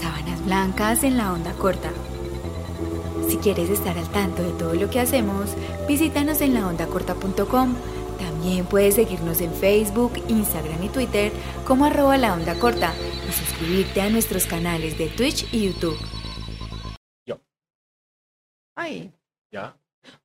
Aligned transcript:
Sábanas 0.00 0.44
blancas 0.44 1.04
en 1.04 1.16
la 1.16 1.32
onda 1.32 1.52
corta. 1.52 1.90
Si 3.28 3.36
quieres 3.36 3.70
estar 3.70 3.96
al 3.96 4.08
tanto 4.10 4.42
de 4.42 4.52
todo 4.52 4.74
lo 4.74 4.90
que 4.90 5.00
hacemos, 5.00 5.50
visítanos 5.86 6.40
en 6.40 6.54
laondacorta.com. 6.54 7.74
También 8.18 8.64
puedes 8.66 8.94
seguirnos 8.96 9.40
en 9.40 9.52
Facebook, 9.52 10.12
Instagram 10.28 10.82
y 10.82 10.88
Twitter 10.88 11.32
como 11.66 11.84
arroba 11.84 12.16
la 12.18 12.34
onda 12.34 12.58
corta 12.58 12.92
y 13.28 13.32
suscribirte 13.32 14.00
a 14.00 14.10
nuestros 14.10 14.46
canales 14.46 14.96
de 14.98 15.08
Twitch 15.08 15.46
y 15.52 15.66
YouTube. 15.68 15.98
Ay, 18.76 19.12
Ya. 19.52 19.74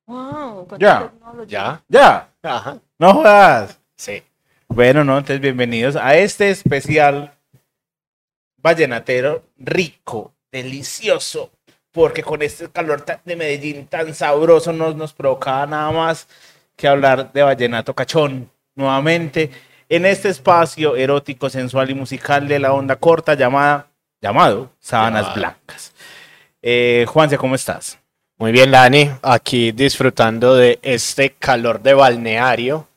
wow. 0.06 0.66
Ya. 0.78 1.12
Ya. 1.46 1.82
Ya, 1.88 2.28
Ajá. 2.42 2.78
no 2.98 3.12
jodas. 3.14 3.78
Sí. 3.96 4.22
Bueno, 4.68 5.04
no, 5.04 5.18
entonces 5.18 5.40
bienvenidos 5.40 5.94
a 5.96 6.16
este 6.16 6.48
especial 6.50 7.35
vallenatero 8.66 9.44
rico, 9.58 10.34
delicioso, 10.50 11.52
porque 11.92 12.24
con 12.24 12.42
este 12.42 12.68
calor 12.68 13.04
de 13.24 13.36
Medellín 13.36 13.86
tan 13.86 14.12
sabroso 14.12 14.72
no 14.72 14.92
nos 14.92 15.12
provocaba 15.12 15.66
nada 15.66 15.92
más 15.92 16.26
que 16.74 16.88
hablar 16.88 17.32
de 17.32 17.44
vallenato 17.44 17.94
cachón 17.94 18.50
nuevamente 18.74 19.52
en 19.88 20.04
este 20.04 20.30
espacio 20.30 20.96
erótico, 20.96 21.48
sensual 21.48 21.90
y 21.90 21.94
musical 21.94 22.48
de 22.48 22.58
la 22.58 22.72
onda 22.72 22.96
corta 22.96 23.34
llamada, 23.34 23.86
llamado 24.20 24.72
Sábanas. 24.80 25.32
Blancas. 25.32 25.92
Eh, 26.60 27.06
Juanse, 27.08 27.38
¿cómo 27.38 27.54
estás? 27.54 28.00
Muy 28.36 28.50
bien, 28.50 28.72
Dani. 28.72 29.12
Aquí 29.22 29.70
disfrutando 29.70 30.56
de 30.56 30.80
este 30.82 31.34
calor 31.38 31.80
de 31.80 31.94
balneario 31.94 32.88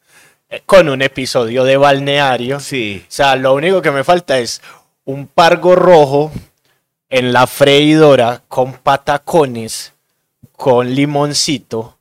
eh, 0.49 0.63
con 0.65 0.89
un 0.89 1.03
episodio 1.03 1.63
de 1.63 1.77
balneario. 1.77 2.59
Sí. 2.59 3.05
O 3.07 3.11
sea, 3.11 3.35
lo 3.35 3.53
único 3.53 3.83
que 3.83 3.91
me 3.91 4.03
falta 4.03 4.39
es 4.39 4.63
un 5.09 5.25
pargo 5.27 5.75
rojo 5.75 6.31
en 7.09 7.33
la 7.33 7.47
freidora 7.47 8.43
con 8.47 8.73
patacones, 8.73 9.93
con 10.55 10.93
limoncito 10.93 11.97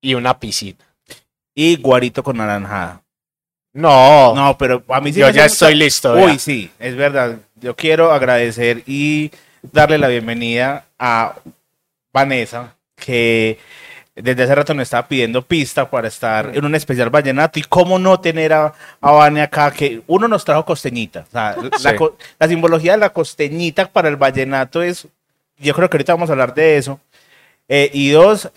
y 0.00 0.14
una 0.14 0.38
piscina. 0.38 0.78
Y 1.54 1.76
guarito 1.76 2.22
con 2.22 2.38
naranjada. 2.38 3.02
No, 3.74 4.34
No, 4.34 4.56
pero 4.56 4.82
a 4.88 5.00
mí 5.02 5.12
sí 5.12 5.20
yo 5.20 5.26
me 5.26 5.32
ya 5.34 5.44
hace 5.44 5.52
estoy 5.52 5.74
mucha- 5.74 5.84
listo. 5.84 6.14
Uy, 6.14 6.20
vea. 6.26 6.38
sí, 6.38 6.70
es 6.78 6.96
verdad. 6.96 7.36
Yo 7.56 7.76
quiero 7.76 8.12
agradecer 8.12 8.82
y 8.86 9.30
darle 9.60 9.98
la 9.98 10.08
bienvenida 10.08 10.86
a 10.98 11.34
Vanessa, 12.14 12.74
que 12.96 13.58
desde 14.22 14.42
hace 14.44 14.54
rato 14.54 14.74
nos 14.74 14.84
estaba 14.84 15.06
pidiendo 15.08 15.42
pista 15.42 15.90
para 15.90 16.08
estar 16.08 16.50
en 16.54 16.64
un 16.64 16.74
especial 16.74 17.10
vallenato. 17.10 17.58
Y 17.58 17.62
cómo 17.62 17.98
no 17.98 18.20
tener 18.20 18.52
a, 18.52 18.72
a 19.00 19.10
Vane 19.12 19.42
acá, 19.42 19.70
que 19.72 20.02
uno 20.06 20.28
nos 20.28 20.44
trajo 20.44 20.64
costeñita. 20.64 21.24
O 21.28 21.30
sea, 21.30 21.56
la, 21.82 21.90
Sí. 21.90 21.96
co- 21.96 22.16
la 22.38 22.48
simbología 22.48 22.92
de 22.92 22.98
la 22.98 23.10
costeñita 23.10 23.88
para 23.88 24.08
el 24.08 24.16
vallenato 24.16 24.82
es, 24.82 25.06
yo 25.58 25.74
creo 25.74 25.88
que 25.90 25.96
ahorita 25.96 26.14
vamos 26.14 26.28
a 26.30 26.32
hablar 26.32 26.54
de 26.54 26.76
eso. 26.76 27.00
Eh, 27.72 27.88
y 27.94 28.10
dos, 28.10 28.46
eh, 28.46 28.50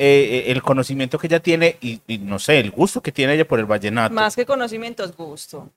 eh, 0.48 0.52
el 0.52 0.64
conocimiento 0.64 1.20
que 1.20 1.28
ella 1.28 1.40
tiene 1.40 1.78
y, 1.82 2.02
y 2.08 2.18
no 2.18 2.40
sé, 2.40 2.60
el 2.60 2.72
gusto 2.72 3.00
que 3.02 3.12
tiene 3.12 3.36
ella 3.36 3.46
por 3.48 3.60
el 3.60 3.66
vallenato. 3.66 4.16
Más 4.16 4.36
que 4.36 4.44
conocimiento 4.46 5.04
es 5.04 5.16
gusto. 5.16 5.70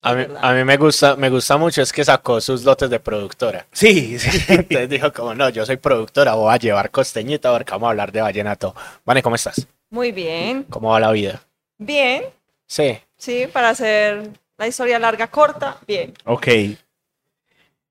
A 0.00 0.14
mí, 0.14 0.24
a 0.40 0.52
mí 0.52 0.62
me 0.64 0.76
gusta, 0.76 1.16
me 1.16 1.28
gusta 1.28 1.56
mucho 1.56 1.82
es 1.82 1.92
que 1.92 2.04
sacó 2.04 2.40
sus 2.40 2.64
lotes 2.64 2.88
de 2.88 3.00
productora. 3.00 3.66
Sí, 3.72 4.18
sí. 4.18 4.30
Entonces 4.48 4.88
dijo 4.88 5.12
como 5.12 5.34
no, 5.34 5.48
yo 5.48 5.66
soy 5.66 5.76
productora, 5.76 6.34
voy 6.34 6.52
a 6.54 6.56
llevar 6.58 6.90
costeñita 6.90 7.52
porque 7.52 7.72
vamos 7.72 7.88
a 7.88 7.90
hablar 7.90 8.12
de 8.12 8.20
vallenato. 8.20 8.74
Vane, 9.04 9.22
¿cómo 9.22 9.36
estás? 9.36 9.66
Muy 9.90 10.12
bien. 10.12 10.64
¿Cómo 10.64 10.90
va 10.90 11.00
la 11.00 11.10
vida? 11.10 11.40
Bien, 11.78 12.24
Sí. 12.66 12.98
sí, 13.16 13.46
para 13.52 13.70
hacer 13.70 14.28
la 14.56 14.66
historia 14.66 14.98
larga, 14.98 15.26
corta, 15.28 15.78
bien. 15.86 16.12
Ok. 16.26 16.46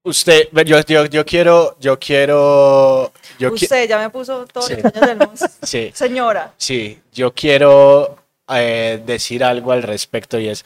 Usted, 0.04 0.48
yo, 0.66 0.80
yo, 0.82 1.06
yo 1.08 1.26
quiero, 1.26 1.76
yo 1.80 2.00
quiero, 2.00 3.12
yo 3.40 3.52
qui- 3.52 3.64
Usted 3.64 3.90
ya 3.90 3.98
me 3.98 4.10
puso 4.10 4.46
todos 4.46 4.68
Sí. 4.68 4.76
los 4.76 4.86
años 4.86 5.02
del 5.08 5.18
mundo. 5.18 5.46
sí, 5.64 5.92
Señora, 5.94 6.54
sí, 6.56 7.02
yo 7.12 7.34
quiero 7.34 8.18
eh, 8.50 9.02
decir 9.06 9.44
algo 9.44 9.74
al 9.74 9.84
respecto 9.84 10.40
y 10.40 10.48
es, 10.48 10.64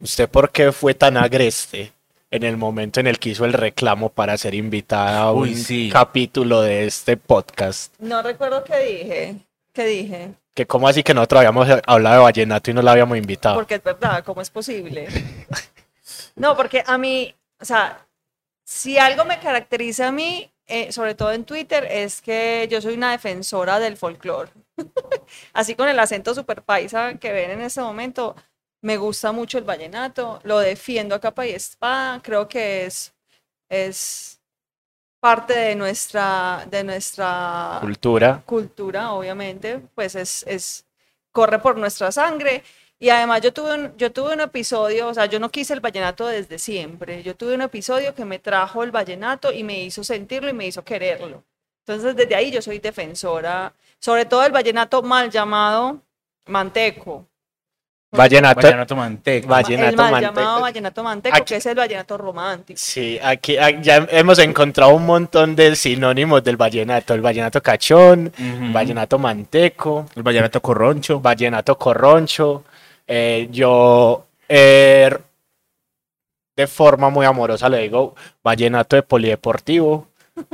¿usted 0.00 0.28
por 0.28 0.50
qué 0.50 0.72
fue 0.72 0.94
tan 0.94 1.16
agreste 1.16 1.92
en 2.30 2.42
el 2.42 2.56
momento 2.56 3.00
en 3.00 3.06
el 3.06 3.18
que 3.18 3.30
hizo 3.30 3.44
el 3.44 3.52
reclamo 3.52 4.08
para 4.10 4.36
ser 4.36 4.54
invitada 4.54 5.20
a 5.22 5.32
un 5.32 5.42
Uy, 5.42 5.54
sí. 5.54 5.90
capítulo 5.92 6.60
de 6.62 6.86
este 6.86 7.16
podcast? 7.16 7.94
no 7.98 8.22
recuerdo 8.22 8.64
qué 8.64 8.78
dije. 8.78 9.36
¿Qué 9.72 9.84
dije? 9.84 10.30
Que 10.54 10.66
cómo 10.66 10.88
así 10.88 11.02
que 11.02 11.12
nosotros 11.12 11.40
habíamos 11.40 11.68
hablado 11.86 12.16
de 12.16 12.22
vallenato 12.22 12.70
y 12.70 12.74
no 12.74 12.80
la 12.82 12.92
habíamos 12.92 13.18
invitado. 13.18 13.56
Porque 13.56 13.74
es 13.74 13.82
verdad, 13.82 14.24
¿cómo 14.24 14.40
es 14.40 14.50
posible? 14.50 15.08
No, 16.36 16.54
porque 16.56 16.84
a 16.86 16.98
mí, 16.98 17.34
o 17.60 17.64
sea, 17.64 18.06
si 18.62 18.98
algo 18.98 19.24
me 19.24 19.40
caracteriza 19.40 20.08
a 20.08 20.12
mí, 20.12 20.50
eh, 20.66 20.92
sobre 20.92 21.14
todo 21.14 21.32
en 21.32 21.44
Twitter, 21.44 21.88
es 21.90 22.20
que 22.20 22.68
yo 22.70 22.80
soy 22.82 22.94
una 22.94 23.10
defensora 23.12 23.80
del 23.80 23.96
folclore. 23.96 24.50
Así 25.54 25.74
con 25.74 25.88
el 25.88 25.98
acento 25.98 26.34
super 26.34 26.62
paisa 26.62 27.14
que 27.14 27.32
ven 27.32 27.50
en 27.52 27.62
este 27.62 27.80
momento, 27.80 28.36
me 28.86 28.98
gusta 28.98 29.32
mucho 29.32 29.58
el 29.58 29.64
vallenato, 29.64 30.38
lo 30.44 30.60
defiendo 30.60 31.16
a 31.16 31.20
capa 31.20 31.44
y 31.44 31.50
espada, 31.50 32.22
creo 32.22 32.46
que 32.46 32.86
es, 32.86 33.12
es 33.68 34.40
parte 35.18 35.58
de 35.58 35.74
nuestra, 35.74 36.64
de 36.70 36.84
nuestra 36.84 37.78
Cultura. 37.80 38.42
cultura, 38.46 39.12
obviamente, 39.12 39.82
pues 39.96 40.14
es, 40.14 40.44
es 40.46 40.86
corre 41.32 41.58
por 41.58 41.76
nuestra 41.76 42.12
sangre. 42.12 42.62
Y 43.00 43.08
además 43.08 43.40
yo 43.40 43.52
tuve, 43.52 43.74
un, 43.74 43.96
yo 43.96 44.12
tuve 44.12 44.34
un 44.34 44.40
episodio, 44.40 45.08
o 45.08 45.14
sea, 45.14 45.26
yo 45.26 45.40
no 45.40 45.50
quise 45.50 45.74
el 45.74 45.80
vallenato 45.80 46.28
desde 46.28 46.56
siempre. 46.56 47.24
Yo 47.24 47.34
tuve 47.34 47.56
un 47.56 47.62
episodio 47.62 48.14
que 48.14 48.24
me 48.24 48.38
trajo 48.38 48.84
el 48.84 48.92
vallenato 48.92 49.50
y 49.52 49.64
me 49.64 49.82
hizo 49.82 50.04
sentirlo 50.04 50.48
y 50.48 50.52
me 50.52 50.68
hizo 50.68 50.84
quererlo. 50.84 51.42
Entonces, 51.84 52.14
desde 52.14 52.36
ahí 52.36 52.52
yo 52.52 52.62
soy 52.62 52.78
defensora, 52.78 53.74
sobre 53.98 54.26
todo 54.26 54.46
el 54.46 54.52
vallenato 54.52 55.02
mal 55.02 55.28
llamado 55.28 56.00
manteco. 56.46 57.26
Vallenato. 58.12 58.60
Vallenato 58.62 58.96
manteca. 58.96 59.46
Va- 59.48 59.62
Vallenato 59.62 59.90
el 59.90 59.96
mal 59.96 60.10
manteco. 60.12 60.34
llamado 60.40 60.60
vallenato 60.60 61.02
manteco, 61.02 61.36
Aquí- 61.36 61.44
que 61.44 61.56
es 61.56 61.66
el 61.66 61.74
vallenato 61.74 62.16
romántico. 62.16 62.78
Sí, 62.80 63.18
aquí, 63.22 63.58
aquí 63.58 63.78
ya 63.82 64.06
hemos 64.10 64.38
encontrado 64.38 64.94
un 64.94 65.04
montón 65.04 65.56
de 65.56 65.74
sinónimos 65.76 66.42
del 66.44 66.56
vallenato. 66.56 67.14
El 67.14 67.20
vallenato 67.20 67.60
cachón, 67.62 68.32
vallenato 68.72 69.18
manteco, 69.18 70.06
El 70.14 70.22
vallenato 70.22 70.60
corroncho. 70.62 71.20
vallenato 71.20 71.76
corroncho. 71.76 72.64
Eh, 73.06 73.48
yo 73.50 74.26
eh, 74.48 75.10
de 76.56 76.66
forma 76.66 77.10
muy 77.10 77.26
amorosa 77.26 77.68
le 77.68 77.78
digo 77.78 78.14
vallenato 78.42 78.96
de 78.96 79.02
polideportivo. 79.02 80.08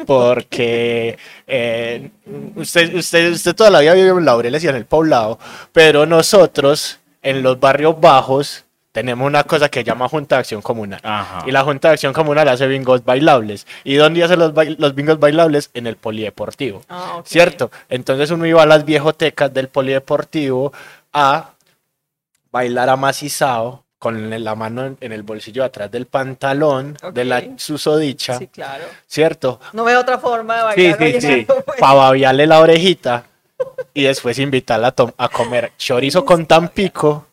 Porque 0.07 1.19
eh, 1.47 2.11
usted, 2.55 2.95
usted, 2.95 3.33
usted 3.33 3.55
toda 3.55 3.69
la 3.71 3.81
vida 3.81 3.95
vive 3.95 4.11
en 4.11 4.25
Laureles 4.25 4.63
y 4.63 4.69
en 4.69 4.77
el 4.77 4.87
poblado, 4.87 5.41
pero 5.73 6.07
nosotros 6.07 7.01
en 7.23 7.43
los 7.43 7.59
barrios 7.61 8.01
bajos 8.01 8.65
tenemos 8.93 9.27
una 9.27 9.43
cosa 9.45 9.71
que 9.71 9.81
se 9.81 9.85
llama 9.85 10.07
Junta 10.09 10.37
de 10.37 10.41
Acción 10.41 10.61
Comunal. 10.61 11.01
Ajá. 11.03 11.45
Y 11.47 11.51
la 11.51 11.65
Junta 11.65 11.89
de 11.89 11.95
Acción 11.95 12.13
Comunal 12.13 12.47
hace 12.49 12.67
bingos 12.67 13.03
bailables. 13.05 13.67
¿Y 13.85 13.95
dónde 13.95 14.23
hace 14.23 14.37
los, 14.37 14.53
bingos 14.95 15.19
bailables? 15.19 15.71
En 15.73 15.87
el 15.87 15.97
polideportivo. 15.97 16.83
Ah. 16.91 17.23
¿Cierto? 17.25 17.71
Entonces 17.89 18.31
uno 18.31 18.45
iba 18.45 18.63
a 18.63 18.67
las 18.67 18.85
viejotecas 18.85 19.53
del 19.55 19.69
polideportivo 19.69 20.75
a 21.13 21.53
bailar 22.51 22.91
amacizado 22.91 23.85
con 23.99 24.29
la 24.45 24.55
mano 24.57 24.97
en- 25.01 25.13
el 25.13 25.23
bolsillo 25.23 25.65
atrás 25.65 25.91
del 25.91 26.07
pantalón 26.07 26.99
de 27.15 27.25
la 27.25 27.43
susodicha, 27.57 28.37
Sí, 28.37 28.49
claro. 28.49 28.85
¿cierto? 29.07 29.61
No 29.73 29.85
veo 29.85 30.01
otra 30.01 30.19
forma 30.19 30.57
de 30.57 30.75
Sí, 30.75 30.91
bailar 30.99 31.21
sí, 31.23 31.27
sí. 31.29 31.47
pues. 31.47 31.79
Para 31.79 31.95
babiarle 31.95 32.47
la 32.47 32.59
orejita 32.61 33.25
y 33.95 34.03
después 34.05 34.39
invitarla 34.39 34.89
a, 34.89 34.93
tom- 34.93 35.13
a 35.17 35.29
comer 35.29 35.73
chorizo 35.77 36.25
con 36.25 36.47
tampico 36.47 37.27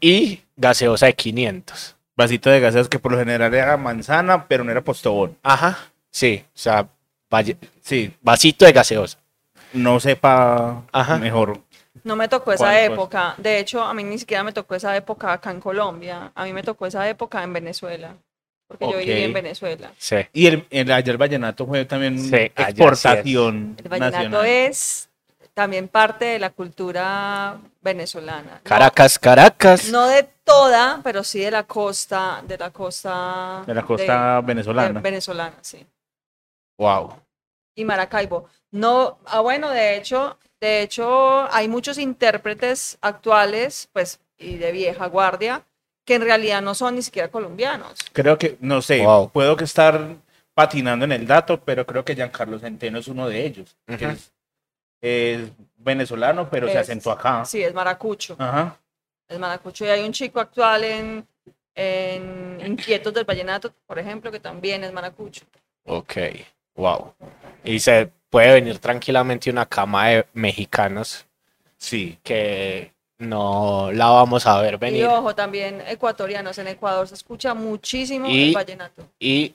y 0.00 0.40
gaseosa 0.56 1.06
de 1.06 1.14
500. 1.14 1.96
Vasito 2.16 2.50
de 2.50 2.60
gaseos 2.60 2.88
que 2.88 2.98
por 2.98 3.12
lo 3.12 3.18
general 3.18 3.52
era 3.54 3.76
manzana, 3.76 4.46
pero 4.46 4.62
no 4.64 4.70
era 4.70 4.82
postobón. 4.82 5.36
Ajá, 5.42 5.78
sí, 6.10 6.44
o 6.46 6.58
sea, 6.58 6.88
valle- 7.30 7.56
Sí, 7.80 8.12
vasito 8.22 8.64
de 8.64 8.72
gaseosa. 8.72 9.18
no 9.72 9.98
sepa 9.98 10.82
Ajá. 10.92 11.18
mejor. 11.18 11.60
No 12.04 12.16
me 12.16 12.28
tocó 12.28 12.52
esa 12.52 12.80
época. 12.82 13.34
De 13.38 13.58
hecho, 13.58 13.82
a 13.82 13.94
mí 13.94 14.04
ni 14.04 14.18
siquiera 14.18 14.44
me 14.44 14.52
tocó 14.52 14.74
esa 14.74 14.94
época 14.96 15.32
acá 15.32 15.50
en 15.50 15.60
Colombia. 15.60 16.30
A 16.34 16.44
mí 16.44 16.52
me 16.52 16.62
tocó 16.62 16.86
esa 16.86 17.08
época 17.08 17.42
en 17.42 17.52
Venezuela. 17.52 18.14
Porque 18.68 18.90
yo 18.90 18.98
viví 18.98 19.22
en 19.22 19.32
Venezuela. 19.32 19.90
Sí. 19.98 20.16
Y 20.32 20.46
el, 20.46 20.66
el, 20.70 20.90
allá 20.92 21.10
el 21.12 21.18
vallenato 21.18 21.66
fue 21.66 21.84
también 21.86 22.18
Sí, 22.18 22.34
allá 22.34 22.50
sí 22.56 22.62
exportación 22.82 23.76
El 23.82 23.88
vallenato 23.88 24.16
nacional. 24.16 24.46
es 24.46 25.08
también 25.54 25.88
parte 25.88 26.24
de 26.24 26.38
la 26.38 26.50
cultura 26.50 27.58
venezolana. 27.80 28.54
No- 28.56 28.60
Caracas, 28.64 29.18
Caracas. 29.18 29.88
No, 29.90 30.06
de 30.08 30.24
toda, 30.44 31.00
pero 31.04 31.22
sí 31.24 31.40
de 31.40 31.50
la 31.52 31.62
costa, 31.62 32.42
de 32.46 32.58
la 32.58 32.70
costa. 32.70 33.62
De 33.66 33.74
la 33.74 33.82
costa 33.82 34.36
de- 34.36 34.42
venezolana. 34.46 34.88
de 34.94 35.00
venezolana, 35.00 35.56
sí. 35.62 35.86
Wow. 36.78 37.14
y 37.76 37.84
Maracaibo. 37.84 38.48
No, 38.70 39.18
ah, 39.26 39.40
bueno, 39.40 39.68
de 39.70 39.96
hecho, 39.96 40.38
de 40.60 40.82
hecho, 40.82 41.52
hay 41.52 41.66
muchos 41.68 41.98
intérpretes 41.98 42.98
actuales, 43.00 43.88
pues, 43.92 44.20
y 44.38 44.56
de 44.58 44.70
vieja 44.72 45.06
guardia, 45.06 45.64
que 46.04 46.14
en 46.16 46.22
realidad 46.22 46.62
no 46.62 46.74
son 46.76 46.94
ni 46.96 47.02
siquiera 47.02 47.28
colombianos. 47.28 47.98
Creo 48.12 48.38
que, 48.38 48.56
no 48.60 48.80
sé, 48.82 49.02
Wow. 49.04 49.30
puedo 49.30 49.56
que 49.56 49.64
estar 49.64 50.16
patinando 50.54 51.04
en 51.04 51.12
el 51.12 51.26
dato, 51.26 51.60
pero 51.60 51.84
creo 51.84 52.04
que 52.04 52.14
Giancarlo 52.14 52.58
Centeno 52.60 52.98
es 52.98 53.08
uno 53.08 53.28
de 53.28 53.44
ellos. 53.44 53.76
que 53.86 53.94
Ujú. 54.06 54.14
es, 54.14 54.30
es 55.04 55.50
venezolano, 55.76 56.48
pero 56.48 56.66
se 56.68 56.78
asentó 56.78 57.10
acá. 57.10 57.44
Sí, 57.44 57.62
es 57.62 57.74
maracucho. 57.74 58.36
Ajá. 58.38 58.78
Es 59.28 59.38
maracucho. 59.38 59.84
Y 59.84 59.88
hay 59.88 60.02
un 60.04 60.12
chico 60.12 60.40
actual 60.40 60.84
en, 60.84 61.26
en 61.74 62.60
Inquietos 62.64 63.12
del 63.12 63.24
Vallenato, 63.24 63.72
por 63.86 63.98
ejemplo, 63.98 64.30
que 64.30 64.40
también 64.40 64.82
es 64.84 64.92
maracucho. 64.92 65.44
Ok, 65.84 66.12
wow. 66.76 67.12
Y 67.64 67.78
se 67.80 68.10
puede 68.30 68.54
venir 68.54 68.78
tranquilamente 68.78 69.50
una 69.50 69.66
cama 69.66 70.08
de 70.08 70.26
mexicanos 70.32 71.26
Sí. 71.76 72.18
que 72.22 72.92
no 73.18 73.90
la 73.92 74.06
vamos 74.08 74.46
a 74.46 74.60
ver 74.62 74.74
Y 74.74 74.76
venir. 74.78 75.06
ojo, 75.06 75.34
también 75.34 75.82
ecuatorianos. 75.86 76.56
En 76.58 76.68
Ecuador 76.68 77.06
se 77.06 77.14
escucha 77.14 77.52
muchísimo 77.54 78.26
Y- 78.28 78.48
el 78.48 78.54
vallenato. 78.54 79.06
Y 79.18 79.54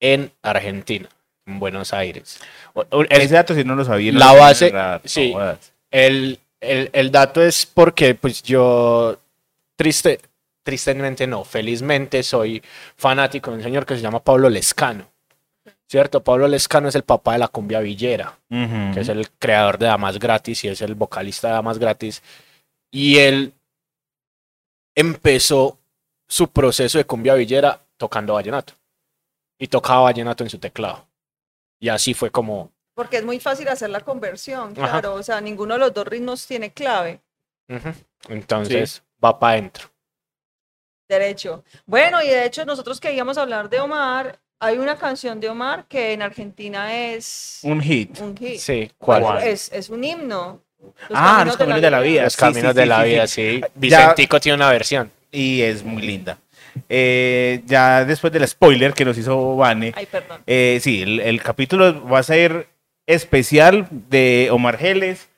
en 0.00 0.30
Argentina, 0.42 1.08
en 1.46 1.58
Buenos 1.58 1.92
Aires. 1.92 2.40
El- 2.90 3.06
Ese 3.10 3.34
dato 3.34 3.54
sí 3.54 3.64
no 3.64 3.74
lo 3.74 3.84
sabía. 3.84 4.12
no 4.12 4.18
la 4.18 4.32
base- 4.32 4.72
no 4.72 5.00
sí. 5.04 5.32
El, 5.90 6.38
el- 6.60 6.90
el 6.92 7.10
dato 7.10 7.42
es 7.42 7.66
porque 7.66 8.14
pues 8.14 8.42
yo 8.42 9.18
triste, 9.76 10.20
tristemente 10.62 11.26
no, 11.26 11.44
felizmente 11.44 12.22
soy 12.22 12.62
fanático 12.96 13.50
de 13.50 13.58
un 13.58 13.62
señor 13.62 13.84
que 13.86 13.96
se 13.96 14.00
llama 14.02 14.20
Pablo 14.22 14.48
Lescano. 14.48 15.06
¿Cierto? 15.86 16.24
Pablo 16.24 16.48
Lescano 16.48 16.88
es 16.88 16.94
el 16.94 17.02
papá 17.02 17.34
de 17.34 17.38
la 17.40 17.48
cumbia 17.48 17.78
villera, 17.80 18.36
que 18.94 19.00
es 19.00 19.08
el 19.10 19.28
creador 19.38 19.78
de 19.78 19.86
Damas 19.86 20.18
Gratis 20.18 20.64
y 20.64 20.68
es 20.68 20.80
el 20.80 20.94
vocalista 20.94 21.48
de 21.48 21.54
Damas 21.54 21.78
Gratis. 21.78 22.22
Y 22.90 23.18
él 23.18 23.52
empezó 24.94 25.78
su 26.26 26.48
proceso 26.48 26.98
de 26.98 27.04
cumbia 27.04 27.34
villera 27.34 27.80
tocando 27.96 28.34
vallenato. 28.34 28.72
Y 29.58 29.68
tocaba 29.68 30.00
vallenato 30.02 30.42
en 30.42 30.50
su 30.50 30.58
teclado. 30.58 31.06
Y 31.84 31.90
así 31.90 32.14
fue 32.14 32.30
como 32.30 32.72
Porque 32.94 33.18
es 33.18 33.24
muy 33.26 33.38
fácil 33.40 33.68
hacer 33.68 33.90
la 33.90 34.00
conversión, 34.00 34.72
Ajá. 34.78 35.00
claro. 35.00 35.14
O 35.16 35.22
sea, 35.22 35.38
ninguno 35.42 35.74
de 35.74 35.80
los 35.80 35.92
dos 35.92 36.06
ritmos 36.06 36.46
tiene 36.46 36.72
clave. 36.72 37.20
Entonces 38.28 39.02
va 39.22 39.38
para 39.38 39.52
adentro. 39.58 39.88
Derecho. 41.06 41.62
Bueno, 41.84 42.22
y 42.22 42.28
de 42.28 42.46
hecho 42.46 42.64
nosotros 42.64 42.98
queríamos 43.00 43.36
hablar 43.36 43.68
de 43.68 43.80
Omar. 43.80 44.40
Hay 44.60 44.78
una 44.78 44.96
canción 44.96 45.40
de 45.40 45.50
Omar 45.50 45.84
que 45.86 46.14
en 46.14 46.22
Argentina 46.22 46.94
es 47.12 47.58
Un 47.64 47.82
hit. 47.82 48.18
un 48.20 48.34
hit. 48.34 48.58
Sí, 48.58 48.90
¿cuál? 48.96 49.20
¿Cuál? 49.22 49.42
Es, 49.42 49.70
es 49.70 49.90
un 49.90 50.02
himno. 50.02 50.62
Ah, 51.10 51.42
Los 51.44 51.58
Caminos 51.58 51.82
de 51.82 51.90
la 51.90 52.00
Vida. 52.00 52.24
Los 52.24 52.32
Sí, 52.32 52.38
caminos 52.38 52.72
sí, 52.72 52.76
de 52.76 52.82
sí, 52.82 52.88
la 52.88 53.02
sí, 53.02 53.08
vida, 53.10 53.26
sí. 53.26 53.34
sí. 53.56 53.60
Ya- 53.60 53.68
Vicentico 53.74 54.40
tiene 54.40 54.56
una 54.56 54.70
versión. 54.70 55.12
Y 55.30 55.60
es 55.60 55.84
muy 55.84 56.00
linda. 56.00 56.38
Eh, 56.88 57.62
ya 57.66 58.04
después 58.04 58.32
del 58.32 58.46
spoiler 58.48 58.92
que 58.94 59.04
nos 59.04 59.16
hizo 59.18 59.56
Vane, 59.56 59.92
Ay, 59.96 60.06
perdón. 60.06 60.40
eh, 60.46 60.78
sí, 60.82 61.02
el, 61.02 61.20
el 61.20 61.42
capítulo 61.42 62.06
va 62.08 62.18
a 62.18 62.22
ser 62.22 62.68
especial 63.06 63.86
de 63.90 64.48
Omar 64.50 64.78
Geles. 64.78 65.28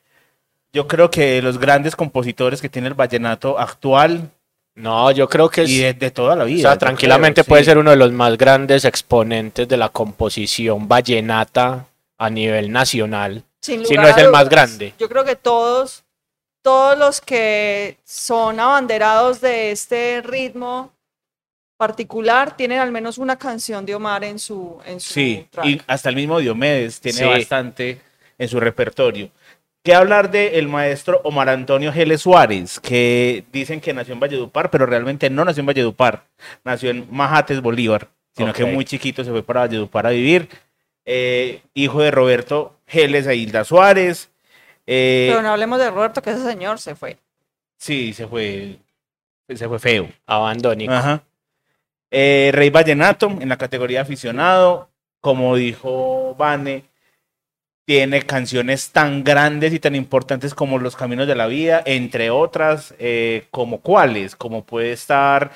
Yo 0.72 0.86
creo 0.88 1.10
que 1.10 1.40
los 1.42 1.58
grandes 1.58 1.96
compositores 1.96 2.60
que 2.60 2.68
tiene 2.68 2.88
el 2.88 2.94
vallenato 2.94 3.58
actual 3.58 4.30
No, 4.74 5.10
yo 5.10 5.26
creo 5.28 5.48
que 5.48 5.62
es, 5.62 5.70
y 5.70 5.78
de, 5.80 5.94
de 5.94 6.10
toda 6.10 6.36
la 6.36 6.44
vida. 6.44 6.58
o 6.58 6.62
sea, 6.62 6.72
yo 6.74 6.78
tranquilamente 6.78 7.42
creo, 7.42 7.48
puede 7.48 7.62
sí. 7.62 7.66
ser 7.70 7.78
uno 7.78 7.90
de 7.90 7.96
los 7.96 8.12
más 8.12 8.36
grandes 8.36 8.84
exponentes 8.84 9.66
de 9.66 9.76
la 9.78 9.88
composición 9.88 10.86
vallenata 10.86 11.86
a 12.18 12.30
nivel 12.30 12.70
nacional. 12.70 13.42
Sin 13.62 13.84
si 13.86 13.94
no 13.94 14.06
es 14.06 14.16
el 14.18 14.30
más 14.30 14.48
grande. 14.48 14.92
Yo 14.98 15.08
creo 15.08 15.24
que 15.24 15.34
todos, 15.34 16.04
todos 16.62 16.96
los 16.98 17.20
que 17.20 17.96
son 18.04 18.60
abanderados 18.60 19.40
de 19.40 19.70
este 19.72 20.22
ritmo 20.22 20.92
particular 21.76 22.56
tienen 22.56 22.78
al 22.80 22.90
menos 22.92 23.18
una 23.18 23.36
canción 23.36 23.84
de 23.86 23.94
Omar 23.94 24.24
en 24.24 24.38
su, 24.38 24.78
en 24.86 25.00
su 25.00 25.12
Sí, 25.14 25.46
track. 25.50 25.66
y 25.66 25.82
hasta 25.86 26.08
el 26.08 26.16
mismo 26.16 26.38
Diomedes 26.38 27.00
tiene 27.00 27.18
Sí. 27.18 27.24
bastante 27.24 28.00
en 28.38 28.48
su 28.48 28.58
repertorio. 28.60 29.30
¿Qué 29.82 29.94
hablar 29.94 30.30
del 30.30 30.66
maestro 30.68 31.20
Omar 31.22 31.48
Antonio 31.48 31.92
Geles 31.92 32.22
Suárez? 32.22 32.80
Que 32.80 33.44
dicen 33.52 33.80
que 33.80 33.94
nació 33.94 34.14
en 34.14 34.20
Valledupar, 34.20 34.68
pero 34.70 34.84
realmente 34.84 35.30
no 35.30 35.44
nació 35.44 35.60
en 35.60 35.66
Valledupar. 35.66 36.24
Nació 36.64 36.90
en 36.90 37.06
Majates, 37.10 37.60
Bolívar, 37.62 38.08
sino 38.36 38.52
que 38.52 38.64
muy 38.64 38.84
chiquito 38.84 39.22
se 39.22 39.30
fue 39.30 39.44
para 39.44 39.60
Valledupar 39.60 40.06
a 40.06 40.10
vivir. 40.10 40.48
Eh, 41.04 41.62
hijo 41.74 42.00
de 42.00 42.10
Roberto 42.10 42.74
Geles 42.88 43.28
e 43.28 43.36
Hilda 43.36 43.62
Suárez. 43.64 44.28
Eh, 44.88 45.28
Pero 45.30 45.42
no 45.42 45.50
hablemos 45.50 45.78
de 45.78 45.88
Roberto, 45.90 46.20
que 46.20 46.30
ese 46.30 46.42
señor 46.42 46.80
se 46.80 46.96
fue. 46.96 47.16
Sí, 47.78 48.12
se 48.12 48.26
fue, 48.26 48.78
se 49.54 49.68
fue 49.68 49.78
feo. 49.78 50.08
Abandónico. 50.26 50.92
Ajá. 50.92 51.22
Eh, 52.10 52.50
Rey 52.54 52.70
Vallenato 52.70 53.28
en 53.40 53.48
la 53.48 53.56
categoría 53.56 54.02
aficionado, 54.02 54.90
como 55.20 55.56
dijo 55.56 56.34
Vane, 56.38 56.84
tiene 57.86 58.22
canciones 58.22 58.90
tan 58.90 59.22
grandes 59.22 59.72
y 59.72 59.78
tan 59.78 59.94
importantes 59.94 60.54
como 60.54 60.78
Los 60.78 60.96
Caminos 60.96 61.26
de 61.28 61.34
la 61.36 61.46
Vida, 61.46 61.82
entre 61.86 62.30
otras, 62.30 62.94
eh, 62.98 63.46
como 63.50 63.80
cuáles, 63.80 64.34
como 64.34 64.64
puede 64.64 64.92
estar 64.92 65.52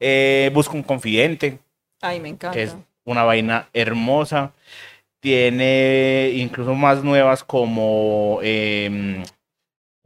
eh, 0.00 0.50
Busca 0.54 0.74
un 0.74 0.82
Confidente, 0.82 1.58
Ay, 2.00 2.20
me 2.20 2.30
encanta. 2.30 2.54
que 2.54 2.62
es 2.64 2.76
una 3.04 3.24
vaina 3.24 3.68
hermosa. 3.72 4.52
Tiene 5.20 6.32
incluso 6.34 6.74
más 6.74 7.02
nuevas 7.02 7.42
como 7.42 8.38
em, 8.42 9.22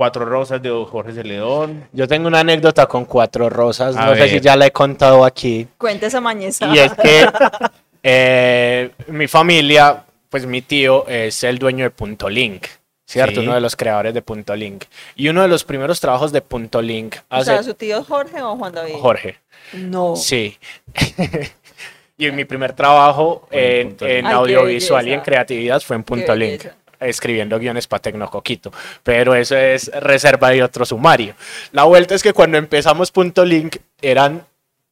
Cuatro 0.00 0.24
Rosas 0.24 0.62
de 0.62 0.70
Jorge 0.70 1.12
Celedón. 1.12 1.86
Yo 1.92 2.08
tengo 2.08 2.26
una 2.26 2.40
anécdota 2.40 2.86
con 2.86 3.04
Cuatro 3.04 3.50
Rosas, 3.50 3.94
A 3.94 4.06
no 4.06 4.14
sé 4.14 4.20
ver. 4.20 4.30
si 4.30 4.40
ya 4.40 4.56
la 4.56 4.64
he 4.64 4.70
contado 4.70 5.26
aquí. 5.26 5.68
Cuenta 5.76 6.06
esa 6.06 6.22
mañeza. 6.22 6.74
Y 6.74 6.78
es 6.78 6.94
que 6.94 7.28
eh, 8.02 8.92
mi 9.08 9.28
familia, 9.28 10.02
pues 10.30 10.46
mi 10.46 10.62
tío 10.62 11.06
es 11.06 11.44
el 11.44 11.58
dueño 11.58 11.84
de 11.84 11.90
Punto 11.90 12.30
Link, 12.30 12.64
¿cierto? 13.04 13.42
Sí. 13.42 13.46
Uno 13.46 13.54
de 13.54 13.60
los 13.60 13.76
creadores 13.76 14.14
de 14.14 14.22
Punto 14.22 14.56
Link. 14.56 14.84
Y 15.16 15.28
uno 15.28 15.42
de 15.42 15.48
los 15.48 15.64
primeros 15.64 16.00
trabajos 16.00 16.32
de 16.32 16.40
Punto 16.40 16.80
Link 16.80 17.16
o 17.28 17.34
hace 17.34 17.50
sea, 17.50 17.62
¿su 17.62 17.74
tío 17.74 17.98
es 17.98 18.06
Jorge 18.06 18.40
o 18.40 18.56
Juan 18.56 18.72
David? 18.72 18.94
Jorge. 18.94 19.36
No. 19.74 20.16
Sí. 20.16 20.56
y 22.16 22.30
mi 22.30 22.46
primer 22.46 22.72
trabajo 22.72 23.46
en 23.50 23.88
Ay, 23.88 23.96
qué 23.98 24.22
audiovisual 24.26 25.04
y 25.04 25.08
en 25.08 25.18
belleza. 25.18 25.24
creatividad 25.24 25.80
fue 25.82 25.96
en 25.96 26.04
Punto 26.04 26.32
Qué 26.32 26.38
Link. 26.38 26.50
belleza. 26.62 26.76
Escribiendo 27.00 27.58
guiones 27.58 27.86
para 27.86 28.02
Tecnocoquito. 28.02 28.72
Pero 29.02 29.34
eso 29.34 29.56
es 29.56 29.90
reserva 30.00 30.50
de 30.50 30.62
otro 30.62 30.84
sumario. 30.84 31.34
La 31.72 31.84
vuelta 31.84 32.14
es 32.14 32.22
que 32.22 32.32
cuando 32.32 32.58
empezamos 32.58 33.10
Punto 33.10 33.44
Link 33.44 33.78
eran 34.00 34.46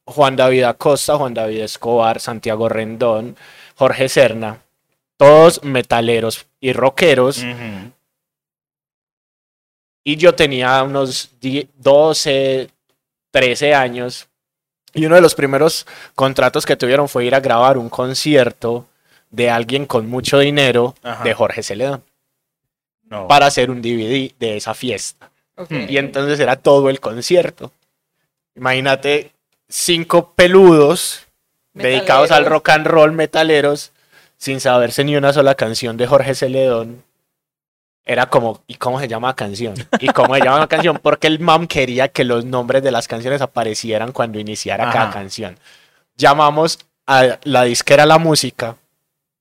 Juan 0.05 0.37
David 0.37 0.64
Acosta, 0.64 1.16
Juan 1.16 1.34
David 1.34 1.60
Escobar, 1.60 2.19
Santiago 2.19 2.69
Rendón, 2.69 3.37
Jorge 3.76 4.08
Serna, 4.08 4.62
todos 5.19 5.62
metaleros 5.62 6.46
y 6.60 6.72
rockeros. 6.72 7.44
Y 10.03 10.17
yo 10.17 10.34
tenía 10.34 10.82
unos 10.82 11.32
10 11.41 11.67
12, 11.77 12.70
13 13.31 13.74
años. 13.74 14.29
Y 14.94 15.05
uno 15.05 15.17
de 15.17 15.20
los 15.20 15.34
primeros 15.34 15.86
contratos 16.15 16.65
que 16.65 16.77
tuvieron 16.77 17.08
fue 17.08 17.27
ir 17.27 17.34
a 17.34 17.41
grabar 17.41 17.77
un 17.77 17.91
concierto 17.91 18.86
de 19.31 19.51
alguien 19.51 19.87
con 19.87 20.08
mucho 20.08 20.39
dinero 20.39 20.94
Ajá. 21.03 21.25
de 21.25 21.35
Jorge 21.35 21.63
Celedón 21.63 22.03
No. 23.11 23.29
para 23.29 23.47
hacer 23.47 23.70
un 23.70 23.81
DVD 23.82 24.32
de 24.39 24.56
esa 24.56 24.75
fiesta. 24.75 25.31
Ok. 25.56 25.70
Y 25.89 25.99
entonces 25.99 26.39
era 26.41 26.56
todo 26.56 26.89
el 26.91 27.01
concierto. 27.01 27.73
Imagínate 28.55 29.32
cinco 29.69 30.32
peludos 30.35 31.27
dedicados 31.75 32.31
al 32.31 32.44
rock 32.47 32.70
and 32.70 32.87
roll 32.87 33.13
metaleros 33.13 33.93
sin 34.37 34.61
saberse 34.61 35.05
ni 35.05 35.17
una 35.17 35.32
sola 35.32 35.55
canción 35.55 35.97
de 35.97 36.06
Jorge 36.06 36.35
Celedón. 36.35 37.05
Era 38.05 38.27
como, 38.31 38.63
¿y 38.67 38.77
cómo 38.77 38.99
se 39.01 39.06
llama 39.08 39.29
la 39.29 39.37
canción? 39.37 39.75
¿Y 40.01 40.06
cómo 40.08 40.35
se 40.35 40.41
llama 40.41 40.61
la 40.61 40.67
canción? 40.67 40.99
Porque 41.03 41.27
el 41.27 41.41
mam 41.41 41.67
quería 41.67 42.08
que 42.08 42.25
los 42.25 42.44
nombres 42.47 42.82
de 42.82 42.91
las 42.91 43.06
canciones 43.06 43.43
aparecieran 43.43 44.13
cuando 44.13 44.39
iniciara 44.39 44.91
cada 44.91 45.11
canción. 45.11 45.58
Llamamos 46.17 46.79
a 47.06 47.39
la 47.44 47.65
disquera 47.65 48.06
La 48.06 48.19
Música. 48.19 48.77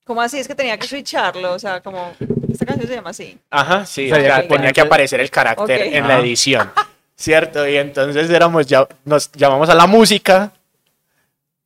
¿Cómo 0.08 0.22
así? 0.22 0.40
Es 0.40 0.48
que 0.48 0.56
tenía 0.56 0.78
que 0.80 0.88
switcharlo. 0.88 1.54
O 1.54 1.60
sea, 1.60 1.82
como. 1.82 2.14
Esta 2.52 2.66
canción 2.66 2.88
se 2.88 2.96
llama 2.96 3.10
así. 3.12 3.38
Ajá, 3.52 3.86
sí, 3.86 4.10
O 4.12 4.16
sea, 4.16 4.24
o 4.24 4.26
sea, 4.26 4.42
ya- 4.42 4.48
tenía 4.48 4.72
que 4.74 4.82
aparecer 4.82 5.20
el 5.20 5.30
carácter 5.30 5.82
Ok. 5.82 5.88
en 5.94 6.08
la 6.08 6.16
Ajá. 6.16 6.24
edición. 6.24 6.72
¿Cierto? 7.16 7.68
Y 7.68 7.78
entonces 7.78 8.30
éramos 8.30 8.66
ya, 8.68 8.88
nos 9.06 9.32
llamamos 9.34 9.70
a 9.70 9.76
la 9.76 9.86
música 9.88 10.52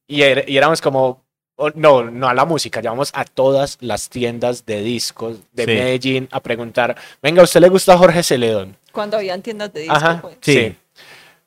y, 0.07 0.21
er- 0.21 0.45
y 0.47 0.57
éramos 0.57 0.81
como, 0.81 1.21
no, 1.75 2.03
no 2.05 2.27
a 2.29 2.33
la 2.33 2.45
música, 2.45 2.81
llamamos 2.81 3.11
a 3.13 3.25
todas 3.25 3.77
las 3.81 4.09
tiendas 4.09 4.65
de 4.65 4.81
discos 4.81 5.37
de 5.51 5.65
Sí. 5.65 5.71
Medellín 5.71 6.29
a 6.31 6.39
preguntar, 6.39 6.95
venga, 7.21 7.41
¿a 7.41 7.43
usted 7.43 7.59
le 7.61 7.69
gusta 7.69 7.97
Jorge 7.97 8.23
Celedón? 8.23 8.75
Cuando 8.93 9.17
habían 9.17 9.41
tiendas 9.41 9.71
de 9.73 9.81
disco. 9.81 9.95
Ajá, 9.95 10.19
pues. 10.21 10.37
sí. 10.41 10.53
Sí. 10.53 10.75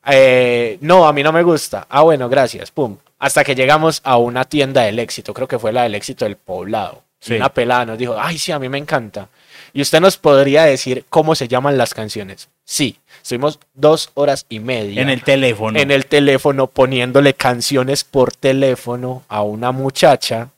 Eh, 0.07 0.77
no, 0.81 1.07
a 1.07 1.13
mí 1.13 1.23
no 1.23 1.31
me 1.33 1.41
gusta. 1.41 1.87
Ah, 1.89 2.03
bueno, 2.03 2.29
gracias, 2.29 2.69
pum. 2.69 2.95
Hasta 3.25 3.43
que 3.43 3.55
llegamos 3.55 4.01
a 4.03 4.17
una 4.17 4.45
tienda 4.45 4.83
del 4.83 4.99
éxito, 4.99 5.33
creo 5.33 5.47
que 5.47 5.57
fue 5.57 5.73
la 5.73 5.81
del 5.81 5.95
éxito 5.95 6.25
del 6.25 6.35
poblado. 6.35 7.01
Y. 7.19 7.37
Una 7.37 7.51
pelada 7.51 7.83
nos 7.83 7.97
dijo, 7.97 8.15
ay, 8.19 8.37
sí, 8.37 8.51
a 8.51 8.59
mí 8.59 8.69
me 8.69 8.77
encanta. 8.77 9.29
¿Y 9.73 9.81
usted 9.81 9.99
nos 9.99 10.15
podría 10.17 10.65
decir 10.65 11.05
cómo 11.09 11.33
se 11.33 11.47
llaman 11.47 11.75
las 11.75 11.95
canciones? 11.95 12.49
Sí, 12.63 12.99
estuvimos 13.23 13.57
dos 13.73 14.11
horas 14.13 14.45
y 14.47 14.59
media 14.59 15.01
En 15.01 15.09
el 15.09 15.23
teléfono. 15.23 15.79
en 15.79 15.89
el 15.89 16.05
teléfono 16.05 16.67
poniéndole 16.67 17.33
canciones 17.33 18.03
por 18.03 18.31
teléfono 18.31 19.23
a 19.27 19.41
una 19.41 19.71
muchacha 19.71 20.49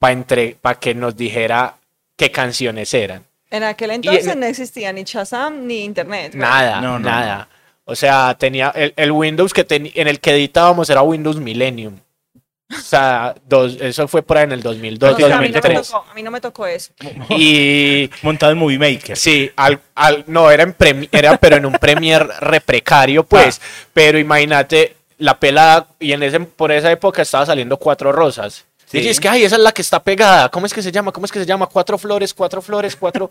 para 0.00 0.24
pa 0.60 0.80
que 0.80 0.92
nos 0.92 1.16
dijera 1.16 1.76
qué 2.16 2.32
canciones 2.32 2.92
eran. 2.94 3.22
En 3.48 3.62
aquel 3.62 3.92
entonces 3.92 4.36
no 4.36 4.46
existía 4.46 4.92
ni 4.92 5.04
Shazam 5.04 5.68
ni 5.68 5.84
Internet. 5.84 6.32
¿verdad? 6.34 6.50
Nada, 6.50 6.80
No, 6.80 6.98
no, 6.98 7.10
nada. 7.10 7.48
O 7.88 7.94
sea, 7.94 8.36
tenía 8.38 8.70
el, 8.74 8.92
el 8.96 9.12
Windows 9.12 9.54
que 9.54 9.66
teni- 9.66 9.92
en 9.94 10.08
el 10.08 10.18
que 10.20 10.32
editábamos 10.32 10.90
era 10.90 11.02
Windows 11.02 11.36
Millennium. 11.38 11.98
O 12.76 12.80
sea, 12.80 13.32
dos, 13.48 13.76
eso 13.80 14.08
fue 14.08 14.22
por 14.22 14.38
ahí 14.38 14.42
en 14.44 14.50
el 14.50 14.60
2002, 14.60 15.12
No 15.12 15.16
sé, 15.16 15.24
a, 15.24 15.26
mí 15.26 15.32
no 15.34 15.40
me 15.40 15.48
2003. 15.60 15.88
tocó, 15.88 16.04
a 16.10 16.14
mí 16.14 16.22
no 16.24 16.30
me 16.32 16.40
tocó 16.40 16.66
eso. 16.66 16.92
Y 17.30 18.10
Montado 18.22 18.50
en 18.50 18.58
Movie 18.58 18.78
Maker. 18.78 19.16
sí, 19.16 19.48
al, 19.54 19.78
al- 19.94 20.24
no, 20.26 20.50
era, 20.50 20.64
en 20.64 20.76
premi- 20.76 21.08
era 21.12 21.36
pero 21.36 21.56
en 21.56 21.64
un 21.66 21.74
Premiere 21.74 22.24
re 22.40 22.60
precario, 22.60 23.22
pues. 23.22 23.60
Pero 23.94 24.18
imagínate, 24.18 24.96
la 25.18 25.38
pelada, 25.38 25.86
y 26.00 26.10
en 26.10 26.24
ese, 26.24 26.40
por 26.40 26.72
esa 26.72 26.90
época 26.90 27.22
estaba 27.22 27.46
saliendo 27.46 27.76
Cuatro 27.76 28.10
Rosas. 28.10 28.64
Sí. 28.86 28.98
Y 29.00 29.08
es 29.08 29.18
que, 29.20 29.28
ay, 29.28 29.42
esa 29.44 29.56
es 29.56 29.62
la 29.62 29.72
que 29.72 29.82
está 29.82 30.02
pegada. 30.02 30.48
¿Cómo 30.48 30.64
es 30.66 30.72
que 30.72 30.80
se 30.80 30.92
llama? 30.92 31.10
¿Cómo 31.12 31.26
es 31.26 31.32
que 31.32 31.40
se 31.40 31.46
llama? 31.46 31.66
Cuatro 31.66 31.98
flores, 31.98 32.32
cuatro 32.34 32.62
flores, 32.62 32.94
cuatro... 32.96 33.30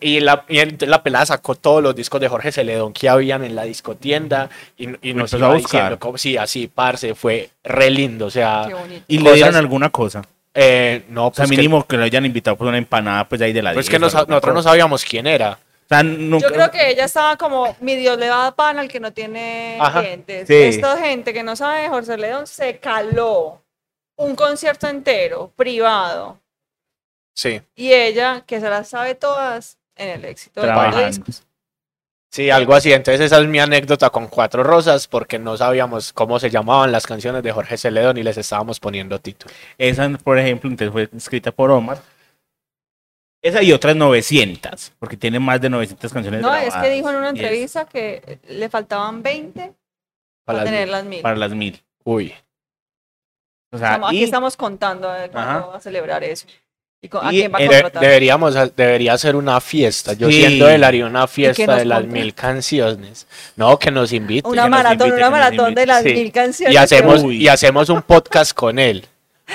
Y 0.00 0.20
la, 0.20 0.44
y 0.48 0.84
la 0.84 1.02
pelada 1.02 1.24
sacó 1.24 1.54
todos 1.54 1.82
los 1.82 1.96
discos 1.96 2.20
de 2.20 2.28
Jorge 2.28 2.52
Celedón 2.52 2.92
que 2.92 3.08
habían 3.08 3.42
en 3.42 3.54
la 3.54 3.62
discotienda 3.64 4.50
y, 4.76 4.88
y 5.10 5.14
nos 5.14 5.32
iba 5.32 5.50
a 5.50 5.54
diciendo, 5.54 5.98
cómo- 5.98 6.18
sí, 6.18 6.36
así, 6.36 6.68
parce, 6.68 7.14
fue 7.14 7.48
re 7.64 7.88
lindo, 7.88 8.26
o 8.26 8.30
sea, 8.30 8.64
Qué 8.68 8.74
bonito. 8.74 9.04
Y 9.08 9.18
le 9.18 9.32
dieron 9.32 9.56
alguna 9.56 9.88
cosa. 9.88 10.22
eh, 10.52 11.04
no, 11.08 11.28
O 11.28 11.32
sea, 11.34 11.44
pues 11.44 11.50
que, 11.52 11.56
mínimo 11.56 11.86
que, 11.86 11.96
lo 11.96 12.04
hayan 12.04 12.26
invitado 12.26 12.54
por 12.58 12.66
una 12.66 12.76
empanada, 12.76 13.26
pues 13.26 13.40
ahí 13.40 13.54
de 13.54 13.62
la 13.62 13.72
pues 13.72 13.86
10 13.86 13.90
que 13.90 13.98
nos- 13.98 14.12
nosotros 14.28 14.54
no 14.54 14.62
sabíamos 14.62 15.04
quién 15.06 15.26
era. 15.26 15.52
O 15.52 15.88
sea, 15.88 16.02
nunca- 16.02 16.48
Yo 16.48 16.52
creo 16.54 16.70
que 16.70 16.90
ella 16.90 17.04
estaba 17.06 17.36
como, 17.38 17.74
mi 17.80 17.96
Dios 17.96 18.18
le 18.18 18.28
va 18.28 18.48
a 18.48 18.54
pan 18.54 18.78
al 18.78 18.88
que 18.88 19.00
no 19.00 19.14
tiene 19.14 19.78
Ajá. 19.80 20.02
dientes. 20.02 20.46
Sí. 20.48 20.54
Esta 20.54 20.98
gente 20.98 21.32
que 21.32 21.42
no 21.42 21.56
sabe 21.56 21.80
de 21.82 21.88
Jorge 21.88 22.18
León 22.18 22.46
se 22.46 22.76
caló 22.78 23.62
un 24.18 24.36
concierto 24.36 24.86
entero, 24.88 25.52
privado. 25.56 26.38
Sí, 27.34 27.62
Y 27.76 27.92
ella, 27.92 28.42
que 28.46 28.60
se 28.60 28.68
las 28.68 28.88
sabe 28.88 29.14
todas, 29.14 29.78
en 29.96 30.08
el 30.10 30.24
éxito 30.24 30.60
de 30.60 30.66
Trabajando. 30.66 30.96
los 31.00 31.16
discos. 31.16 31.46
sí, 32.30 32.50
algo 32.50 32.74
así. 32.74 32.92
Entonces 32.92 33.20
esa 33.26 33.38
es 33.40 33.46
mi 33.46 33.58
anécdota 33.60 34.10
con 34.10 34.26
Cuatro 34.28 34.62
Rosas 34.64 35.06
porque 35.06 35.38
no 35.38 35.56
sabíamos 35.56 36.12
cómo 36.12 36.38
se 36.40 36.50
llamaban 36.50 36.90
las 36.92 37.06
canciones 37.06 37.42
de 37.44 37.52
Jorge 37.52 37.78
Celedón 37.78 38.18
y 38.18 38.22
les 38.24 38.36
estábamos 38.38 38.80
poniendo 38.80 39.20
título. 39.20 39.52
Esa, 39.78 40.08
por 40.22 40.38
ejemplo, 40.38 40.68
entonces 40.68 40.92
fue 40.92 41.08
escrita 41.16 41.52
por 41.52 41.70
Omar. 41.70 41.98
Esa 43.40 43.62
y 43.62 43.72
otras 43.72 43.94
900, 43.94 44.94
porque 44.98 45.16
tiene 45.16 45.38
más 45.38 45.60
de 45.60 45.70
900 45.70 46.12
canciones 46.12 46.40
No, 46.42 46.52
es 46.56 46.74
que 46.74 46.90
dijo 46.90 47.08
en 47.08 47.16
una 47.16 47.28
entrevista 47.30 47.84
que 47.86 48.40
le 48.48 48.68
faltaban 48.68 49.22
20 49.22 49.60
para, 49.60 49.74
Para 50.44 50.58
las 50.58 50.64
tener 50.64 50.80
mil. 50.86 50.90
las 50.92 51.04
mil. 51.04 51.22
Para 51.22 51.36
las 51.36 51.52
mil. 51.52 51.82
Uy, 52.02 52.34
O 53.70 53.78
sea, 53.78 53.88
Estamos- 53.94 54.08
aquí 54.10 54.22
estamos 54.22 54.56
contando 54.56 55.08
a 55.10 55.18
ver 55.18 55.30
cuándo 55.30 55.50
Ajá. 55.50 55.66
va 55.66 55.76
a 55.76 55.80
celebrar 55.80 56.24
eso. 56.24 56.46
¿Y 57.00 57.08
con- 57.08 57.24
a 57.24 57.32
Y 57.32 57.38
quién 57.40 57.52
va 57.52 57.58
a 57.58 57.62
el- 57.62 57.68
contratar? 57.68 58.02
deberíamos, 58.02 58.54
debería 58.74 59.16
ser 59.18 59.36
una 59.36 59.60
fiesta. 59.60 60.14
Yo 60.14 60.28
Sí. 60.28 60.34
siendo 60.40 60.68
él 60.68 60.82
haría 60.82 61.06
una 61.06 61.28
fiesta 61.28 61.76
de 61.76 61.84
las 61.84 62.04
mil 62.04 62.34
canciones. 62.34 63.26
No, 63.56 63.78
que 63.78 63.90
nos 63.90 64.12
invite. 64.12 64.48
una 64.48 64.68
maratón, 64.68 65.08
invite, 65.08 65.16
una 65.16 65.30
maratón 65.30 65.74
de 65.74 65.86
las 65.86 66.02
Sí. 66.02 66.12
mil 66.14 66.32
canciones. 66.32 66.74
y 66.74 66.76
hacemos 66.76 67.22
Uy. 67.22 67.36
y 67.44 67.48
hacemos 67.48 67.88
un 67.88 68.02
podcast 68.02 68.52
con 68.52 68.78
él. 68.80 69.06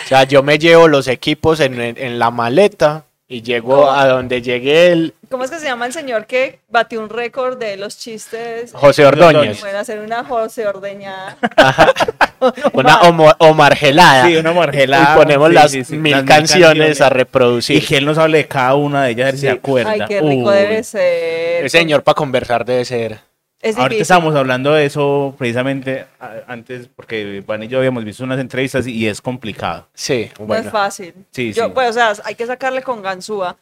O 0.05 0.07
sea, 0.07 0.23
yo 0.23 0.41
me 0.41 0.57
llevo 0.57 0.87
los 0.87 1.07
equipos 1.07 1.59
en, 1.59 1.79
en- 1.81 1.97
en 1.97 2.17
la 2.17 2.31
maleta 2.31 3.05
y 3.27 3.41
llego 3.41 3.75
¿Cómo? 3.77 3.91
a 3.91 4.07
donde 4.07 4.41
llegue 4.41 4.91
él, 4.91 5.13
¿Cómo 5.29 5.43
es 5.45 5.49
que 5.49 5.57
se 5.57 5.65
llama 5.65 5.87
el 5.87 5.93
señor 5.93 6.27
que 6.27 6.59
batió 6.69 6.99
un 7.01 7.09
récord 7.09 7.57
de 7.57 7.75
los 7.77 7.97
chistes? 7.97 8.71
José 8.73 9.05
Ordóñez, 9.05 9.59
Pueden 9.59 9.77
hacer 9.77 9.99
una 9.99 10.23
José 10.23 10.67
Ordeñada. 10.67 11.37
una 12.73 13.01
homo- 13.01 13.33
omargelada. 13.39 14.27
Sí, 14.27 14.35
una 14.35 14.51
margelada. 14.51 15.13
y 15.13 15.17
ponemos 15.17 15.47
Sí, 15.49 15.53
las 15.55 15.71
sí, 15.71 15.83
sí, 15.83 15.95
mil 15.97 16.11
las 16.11 16.21
mil 16.23 16.29
canciones 16.29 17.01
a 17.01 17.07
Y 17.07 17.09
reproducir. 17.09 17.87
que 17.87 17.97
él 17.97 18.05
nos 18.05 18.17
hable 18.19 18.39
de 18.39 18.47
cada 18.47 18.75
una 18.75 19.05
de 19.05 19.11
ellas, 19.11 19.31
si 19.31 19.37
se 19.39 19.49
acuerda. 19.49 19.91
Ay, 19.91 20.01
qué 20.07 20.21
rico 20.21 20.49
Uy. 20.49 20.55
debe 20.55 20.83
ser. 20.83 21.63
El 21.63 21.69
señor 21.71 22.03
para 22.03 22.13
conversar 22.15 22.63
debe 22.65 22.85
ser. 22.85 23.19
Es 23.63 23.77
Ahorita 23.77 23.83
difícil. 23.89 24.01
estábamos 24.01 24.35
hablando 24.35 24.73
de 24.73 24.85
eso 24.85 25.33
precisamente 25.37 26.05
antes, 26.47 26.89
porque 26.93 27.41
Van 27.47 27.63
y 27.63 27.69
yo 27.69 27.77
habíamos 27.77 28.03
visto 28.03 28.23
unas 28.25 28.39
entrevistas 28.39 28.85
y 28.85 29.07
es 29.07 29.21
complicado. 29.21 29.87
Sí, 29.93 30.29
No 30.37 30.43
es 30.43 30.47
bueno. 30.47 30.69
fácil. 30.71 31.13
Sí, 31.31 31.53
Yo, 31.53 31.65
sí. 31.67 31.71
Pues, 31.73 31.89
o 31.89 31.93
sea, 31.93 32.13
hay 32.25 32.35
que 32.35 32.45
sacarle 32.45 32.83
con 32.83 33.01
ganzúa. 33.01 33.55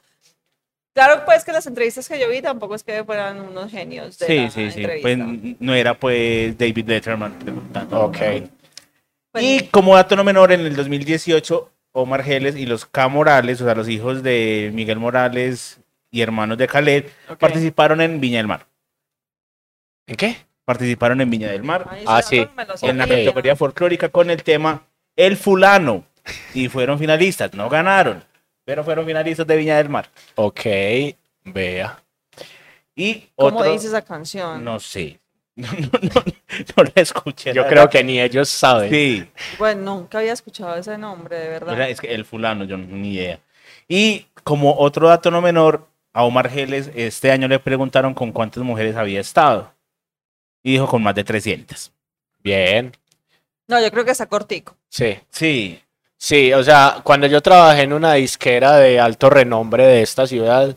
Claro, 0.95 1.21
pues 1.23 1.45
que 1.45 1.51
las 1.53 1.67
entrevistas 1.67 2.09
que 2.09 2.19
yo 2.19 2.27
vi 2.29 2.41
tampoco 2.41 2.73
es 2.75 2.83
que 2.83 3.03
fueran 3.03 3.39
unos 3.41 3.69
genios 3.71 4.17
de 4.17 4.25
Sí, 4.25 4.35
la 4.37 4.49
sí, 4.49 4.71
sí. 4.71 4.85
Pues 5.03 5.17
no 5.59 5.73
era 5.75 5.93
pues 5.93 6.57
David 6.57 6.87
Letterman 6.89 7.33
preguntando. 7.39 8.01
Ok. 8.01 8.17
Pues, 9.31 9.43
Y 9.43 9.67
como 9.71 9.95
dato 9.95 10.15
no 10.15 10.23
menor, 10.23 10.51
en 10.51 10.61
el 10.61 10.75
2018, 10.75 11.71
Omar 11.93 12.23
Geles 12.23 12.55
y 12.57 12.65
los 12.65 12.85
K. 12.87 13.07
Morales, 13.07 13.61
o 13.61 13.65
sea, 13.65 13.75
los 13.75 13.87
hijos 13.87 14.23
de 14.23 14.71
Miguel 14.73 14.97
Morales 14.99 15.79
y 16.09 16.21
hermanos 16.21 16.57
de 16.57 16.67
Khaled, 16.67 17.05
ok. 17.29 17.37
participaron 17.37 18.01
en 18.01 18.19
Viña 18.19 18.37
del 18.39 18.47
Mar. 18.47 18.65
¿En 20.07 20.15
qué? 20.15 20.37
Participaron 20.65 21.19
en 21.21 21.29
Viña 21.29 21.49
del 21.49 21.63
Mar, 21.63 21.87
Ah, 22.05 22.21
sí. 22.21 22.45
en 22.81 22.97
la 22.97 23.07
categoría 23.07 23.55
folclórica 23.55 24.09
con 24.09 24.29
el 24.29 24.43
tema 24.43 24.83
El 25.15 25.37
Fulano. 25.37 26.05
Y 26.53 26.69
fueron 26.69 26.99
finalistas, 26.99 27.53
no 27.53 27.67
ganaron, 27.67 28.23
pero 28.63 28.83
fueron 28.83 29.05
finalistas 29.05 29.47
de 29.47 29.57
Viña 29.57 29.77
del 29.77 29.89
Mar. 29.89 30.09
Ok, 30.35 30.61
vea. 31.45 31.99
Y 32.95 33.27
¿Cómo 33.35 33.57
otro, 33.59 33.71
dice 33.71 33.87
esa 33.87 34.01
canción? 34.03 34.63
no 34.63 34.79
sé, 34.79 35.19
no, 35.55 35.67
no, 35.71 35.99
no, 36.01 36.23
no 36.77 36.83
la 36.83 37.01
escuché. 37.01 37.53
Yo 37.53 37.63
la 37.63 37.67
creo 37.67 37.81
verdad. 37.83 37.91
que 37.91 38.03
ni 38.03 38.21
ellos 38.21 38.49
saben. 38.49 38.89
Sí, 38.91 39.27
Bueno, 39.57 39.95
nunca 39.95 40.19
había 40.19 40.33
escuchado 40.33 40.75
ese 40.75 40.97
nombre, 40.97 41.37
de 41.39 41.49
verdad. 41.49 41.89
Es 41.89 41.99
que 41.99 42.13
el 42.13 42.23
fulano, 42.25 42.63
yo 42.65 42.77
no- 42.77 42.85
ni 42.95 43.13
idea. 43.15 43.39
Y 43.87 44.27
como 44.43 44.75
otro 44.77 45.07
dato 45.07 45.31
no 45.31 45.41
menor, 45.41 45.87
a 46.13 46.23
Omar 46.23 46.49
Geles 46.49 46.91
este 46.95 47.31
año 47.31 47.47
le 47.47 47.57
preguntaron 47.59 48.13
con 48.13 48.31
cuántas 48.31 48.63
mujeres 48.63 48.95
había 48.95 49.19
estado. 49.21 49.73
Y 50.63 50.73
dijo 50.73 50.87
con 50.87 51.01
más 51.03 51.15
de 51.15 51.23
300. 51.23 51.91
Bien, 52.43 52.91
No, 53.67 53.79
yo 53.81 53.89
creo 53.91 54.03
que 54.05 54.11
está 54.11 54.25
cortico. 54.27 54.75
sí. 54.89 55.17
Sí. 55.29 55.81
Sí, 56.23 56.53
o 56.53 56.63
sea, 56.63 56.97
cuando 57.03 57.25
yo 57.25 57.41
trabajé 57.41 57.81
en 57.81 57.93
una 57.93 58.13
disquera 58.13 58.75
de 58.77 58.99
alto 58.99 59.27
renombre 59.27 59.87
de 59.87 60.03
esta 60.03 60.27
ciudad, 60.27 60.75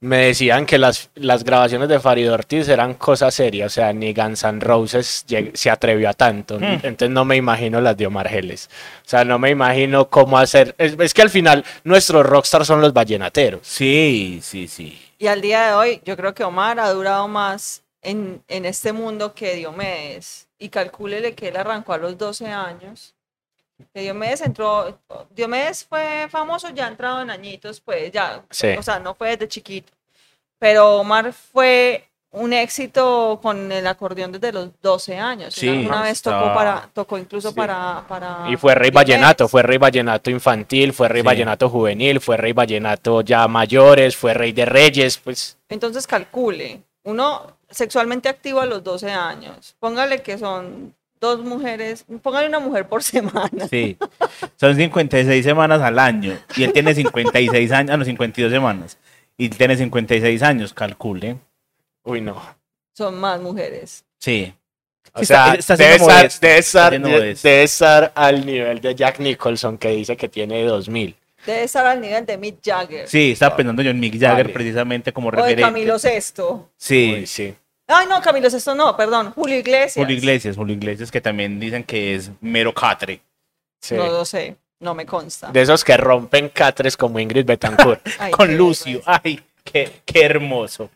me 0.00 0.16
decían 0.26 0.64
que 0.64 0.76
las, 0.78 1.10
las 1.14 1.44
grabaciones 1.44 1.88
de 1.88 2.00
Farid 2.00 2.30
Ortiz 2.32 2.68
eran 2.68 2.94
cosas 2.94 3.34
serias, 3.34 3.72
o 3.72 3.74
sea, 3.74 3.92
ni 3.94 4.14
Guns 4.14 4.44
N' 4.44 4.60
Roses 4.60 5.24
lleg- 5.26 5.54
se 5.54 5.68
atrevió 5.70 6.08
a 6.08 6.14
tanto. 6.14 6.58
Mm. 6.58 6.64
Entonces 6.82 7.10
no 7.10 7.24
me 7.26 7.36
imagino 7.36 7.80
las 7.82 7.96
de 7.96 8.06
Omar 8.06 8.28
Geles. 8.28 8.68
O 9.04 9.08
sea, 9.08 9.24
no 9.24 9.38
me 9.38 9.50
imagino 9.50 10.10
cómo 10.10 10.36
hacer. 10.38 10.74
Es, 10.78 10.96
es 10.98 11.14
que 11.14 11.22
al 11.22 11.30
final 11.30 11.64
nuestros 11.84 12.24
rockstars 12.26 12.66
son 12.66 12.82
los 12.82 12.92
vallenateros. 12.94 13.60
Sí, 13.66 14.40
sí, 14.42 14.68
sí. 14.68 15.00
Y 15.18 15.26
al 15.26 15.40
día 15.42 15.66
de 15.66 15.72
hoy, 15.74 16.00
yo 16.04 16.14
creo 16.16 16.34
que 16.34 16.44
Omar 16.44 16.78
ha 16.80 16.90
durado 16.90 17.28
más 17.28 17.82
en, 18.02 18.42
en 18.48 18.64
este 18.66 18.92
mundo 18.92 19.34
que 19.34 19.54
Diomedes. 19.54 20.48
Y 20.58 20.68
calcúlele 20.68 21.34
que 21.34 21.48
él 21.48 21.56
arrancó 21.56 21.92
a 21.92 21.98
los 21.98 22.16
12 22.18 22.46
años. 22.48 23.14
Que 23.94 24.00
Diomedes 24.02 24.42
entró, 24.42 24.98
Diomedes 25.30 25.84
fue 25.84 26.26
famoso 26.30 26.68
ya 26.70 26.86
entrado 26.86 27.22
en 27.22 27.30
añitos, 27.30 27.80
pues 27.80 28.12
ya, 28.12 28.42
Sí. 28.50 28.68
o 28.78 28.82
sea, 28.82 28.98
no 28.98 29.14
fue 29.14 29.30
desde 29.30 29.48
chiquito. 29.48 29.90
Pero 30.58 30.96
Omar 30.96 31.32
fue 31.32 32.06
un 32.32 32.52
éxito 32.52 33.40
con 33.42 33.72
el 33.72 33.86
acordeón 33.86 34.30
desde 34.32 34.52
los 34.52 34.68
12 34.82 35.16
años. 35.18 35.54
Sí, 35.54 35.68
una 35.68 36.02
vez 36.02 36.20
tocó 36.22 36.52
para, 36.54 36.88
tocó 36.92 37.16
incluso 37.18 37.48
Sí. 37.48 37.54
para, 37.56 38.04
para 38.06 38.44
Y 38.50 38.56
fue 38.56 38.74
rey 38.74 38.90
vallenato, 38.90 39.48
fue 39.48 39.62
rey 39.62 39.78
vallenato 39.78 40.30
infantil, 40.30 40.92
fue 40.92 41.08
rey 41.08 41.22
Sí. 41.22 41.26
vallenato 41.26 41.68
juvenil, 41.70 42.20
fue 42.20 42.36
rey 42.36 42.52
vallenato 42.52 43.22
ya 43.22 43.48
mayores, 43.48 44.14
fue 44.14 44.34
rey 44.34 44.52
de 44.52 44.66
reyes, 44.66 45.16
pues 45.18 45.56
Entonces 45.70 46.06
calcule, 46.06 46.82
uno 47.04 47.56
sexualmente 47.70 48.28
activo 48.28 48.60
a 48.60 48.66
los 48.66 48.82
12 48.84 49.10
años, 49.10 49.76
póngale 49.78 50.22
que 50.22 50.38
son 50.38 50.94
dos 51.20 51.40
mujeres, 51.44 52.04
póngale 52.22 52.48
una 52.48 52.60
mujer 52.60 52.88
por 52.88 53.02
semana. 53.02 53.68
Sí. 53.68 53.96
Son 54.56 54.74
56 54.74 55.44
semanas 55.44 55.80
al 55.82 55.98
año. 55.98 56.38
Y 56.56 56.64
él 56.64 56.72
tiene 56.72 56.94
56 56.94 57.70
años, 57.72 57.90
a 57.90 57.96
los 57.96 58.06
52 58.06 58.50
semanas. 58.52 58.98
Y 59.36 59.46
él 59.46 59.56
tiene 59.56 59.76
56 59.76 60.42
años, 60.42 60.72
calcule. 60.74 61.36
uy 62.04 62.20
no. 62.20 62.40
Son 62.94 63.18
más 63.18 63.40
mujeres. 63.40 64.04
Sí. 64.18 64.52
O 65.12 65.24
sea, 65.24 65.54
está- 65.54 65.74
está 65.74 65.76
debe, 65.76 65.94
estar, 65.96 66.30
debe, 66.40 66.58
estar, 66.58 66.92
debe 67.42 67.62
estar 67.64 68.12
al 68.14 68.44
nivel 68.46 68.80
de 68.80 68.94
Jack 68.94 69.18
Nicholson 69.18 69.76
que 69.78 69.88
dice 69.90 70.16
que 70.16 70.28
tiene 70.28 70.62
2000. 70.64 71.16
Debe 71.46 71.62
estar 71.64 71.86
al 71.86 72.00
nivel 72.00 72.26
de 72.26 72.36
Mick 72.36 72.58
Jagger. 72.62 73.08
Sí, 73.08 73.32
estaba 73.32 73.56
pensando 73.56 73.82
yo 73.82 73.90
en 73.90 73.98
Mick 74.00 74.14
Jagger 74.20 74.44
Vale. 74.46 74.54
precisamente 74.54 75.12
como 75.12 75.28
o 75.28 75.30
de 75.32 75.36
referente. 75.38 75.62
Camilo 75.62 75.98
Sesto. 75.98 76.70
Sí. 76.76 77.14
Uy, 77.20 77.26
sí. 77.26 77.54
Ay, 77.86 78.06
no, 78.08 78.20
Camilo 78.20 78.48
Sesto 78.50 78.74
no, 78.74 78.96
perdón, 78.96 79.32
Julio 79.32 79.56
Iglesias. 79.56 79.94
Julio 79.94 80.16
Iglesias, 80.16 80.56
Julio 80.56 80.74
Iglesias, 80.76 81.10
que 81.10 81.20
también 81.20 81.58
dicen 81.58 81.82
que 81.84 82.14
es 82.14 82.30
mero 82.40 82.72
catre. 82.74 83.20
sí. 83.80 83.94
No 83.96 84.06
lo 84.06 84.24
sé, 84.24 84.56
no 84.80 84.94
me 84.94 85.04
consta. 85.06 85.50
De 85.50 85.62
esos 85.62 85.82
que 85.82 85.96
rompen 85.96 86.50
catres 86.50 86.96
como 86.96 87.18
Ingrid 87.18 87.44
Betancourt. 87.46 88.00
Ay, 88.18 88.30
Con 88.32 88.48
qué 88.48 88.54
Lucio. 88.54 88.84
vergüenza. 88.98 89.20
Ay, 89.24 89.40
qué, 89.64 89.90
qué 90.04 90.24
hermoso. 90.24 90.90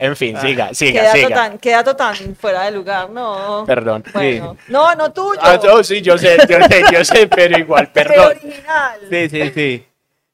En 0.00 0.14
fin, 0.14 0.36
Ah. 0.36 0.40
siga, 0.42 0.68
Qué 0.68 0.74
siga, 0.76 1.02
dato, 1.02 1.16
siga. 1.16 1.28
tan, 1.34 1.58
qué 1.58 1.70
dato 1.72 1.96
tan 1.96 2.36
fuera 2.36 2.62
de 2.64 2.70
lugar, 2.70 3.10
no. 3.10 3.64
Perdón. 3.66 4.04
Bueno, 4.14 4.56
no, 4.68 4.94
no 4.94 5.12
tuyo. 5.12 5.40
Ah, 5.42 5.58
no, 5.62 5.82
sí, 5.82 6.00
yo 6.00 6.16
sé, 6.16 6.36
yo 6.48 6.58
sé, 6.68 6.82
yo 6.92 7.04
sé, 7.04 7.26
pero 7.26 7.58
igual, 7.58 7.90
pero 7.92 8.10
perdón. 8.10 8.26
original. 8.40 9.00
Sí, 9.10 9.28
sí, 9.28 9.50
sí. 9.52 9.84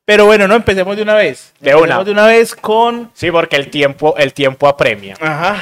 Pero 0.05 0.27
bueno, 0.27 0.47
no 0.47 0.55
empecemos 0.55 0.97
de 0.97 1.03
una 1.03 1.15
vez. 1.15 1.53
De 1.61 1.71
Empecemos 1.71 1.83
una. 1.97 2.05
de 2.05 2.11
una 2.13 2.27
vez 2.27 2.55
con. 2.55 3.11
Sí, 3.15 3.31
porque 3.31 3.57
el 3.57 3.71
tiempo, 3.71 4.15
el 4.17 4.33
tiempo 4.35 4.69
apremia. 4.69 5.17
Ajá. 5.21 5.57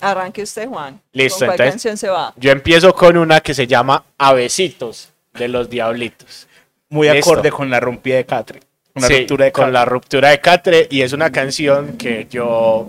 Arranque 0.00 0.42
usted, 0.42 0.68
Juan. 0.68 1.00
Listo, 1.12 1.38
¿Con 1.38 1.46
cuál 1.48 1.54
entonces- 1.60 1.72
canción 1.72 1.96
se 1.96 2.08
va? 2.08 2.32
Yo 2.36 2.50
empiezo 2.50 2.94
con 2.94 3.16
una 3.16 3.40
que 3.40 3.54
se 3.54 3.66
llama 3.66 4.04
Avesitos 4.18 5.10
de 5.34 5.48
los 5.48 5.70
Diablitos. 5.70 6.46
Muy 6.88 7.08
Listo. 7.08 7.30
acorde 7.32 7.50
con 7.50 7.70
la 7.70 7.80
rompida 7.80 8.16
de 8.16 8.26
Catre. 8.26 8.60
Con 8.92 9.02
la 9.02 9.08
Sí, 9.08 9.18
ruptura 9.20 9.44
de 9.46 9.52
con 9.52 9.62
Catre. 9.62 9.72
la 9.72 9.84
ruptura 9.84 10.28
de 10.30 10.40
Catre 10.40 10.88
y 10.90 11.02
es 11.02 11.12
una 11.12 11.30
canción 11.30 11.96
que 11.96 12.26
yo 12.30 12.88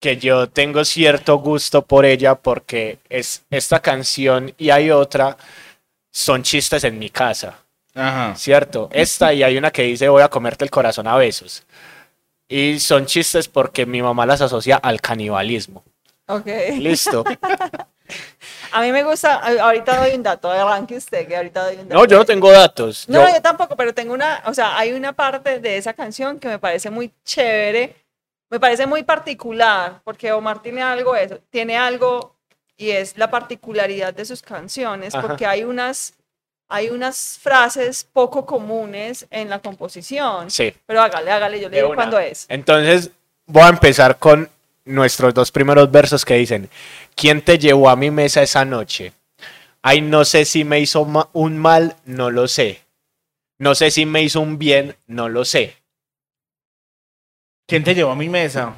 que 0.00 0.16
yo 0.16 0.48
tengo 0.48 0.82
cierto 0.86 1.36
gusto 1.36 1.82
por 1.82 2.06
ella 2.06 2.34
porque 2.34 2.98
es 3.10 3.42
esta 3.50 3.80
canción 3.80 4.54
y 4.56 4.70
hay 4.70 4.90
otra 4.90 5.36
son 6.10 6.42
chistes 6.42 6.84
en 6.84 6.98
mi 6.98 7.10
casa, 7.10 7.58
Ajá. 7.94 8.34
¿cierto? 8.36 8.88
Esta 8.92 9.32
y 9.32 9.42
hay 9.42 9.56
una 9.58 9.70
que 9.70 9.82
dice 9.82 10.08
voy 10.08 10.22
a 10.22 10.28
comerte 10.28 10.64
el 10.64 10.70
corazón 10.70 11.06
a 11.06 11.16
besos. 11.16 11.64
Y 12.48 12.80
son 12.80 13.06
chistes 13.06 13.48
porque 13.48 13.86
mi 13.86 14.02
mamá 14.02 14.26
las 14.26 14.40
asocia 14.40 14.76
al 14.76 15.00
canibalismo. 15.00 15.84
Ok. 16.26 16.46
Listo. 16.78 17.24
A 18.72 18.80
mí 18.82 18.92
me 18.92 19.02
gusta, 19.04 19.34
ahorita 19.60 19.96
doy 19.98 20.14
un 20.14 20.22
dato, 20.22 20.50
arranque 20.50 20.96
usted, 20.96 21.26
que 21.28 21.36
ahorita 21.36 21.64
doy 21.64 21.76
un 21.76 21.88
dato. 21.88 21.94
No, 22.00 22.06
yo 22.06 22.18
no 22.18 22.24
tengo 22.24 22.50
datos. 22.52 23.08
No, 23.08 23.26
Yo- 23.28 23.34
yo 23.34 23.42
tampoco, 23.42 23.76
pero 23.76 23.92
tengo 23.94 24.14
una, 24.14 24.42
o 24.46 24.54
sea, 24.54 24.76
hay 24.78 24.92
una 24.92 25.12
parte 25.12 25.58
de 25.60 25.76
esa 25.76 25.92
canción 25.92 26.38
que 26.38 26.48
me 26.48 26.58
parece 26.58 26.90
muy 26.90 27.12
chévere, 27.24 27.96
me 28.48 28.58
parece 28.60 28.86
muy 28.86 29.02
particular, 29.04 30.00
porque 30.04 30.32
Omar 30.32 30.60
tiene 30.62 30.82
algo 30.82 31.14
eso, 31.16 31.38
tiene 31.50 31.76
algo 31.76 32.36
y 32.76 32.90
es 32.90 33.16
la 33.18 33.30
particularidad 33.30 34.12
de 34.14 34.24
sus 34.24 34.42
canciones, 34.42 35.14
Ajá. 35.14 35.26
porque 35.26 35.46
hay 35.46 35.62
unas, 35.64 36.14
hay 36.70 36.88
unas 36.90 37.38
frases 37.42 38.04
poco 38.12 38.46
comunes 38.46 39.26
en 39.30 39.50
la 39.50 39.58
composición. 39.58 40.50
Sí. 40.50 40.72
Pero 40.86 41.02
hágale, 41.02 41.30
hágale, 41.30 41.58
yo 41.60 41.68
le 41.68 41.70
De 41.70 41.76
digo 41.78 41.88
una. 41.88 41.96
cuándo 41.96 42.18
es. 42.18 42.46
Entonces, 42.48 43.10
voy 43.46 43.62
a 43.64 43.68
empezar 43.68 44.18
con 44.18 44.48
nuestros 44.84 45.34
dos 45.34 45.50
primeros 45.52 45.90
versos 45.90 46.24
que 46.24 46.34
dicen, 46.34 46.70
¿quién 47.14 47.42
te 47.42 47.58
llevó 47.58 47.90
a 47.90 47.96
mi 47.96 48.10
mesa 48.10 48.42
esa 48.42 48.64
noche? 48.64 49.12
Ay, 49.82 50.00
no 50.00 50.24
sé 50.24 50.44
si 50.44 50.64
me 50.64 50.80
hizo 50.80 51.04
ma- 51.04 51.28
un 51.32 51.58
mal, 51.58 51.96
no 52.04 52.30
lo 52.30 52.48
sé. 52.48 52.82
No 53.58 53.74
sé 53.74 53.90
si 53.90 54.06
me 54.06 54.22
hizo 54.22 54.40
un 54.40 54.58
bien, 54.58 54.96
no 55.06 55.28
lo 55.28 55.44
sé. 55.44 55.76
¿Quién 57.66 57.84
te 57.84 57.94
llevó 57.94 58.10
a 58.12 58.16
mi 58.16 58.28
mesa? 58.28 58.74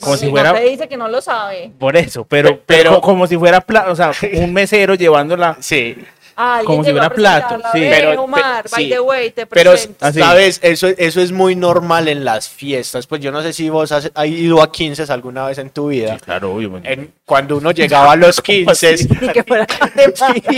Como 0.00 0.16
Sí, 0.16 0.24
si 0.26 0.30
fuera. 0.30 0.50
No 0.52 0.58
te 0.58 0.64
dice 0.68 0.88
que 0.88 0.96
no 0.96 1.08
lo 1.08 1.20
sabe. 1.20 1.70
Por 1.78 1.96
eso, 1.96 2.24
pero, 2.24 2.48
Pe- 2.56 2.62
pero, 2.66 2.90
pero- 2.90 3.00
como 3.00 3.26
si 3.26 3.36
fuera, 3.36 3.64
o 3.88 3.94
sea, 3.94 4.12
un 4.34 4.52
mesero 4.52 4.94
llevándola. 4.94 5.56
Sí, 5.60 5.96
alguien 6.36 6.66
Como 6.66 6.84
si 6.84 6.90
fuera 6.92 7.10
plato, 7.10 7.58
sí. 7.72 7.80
"Ve, 7.80 7.90
Pero- 7.90 8.22
Omar, 8.22 8.62
pe- 8.64 8.68
by 8.70 8.84
sí. 8.84 8.90
the 8.90 9.00
way, 9.00 9.30
te 9.30 9.46
pero, 9.46 9.70
presento. 9.72 10.04
Así. 10.04 10.18
¿sabes? 10.20 10.60
Eso, 10.62 10.88
eso 10.88 11.20
es 11.20 11.32
muy 11.32 11.56
normal 11.56 12.08
en 12.08 12.24
las 12.24 12.48
fiestas. 12.48 13.06
Pues 13.06 13.20
yo 13.20 13.30
no 13.32 13.42
sé 13.42 13.52
si 13.52 13.68
vos 13.68 13.92
has, 13.92 14.10
has 14.14 14.26
ido 14.26 14.62
a 14.62 14.70
15 14.72 15.04
alguna 15.12 15.46
vez 15.46 15.58
en 15.58 15.70
tu 15.70 15.88
vida. 15.88 16.18
Claro, 16.18 16.54
obvio. 16.54 16.80
En- 16.84 17.12
cuando 17.24 17.56
uno 17.56 17.70
llegaba 17.72 18.12
a 18.12 18.16
los 18.16 18.40
15, 18.40 18.94
Y 19.20 19.28
que 19.28 19.42
fuera 19.44 19.66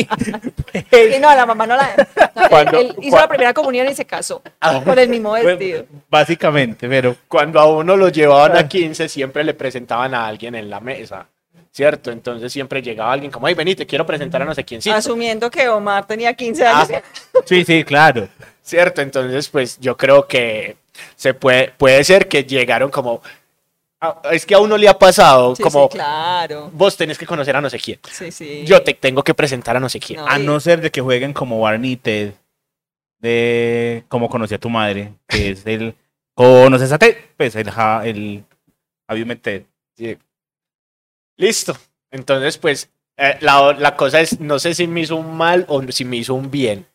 Sí, 0.73 1.17
no, 1.21 1.35
la 1.35 1.47
mamá 1.47 1.67
no 1.67 1.77
la. 1.77 2.07
no, 2.35 2.49
Cuando- 2.49 2.79
él 2.81 2.95
hizo 3.03 3.17
la 3.17 3.29
primera 3.29 3.53
comunión 3.55 3.89
y 3.89 3.95
se 3.95 4.05
casó 4.05 4.43
Ah. 4.61 4.81
con 4.85 4.99
el 4.99 5.09
mismo 5.09 5.31
Bueno, 5.31 5.47
vestido. 5.49 5.85
Básicamente, 6.11 6.89
pero. 6.89 7.17
cuando 7.29 7.61
a 7.61 7.67
uno 7.67 7.97
lo 7.97 8.09
llevaban 8.09 8.57
a 8.57 8.69
15, 8.69 9.09
siempre 9.09 9.45
le 9.45 9.55
presentaban 9.55 10.15
a 10.15 10.27
alguien 10.27 10.55
en 10.55 10.71
la 10.71 10.81
mesa, 10.81 11.27
¿cierto? 11.77 12.11
Entonces 12.11 12.51
siempre 12.55 12.81
llegaba 12.81 13.13
alguien 13.13 13.31
como, 13.31 13.47
ay, 13.47 13.53
vení, 13.53 13.75
te 13.75 13.87
quiero 13.87 14.07
presentar 14.07 14.41
a 14.41 14.47
no 14.47 14.55
sé 14.55 14.65
quién, 14.65 14.81
Asumiendo 14.91 15.51
que 15.51 15.69
Omar 15.69 16.07
tenía 16.07 16.33
15 16.33 16.67
años. 16.67 16.89
Ah. 16.95 17.03
Sí, 17.45 17.67
sí, 17.67 17.85
claro. 17.85 18.29
¿cierto? 18.63 19.03
Entonces, 19.03 19.47
pues 19.51 19.79
yo 19.79 19.95
creo 19.95 20.27
que 20.27 20.79
se 21.17 21.35
puede, 21.35 21.69
puede 21.77 22.03
ser 22.03 22.29
que 22.29 22.45
llegaron 22.45 22.91
como, 22.91 23.21
ah, 24.01 24.23
es 24.33 24.47
que 24.47 24.55
a 24.55 24.59
uno 24.59 24.79
le 24.79 24.89
ha 24.89 24.99
pasado, 24.99 25.55
Sí, 25.55 25.63
como, 25.63 25.83
sí, 25.93 25.99
claro. 25.99 26.71
vos 26.73 26.97
tenés 26.97 27.19
que 27.19 27.27
conocer 27.27 27.55
a 27.55 27.61
no 27.61 27.69
sé 27.69 27.79
quién, 27.79 28.01
Sí, 28.11 28.33
sí. 28.33 28.65
yo 28.65 28.83
te 28.83 28.95
tengo 28.95 29.23
que 29.23 29.35
presentar 29.35 29.77
a 29.77 29.81
no 29.81 29.91
sé 29.91 30.01
quién. 30.01 30.21
No. 30.21 30.27
A 30.27 30.41
y- 30.41 30.43
no 30.47 30.59
ser 30.61 30.81
de 30.81 30.91
que 30.91 31.03
jueguen 31.03 31.35
como 31.35 31.61
Barney 31.61 31.97
Ted, 31.97 32.33
de 33.19 34.03
cómo 34.09 34.31
conocí 34.31 34.55
a 34.55 34.59
tu 34.59 34.71
madre, 34.71 35.13
que 35.29 35.51
es 35.51 35.67
el 35.67 35.95
conoces 36.35 36.91
a 36.91 36.99
Ted, 36.99 37.17
pues 37.37 37.55
el 37.55 37.71
ja, 37.71 38.01
el 38.07 38.45
Ted. 39.43 39.65
Listo. 41.37 41.77
Entonces, 42.11 42.59
pues, 42.59 42.89
eh, 43.17 43.37
la, 43.41 43.73
la 43.75 43.97
cosa 43.97 44.21
es, 44.21 44.41
no 44.41 44.59
sé 44.59 44.75
si 44.75 44.87
me 44.87 45.01
hizo 45.01 45.17
un 45.17 45.37
mal 45.37 45.65
o 45.69 45.83
si 45.91 46.05
me 46.05 46.17
hizo 46.17 46.35
un 46.35 46.51
bien. 46.51 46.87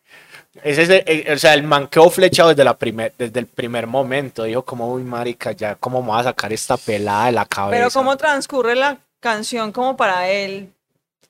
Ese 0.64 0.82
es 0.84 0.90
el- 0.90 1.04
el- 1.08 1.34
o 1.34 1.40
sea, 1.40 1.54
el 1.54 1.64
man 1.64 1.88
quedó 1.88 2.10
flechado 2.10 2.50
desde, 2.50 2.64
la 2.64 2.78
primer, 2.78 3.14
desde 3.18 3.40
el 3.40 3.48
primer 3.48 3.88
momento. 3.88 4.44
Dijo 4.44 4.64
como, 4.64 4.92
uy, 4.92 5.04
marica, 5.04 5.52
ya, 5.54 5.76
¿cómo 5.76 6.02
me 6.02 6.10
voy 6.10 6.20
a 6.20 6.24
sacar 6.24 6.52
esta 6.52 6.78
pelada 6.78 7.28
de 7.28 7.32
la 7.34 7.46
cabeza? 7.46 7.78
Pero 7.78 7.90
cómo 7.92 8.18
transcurre 8.18 8.76
la 8.76 8.98
canción 9.20 9.72
como 9.72 9.96
para 9.96 10.30
él 10.30 10.74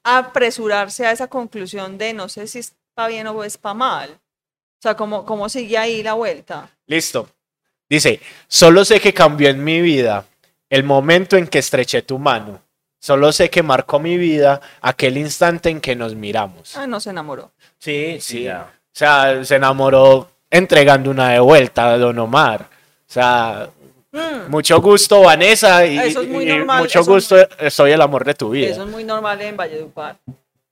apresurarse 0.04 1.06
a 1.06 1.12
esa 1.12 1.28
conclusión 1.28 1.98
de 1.98 2.14
no 2.14 2.30
sé 2.30 2.48
si 2.48 2.60
es 2.60 2.74
para 2.96 3.10
bien 3.10 3.28
o 3.28 3.44
es 3.44 3.58
para 3.58 3.74
mal. 3.76 4.10
O 4.12 4.82
sea, 4.82 4.96
cómo, 4.96 5.26
cómo 5.26 5.48
sigue 5.50 5.78
ahí 5.78 6.02
la 6.02 6.14
vuelta. 6.14 6.70
Listo. 6.88 7.30
Dice, 7.88 8.20
solo 8.48 8.84
sé 8.86 9.00
que 9.00 9.14
cambió 9.14 9.50
en 9.50 9.64
mi 9.64 9.82
vida 9.82 10.26
el 10.70 10.84
momento 10.84 11.38
en 11.38 11.48
que 11.48 11.60
estreché 11.60 12.02
tu 12.02 12.18
mano. 12.18 12.62
Solo 13.02 13.32
sé 13.32 13.50
que 13.50 13.64
marcó 13.64 14.00
mi 14.00 14.16
vida 14.16 14.62
aquel 14.80 15.18
instante 15.18 15.70
en 15.70 15.82
que 15.82 15.96
nos 15.96 16.14
miramos. 16.14 16.78
Ah, 16.78 16.86
no 16.86 17.00
se 17.00 17.10
enamoró. 17.10 17.52
Sí, 17.80 18.18
Sí. 18.22 18.48
O 18.48 18.64
sea, 18.94 19.44
se 19.44 19.56
enamoró 19.56 20.30
entregando 20.50 21.10
una 21.10 21.30
de 21.30 21.40
vuelta 21.40 21.90
a 21.94 21.98
Don 21.98 22.18
Omar. 22.20 22.62
O 22.62 23.12
sea, 23.14 23.70
Mm, 24.14 24.52
mucho 24.52 24.82
gusto, 24.82 25.22
Vanessa, 25.22 25.86
y, 25.86 25.98
Eso 25.98 26.22
es 26.22 26.28
muy 26.28 26.44
y 26.44 26.48
normal, 26.58 26.82
mucho 26.82 27.00
eso- 27.00 27.12
gusto, 27.14 27.36
soy 27.70 27.92
el 27.94 28.02
amor 28.02 28.26
de 28.26 28.34
tu 28.34 28.50
vida. 28.50 28.68
Eso 28.68 28.84
es 28.84 28.90
muy 28.90 29.06
normal 29.06 29.40
en 29.42 29.56
Valledupar. 29.56 30.18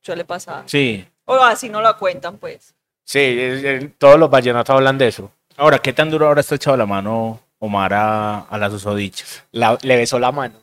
Suele 0.02 0.26
pasar. 0.26 0.64
Sí. 0.66 1.08
O 1.24 1.36
así 1.36 1.70
no 1.70 1.80
lo 1.82 1.98
cuentan, 1.98 2.38
pues. 2.38 2.74
Sí, 3.06 3.18
es- 3.20 3.64
es- 3.64 3.86
todos 3.98 4.20
los 4.20 4.30
vallenatos 4.30 4.76
hablan 4.76 4.98
de 4.98 5.08
eso. 5.08 5.32
Ahora, 5.56 5.80
¿qué 5.80 5.94
tan 5.94 6.10
duro 6.12 6.28
ahora 6.28 6.42
está 6.42 6.56
echado 6.56 6.76
la 6.76 6.86
mano 6.86 7.40
Omar 7.60 7.94
a, 7.94 8.40
a 8.42 8.58
la 8.58 8.70
susodicha? 8.70 9.24
La- 9.54 9.78
le 9.82 9.96
besó 9.96 10.20
la 10.20 10.34
mano. 10.34 10.56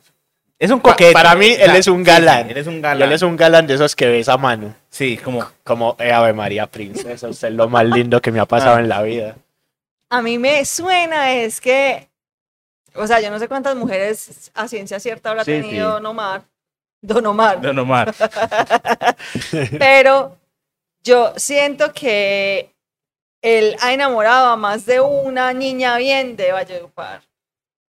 Es 0.59 0.71
un 0.71 0.79
Pa- 0.81 0.91
coquete. 0.91 1.13
para 1.13 1.35
mí, 1.35 1.47
él 1.57 1.75
es 1.75 1.87
un 1.87 2.03
galán. 2.03 2.45
sí, 2.45 2.51
él 2.51 2.57
es 2.57 2.67
un 2.67 2.77
Y 2.77 2.81
galán. 2.81 3.07
él 3.09 3.13
es 3.15 3.21
un 3.21 3.35
galán 3.37 3.67
de 3.67 3.75
esos 3.75 3.95
que 3.95 4.07
besa 4.07 4.37
mano. 4.37 4.73
Sí, 4.89 5.17
como. 5.17 5.45
Como 5.63 5.95
eh, 5.99 6.11
Ave 6.11 6.33
María 6.33 6.65
Princesa, 6.67 7.27
usted 7.29 7.49
es 7.49 7.53
lo 7.53 7.69
más 7.69 7.85
lindo 7.85 8.19
que 8.21 8.31
me 8.31 8.39
ha 8.39 8.45
pasado 8.45 8.77
Ah. 8.77 8.79
en 8.79 8.89
la 8.89 9.01
vida. 9.03 9.35
A 10.09 10.21
mí 10.21 10.37
me 10.39 10.63
suena 10.65 11.33
es 11.33 11.59
que, 11.61 12.07
o 12.95 13.05
sea, 13.05 13.19
yo 13.19 13.29
no 13.29 13.37
sé 13.39 13.47
cuántas 13.47 13.75
mujeres 13.75 14.49
a 14.55 14.67
ciencia 14.67 14.99
cierta 14.99 15.29
habrá 15.29 15.43
Sí, 15.43 15.51
tenido 15.51 15.89
sí. 15.89 15.93
Don 15.93 16.05
Omar. 16.07 16.41
Don 17.01 17.25
Omar. 17.27 17.61
Don 17.61 17.77
Omar. 17.77 18.15
Pero 19.77 20.37
yo 21.03 21.33
siento 21.35 21.93
que 21.93 22.71
él 23.41 23.75
ha 23.81 23.93
enamorado 23.93 24.47
a 24.49 24.55
más 24.55 24.85
de 24.85 24.99
una 24.99 25.53
niña 25.53 25.97
bien 25.97 26.35
de 26.35 26.51
Valledupar. 26.51 27.21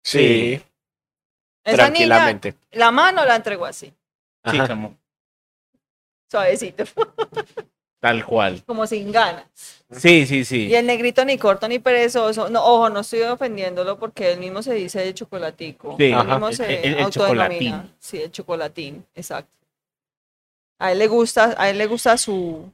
Sí, 0.03 0.61
Esa 1.73 1.89
niña, 1.89 2.07
tranquilamente. 2.07 2.55
la 2.71 2.91
mano 2.91 3.25
la 3.25 3.35
entregó 3.35 3.65
así, 3.65 3.93
Sí, 4.49 4.57
como, 4.67 4.95
suavecito, 6.29 6.83
tal 7.99 8.25
cual. 8.25 8.63
como 8.65 8.85
sin 8.87 9.11
ganas. 9.11 9.45
Sí, 9.91 10.25
sí, 10.27 10.45
sí. 10.45 10.67
Y 10.67 10.75
el 10.75 10.85
negrito 10.85 11.25
ni 11.25 11.37
corto 11.37 11.67
ni 11.67 11.79
perezoso. 11.79 12.49
No, 12.49 12.63
ojo, 12.63 12.89
no 12.89 12.99
estoy 12.99 13.21
ofendiéndolo 13.23 13.97
porque 13.97 14.31
él 14.31 14.39
mismo 14.39 14.61
se 14.61 14.73
dice 14.75 14.99
de 14.99 15.13
chocolatico. 15.13 15.95
Sí, 15.97 16.05
él 16.05 16.13
Ajá. 16.13 16.23
mismo 16.25 16.49
el- 16.49 16.55
se 16.55 16.79
el- 16.87 16.93
el 16.95 17.03
autodenomina. 17.03 17.49
chocolatín. 17.49 17.95
Sí, 17.99 18.21
el 18.21 18.31
chocolatín, 18.31 19.05
exacto. 19.15 19.51
A 20.79 20.91
él 20.91 20.99
le 20.99 21.07
gusta, 21.07 21.55
a 21.57 21.69
él 21.69 21.77
le 21.77 21.87
gusta 21.87 22.17
su, 22.17 22.71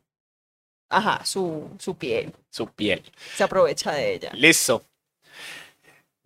ajá, 0.89 1.25
su, 1.25 1.69
su 1.79 1.95
piel. 1.95 2.31
Su 2.49 2.67
piel. 2.67 3.01
Se 3.35 3.43
aprovecha 3.43 3.91
de 3.93 4.13
ella. 4.13 4.31
Listo. 4.33 4.83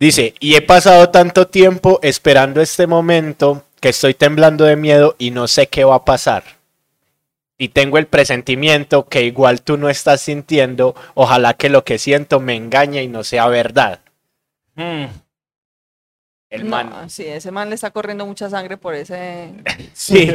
Dice, 0.00 0.34
y 0.40 0.54
he 0.56 0.62
pasado 0.62 1.10
tanto 1.10 1.46
tiempo 1.48 2.00
esperando 2.02 2.60
este 2.62 2.86
momento 2.86 3.64
que 3.80 3.90
estoy 3.90 4.14
temblando 4.14 4.64
de 4.64 4.76
miedo 4.76 5.14
y 5.18 5.30
no 5.30 5.46
sé 5.46 5.68
qué 5.68 5.84
va 5.84 5.96
a 5.96 6.04
pasar. 6.04 6.42
Y 7.58 7.68
tengo 7.68 7.98
el 7.98 8.06
presentimiento 8.06 9.06
que 9.06 9.24
igual 9.24 9.60
tú 9.60 9.76
no 9.76 9.90
estás 9.90 10.22
sintiendo, 10.22 10.94
ojalá 11.14 11.52
que 11.54 11.68
lo 11.68 11.84
que 11.84 11.98
siento 11.98 12.40
me 12.40 12.56
engañe 12.56 13.02
y 13.02 13.08
no 13.08 13.22
sea 13.24 13.46
verdad. 13.48 14.00
Mm, 14.74 15.04
El 16.48 16.64
No, 16.64 16.70
man. 16.70 17.10
sí, 17.10 17.26
ese 17.26 17.50
man 17.50 17.68
le 17.68 17.74
está 17.74 17.90
corriendo 17.90 18.24
mucha 18.24 18.48
sangre 18.48 18.78
por 18.78 18.94
ese. 18.94 19.52
Sí. 19.92 20.32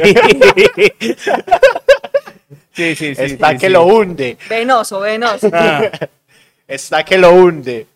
sí, 2.72 2.94
sí, 2.94 3.14
sí. 3.16 3.22
está 3.22 3.50
sí, 3.52 3.58
que 3.58 3.66
sí. 3.66 3.72
lo 3.72 3.84
hunde, 3.86 4.38
Venoso, 4.48 5.00
venoso. 5.00 5.50
Ah, 5.52 5.90
está 6.68 7.04
que 7.04 7.18
lo 7.18 7.32
hunde. 7.32 7.88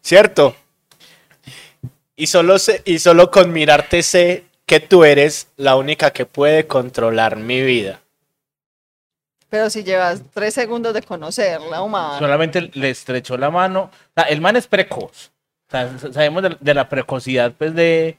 ¿Cierto? 0.00 0.54
Y 2.16 2.26
solo, 2.28 2.58
sé- 2.58 2.82
y 2.84 2.98
solo 2.98 3.30
con 3.30 3.52
mirarte 3.52 4.02
sé 4.02 4.44
que 4.64 4.80
tú 4.80 5.04
eres 5.04 5.48
la 5.56 5.76
única 5.76 6.10
que 6.12 6.26
puede 6.26 6.66
controlar 6.66 7.36
mi 7.36 7.62
vida. 7.62 8.00
Pero 9.48 9.70
si 9.70 9.84
llevas 9.84 10.22
tres 10.34 10.54
segundos 10.54 10.92
de 10.94 11.02
conocerla, 11.02 11.82
Omar. 11.82 12.18
Solamente 12.18 12.70
le 12.74 12.90
estrechó 12.90 13.36
la 13.36 13.50
mano. 13.50 13.90
O 13.92 14.12
sea, 14.14 14.24
el 14.24 14.40
man 14.40 14.56
es 14.56 14.66
precoz. 14.66 15.30
O 15.68 15.70
sea, 15.70 15.82
s- 15.94 16.12
sabemos 16.12 16.42
de, 16.42 16.56
de 16.58 16.74
la 16.74 16.88
precocidad 16.88 17.52
pues, 17.56 17.74
de, 17.74 18.18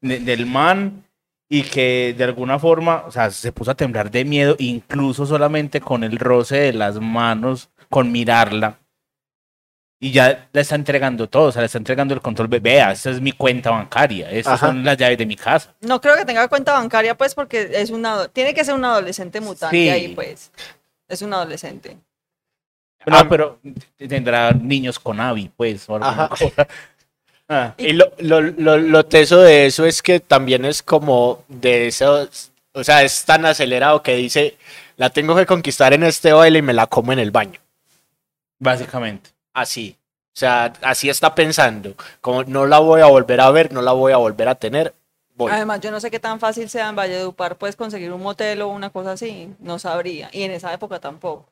de- 0.00 0.20
del 0.20 0.46
man 0.46 1.04
y 1.48 1.62
que 1.62 2.14
de 2.16 2.24
alguna 2.24 2.58
forma, 2.58 3.02
o 3.06 3.10
sea, 3.10 3.30
se 3.30 3.50
puso 3.50 3.70
a 3.70 3.74
temblar 3.74 4.10
de 4.10 4.24
miedo, 4.24 4.54
incluso 4.58 5.26
solamente 5.26 5.80
con 5.80 6.04
el 6.04 6.18
roce 6.18 6.56
de 6.58 6.72
las 6.74 7.00
manos, 7.00 7.70
con 7.88 8.12
mirarla. 8.12 8.78
Y 10.00 10.12
ya 10.12 10.48
le 10.52 10.60
está 10.60 10.76
entregando 10.76 11.28
todo, 11.28 11.44
o 11.48 11.52
sea, 11.52 11.62
le 11.62 11.66
está 11.66 11.78
entregando 11.78 12.14
el 12.14 12.20
control. 12.20 12.46
Ve- 12.46 12.60
Vea, 12.60 12.92
esta 12.92 13.10
es 13.10 13.20
mi 13.20 13.32
cuenta 13.32 13.70
bancaria, 13.70 14.30
estas 14.30 14.54
Ajá. 14.54 14.68
son 14.68 14.84
las 14.84 14.96
llaves 14.96 15.18
de 15.18 15.26
mi 15.26 15.34
casa. 15.34 15.74
No 15.80 16.00
creo 16.00 16.14
que 16.16 16.24
tenga 16.24 16.46
cuenta 16.46 16.72
bancaria, 16.74 17.16
pues, 17.16 17.34
porque 17.34 17.68
es 17.74 17.90
una, 17.90 18.28
tiene 18.28 18.54
que 18.54 18.64
ser 18.64 18.74
un 18.74 18.84
adolescente 18.84 19.40
mutante 19.40 19.76
Sí. 19.76 19.88
ahí, 19.88 20.08
pues. 20.14 20.52
Es 21.08 21.20
un 21.22 21.32
adolescente. 21.34 21.96
No, 23.06 23.16
Ah. 23.16 23.26
pero 23.28 23.58
tendrá 23.96 24.52
niños 24.52 24.98
con 25.00 25.18
AVI, 25.18 25.50
pues, 25.56 25.88
o 25.88 25.94
alguna 25.96 26.10
Ajá. 26.10 26.28
cosa. 26.28 26.66
Ah. 27.50 27.72
Y 27.78 27.94
lo, 27.94 28.12
lo, 28.18 28.42
lo, 28.42 28.76
lo 28.76 29.06
teso 29.06 29.40
de 29.40 29.64
eso 29.64 29.86
es 29.86 30.02
que 30.02 30.20
también 30.20 30.66
es 30.66 30.82
como 30.82 31.44
de 31.48 31.86
esos, 31.86 32.52
o 32.74 32.84
sea, 32.84 33.02
es 33.02 33.24
tan 33.24 33.46
acelerado 33.46 34.02
que 34.02 34.14
dice, 34.16 34.58
la 34.98 35.08
tengo 35.08 35.34
que 35.34 35.46
conquistar 35.46 35.94
en 35.94 36.02
este 36.02 36.30
baile 36.34 36.58
y 36.58 36.62
me 36.62 36.74
la 36.74 36.86
como 36.86 37.10
en 37.14 37.18
el 37.20 37.30
baño. 37.30 37.58
Básicamente. 38.58 39.30
Así. 39.60 39.96
O 40.34 40.38
sea, 40.38 40.72
así 40.82 41.08
está 41.08 41.34
pensando. 41.34 41.94
Como 42.20 42.44
no 42.44 42.66
la 42.66 42.78
voy 42.78 43.00
a 43.00 43.06
volver 43.06 43.40
a 43.40 43.50
ver, 43.50 43.72
no 43.72 43.82
la 43.82 43.92
voy 43.92 44.12
a 44.12 44.16
volver 44.18 44.48
a 44.48 44.54
tener, 44.54 44.94
voy. 45.34 45.50
Además, 45.52 45.80
yo 45.80 45.90
no 45.90 45.98
sé 46.00 46.10
qué 46.10 46.20
tan 46.20 46.38
fácil 46.38 46.68
sea 46.70 46.88
en 46.88 46.96
Valledupar, 46.96 47.56
pues, 47.56 47.74
conseguir 47.74 48.12
un 48.12 48.22
motel 48.22 48.62
o 48.62 48.68
una 48.68 48.90
cosa 48.90 49.12
así. 49.12 49.48
No 49.58 49.78
sabría. 49.80 50.28
Y 50.32 50.42
en 50.44 50.52
esa 50.52 50.72
época 50.72 51.00
tampoco. 51.00 51.46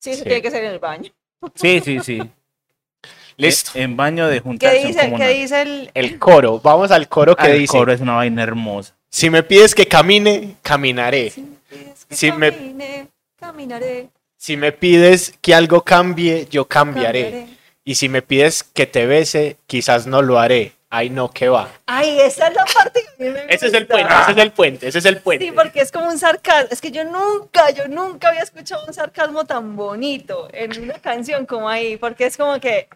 Sí, 0.00 0.10
eso 0.10 0.18
Sí. 0.22 0.24
tiene 0.28 0.42
que 0.42 0.50
ser 0.50 0.64
en 0.64 0.72
el 0.72 0.78
baño. 0.78 1.10
Sí, 1.54 1.80
sí, 1.80 2.00
sí. 2.00 2.20
Listo. 3.38 3.72
En 3.74 3.96
baño 3.96 4.26
de 4.28 4.36
¿Qué 4.36 4.40
juntarse 4.40 4.86
dice, 4.86 5.14
¿qué 5.16 5.28
dice 5.28 5.62
el...? 5.62 5.90
El 5.94 6.18
coro. 6.18 6.58
Vamos 6.62 6.90
al 6.90 7.08
coro 7.08 7.36
que 7.36 7.46
el 7.52 7.58
dice, 7.60 7.76
coro 7.76 7.92
es 7.92 8.00
una 8.00 8.14
vaina 8.14 8.42
hermosa. 8.42 8.94
si 9.10 9.28
me 9.30 9.42
pides 9.42 9.74
que 9.74 9.86
camine, 9.86 10.56
caminaré. 10.62 11.30
Si 11.30 11.40
me 11.42 11.56
pides 11.68 12.04
que 12.06 12.14
Si 12.14 12.32
me- 12.32 12.50
camine, 12.52 13.08
caminaré, 13.38 14.08
Si 14.36 14.56
me 14.56 14.72
pides 14.72 15.34
que 15.40 15.54
algo 15.54 15.82
cambie, 15.82 16.46
yo 16.50 16.66
cambiaré. 16.66 17.22
cambiaré. 17.30 17.56
Y 17.84 17.94
si 17.94 18.08
me 18.08 18.22
pides 18.22 18.64
que 18.64 18.86
te 18.86 19.06
bese, 19.06 19.56
quizás 19.66 20.06
no 20.06 20.22
lo 20.22 20.38
haré. 20.38 20.72
Ay, 20.88 21.10
no, 21.10 21.30
que 21.30 21.48
va. 21.48 21.68
Ay, 21.86 22.20
esa 22.20 22.48
es 22.48 22.54
la 22.54 22.64
parte 22.64 23.02
que 23.18 23.24
a 23.24 23.26
mí 23.26 23.32
me 23.32 23.54
Ese 23.54 23.66
es 23.66 23.74
el 23.74 23.86
gusta. 23.86 23.94
puente, 23.94 24.14
ese 24.22 24.30
es 24.32 24.38
el 24.38 24.52
puente, 24.52 24.88
ese 24.88 24.98
es 24.98 25.04
el 25.04 25.18
puente. 25.18 25.44
Sí, 25.44 25.52
porque 25.52 25.80
es 25.80 25.90
como 25.92 26.06
un 26.08 26.18
sarcasmo. 26.18 26.68
Es 26.70 26.80
que 26.80 26.90
yo 26.90 27.04
nunca, 27.04 27.70
yo 27.70 27.88
nunca 27.88 28.28
había 28.28 28.42
escuchado 28.42 28.84
un 28.86 28.94
sarcasmo 28.94 29.44
tan 29.44 29.74
bonito 29.74 30.48
en 30.52 30.80
una 30.82 30.94
canción 30.94 31.44
como 31.44 31.68
ahí, 31.68 31.96
porque 31.96 32.26
es 32.26 32.36
como 32.36 32.58
que, 32.60 32.88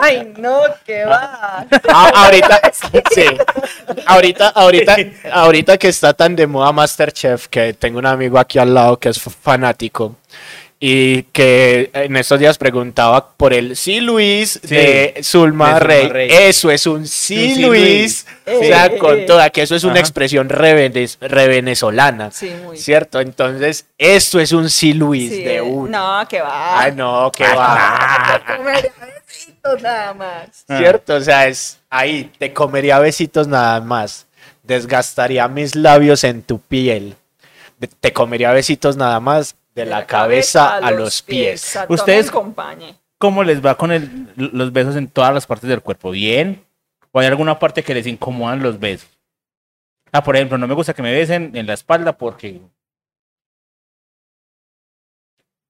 ay, 0.00 0.32
no, 0.38 0.60
que 0.84 1.04
va. 1.04 1.66
Ah, 1.88 2.10
ahorita, 2.24 2.60
sí. 3.14 3.24
Ahorita, 4.06 4.48
ahorita, 4.48 4.96
ahorita 5.32 5.78
que 5.78 5.88
está 5.88 6.14
tan 6.14 6.34
de 6.34 6.46
moda 6.48 6.72
Masterchef, 6.72 7.46
que 7.46 7.74
tengo 7.74 7.98
un 8.00 8.06
amigo 8.06 8.38
aquí 8.38 8.58
al 8.58 8.74
lado 8.74 8.98
que 8.98 9.08
es 9.10 9.20
fanático 9.20 10.16
y 10.78 11.22
que 11.24 11.90
en 11.94 12.16
estos 12.16 12.38
días 12.38 12.58
preguntaba 12.58 13.30
por 13.30 13.54
el 13.54 13.76
sí 13.76 14.00
Luis 14.00 14.60
Sí, 14.62 14.68
de 14.74 15.14
Zulma 15.22 15.68
de 15.68 15.72
Zulma 15.72 15.78
Rey. 15.78 16.08
Rey. 16.08 16.28
Eso 16.30 16.70
es 16.70 16.86
un 16.86 17.06
sí, 17.06 17.54
sí, 17.54 17.62
Luis. 17.62 18.26
Luis. 18.46 18.58
O 18.60 18.62
sea, 18.62 18.98
con 18.98 19.24
toda, 19.24 19.48
que 19.50 19.62
eso 19.62 19.74
es 19.74 19.84
una 19.84 19.94
Ajá. 19.94 20.00
expresión 20.00 20.48
re, 20.50 20.90
venez- 20.90 21.16
re 21.20 21.48
venezolana. 21.48 22.30
Sí, 22.30 22.52
muy. 22.62 22.76
¿Cierto? 22.76 23.20
Entonces, 23.20 23.86
esto 23.96 24.38
es 24.38 24.52
un 24.52 24.68
sí 24.68 24.92
Luis 24.92 25.30
Sí, 25.32 25.42
de 25.44 25.62
uno. 25.62 26.20
No, 26.20 26.28
que 26.28 26.42
va. 26.42 26.80
Ay, 26.82 26.92
no, 26.94 27.32
que 27.32 27.44
va. 27.44 28.42
Comer 28.58 28.92
besitos 29.26 29.82
nada 29.82 30.12
más. 30.12 30.64
Ah. 30.68 30.78
¿Cierto? 30.78 31.14
O 31.14 31.20
sea, 31.22 31.48
es 31.48 31.78
ahí, 31.88 32.30
te 32.38 32.52
comería 32.52 32.98
besitos 32.98 33.48
nada 33.48 33.80
más. 33.80 34.26
Desgastaría 34.62 35.48
mis 35.48 35.74
labios 35.74 36.22
en 36.24 36.42
tu 36.42 36.58
piel. 36.60 37.14
Te 38.00 38.12
comería 38.12 38.52
besitos 38.52 38.96
nada 38.96 39.20
más 39.20 39.54
de, 39.76 39.86
la, 39.86 40.06
cabeza, 40.06 40.76
a 40.78 40.90
los 40.90 41.22
pies. 41.22 41.62
Exacto, 41.64 41.94
Ustedes- 41.94 42.24
me 42.26 42.30
acompañe. 42.30 42.96
¿Cómo 43.18 43.44
les 43.44 43.64
va 43.64 43.76
con 43.76 43.92
el- 43.92 44.32
los 44.36 44.72
besos 44.72 44.96
en 44.96 45.08
todas 45.08 45.32
las 45.32 45.46
partes 45.46 45.68
del 45.68 45.80
cuerpo? 45.82 46.10
¿Bien? 46.10 46.64
¿O 47.12 47.20
hay 47.20 47.26
alguna 47.26 47.58
parte 47.58 47.82
que 47.82 47.94
les 47.94 48.06
incomodan 48.06 48.62
los 48.62 48.78
besos? 48.78 49.08
Ah, 50.12 50.22
por 50.22 50.34
ejemplo, 50.36 50.58
no 50.58 50.66
me 50.66 50.74
gusta 50.74 50.92
que 50.94 51.02
me 51.02 51.12
besen 51.12 51.54
en 51.54 51.66
la 51.66 51.74
espalda 51.74 52.16
porque... 52.16 52.60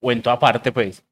O 0.00 0.12
en 0.12 0.22
toda 0.22 0.38
parte, 0.38 0.70
pues. 0.72 1.02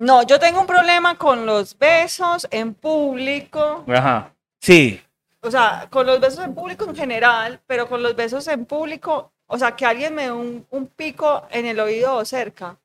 No, 0.00 0.22
yo 0.24 0.38
tengo 0.38 0.60
un 0.60 0.66
problema 0.66 1.16
con 1.16 1.44
los 1.46 1.76
besos 1.76 2.46
en 2.50 2.74
público. 2.74 3.84
Ajá. 3.88 4.32
Sí. 4.60 5.00
O 5.40 5.50
sea, 5.50 5.86
con 5.90 6.06
los 6.06 6.18
besos 6.20 6.44
en 6.44 6.54
público 6.54 6.84
en 6.84 6.96
general, 6.96 7.60
pero 7.66 7.88
con 7.88 8.02
los 8.02 8.14
besos 8.16 8.46
en 8.48 8.64
público, 8.64 9.32
o 9.48 9.58
sea, 9.58 9.74
que 9.74 9.84
alguien 9.84 10.14
me 10.14 10.22
dé 10.24 10.32
un, 10.32 10.64
un 10.70 10.86
pico 10.86 11.42
en 11.50 11.66
el 11.66 11.80
oído 11.80 12.14
o 12.14 12.24
cerca. 12.24 12.76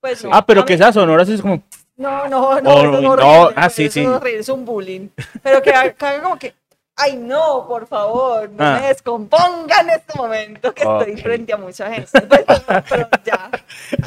Pues 0.00 0.24
no. 0.24 0.30
Ah, 0.32 0.46
pero 0.46 0.60
A 0.62 0.64
que 0.64 0.76
mí- 0.78 0.92
sonoro 0.92 1.20
así 1.22 1.34
es 1.34 1.42
como... 1.42 1.62
No, 1.96 2.26
no, 2.28 2.60
no, 2.60 2.70
Oh, 2.74 2.80
eso 2.82 2.94
es 2.96 3.02
no, 3.02 3.10
horrible, 3.10 3.54
ah, 3.56 3.70
sí, 3.70 3.84
eso 3.84 3.92
sí. 3.94 4.00
Es 4.00 4.06
horrible, 4.08 4.40
es 4.40 4.48
un 4.48 4.64
bullying. 4.64 5.08
Pero 5.42 5.62
que 5.62 5.70
haga 5.70 6.20
como 6.22 6.36
que, 6.38 6.54
ay, 6.96 7.16
no, 7.16 7.66
por 7.68 7.86
favor, 7.86 8.48
no 8.50 8.64
Ah. 8.64 8.78
me 8.80 8.88
descomponga 8.88 9.80
en 9.80 9.90
este 9.90 10.12
momento 10.16 10.74
que 10.74 10.82
estoy 10.82 11.16
frente 11.22 11.52
a 11.52 11.56
mucha 11.56 11.90
gente. 11.92 12.10
Pues, 12.28 12.42
pero 12.88 13.08
ya. 13.24 13.50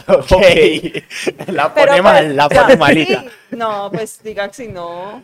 Ok. 0.08 1.48
La 1.48 1.74
Pero 1.74 1.88
pone 1.92 2.02
mal, 2.02 2.36
la 2.36 2.48
pues, 2.50 2.60
pone 2.62 2.76
malita. 2.78 3.22
sí. 3.22 3.30
No, 3.52 3.90
pues 3.92 4.22
diga 4.24 4.48
que 4.50 4.54
si 4.54 4.68
no. 4.68 5.22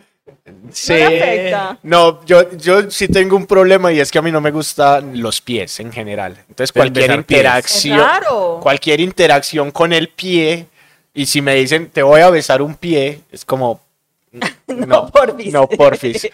Sí. 0.72 0.94
afecta. 0.94 1.78
No, 1.82 2.24
yo, 2.24 2.50
yo 2.56 2.90
sí 2.90 3.08
tengo 3.08 3.36
un 3.36 3.46
problema 3.46 3.92
y 3.92 4.00
es 4.00 4.10
que 4.10 4.18
a 4.18 4.22
mí 4.22 4.32
no 4.32 4.40
me 4.40 4.50
gustan 4.50 5.20
los 5.20 5.40
pies 5.40 5.78
en 5.80 5.92
general. 5.92 6.36
Entonces, 6.48 6.72
cualquier 6.72 7.12
interacción, 7.12 8.06
cualquier 8.60 9.00
interacción 9.00 9.70
con 9.70 9.92
el 9.92 10.08
pie, 10.08 10.66
y 11.12 11.26
si 11.26 11.40
me 11.40 11.54
dicen 11.54 11.90
te 11.90 12.02
voy 12.02 12.22
a 12.22 12.30
besar 12.30 12.62
un 12.62 12.74
pie, 12.74 13.20
es 13.30 13.44
como 13.44 13.80
no, 14.66 15.06
porfis. 15.10 15.52
no 15.52 15.68
porfis, 15.68 16.28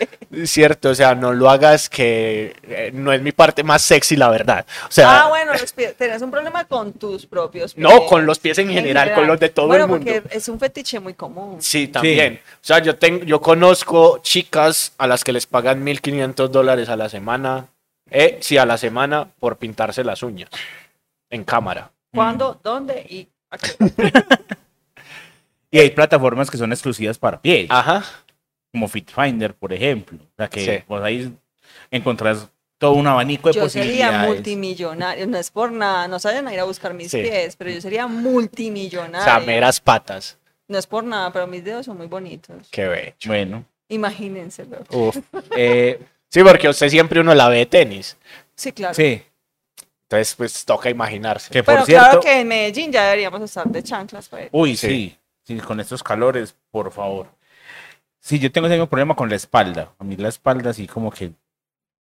cierto, 0.45 0.91
o 0.91 0.95
sea, 0.95 1.15
no 1.15 1.33
lo 1.33 1.51
hagas 1.51 1.89
que 1.91 2.55
eh, 2.63 2.91
no 2.95 3.13
es 3.13 3.21
mi 3.21 3.33
parte 3.33 3.63
más 3.63 3.83
sexy, 3.83 4.17
la 4.17 4.29
verdad. 4.31 4.65
O 4.89 4.91
sea, 4.93 5.23
Ah, 5.25 5.29
bueno, 5.29 5.53
los 5.53 5.73
pies. 5.73 5.95
Tenés 5.97 6.23
un 6.23 6.31
problema 6.31 6.65
con 6.65 6.93
tus 6.95 7.27
propios 7.27 7.75
pies. 7.75 7.83
no 7.83 8.07
con 8.07 8.25
los 8.27 8.39
pies 8.39 8.59
en 8.59 8.71
general, 8.71 9.15
con 9.15 9.27
los 9.27 9.39
de 9.39 9.49
todo 9.51 9.67
Bueno, 9.67 9.85
el 9.85 9.91
mundo. 9.91 10.13
porque 10.13 10.37
es 10.37 10.49
un 10.49 10.59
fetiche 10.59 10.99
muy 11.01 11.15
común. 11.15 11.57
Sí, 11.61 11.89
también. 11.89 12.41
O 12.55 12.59
sea, 12.63 12.79
yo 12.79 12.97
tengo, 12.97 13.25
yo 13.25 13.41
conozco 13.41 14.19
chicas 14.23 14.93
a 14.99 15.07
las 15.07 15.23
que 15.25 15.33
les 15.33 15.47
pagan 15.47 15.85
1.500 15.85 16.49
dólares 16.49 16.89
a 16.89 16.97
la 16.97 17.09
semana, 17.09 17.67
eh, 18.11 18.39
sí, 18.41 18.57
a 18.59 18.65
la 18.67 18.79
semana 18.79 19.29
por 19.39 19.57
pintarse 19.57 20.03
las 20.05 20.23
uñas 20.23 20.49
en 21.31 21.45
cámara. 21.45 21.91
¿Cuándo? 22.15 22.59
¿Dónde? 22.63 23.07
¿Y 23.09 23.29
a 23.51 23.59
qué? 23.59 23.71
Y 25.71 25.79
hay 25.79 25.91
plataformas 25.91 26.51
que 26.51 26.59
son 26.59 26.73
exclusivas 26.73 27.19
para 27.19 27.41
pies. 27.41 27.67
Ajá. 27.71 28.05
como 28.73 28.87
FitFinder, 28.87 29.53
por 29.55 29.73
ejemplo. 29.73 30.17
O 30.23 30.37
sea 30.37 30.49
que 30.49 30.65
Sí. 30.79 30.85
pues 30.87 31.03
ahí 31.03 31.33
encontrás 31.91 32.49
todo 32.79 32.93
un 32.93 33.05
abanico 33.09 33.49
de 33.49 33.55
Yo 33.55 33.69
sería 33.69 33.83
posibilidades. 34.07 34.29
multimillonario. 34.29 35.27
No 35.27 35.37
es 35.39 35.51
por 35.51 35.73
nada, 35.73 36.07
no 36.07 36.19
saben 36.21 36.47
a 36.47 36.55
ir 36.55 36.61
a 36.61 36.65
buscar 36.65 36.95
mis 36.95 37.11
Sí. 37.11 37.21
pies, 37.21 37.57
pero 37.57 37.71
yo 37.71 37.81
sería 37.81 38.07
O 38.07 38.09
multimillonario. 38.09 39.25
sea, 39.25 39.41
meras 39.41 39.81
patas. 39.81 40.39
No 40.69 40.79
es 40.79 40.87
por 40.87 41.03
nada, 41.03 41.33
pero 41.33 41.49
mis 41.49 41.65
dedos 41.65 41.85
son 41.87 41.97
muy 41.99 42.07
bonitos. 42.07 42.69
Qué 42.71 42.87
bello. 42.87 43.15
Bueno, 43.27 43.65
Imagínenselo. 43.89 44.79
Uf. 44.91 45.17
eh, 45.57 46.01
Sí, 46.29 46.45
porque 46.45 46.69
usted 46.69 46.89
siempre 46.91 47.19
uno 47.21 47.35
la 47.35 47.49
ve 47.49 47.57
de 47.59 47.67
tenis. 47.67 48.17
Sí, 48.55 48.71
claro. 48.71 48.95
sí, 48.95 49.21
Entonces, 50.05 50.35
pues 50.37 50.65
toca 50.65 50.89
imaginarse. 50.91 51.51
que 51.51 51.65
por 51.65 51.75
Pero 51.75 51.87
cierto, 51.87 52.05
claro 52.07 52.21
que 52.21 52.41
en 52.41 52.47
Medellín 52.47 52.93
ya 52.93 53.03
deberíamos 53.07 53.41
estar 53.43 53.67
de 53.67 53.83
chanclas, 53.83 54.29
pues. 54.29 54.49
uy, 54.53 54.77
Sí. 54.77 54.87
sí. 54.87 55.17
Sí, 55.51 55.59
con 55.61 55.81
estos 55.81 56.03
calores, 56.03 56.55
por 56.71 56.93
favor. 56.93 57.27
Sí, 58.21 58.39
yo 58.39 58.53
tengo 58.53 58.67
ese 58.67 58.75
mismo 58.77 58.89
problema 58.89 59.17
con 59.17 59.29
la 59.31 59.37
espalda. 59.37 59.93
A 59.99 60.05
mí 60.05 60.17
la 60.17 60.29
espalda 60.29 60.71
así 60.71 60.87
como 60.87 61.11
que 61.11 61.33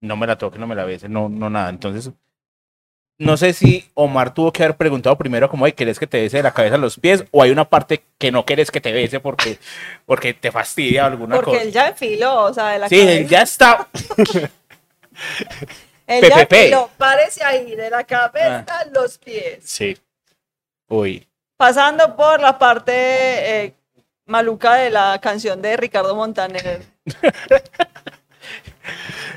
no 0.01 0.16
me 0.16 0.27
la 0.27 0.37
toque, 0.38 0.59
no 0.59 0.66
me 0.66 0.75
la 0.75 0.85
bese, 0.85 1.09
no, 1.09 1.29
no 1.29 1.49
nada. 1.51 1.70
Entonces, 1.70 2.11
no 3.18 3.37
sé 3.37 3.53
si 3.53 3.88
Omar 3.94 4.35
tuvo 4.35 4.53
que 4.53 4.62
haber 4.62 4.77
preguntado 4.77 5.16
primero 5.16 5.49
como, 5.49 5.64
"Ay, 5.64 5.73
¿querés 5.73 5.99
que 5.99 6.07
te 6.07 6.20
bese 6.20 6.37
de 6.38 6.42
la 6.42 6.53
cabeza 6.53 6.75
a 6.75 6.79
los 6.79 6.99
pies? 6.99 7.25
O 7.31 7.42
hay 7.42 7.51
una 7.51 7.64
parte 7.68 8.05
que 8.18 8.31
no 8.31 8.44
querés 8.44 8.70
que 8.70 8.81
te 8.81 8.92
bese 8.92 9.18
porque, 9.20 9.59
porque 10.05 10.35
te 10.35 10.53
fastidia 10.53 11.07
alguna 11.07 11.37
Porque 11.37 11.53
cosa. 11.53 11.62
él 11.62 11.73
ya 11.73 11.88
enfiló, 11.88 12.42
o 12.42 12.53
sea, 12.55 12.68
de 12.68 12.79
la 12.81 12.88
Sí, 12.88 12.97
cabeza. 12.99 13.12
él 13.18 13.29
ya 13.29 13.42
está. 13.42 13.88
Él 16.07 16.23
ya 16.29 16.37
PPP. 16.44 16.53
enfiló, 16.59 16.90
párese 16.99 17.42
ahí, 17.44 17.75
de 17.77 17.88
la 17.88 18.05
cabeza 18.05 18.66
Ah. 18.68 18.81
a 18.81 18.85
los 18.87 19.16
pies. 19.16 19.61
Sí. 19.64 19.97
Uy. 20.88 21.27
Pasando 21.57 22.17
por 22.17 22.40
la 22.40 22.59
parte 22.59 22.93
eh, 23.64 23.75
maluca 24.27 24.75
de 24.75 24.90
la 24.90 25.21
canción 25.21 25.61
de 25.62 25.77
Ricardo 25.77 26.14
Montaner. 26.14 26.83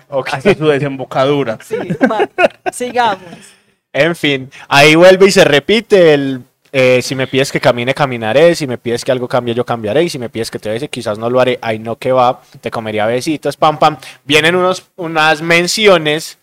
Ok. 0.10 0.30
hasta 0.34 0.54
su 0.56 0.68
desembocadura. 0.68 1.58
Sí, 1.64 1.76
ma- 2.08 2.30
sigamos. 2.72 3.22
En 3.92 4.16
fin, 4.16 4.50
ahí 4.68 4.96
vuelve 4.96 5.28
y 5.28 5.32
se 5.32 5.44
repite 5.44 6.14
el 6.14 6.44
eh, 6.72 7.02
si 7.02 7.16
me 7.16 7.28
pides 7.28 7.52
que 7.52 7.60
camine, 7.62 7.94
caminaré, 7.94 8.54
si 8.56 8.68
me 8.68 8.78
pides 8.78 9.04
que 9.04 9.12
algo 9.12 9.28
cambie, 9.28 9.54
yo 9.56 9.66
cambiaré, 9.66 10.04
y 10.04 10.10
si 10.10 10.20
me 10.20 10.30
pides 10.30 10.52
que 10.52 10.60
te 10.60 10.70
bese, 10.70 10.90
quizás 10.90 11.18
no 11.18 11.30
lo 11.30 11.40
haré, 11.40 11.58
ahí 11.62 11.80
no 11.80 11.96
que 11.98 12.12
va, 12.12 12.42
te 12.62 12.70
comería 12.70 13.06
besitos, 13.06 13.56
pam, 13.58 13.80
pam. 13.80 13.98
Vienen 14.26 14.56
unos, 14.56 14.86
unas 14.98 15.42
menciones 15.42 16.38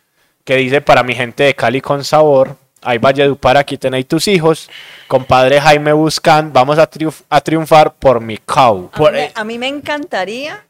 que 0.45 0.57
dice 0.57 0.81
para 0.81 1.03
mi 1.03 1.15
gente 1.15 1.45
de 1.45 1.55
Cali 1.55 1.81
con 1.81 2.05
sabor, 2.05 2.57
ahí 2.85 2.99
Valledupar, 2.99 3.57
aquí 3.57 3.77
tenéis 3.79 4.07
tus 4.07 4.29
hijos, 4.29 4.71
compadre 5.09 5.61
Jaime 5.61 5.93
Buscan, 5.93 6.53
vamos 6.53 6.79
a, 6.79 6.89
triunf- 6.91 7.23
a 7.29 7.41
triunfar 7.41 7.93
por 7.95 8.21
mi 8.21 8.37
cow. 8.39 8.91
A, 8.93 8.97
Por- 8.97 9.13
mí, 9.13 9.19
me- 9.19 9.33
a 9.35 9.45
mí 9.45 9.59
me 9.59 9.69
encantaría 9.69 10.67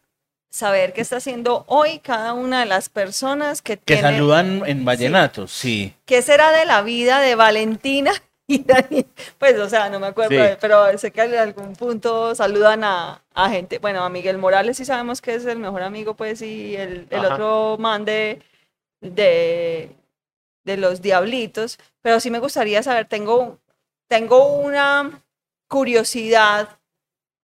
saber 0.50 0.92
qué 0.92 1.00
está 1.00 1.16
haciendo 1.16 1.64
hoy 1.66 1.98
cada 1.98 2.32
una 2.32 2.60
de 2.60 2.66
las 2.66 2.88
personas 2.88 3.60
que, 3.60 3.76
Que 3.76 3.96
tienen- 3.96 4.14
saludan 4.14 4.62
en 4.66 4.84
vallenatos, 4.84 5.50
sí. 5.52 5.92
¿Qué 6.06 6.22
será 6.22 6.52
de 6.52 6.64
la 6.64 6.82
vida 6.82 7.18
de 7.20 7.34
Valentina 7.34 8.12
y 8.46 8.62
Dani? 8.62 9.04
Pues, 9.38 9.58
o 9.58 9.68
sea, 9.68 9.88
no 9.90 9.98
me 9.98 10.06
acuerdo, 10.06 10.30
Sí. 10.30 10.56
pero 10.60 10.96
sé 10.96 11.10
que 11.10 11.22
en 11.22 11.34
algún 11.34 11.74
punto 11.74 12.34
saludan 12.36 12.84
a, 12.84 13.20
a 13.34 13.50
gente. 13.50 13.78
Bueno, 13.78 14.04
a 14.04 14.08
Miguel 14.10 14.38
Morales 14.38 14.76
sí 14.76 14.84
sabemos 14.84 15.20
que 15.20 15.34
es 15.34 15.44
el 15.46 15.58
mejor 15.58 15.82
amigo, 15.82 16.14
pues, 16.14 16.40
y 16.42 16.76
el, 16.76 17.08
el 17.10 17.24
otro 17.24 17.76
man 17.80 18.04
de, 18.04 18.40
de, 19.00 19.90
de 20.64 20.76
los 20.76 21.02
Diablitos. 21.02 21.78
Pero 22.02 22.20
sí 22.20 22.30
me 22.30 22.38
gustaría 22.38 22.82
saber, 22.82 23.06
tengo, 23.06 23.58
tengo 24.08 24.56
una 24.58 25.22
curiosidad 25.68 26.68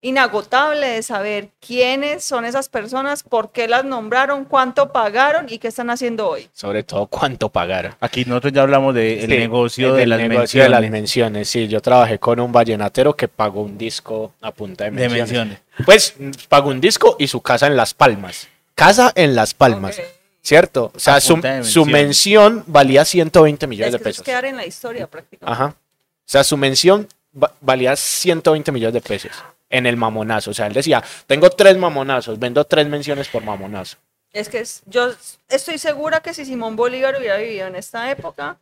inagotable 0.02 0.86
de 0.88 1.02
saber 1.02 1.50
quiénes 1.60 2.24
son 2.24 2.46
esas 2.46 2.70
personas, 2.70 3.22
por 3.22 3.52
qué 3.52 3.68
las 3.68 3.84
nombraron, 3.84 4.46
cuánto 4.46 4.92
pagaron 4.92 5.44
y 5.50 5.58
qué 5.58 5.68
están 5.68 5.90
haciendo 5.90 6.26
hoy. 6.26 6.48
Sobre 6.54 6.82
todo 6.84 7.06
cuánto 7.06 7.50
pagaron. 7.50 7.94
Aquí 8.00 8.24
nosotros 8.24 8.54
ya 8.54 8.62
hablamos 8.62 8.94
del 8.94 9.20
Sí, 9.20 9.26
negocio 9.26 9.92
de 9.92 10.06
las 10.06 10.18
negocio 10.20 10.62
de 10.62 10.70
las 10.70 10.80
menciones. 10.80 10.90
menciones. 11.02 11.48
Sí, 11.50 11.68
yo 11.68 11.82
trabajé 11.82 12.18
con 12.18 12.40
un 12.40 12.50
vallenatero 12.50 13.14
que 13.14 13.28
pagó 13.28 13.60
un 13.60 13.76
disco 13.76 14.32
a 14.40 14.52
punta 14.52 14.84
de 14.84 14.90
De 14.92 14.96
menciones. 15.10 15.18
menciones. 15.58 15.58
Pues 15.84 16.14
pagó 16.48 16.70
un 16.70 16.80
disco 16.80 17.16
y 17.18 17.26
su 17.28 17.42
casa 17.42 17.66
en 17.66 17.76
Las 17.76 17.92
Palmas. 17.92 18.48
Casa 18.74 19.12
en 19.14 19.34
Las 19.34 19.52
Palmas. 19.52 20.00
¿Cierto? 20.42 20.90
O 20.94 20.98
sea, 20.98 21.20
su, 21.20 21.40
de 21.40 21.64
su 21.64 21.84
mención 21.86 22.64
valía 22.66 23.04
120 23.04 23.66
millones 23.66 23.94
Es 23.94 23.98
de 24.00 24.02
que 24.04 24.08
es 24.10 24.16
pesos. 24.16 24.24
quedar 24.24 24.44
en 24.44 24.56
la 24.56 24.66
historia 24.66 25.06
prácticamente. 25.06 25.52
Ajá. 25.52 25.74
O 25.74 26.32
sea, 26.32 26.44
su 26.44 26.56
mención 26.56 27.08
va- 27.40 27.52
valía 27.60 27.94
120 27.96 28.70
millones 28.72 28.94
de 28.94 29.00
pesos 29.00 29.32
en 29.68 29.86
el 29.86 29.96
mamonazo. 29.96 30.50
O 30.50 30.54
sea, 30.54 30.66
él 30.66 30.72
decía, 30.72 31.02
tengo 31.26 31.50
tres 31.50 31.76
mamonazos, 31.76 32.38
vendo 32.38 32.64
tres 32.64 32.86
menciones 32.88 33.28
por 33.28 33.42
mamonazo. 33.44 33.96
Es 34.32 34.48
que 34.48 34.60
es- 34.60 34.82
yo 34.86 35.12
estoy 35.48 35.78
segura 35.78 36.20
que 36.20 36.32
si 36.34 36.44
Simón 36.44 36.76
Bolívar 36.76 37.16
hubiera 37.18 37.36
vivido 37.36 37.66
en 37.66 37.76
esta 37.76 38.10
época, 38.10 38.58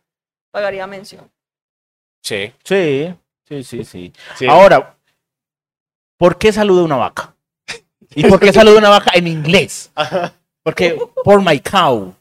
pagaría 0.51 0.85
mención. 0.87 1.29
Sí. 2.21 2.51
Sí, 2.63 3.13
sí, 3.47 3.63
sí, 3.63 3.83
sí. 3.85 4.13
sí. 4.37 4.47
Ahora, 4.47 4.95
¿por 6.17 6.37
qué 6.37 6.51
saluda 6.51 6.83
una 6.83 6.97
vaca? 6.97 7.35
¿Y 8.15 8.23
por 8.25 8.39
qué 8.39 8.51
saluda 8.51 8.79
una 8.79 8.89
vaca 8.89 9.11
en 9.13 9.27
inglés? 9.27 9.91
Porque, 10.69 10.97
por 11.23 11.41
my 11.43 11.59
cow. 11.59 12.13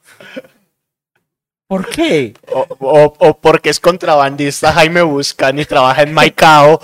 ¿Por 1.67 1.87
qué? 1.89 2.33
O, 2.51 2.67
o- 2.81 3.15
o 3.19 3.37
porque 3.39 3.69
es 3.69 3.79
contrabandista 3.79 4.73
Jaime 4.73 5.03
Buscan 5.03 5.59
y 5.59 5.67
trabaja 5.67 6.03
en 6.03 6.15
Maicao. 6.15 6.81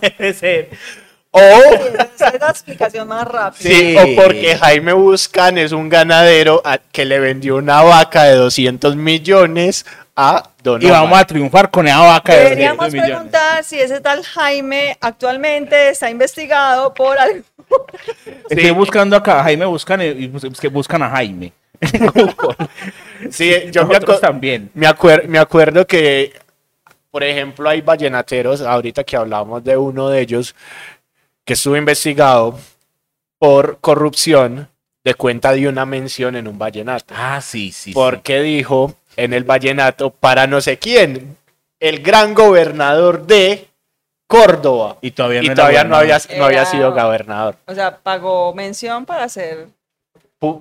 Debe 0.00 0.34
ser. 0.34 0.70
o, 1.30 1.38
Esa 1.40 2.28
es 2.28 2.40
la 2.40 2.48
explicación 2.50 3.06
más 3.08 3.24
rápida. 3.26 3.62
sí, 3.70 3.96
Sí. 3.96 3.96
o 3.96 4.22
porque 4.22 4.56
Jaime 4.56 4.92
Buscan 4.92 5.56
es 5.56 5.70
un 5.72 5.88
ganadero 5.88 6.60
a- 6.64 6.78
que 6.78 7.04
le 7.04 7.20
vendió 7.20 7.56
una 7.56 7.82
vaca 7.82 8.24
de 8.24 8.34
200 8.34 8.96
millones 8.96 9.86
a 10.16 10.50
Don 10.62 10.82
Y 10.82 10.90
vamos 10.90 11.18
a 11.18 11.24
triunfar 11.24 11.70
con 11.70 11.86
esa 11.86 12.00
vaca 12.00 12.34
de 12.34 12.42
Deberíamos 12.44 12.86
200 12.86 12.92
millones. 12.92 13.14
preguntar 13.16 13.64
si 13.64 13.80
ese 13.80 14.00
tal 14.00 14.22
Jaime 14.24 14.96
actualmente 15.00 15.90
está 15.90 16.10
investigado 16.10 16.92
por 16.94 17.18
algo. 17.18 17.44
Estoy 18.50 18.70
buscando 18.70 19.16
acá 19.16 19.42
Jaime 19.42 19.64
buscan 19.64 20.00
que 20.00 20.68
buscan 20.68 21.02
a 21.02 21.10
Jaime. 21.10 21.52
Sí, 23.30 23.52
yo 23.70 23.86
me, 23.86 24.00
también. 24.00 24.70
me, 24.74 24.86
acuer- 24.88 25.26
me 25.26 25.38
acuerdo 25.38 25.86
que, 25.86 26.32
por 27.10 27.22
ejemplo, 27.22 27.68
hay 27.68 27.80
vallenateros, 27.80 28.60
ahorita 28.60 29.04
que 29.04 29.16
hablamos 29.16 29.62
de 29.62 29.76
uno 29.76 30.08
de 30.08 30.20
ellos, 30.20 30.54
que 31.44 31.52
estuvo 31.52 31.76
investigado 31.76 32.58
por 33.38 33.78
corrupción 33.80 34.68
de 35.04 35.14
cuenta 35.14 35.52
de 35.52 35.68
una 35.68 35.86
mención 35.86 36.34
en 36.36 36.48
un 36.48 36.58
vallenato. 36.58 37.14
Ah, 37.16 37.40
sí, 37.40 37.70
sí. 37.72 37.90
sí. 37.90 37.92
Porque 37.92 38.40
dijo 38.40 38.96
en 39.16 39.32
el 39.32 39.44
vallenato 39.44 40.10
para 40.10 40.46
no 40.46 40.60
sé 40.60 40.78
quién, 40.78 41.36
el 41.80 42.02
gran 42.02 42.34
gobernador 42.34 43.26
de 43.26 43.68
Córdoba. 44.26 44.96
Y 45.02 45.10
todavía 45.10 45.40
no, 45.40 45.44
Y 45.44 45.46
era 45.46 45.54
todavía 45.54 45.84
no 45.84 45.96
había, 45.96 46.18
no 46.38 46.66
sido 46.66 46.92
gobernador. 46.92 47.56
O 47.66 47.74
sea, 47.74 47.98
pagó 47.98 48.54
mención 48.54 49.04
para 49.04 49.24
hacer. 49.24 49.68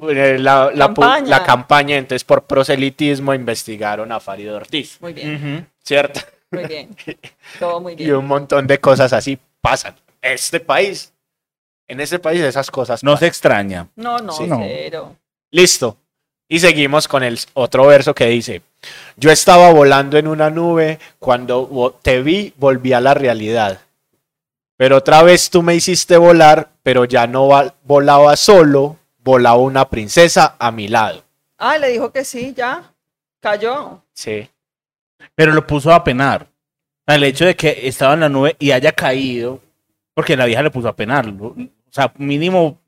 Eh, 0.10 0.38
La, 0.40 0.72
Campaña. 0.76 1.28
la 1.28 1.44
campaña, 1.44 1.98
entonces 1.98 2.24
por 2.24 2.44
proselitismo 2.44 3.34
investigaron 3.34 4.12
a 4.12 4.20
Farid 4.20 4.54
Ortiz, 4.54 4.98
Muy 5.02 5.14
bien. 5.14 5.68
¿cierto? 5.84 6.20
muy 6.52 6.66
bien. 6.66 6.96
Todo 7.60 7.80
muy 7.80 7.94
Y 7.98 8.04
bien. 8.06 8.16
un 8.18 8.28
montón 8.28 8.68
de 8.68 8.80
cosas 8.80 9.12
así 9.14 9.40
pasan. 9.62 9.96
Este 10.22 10.60
país, 10.60 11.14
en 11.88 12.00
este 12.00 12.20
país 12.20 12.42
esas 12.42 12.70
cosas 12.70 13.04
No 13.04 13.18
se 13.18 13.26
extraña. 13.28 13.88
No, 13.96 14.20
no, 14.20 14.34
Sí. 14.34 14.46
No. 14.46 14.60
cero. 14.62 15.16
Listo. 15.50 15.98
Y 16.52 16.60
seguimos 16.60 17.08
con 17.08 17.24
el 17.24 17.40
otro 17.54 17.88
verso 17.88 18.14
que 18.14 18.26
dice, 18.26 18.62
yo 19.16 19.32
estaba 19.32 19.72
volando 19.72 20.18
en 20.18 20.28
una 20.28 20.50
nube, 20.50 21.00
cuando 21.18 21.98
te 22.02 22.22
vi 22.22 22.54
volví 22.58 22.92
a 22.92 23.00
la 23.00 23.14
realidad. 23.14 23.80
Pero 24.76 24.98
otra 24.98 25.24
vez 25.24 25.50
tú 25.50 25.64
me 25.64 25.76
hiciste 25.76 26.18
volar, 26.18 26.68
pero 26.84 27.06
ya 27.06 27.26
no 27.26 27.48
volaba 27.86 28.36
solo, 28.36 28.98
volaba 29.20 29.56
una 29.60 29.88
princesa 29.88 30.58
a 30.60 30.72
mi 30.72 30.90
lado. 30.90 31.24
Ah, 31.58 31.78
le 31.78 31.88
dijo 31.88 32.12
que 32.12 32.26
sí, 32.26 32.54
ya. 32.54 32.84
Cayó. 33.40 34.04
Sí. 34.12 34.50
Pero 35.34 35.54
lo 35.54 35.66
puso 35.66 35.94
a 35.94 36.04
penar. 36.04 36.48
El 37.08 37.24
hecho 37.24 37.46
de 37.46 37.56
que 37.56 37.88
estaba 37.88 38.16
en 38.16 38.20
la 38.20 38.28
nube 38.28 38.58
y 38.60 38.72
haya 38.72 38.92
caído, 38.92 39.62
porque 40.14 40.36
la 40.36 40.48
vieja 40.48 40.64
le 40.64 40.70
puso 40.70 40.90
a 40.90 40.98
penar. 40.98 41.30
O 41.30 41.56
sea, 41.92 42.12
mínimo 42.18 42.81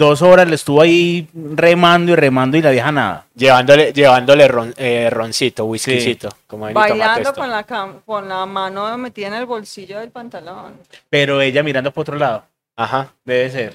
dos 0.00 0.22
horas 0.22 0.48
le 0.48 0.54
estuvo 0.54 0.80
ahí 0.80 1.28
remando 1.34 2.12
y 2.12 2.16
remando 2.16 2.56
y 2.56 2.62
la 2.62 2.70
vieja 2.70 2.90
nada. 2.90 3.26
Llevándole, 3.34 3.92
llevándole 3.92 4.48
ron- 4.48 4.74
eh, 4.78 5.08
roncito, 5.10 5.66
whiskycito. 5.66 6.28
Como 6.46 6.72
Bailando 6.72 7.32
con 7.34 7.50
la, 7.50 7.62
con 7.64 8.28
la 8.28 8.46
mano 8.46 8.96
metida 8.98 9.28
en 9.28 9.34
el 9.34 9.46
bolsillo 9.46 10.00
del 10.00 10.10
pantalón. 10.10 10.74
Pero 11.10 11.40
ella 11.40 11.62
mirando 11.62 11.92
por 11.92 12.02
otro 12.02 12.16
lado. 12.16 12.44
Ajá. 12.76 13.12
Debe 13.24 13.50
ser. 13.50 13.74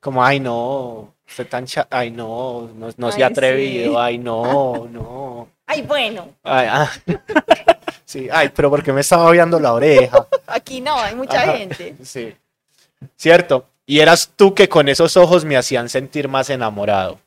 Como, 0.00 0.24
ay, 0.24 0.40
no, 0.40 1.14
usted 1.28 1.46
tan 1.46 1.66
cha- 1.66 1.86
ay, 1.90 2.10
no, 2.10 2.68
no, 2.74 2.88
no 2.96 3.10
se 3.12 3.18
Ay, 3.18 3.22
ha 3.22 3.26
atrevido, 3.26 3.92
sí. 3.92 3.96
ay, 3.98 4.18
no, 4.18 4.88
no. 4.92 5.48
Ay, 5.66 5.82
bueno, 5.82 6.30
Ay, 6.42 6.66
ah. 6.68 6.90
Sí, 8.04 8.28
ay, 8.32 8.48
pero 8.48 8.68
porque 8.70 8.92
me 8.92 9.02
estaba 9.02 9.30
viendo 9.30 9.60
la 9.60 9.72
oreja. 9.72 10.26
aquí 10.48 10.80
no, 10.80 10.98
hay 10.98 11.14
mucha 11.14 11.42
Ajá. 11.42 11.52
gente. 11.58 11.94
Sí. 12.02 12.34
Cierto. 13.16 13.66
Y 13.90 13.98
eras 13.98 14.30
tú 14.36 14.54
que 14.54 14.68
con 14.68 14.88
esos 14.88 15.16
ojos 15.16 15.44
me 15.44 15.56
hacían 15.56 15.88
sentir 15.88 16.28
más 16.28 16.48
enamorado. 16.48 17.18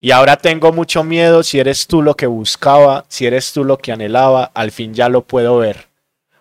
Y 0.00 0.10
ahora 0.10 0.36
tengo 0.36 0.72
mucho 0.72 1.04
miedo 1.04 1.44
si 1.44 1.60
eres 1.60 1.86
tú 1.86 2.02
lo 2.02 2.16
que 2.16 2.26
buscaba, 2.26 3.04
si 3.06 3.26
eres 3.26 3.52
tú 3.52 3.62
lo 3.62 3.78
que 3.78 3.92
anhelaba, 3.92 4.50
al 4.54 4.72
fin 4.72 4.92
ya 4.92 5.08
lo 5.08 5.22
puedo 5.22 5.58
ver. 5.58 5.86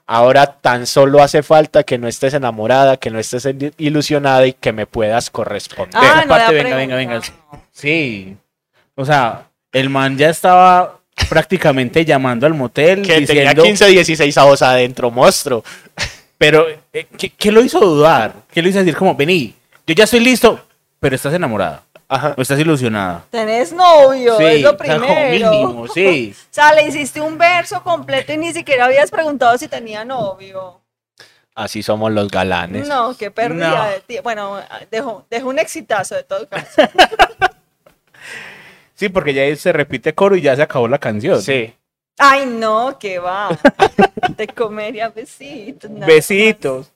Ahora 0.08 0.47
tan 0.60 0.88
solo 0.88 1.21
hace 1.21 1.43
falta 1.43 1.84
que 1.84 2.00
no 2.00 2.08
estés 2.08 2.34
enamorada, 2.34 2.97
que 2.97 3.12
no 3.12 3.19
estés 3.19 3.45
il- 3.45 3.73
ilusionada 3.78 4.47
y 4.47 4.54
que 4.54 4.71
me 4.73 4.88
puedas 4.88 5.30
corresponder. 5.30 6.02
Ah, 6.02 6.23
no 6.23 6.30
parte, 6.30 6.54
venga, 6.56 6.76
venga, 6.76 6.95
venga. 6.95 7.19
preguntado. 7.19 7.62
Sí. 7.73 8.36
O 8.95 9.06
sea, 9.06 9.50
el 9.71 9.89
man 9.91 10.17
ya 10.17 10.30
estaba 10.32 11.00
prácticamente 11.30 12.06
llamando 12.06 12.47
al 12.47 12.56
motel 12.56 13.04
que 13.04 13.21
tenía 13.21 13.52
diciendo, 13.52 13.62
15, 13.63 13.86
16 13.88 14.36
avos 14.39 14.63
adentro, 14.63 15.12
monstruo. 15.12 15.63
Pero 16.38 16.67
eh, 16.93 17.08
¿qué, 17.17 17.30
qué 17.30 17.52
lo 17.52 17.62
hizo 17.62 17.80
dudar? 17.80 18.34
¿Qué 18.52 18.62
lo 18.62 18.69
hizo 18.69 18.80
decir 18.80 18.95
como, 18.95 19.15
vení, 19.15 19.56
yo 19.86 19.93
ya 19.95 20.04
estoy 20.04 20.19
listo, 20.19 20.60
pero 21.00 21.15
estás 21.15 21.34
enamorada 21.34 21.84
Ajá. 22.08 22.34
o 22.38 22.41
estás 22.41 22.60
ilusionada? 22.60 23.26
Tenés 23.30 23.73
novio, 23.73 24.39
es 24.39 24.62
lo 24.62 24.71
o 24.71 24.78
sea, 24.78 24.97
como 24.97 25.08
primero. 25.08 25.52
mínimo, 25.52 25.88
sí. 25.88 26.34
O 26.52 26.54
sea, 26.54 26.73
le 26.73 26.88
hiciste 26.88 27.21
un 27.21 27.38
verso 27.38 27.82
completo 27.84 28.34
y 28.34 28.38
ni 28.38 28.54
siquiera 28.54 28.86
habías 28.86 29.10
preguntado 29.12 29.58
si 29.58 29.67
tenía 29.67 30.06
novio. 30.06 30.82
Así 31.56 31.82
somos 31.82 32.12
los 32.12 32.30
galanes. 32.30 32.88
No, 32.88 33.15
qué 33.17 33.32
pérdida 33.32 33.69
No. 33.86 33.89
de 33.89 34.00
tiempo. 34.02 34.23
Bueno, 34.26 34.60
dejó, 34.91 35.26
dejó 35.30 35.50
un 35.50 35.58
exitazo 35.58 36.13
de 36.15 36.23
todo 36.23 36.47
caso. 36.47 36.82
Sí, 38.95 39.10
porque 39.10 39.32
ya 39.32 39.56
se 39.56 39.71
repite 39.71 40.15
coro 40.15 40.36
y 40.36 40.41
ya 40.41 40.56
se 40.56 40.63
acabó 40.63 40.88
la 40.88 40.97
canción. 40.97 41.39
Sí. 41.39 41.71
Ay, 42.17 42.45
no, 42.45 42.97
que 42.99 43.19
va. 43.19 43.49
Te 44.36 44.47
comería 44.47 45.10
besitos. 45.10 45.89
Besitos. 45.93 46.91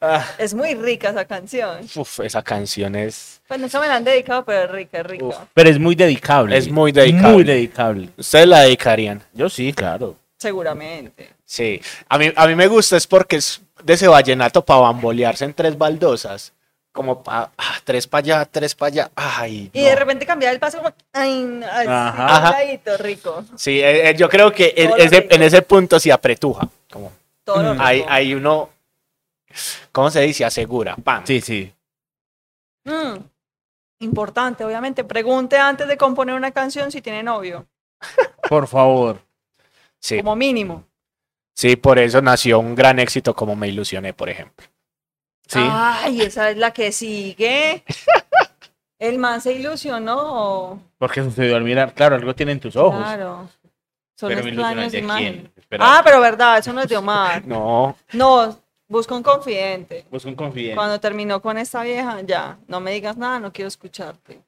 Ah, 0.00 0.24
Es 0.38 0.52
muy 0.52 0.74
rica 0.74 1.10
esa 1.10 1.24
canción. 1.24 1.78
Uf, 1.94 2.20
esa 2.20 2.42
canción 2.42 2.94
es... 2.96 3.40
Pues 3.48 3.58
no 3.58 3.68
se 3.68 3.78
me 3.78 3.86
la 3.88 3.96
han 3.96 4.04
dedicado, 4.04 4.44
pero 4.44 4.64
es 4.64 4.70
rica, 4.70 4.98
es 5.00 5.06
rica. 5.06 5.24
Uf. 5.24 5.36
pero 5.54 5.70
es 5.70 5.78
muy 5.78 5.94
dedicable. 5.94 6.56
Es 6.56 6.70
muy 6.70 6.92
dedicable. 6.92 7.32
Muy 7.32 7.44
dedicable. 7.44 8.08
¿Ustedes 8.16 8.46
la 8.46 8.60
dedicarían? 8.62 9.22
Yo 9.32 9.48
sí, 9.48 9.72
claro. 9.72 10.16
Seguramente. 10.36 11.30
Sí. 11.44 11.80
A 12.08 12.18
mí, 12.18 12.30
a 12.36 12.46
mí 12.46 12.54
me 12.54 12.66
gusta 12.66 12.96
es 12.96 13.06
porque 13.06 13.36
es 13.36 13.62
de 13.82 13.94
ese 13.94 14.06
vallenato 14.08 14.62
para 14.64 14.80
bambolearse 14.80 15.44
en 15.46 15.54
tres 15.54 15.78
baldosas. 15.78 16.52
Como 16.96 17.22
pa, 17.22 17.52
ah, 17.58 17.74
tres 17.84 18.06
para 18.06 18.20
allá, 18.20 18.44
tres 18.46 18.74
para 18.74 18.88
allá. 18.88 19.10
Ay, 19.14 19.70
Y 19.74 19.82
de 19.82 19.94
repente 19.94 20.24
cambiar 20.24 20.54
el 20.54 20.58
paso 20.58 20.78
como, 20.78 20.92
ay, 21.12 21.60
así, 21.70 21.88
Ajá. 21.88 22.56
Rico. 22.98 23.44
Sí, 23.54 23.80
eh, 23.82 24.08
eh, 24.10 24.14
yo 24.16 24.30
creo 24.30 24.50
que 24.50 24.72
en 24.74 24.92
ese, 24.98 25.20
rico. 25.20 25.34
en 25.34 25.42
ese 25.42 25.60
punto 25.62 26.00
sí 26.00 26.10
apretuja. 26.10 26.66
Como, 26.90 27.12
Todo 27.44 27.62
lo 27.62 27.74
Mm. 27.74 27.80
hay, 27.80 28.04
hay 28.08 28.34
uno, 28.34 28.70
¿cómo 29.92 30.10
se 30.10 30.22
dice? 30.22 30.44
Asegura. 30.46 30.96
Pam. 30.96 31.22
Sí, 31.26 31.40
sí. 31.42 31.70
Mm, 32.84 33.18
Importante, 34.00 34.64
obviamente. 34.64 35.04
Pregunte 35.04 35.56
antes 35.58 35.86
de 35.88 35.96
componer 35.96 36.34
una 36.34 36.50
canción 36.50 36.90
si 36.90 37.00
tiene 37.02 37.22
novio, 37.22 37.66
Por 38.48 38.66
favor. 38.68 39.20
Sí, 40.00 40.16
como 40.18 40.34
mínimo. 40.36 40.84
sí, 41.54 41.76
por 41.76 41.98
eso 41.98 42.20
nació 42.22 42.58
un 42.58 42.74
gran 42.74 42.98
éxito 42.98 43.34
como 43.34 43.54
Me 43.56 43.68
Ilusioné, 43.68 44.12
por 44.14 44.28
ejemplo. 44.28 44.66
Sí. 45.46 45.60
Ay, 45.62 46.22
esa 46.22 46.50
es 46.50 46.56
la 46.56 46.72
que 46.72 46.90
sigue. 46.92 47.82
El 48.98 49.18
man 49.18 49.40
se 49.40 49.52
ilusionó. 49.52 50.80
Porque 50.98 51.22
sucedió 51.22 51.56
al 51.56 51.62
mirar. 51.64 51.92
Claro, 51.94 52.16
algo 52.16 52.34
tiene 52.34 52.52
en 52.52 52.60
tus 52.60 52.76
ojos. 52.76 52.98
Claro. 52.98 53.48
Son 54.18 54.28
Pero 54.30 54.42
me 54.42 54.50
extraños 54.50 54.92
quién. 54.92 55.52
Espera, 55.56 55.84
Ah, 55.98 56.00
pero 56.04 56.20
verdad, 56.20 56.58
eso 56.58 56.72
no 56.72 56.80
es 56.80 56.88
de 56.88 56.96
Omar. 56.96 57.42
No, 57.46 57.94
No, 58.12 58.58
busca 58.88 59.14
un 59.14 59.22
confidente. 59.22 60.06
busca 60.10 60.28
un 60.28 60.34
confidente. 60.34 60.74
Cuando 60.76 60.98
terminó 60.98 61.40
con 61.42 61.58
esta 61.58 61.82
vieja, 61.82 62.20
ya, 62.22 62.56
no 62.66 62.80
me 62.80 62.92
digas 62.92 63.16
nada, 63.16 63.38
no 63.38 63.52
quiero 63.52 63.68
escucharte. 63.68 64.40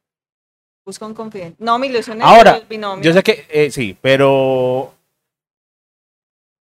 Busca 0.86 1.04
un 1.04 1.12
confidente. 1.12 1.62
No, 1.62 1.78
me 1.78 1.86
ilusioné. 1.88 2.24
Ahora, 2.24 2.52
pero 2.52 2.62
el 2.62 2.68
binomio. 2.68 3.04
Yo 3.04 3.12
sé 3.12 3.22
que, 3.22 3.46
eh, 3.50 3.70
sí, 3.70 3.94
pero 4.00 4.94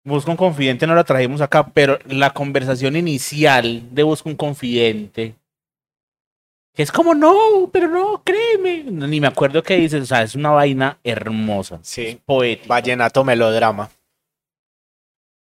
Busca 0.08 0.32
un 0.32 0.38
confidente 0.38 0.88
no 0.88 0.96
la 0.96 1.04
trajimos 1.04 1.42
acá, 1.42 1.68
pero 1.68 2.00
la 2.06 2.30
conversación 2.30 2.96
inicial 2.96 3.94
de 3.94 4.04
Busca 4.04 4.30
un 4.30 4.38
confidente, 4.38 5.36
que 6.74 6.84
es 6.84 6.94
como, 6.94 7.14
no, 7.14 7.70
pero 7.74 7.90
no, 7.90 8.24
créeme, 8.24 8.86
ni 8.86 9.20
me 9.20 9.28
acuerdo 9.28 9.62
qué 9.62 9.76
dices, 9.76 10.04
o 10.04 10.06
sea, 10.06 10.24
es 10.24 10.34
una 10.34 10.52
vaina 10.52 10.98
hermosa, 11.04 11.80
sí. 11.82 12.22
poética. 12.26 12.70
Vallenato 12.70 13.26
melodrama. 13.26 13.90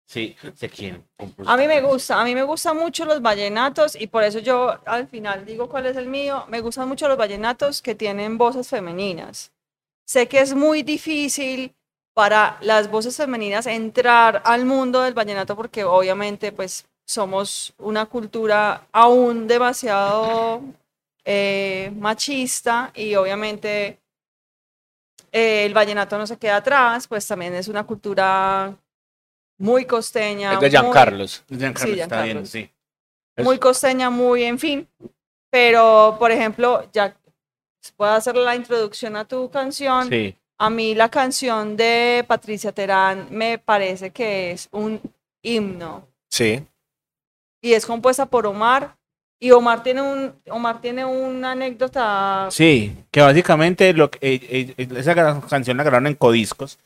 Sí, 0.06 0.34
sé 0.54 0.70
quién. 0.70 1.04
A 1.44 1.58
mí 1.58 1.66
me 1.66 1.82
gusta, 1.82 2.18
a 2.18 2.24
mí 2.24 2.34
me 2.34 2.42
gustan 2.42 2.78
mucho 2.78 3.04
los 3.04 3.20
vallenatos 3.20 4.00
y 4.00 4.06
por 4.06 4.24
eso 4.24 4.38
yo 4.38 4.80
al 4.87 5.08
final 5.08 5.44
digo 5.44 5.68
cuál 5.68 5.84
es 5.84 5.96
el 5.98 6.06
mío. 6.06 6.46
Me 6.48 6.62
gustan 6.62 6.88
mucho 6.88 7.06
los 7.06 7.18
vallenatos 7.18 7.82
que 7.82 7.94
tienen 7.94 8.38
voces 8.38 8.66
femeninas. 8.66 9.52
Sé 10.06 10.26
que 10.26 10.40
es 10.40 10.54
muy 10.54 10.82
difícil 10.82 11.74
para 12.18 12.59
las 12.62 12.90
voces 12.90 13.16
femeninas 13.16 13.68
entrar 13.68 14.42
al 14.44 14.64
mundo 14.64 15.02
del 15.02 15.14
vallenato 15.14 15.54
porque 15.54 15.85
obviamente 15.85 16.50
pues 16.50 16.85
somos 17.07 17.72
una 17.78 18.07
cultura 18.07 18.88
aún 18.90 19.46
demasiado 19.46 20.61
eh, 21.24 21.92
machista 21.94 22.90
y 22.92 23.14
obviamente 23.14 24.00
eh, 25.31 25.64
el 25.64 25.72
vallenato 25.72 26.18
no 26.18 26.26
se 26.26 26.37
queda 26.37 26.57
atrás, 26.57 27.07
pues 27.07 27.24
también 27.24 27.54
es 27.54 27.68
una 27.68 27.85
cultura 27.87 28.74
muy 29.57 29.85
costeña. 29.85 30.54
Es 30.54 30.59
de 30.59 30.66
muy- 30.66 30.70
Giancarlos. 30.70 31.44
Giancarlo 31.48 31.94
Sí, 31.94 32.00
está 32.00 32.16
bien, 32.22 32.26
Giancarlos. 32.38 32.50
sí. 32.50 32.70
muy 33.44 33.59
costeña, 33.61 34.11
muy, 34.11 34.42
en 34.42 34.59
fin. 34.59 34.88
Pero, 35.50 36.16
por 36.18 36.33
ejemplo, 36.33 36.85
ya 36.92 37.16
puedo 37.96 38.11
hacer 38.11 38.35
la 38.35 38.57
introducción 38.57 39.14
a 39.14 39.24
tu 39.24 39.48
canción. 39.52 40.09
Sí. 40.09 40.35
A 40.59 40.71
mí 40.71 40.94
la 40.94 41.09
canción 41.09 41.77
de 41.77 42.25
Patricia 42.27 42.73
Terán 42.73 43.29
me 43.31 43.59
parece 43.59 44.11
que 44.11 44.51
es 44.53 44.68
un 44.73 45.01
himno 45.42 46.07
Sí. 46.29 46.64
y 47.62 47.73
es 47.75 47.87
compuesta 47.87 48.27
por 48.27 48.47
Omar. 48.47 48.97
Y 49.40 49.53
Omar 49.53 49.85
tiene 49.85 50.03
un, 50.03 50.35
Omar 50.51 50.81
tiene 50.81 51.05
una 51.05 51.53
anécdota. 51.53 52.49
Sí, 52.51 52.97
que 53.12 53.21
básicamente 53.21 53.92
lo 53.92 54.11
que, 54.11 54.18
eh, 54.21 54.75
eh, 54.77 54.88
esa 54.97 55.14
canción 55.49 55.77
la 55.77 55.85
grabaron 55.85 56.09
en 56.09 56.14
Codiscos. 56.16 56.79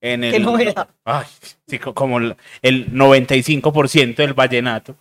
En 0.00 0.24
el, 0.24 0.32
Qué 0.32 0.40
novedad. 0.40 0.88
Ay, 1.04 1.26
sí, 1.68 1.78
co- 1.78 1.92
como 1.94 2.16
el, 2.18 2.34
el 2.62 2.90
95% 2.94 4.22
del 4.22 4.32
vallenato. 4.32 4.96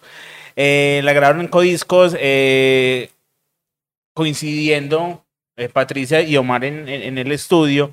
Eh, 0.57 0.99
la 1.05 1.13
grabaron 1.13 1.39
en 1.41 1.47
Codiscos 1.47 2.13
coincidiendo 4.13 5.25
eh, 5.61 5.69
Patricia 5.69 6.21
y 6.21 6.37
Omar 6.37 6.63
en, 6.65 6.87
en- 6.87 7.17
el 7.17 7.31
estudio. 7.31 7.91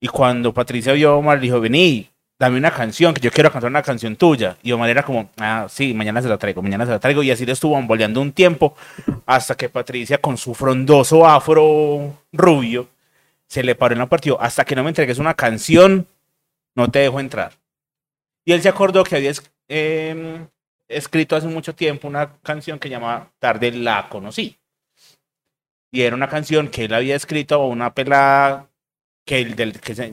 Y 0.00 0.08
cuando 0.08 0.52
Patricia 0.52 0.92
vio 0.92 1.10
a 1.10 1.16
Omar, 1.16 1.40
dijo, 1.40 1.60
vení, 1.60 2.08
dame 2.38 2.58
una 2.58 2.70
canción, 2.70 3.14
que 3.14 3.20
yo 3.20 3.30
quiero 3.30 3.50
cantar 3.50 3.70
una 3.70 3.82
canción 3.82 4.16
tuya. 4.16 4.56
Y 4.62 4.72
Omar 4.72 4.90
era 4.90 5.02
como, 5.02 5.30
ah, 5.38 5.66
sí, 5.68 5.94
mañana 5.94 6.20
se 6.20 6.28
la 6.28 6.36
traigo, 6.36 6.60
mañana 6.62 6.84
se 6.84 6.92
la 6.92 6.98
traigo. 6.98 7.22
Y 7.22 7.30
así 7.30 7.46
le 7.46 7.52
estuvo 7.52 7.74
un 7.74 8.32
tiempo 8.32 8.76
hasta 9.26 9.54
que 9.56 9.68
Patricia, 9.68 10.18
con 10.18 10.36
su 10.36 10.54
frondoso 10.54 11.26
afro 11.26 12.14
rubio, 12.32 12.88
se 13.46 13.62
le 13.62 13.74
paró 13.74 13.92
en 13.94 14.00
la 14.00 14.06
partida. 14.08 14.36
Hasta 14.40 14.64
que 14.64 14.74
no 14.74 14.82
me 14.82 14.90
entregues 14.90 15.18
una 15.18 15.34
canción, 15.34 16.06
no 16.74 16.90
te 16.90 16.98
dejo 17.00 17.20
entrar. 17.20 17.52
Y 18.44 18.52
él 18.52 18.60
se 18.60 18.68
acordó 18.68 19.04
que 19.04 19.16
había 19.16 19.32
em, 19.68 20.46
escrito 20.88 21.36
hace 21.36 21.46
mucho 21.46 21.74
tiempo 21.74 22.08
una 22.08 22.30
canción 22.42 22.78
que 22.78 22.90
llamaba 22.90 23.30
Tarde 23.38 23.72
la 23.72 24.08
conocí. 24.10 24.56
Y 25.94 26.02
era 26.02 26.16
una 26.16 26.28
canción 26.28 26.68
que 26.70 26.86
él 26.86 26.94
había 26.94 27.14
escrito 27.14 27.64
una 27.66 27.94
pelada 27.94 28.68
que, 29.26 29.40
él, 29.42 29.54
del, 29.56 29.80
que 29.80 29.94
se, 29.94 30.08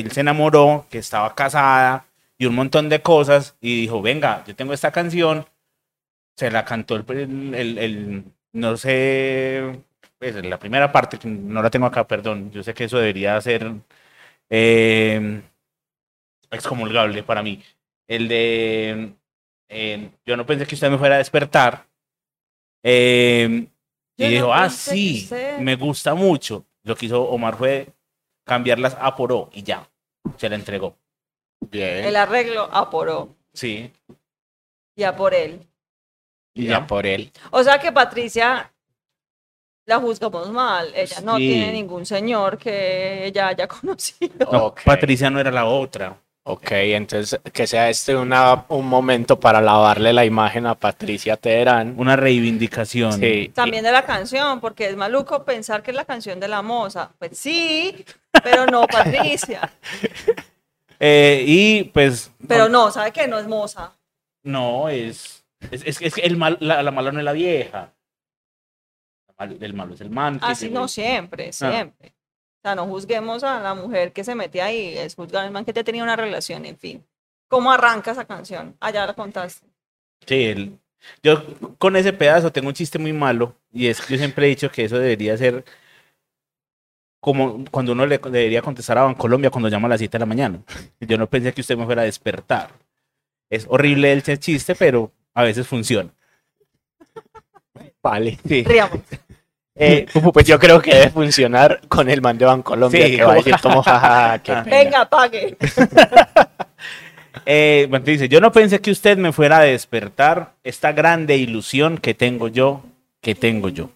él 0.00 0.10
se 0.12 0.20
enamoró, 0.20 0.86
que 0.90 0.98
estaba 0.98 1.34
casada 1.34 2.06
y 2.38 2.46
un 2.46 2.54
montón 2.54 2.88
de 2.88 3.02
cosas. 3.02 3.56
Y 3.60 3.82
dijo, 3.82 4.00
venga, 4.02 4.44
yo 4.46 4.56
tengo 4.56 4.72
esta 4.72 4.92
canción. 4.92 5.46
Se 6.36 6.50
la 6.50 6.64
cantó 6.64 6.96
el, 6.96 7.54
el- 7.78 8.24
no 8.52 8.76
sé, 8.78 9.82
pues, 10.18 10.36
la 10.44 10.58
primera 10.58 10.92
parte, 10.92 11.18
no 11.28 11.62
la 11.62 11.70
tengo 11.70 11.86
acá, 11.86 12.06
perdón. 12.08 12.50
Yo 12.52 12.62
sé 12.62 12.74
que 12.74 12.84
eso 12.84 12.98
debería 12.98 13.40
ser 13.42 13.72
eh, 14.50 15.42
excomulgable 16.50 17.22
para 17.22 17.42
mí. 17.42 17.62
El 18.08 18.28
de, 18.28 19.14
eh, 19.68 20.10
yo 20.26 20.36
no 20.36 20.46
pensé 20.46 20.66
que 20.66 20.74
usted 20.74 20.90
me 20.90 20.98
fuera 20.98 21.14
a 21.16 21.18
despertar. 21.18 21.86
Eh, 22.82 23.68
y 24.20 24.28
no 24.28 24.30
dijo, 24.30 24.52
ah, 24.54 24.70
sí, 24.70 25.28
me 25.60 25.76
gusta 25.76 26.14
mucho. 26.14 26.64
Lo 26.82 26.96
que 26.96 27.06
hizo 27.06 27.22
Omar 27.22 27.56
fue 27.56 27.88
cambiarlas 28.44 28.96
a 29.00 29.14
por 29.16 29.32
O 29.32 29.50
y 29.52 29.62
ya, 29.62 29.88
se 30.36 30.48
la 30.48 30.54
entregó. 30.56 30.96
Bien. 31.60 32.04
El 32.04 32.16
arreglo 32.16 32.68
a 32.72 32.88
por 32.90 33.08
O 33.08 33.28
Sí, 33.52 33.92
y 34.96 35.02
a 35.02 35.14
por 35.16 35.34
él. 35.34 35.66
Y 36.54 36.64
ya. 36.64 36.80
ya 36.80 36.86
por 36.86 37.06
él. 37.06 37.30
O 37.50 37.62
sea 37.62 37.78
que 37.78 37.92
Patricia 37.92 38.72
la 39.86 39.98
juzgamos 39.98 40.50
mal. 40.50 40.92
Ella 40.94 41.20
no 41.20 41.36
Sí. 41.36 41.48
tiene 41.48 41.72
ningún 41.72 42.06
señor 42.06 42.58
que 42.58 43.26
ella 43.26 43.48
haya 43.48 43.66
conocido. 43.68 44.50
No. 44.52 44.74
Patricia 44.84 45.30
no 45.30 45.40
era 45.40 45.50
la 45.50 45.66
otra. 45.66 46.20
Ok, 46.52 46.70
entonces 46.72 47.40
que 47.52 47.66
sea 47.66 47.88
este 47.90 48.16
una, 48.16 48.64
un 48.68 48.86
momento 48.88 49.38
para 49.38 49.60
lavarle 49.60 50.12
la 50.12 50.24
imagen 50.24 50.66
a 50.66 50.74
Patricia 50.74 51.36
Teherán. 51.36 51.94
Una 51.96 52.16
reivindicación. 52.16 53.12
Sí. 53.20 53.50
También 53.54 53.84
de 53.84 53.92
la 53.92 54.04
canción, 54.04 54.60
porque 54.60 54.88
es 54.88 54.96
maluco 54.96 55.44
pensar 55.44 55.82
que 55.82 55.90
es 55.92 55.96
la 55.96 56.04
canción 56.04 56.40
de 56.40 56.48
la 56.48 56.62
moza. 56.62 57.12
Pues 57.18 57.38
sí, 57.38 58.04
pero 58.42 58.66
no 58.66 58.86
Patricia. 58.86 59.70
Eh, 61.02 61.44
y 61.46 61.84
pues. 61.84 62.30
Pero 62.46 62.68
no, 62.68 62.90
¿sabe 62.90 63.10
qué? 63.10 63.26
No 63.26 63.38
es 63.38 63.48
moza. 63.48 63.92
No, 64.42 64.90
es. 64.90 65.42
Es, 65.70 65.82
es, 65.86 66.02
es 66.02 66.14
que 66.14 66.20
el 66.20 66.36
mal, 66.36 66.58
la, 66.60 66.82
la 66.82 66.90
mala 66.90 67.10
no 67.10 67.20
es 67.20 67.24
la 67.24 67.32
vieja. 67.32 67.94
El 69.38 69.72
malo 69.72 69.94
es 69.94 70.02
el 70.02 70.10
man. 70.10 70.38
Así 70.42 70.66
se- 70.66 70.70
no 70.70 70.86
siempre, 70.88 71.54
siempre. 71.54 72.12
O 72.60 72.62
sea, 72.62 72.74
no 72.74 72.86
juzguemos 72.86 73.42
a 73.42 73.58
la 73.60 73.74
mujer 73.74 74.12
que 74.12 74.22
se 74.22 74.34
mete 74.34 74.60
ahí, 74.60 74.96
es 74.98 75.14
juzgar 75.14 75.44
al 75.44 75.50
man 75.50 75.64
que 75.64 75.72
ya 75.72 75.82
tenía 75.82 76.02
una 76.02 76.16
relación, 76.16 76.66
en 76.66 76.76
fin. 76.76 77.04
¿Cómo 77.48 77.72
arranca 77.72 78.10
esa 78.12 78.26
canción? 78.26 78.76
Allá 78.80 79.06
la 79.06 79.14
contaste. 79.14 79.66
Sí, 80.26 80.44
el- 80.44 80.78
yo 81.22 81.42
con 81.78 81.96
ese 81.96 82.12
pedazo 82.12 82.52
tengo 82.52 82.68
un 82.68 82.74
chiste 82.74 82.98
muy 82.98 83.12
malo. 83.14 83.56
Y 83.72 83.86
es 83.86 84.00
que 84.02 84.12
yo 84.14 84.18
siempre 84.18 84.44
he 84.46 84.50
dicho 84.50 84.70
que 84.70 84.84
eso 84.84 84.98
debería 84.98 85.36
ser. 85.38 85.64
Como 87.20 87.64
cuando 87.70 87.92
uno 87.92 88.04
le 88.06 88.18
debería 88.18 88.62
contestar 88.62 88.98
a 88.98 89.02
Bancolombia 89.04 89.50
cuando 89.50 89.68
llama 89.68 89.86
a 89.86 89.90
las 89.90 89.98
7 89.98 90.16
de 90.18 90.20
la 90.20 90.26
mañana. 90.26 90.62
Yo 91.00 91.16
no 91.18 91.28
pensé 91.28 91.52
que 91.54 91.60
usted 91.62 91.76
me 91.78 91.86
fuera 91.86 92.02
a 92.02 92.06
despertar. 92.06 92.70
Es 93.48 93.66
horrible 93.68 94.12
el 94.12 94.22
chiste, 94.38 94.74
pero 94.74 95.10
a 95.34 95.42
veces 95.44 95.66
funciona. 95.66 96.10
Vale. 98.02 98.38
Sí. 98.46 98.64
Riamos. 98.64 99.00
Eh, 99.82 100.06
pues 100.32 100.46
yo 100.46 100.58
creo 100.58 100.80
que 100.80 100.94
debe 100.94 101.10
funcionar 101.10 101.80
con 101.88 102.08
el 102.10 102.20
man 102.20 102.36
de 102.38 102.44
Bancolombia 102.44 103.06
Sí, 103.06 103.16
que 103.16 103.24
va 103.24 103.32
a 103.32 103.34
como- 103.36 103.44
decir 103.44 103.60
como 103.62 103.82
jajaja, 103.82 104.38
qué. 104.42 104.70
Venga, 104.70 105.08
pague. 105.08 105.56
Eh, 107.46 107.86
bueno, 107.88 108.04
dice, 108.04 108.28
yo 108.28 108.40
no 108.40 108.52
pensé 108.52 108.80
que 108.80 108.90
usted 108.90 109.16
me 109.16 109.32
fuera 109.32 109.58
a 109.58 109.62
despertar 109.62 110.52
esta 110.64 110.92
grande 110.92 111.36
ilusión 111.36 111.96
que 111.98 112.12
tengo 112.12 112.48
yo, 112.48 112.82
que 113.20 113.34
tengo 113.34 113.68
yo. 113.68 113.90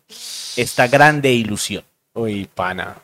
Esta 0.57 0.87
grande 0.89 1.33
ilusión. 1.33 1.85
Uy, 2.15 2.49
pana. 2.53 2.97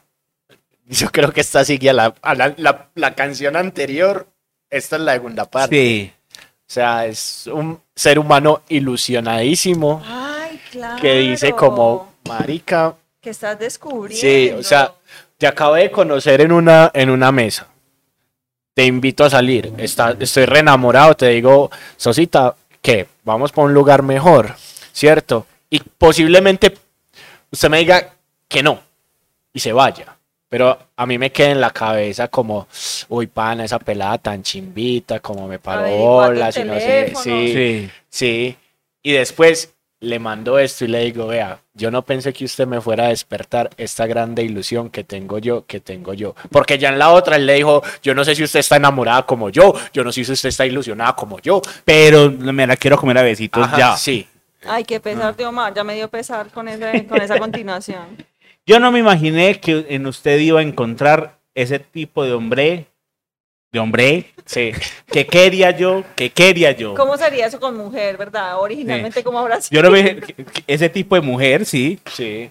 Yo 0.86 1.10
creo 1.10 1.32
que 1.32 1.40
esta 1.40 1.64
sigue 1.64 1.90
a 1.90 1.92
la, 1.92 2.14
a 2.22 2.34
la, 2.34 2.54
la- 2.56 2.88
la 2.94 3.14
canción 3.14 3.56
anterior. 3.56 4.28
Esta 4.70 4.96
es 4.96 5.02
la 5.02 5.12
segunda 5.12 5.44
parte. 5.50 5.76
Sí. 5.76 6.12
O 6.38 6.72
sea, 6.72 7.06
es 7.06 7.48
un 7.52 7.80
ser 7.94 8.18
humano 8.18 8.62
ilusionadísimo 8.68 10.00
Ay, 10.06 10.60
claro. 10.70 11.02
que 11.02 11.14
dice 11.18 11.52
como, 11.52 12.09
marica, 12.28 12.94
Que 13.20 13.30
estás 13.30 13.58
descubriendo. 13.58 14.20
Sí, 14.20 14.50
o 14.50 14.62
sea, 14.62 14.92
te 15.36 15.46
acabo 15.46 15.74
de 15.74 15.90
conocer 15.90 16.40
en 16.40 16.52
una, 16.52 16.90
en 16.94 17.10
una 17.10 17.32
mesa. 17.32 17.66
Te 18.74 18.84
invito 18.86 19.24
a 19.24 19.30
salir. 19.30 19.72
Está, 19.78 20.16
estoy 20.18 20.46
re 20.46 20.60
enamorado. 20.60 21.14
Te 21.14 21.28
digo, 21.28 21.70
Sosita, 21.96 22.54
que 22.80 23.06
vamos 23.24 23.52
para 23.52 23.66
un 23.66 23.74
lugar 23.74 24.02
mejor, 24.02 24.54
¿cierto? 24.92 25.46
Y 25.68 25.80
posiblemente 25.80 26.76
usted 27.50 27.68
me 27.68 27.78
diga 27.78 28.10
que 28.48 28.62
no 28.62 28.80
y 29.52 29.60
se 29.60 29.72
vaya. 29.72 30.16
Pero 30.48 30.76
a 30.96 31.06
mí 31.06 31.16
me 31.16 31.30
queda 31.30 31.50
en 31.50 31.60
la 31.60 31.70
cabeza 31.70 32.26
como, 32.26 32.66
uy, 33.08 33.28
pana, 33.28 33.64
esa 33.64 33.78
pelada 33.78 34.18
tan 34.18 34.42
chimbita, 34.42 35.20
como 35.20 35.46
me 35.46 35.60
paró 35.60 35.88
bolas 35.96 36.56
y 36.56 36.64
no 36.64 36.74
sé. 36.74 37.12
Sí, 37.22 37.52
Sí. 37.52 37.90
Sí, 38.08 38.56
y 39.02 39.12
después 39.12 39.72
le 40.00 40.18
mando 40.18 40.58
esto 40.58 40.84
y 40.84 40.88
le 40.88 41.04
digo, 41.04 41.26
vea, 41.26 41.60
yo 41.74 41.90
no 41.90 42.02
pensé 42.02 42.32
que 42.32 42.44
usted 42.44 42.66
me 42.66 42.80
fuera 42.80 43.06
a 43.06 43.08
despertar 43.08 43.70
esta 43.76 44.06
grande 44.06 44.42
ilusión 44.42 44.90
que 44.90 45.04
tengo 45.04 45.38
yo, 45.38 45.66
que 45.66 45.80
tengo 45.80 46.14
yo. 46.14 46.34
Porque 46.50 46.78
ya 46.78 46.88
en 46.88 46.98
la 46.98 47.10
otra 47.10 47.36
él 47.36 47.46
le 47.46 47.54
dijo, 47.54 47.82
yo 48.02 48.14
no 48.14 48.24
sé 48.24 48.34
si 48.34 48.42
usted 48.42 48.60
está 48.60 48.76
enamorada 48.76 49.24
como 49.26 49.50
yo, 49.50 49.74
yo 49.92 50.02
no 50.02 50.10
sé 50.10 50.24
si 50.24 50.32
usted 50.32 50.48
está 50.48 50.64
ilusionada 50.66 51.14
como 51.14 51.38
yo. 51.40 51.60
Pero 51.84 52.30
me 52.30 52.66
la 52.66 52.76
quiero 52.76 52.96
comer 52.96 53.18
a 53.18 53.22
besitos 53.22 53.62
Ajá, 53.62 53.78
ya. 53.78 53.96
Sí, 53.96 54.26
Ay, 54.66 54.84
qué 54.84 55.00
pesar 55.00 55.36
de 55.36 55.46
Omar. 55.46 55.74
Ya 55.74 55.84
me 55.84 55.94
dio 55.94 56.08
pesar 56.08 56.48
con, 56.50 56.68
ese, 56.68 57.06
con 57.06 57.20
esa 57.20 57.38
continuación. 57.38 58.16
Yo 58.66 58.78
no 58.78 58.92
me 58.92 58.98
imaginé 58.98 59.58
que 59.58 59.86
en 59.88 60.06
usted 60.06 60.38
iba 60.38 60.60
a 60.60 60.62
encontrar 60.62 61.38
ese 61.54 61.78
tipo 61.78 62.24
de 62.24 62.32
hombre, 62.32 62.86
de 63.72 63.78
hombre, 63.78 64.26
sí. 64.46 64.72
que 65.06 65.26
quería 65.26 65.70
yo, 65.70 66.02
que 66.16 66.30
quería 66.30 66.72
yo. 66.72 66.94
¿Cómo 66.94 67.16
sería 67.16 67.46
eso 67.46 67.60
con 67.60 67.76
mujer, 67.76 68.16
verdad? 68.16 68.58
Originalmente, 68.60 69.22
¿cómo 69.22 69.38
habrá 69.38 69.60
sido? 69.60 69.80
Yo 69.82 69.88
no 69.88 69.94
que 69.94 70.34
ese 70.66 70.88
tipo 70.88 71.14
de 71.14 71.20
mujer, 71.20 71.64
sí. 71.64 71.98
Sí, 72.12 72.50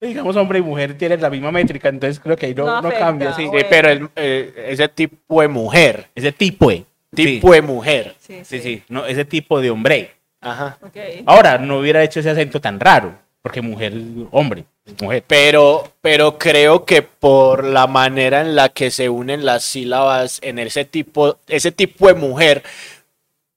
Digamos, 0.00 0.34
hombre 0.36 0.60
y 0.60 0.62
mujer 0.62 0.96
tienen 0.96 1.20
la 1.20 1.28
misma 1.28 1.52
métrica, 1.52 1.88
entonces 1.90 2.18
creo 2.20 2.34
que 2.36 2.46
ahí 2.46 2.54
no, 2.54 2.80
No 2.80 2.88
cambia, 2.90 3.34
sí. 3.34 3.42
sí, 3.52 3.64
pero 3.68 3.90
el- 3.90 4.08
eh, 4.16 4.66
ese 4.68 4.88
tipo 4.88 5.42
de 5.42 5.48
mujer, 5.48 6.06
Ese 6.14 6.32
tipo 6.32 6.70
de. 6.70 6.86
tipo 7.14 7.52
de 7.52 7.60
mujer. 7.60 8.14
Sí, 8.18 8.36
Sí, 8.36 8.44
sí, 8.44 8.60
sí, 8.60 8.82
no, 8.88 9.04
ese 9.04 9.24
tipo 9.26 9.60
de 9.60 9.70
hombre. 9.70 10.12
Ajá. 10.40 10.78
Ok. 10.80 10.96
Ahora, 11.26 11.58
no 11.58 11.78
hubiera 11.80 12.02
hecho 12.02 12.20
ese 12.20 12.30
acento 12.30 12.60
tan 12.62 12.80
raro, 12.80 13.14
porque 13.42 13.62
mujer, 13.62 13.92
hombre, 14.32 14.64
mujer. 15.00 15.24
Pero, 15.26 15.92
pero 16.00 16.36
creo 16.38 16.84
que 16.84 17.02
por 17.02 17.64
la 17.64 17.86
manera 17.86 18.40
en 18.42 18.54
la 18.54 18.68
que 18.68 18.90
se 18.90 19.08
unen 19.08 19.44
las 19.44 19.64
sílabas 19.64 20.38
en 20.42 20.58
ese 20.58 20.84
tipo, 20.84 21.38
ese 21.46 21.72
tipo 21.72 22.08
de 22.08 22.14
mujer, 22.14 22.62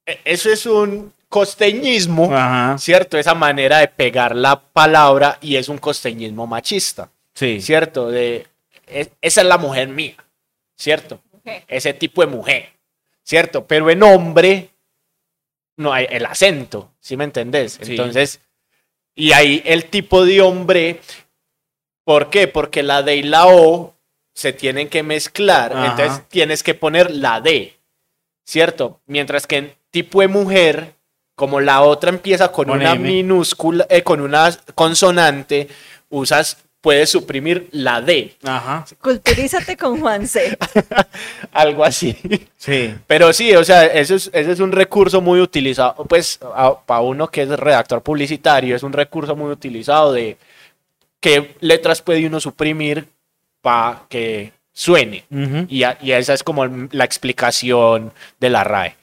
e- 0.06 0.20
eso 0.26 0.50
es 0.52 0.66
un 0.66 1.14
costeñismo, 1.30 2.32
Ajá, 2.34 2.78
¿cierto? 2.78 3.18
Esa 3.18 3.34
manera 3.34 3.80
de 3.80 3.88
pegar 3.88 4.36
la 4.36 4.60
palabra 4.60 5.38
y 5.42 5.56
es 5.56 5.68
un 5.68 5.78
costeñismo 5.80 6.46
machista, 6.48 7.10
sí. 7.34 7.60
¿cierto? 7.60 8.10
De, 8.10 8.48
es- 8.88 9.10
esa 9.22 9.42
es 9.42 9.48
la 9.48 9.58
mujer 9.58 9.88
mía, 9.90 10.16
¿cierto? 10.78 11.20
Ok. 11.34 11.50
Ese 11.68 11.94
tipo 11.94 12.22
de 12.22 12.28
mujer, 12.28 12.70
¿cierto? 13.24 13.66
Pero 13.66 13.90
en 13.90 14.04
hombre 14.04 14.70
no 15.76 15.92
hay 15.92 16.06
el 16.10 16.26
acento, 16.26 16.92
¿sí 17.00 17.18
me 17.18 17.24
entendés? 17.26 17.80
Sí. 17.82 17.92
Entonces, 17.92 18.40
y 19.16 19.32
ahí 19.34 19.61
el 19.66 19.86
tipo 19.86 20.26
de 20.26 20.41
hombre, 20.41 20.99
¿por 22.03 22.30
qué? 22.30 22.47
Porque 22.47 22.84
la 22.84 23.03
D 23.03 23.18
y 23.18 23.24
la 23.24 23.47
O 23.47 23.95
se 24.34 24.53
tienen 24.53 24.89
que 24.89 25.03
mezclar, 25.03 25.74
Ajá. 25.74 25.86
entonces 25.91 26.28
tienes 26.30 26.64
que 26.64 26.74
poner 26.74 27.11
la 27.11 27.39
D, 27.41 27.78
¿cierto? 28.45 28.99
Mientras 29.05 29.45
que 29.45 29.57
en 29.57 29.76
tipo 29.91 30.22
de 30.22 30.28
mujer, 30.28 30.95
como 31.36 31.61
la 31.61 31.82
otra 31.84 32.09
empieza 32.09 32.51
con 32.51 32.68
Con 32.68 32.80
una 32.80 32.93
M. 32.93 33.07
minúscula, 33.07 33.86
eh, 33.89 34.01
con 34.03 34.22
una 34.22 34.49
consonante, 34.74 35.68
usas, 36.09 36.62
puedes 36.84 37.10
suprimir 37.12 37.70
la 37.72 38.02
D, 38.02 38.36
Ajá, 38.44 38.86
Culturízate 39.02 39.78
con 39.78 40.02
Juan 40.02 40.28
C. 40.28 40.58
algo 41.54 41.86
así. 41.86 42.16
sí. 42.58 42.94
Pero 43.08 43.32
sí, 43.32 43.56
o 43.56 43.64
sea, 43.64 43.86
eso 43.86 44.16
es, 44.16 44.30
ese 44.34 44.52
es 44.52 44.60
un 44.60 44.74
recurso 44.74 45.22
muy 45.22 45.40
utilizado, 45.40 46.04
pues 46.06 46.40
para 46.86 47.00
uno 47.00 47.30
que 47.30 47.44
es 47.44 47.50
redactor 47.50 48.04
publicitario, 48.04 48.76
es 48.76 48.84
un 48.84 48.92
recurso 48.92 49.34
muy 49.34 49.50
utilizado 49.50 50.12
de 50.12 50.38
qué 51.22 51.56
letras 51.62 52.02
puede 52.02 52.28
uno 52.28 52.42
suprimir 52.42 53.08
para 53.62 54.02
que 54.10 54.52
suene. 54.74 55.24
Y, 55.70 55.84
a- 55.84 55.98
y 56.02 56.12
esa 56.12 56.34
es 56.34 56.44
como 56.44 56.66
la 56.92 57.06
explicación 57.06 58.12
de 58.42 58.50
la 58.50 58.66
RAE. 58.66 58.98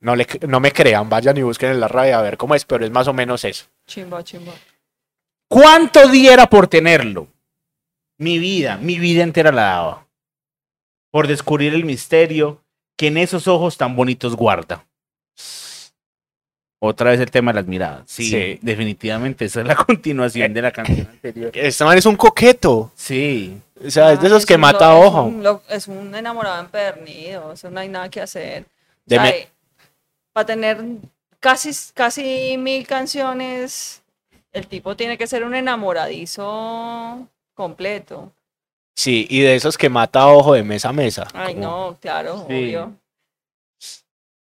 No, 0.00 0.16
le, 0.16 0.26
no 0.48 0.58
me 0.58 0.72
crean, 0.72 1.08
vayan 1.08 1.36
y 1.36 1.42
busquen 1.42 1.70
en 1.70 1.78
la 1.80 1.86
RAE 1.88 2.12
a 2.14 2.20
ver 2.20 2.36
cómo 2.36 2.56
es, 2.56 2.64
pero 2.64 2.84
es 2.84 2.90
más 2.90 3.06
o 3.06 3.12
menos 3.12 3.44
eso. 3.44 3.66
Chimba, 3.86 4.24
chimba. 4.24 4.52
¿Cuánto 5.48 6.08
diera 6.08 6.48
por 6.48 6.66
tenerlo? 6.68 7.28
Mi 8.18 8.38
vida, 8.38 8.76
mi 8.78 8.98
vida 8.98 9.22
entera 9.22 9.52
la 9.52 9.62
daba. 9.62 10.06
Por 11.10 11.26
descubrir 11.28 11.74
el 11.74 11.84
misterio 11.84 12.62
que 12.96 13.08
en 13.08 13.18
esos 13.18 13.46
ojos 13.46 13.76
tan 13.76 13.94
bonitos 13.94 14.34
guarda. 14.36 14.84
Otra 16.78 17.10
vez 17.10 17.20
el 17.20 17.30
tema 17.30 17.52
de 17.52 17.56
las 17.60 17.66
miradas. 17.66 18.02
Sí, 18.06 18.28
Sí. 18.30 18.58
definitivamente. 18.62 19.46
Esa 19.46 19.60
es 19.62 19.66
la 19.66 19.76
continuación 19.86 20.52
de 20.52 20.62
la 20.62 20.72
canción 20.72 21.06
anterior. 21.08 21.50
Este 21.54 21.84
man 21.84 21.96
es 21.98 22.06
un 22.06 22.16
coqueto. 22.16 22.92
Sí. 22.94 23.60
O 23.84 23.90
sea, 23.90 24.12
es 24.12 24.20
de 24.20 24.26
esos 24.26 24.44
que 24.46 24.58
mata 24.58 24.90
lo- 24.92 25.00
es 25.00 25.06
ojo. 25.06 25.22
un 25.24 25.42
lo- 25.42 25.62
Es 25.68 25.88
un, 25.88 26.14
enamorado 26.14 26.60
empernido, 26.60 27.52
eso 27.52 27.70
no 27.70 27.80
hay 27.80 27.88
nada 27.88 28.08
que 28.10 28.20
hacer. 28.20 28.66
Me- 29.06 29.28
eh, 29.28 29.48
para 30.32 30.46
tener 30.46 30.82
casi, 31.40 31.70
casi 31.94 32.56
mil 32.58 32.86
canciones, 32.86 34.02
el 34.56 34.66
tipo 34.66 34.96
tiene 34.96 35.18
que 35.18 35.26
ser 35.26 35.44
un 35.44 35.54
enamoradizo 35.54 37.28
completo. 37.54 38.32
Sí, 38.94 39.26
y 39.28 39.40
de 39.40 39.54
esos 39.54 39.76
que 39.76 39.90
mata 39.90 40.26
ojo 40.28 40.54
de 40.54 40.62
mesa 40.62 40.88
a 40.88 40.92
mesa. 40.92 41.26
Ay, 41.34 41.54
como- 41.54 41.66
no, 41.66 41.98
claro, 42.00 42.46
Sí. 42.48 42.54
obvio. 42.54 42.92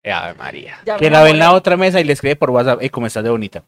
Eh, 0.03 0.11
Ave 0.13 0.35
María. 0.35 0.81
Ya 0.85 0.97
Que 0.97 1.11
la 1.11 1.23
ve 1.23 1.31
en 1.31 1.39
la 1.39 1.53
otra 1.53 1.77
mesa 1.77 2.01
y 2.01 2.05
le 2.05 2.15
escribe 2.15 2.35
por 2.35 2.51
WhatsApp, 2.51 2.79
hey, 2.83 2.91
¿cómo 2.91 3.07
estás 3.07 3.23
de 3.23 3.31
bonita? 3.31 3.63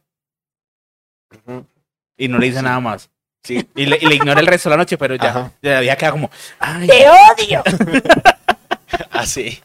Y 2.16 2.28
no 2.28 2.38
le 2.38 2.46
dice 2.46 2.62
nada 2.62 2.80
más. 2.80 3.10
Sí. 3.44 3.68
Y 3.76 3.86
le, 3.86 3.98
y 4.00 4.06
le 4.06 4.14
ignora 4.16 4.40
el 4.40 4.46
resto 4.46 4.68
de 4.68 4.76
la 4.76 4.82
noche, 4.82 4.96
pero 4.98 5.14
ya, 5.16 5.52
ya 5.62 5.78
había 5.78 5.96
quedado 5.96 6.14
como, 6.14 6.30
ay, 6.58 6.86
¡Te 6.88 7.04
odio! 7.08 7.62
Así. 9.10 9.60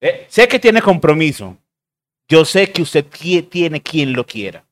Eh, 0.00 0.26
sé 0.28 0.46
que 0.48 0.58
tiene 0.58 0.82
compromiso. 0.82 1.56
Yo 2.28 2.44
sé 2.44 2.70
que 2.72 2.82
usted 2.82 3.04
tiene 3.50 3.82
quien 3.82 4.12
lo 4.12 4.24
quiera. 4.26 4.64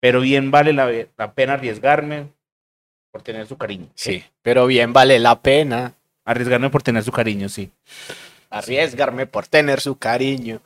Pero 0.00 0.20
bien 0.20 0.50
vale 0.50 0.72
la, 0.72 0.90
la 1.16 1.32
pena 1.32 1.54
arriesgarme 1.54 2.28
por 3.10 3.22
tener 3.22 3.46
su 3.46 3.56
cariño. 3.56 3.88
Sí, 3.94 4.24
pero 4.42 4.66
bien 4.66 4.92
vale 4.92 5.18
la 5.18 5.40
pena 5.40 5.94
Arriesgarme 6.28 6.68
por 6.68 6.82
tener 6.82 7.02
su 7.02 7.10
cariño, 7.10 7.48
sí. 7.48 7.70
arriesgarme 8.50 9.24
por 9.26 9.46
tener 9.46 9.80
su 9.80 9.96
cariño. 9.96 10.60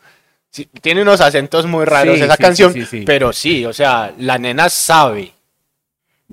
Sí, 0.51 0.69
tiene 0.81 1.03
unos 1.03 1.21
acentos 1.21 1.67
muy 1.67 1.85
raros 1.85 2.17
Sí, 2.19 2.25
esa 2.25 2.35
sí, 2.37 2.43
canción, 2.43 2.73
sí, 2.73 2.81
sí, 2.81 2.87
sí. 2.87 3.03
pero 3.07 3.33
sí, 3.33 3.65
o 3.65 3.73
sea, 3.73 4.13
la 4.19 4.39
nena 4.39 4.69
sabe. 4.69 5.33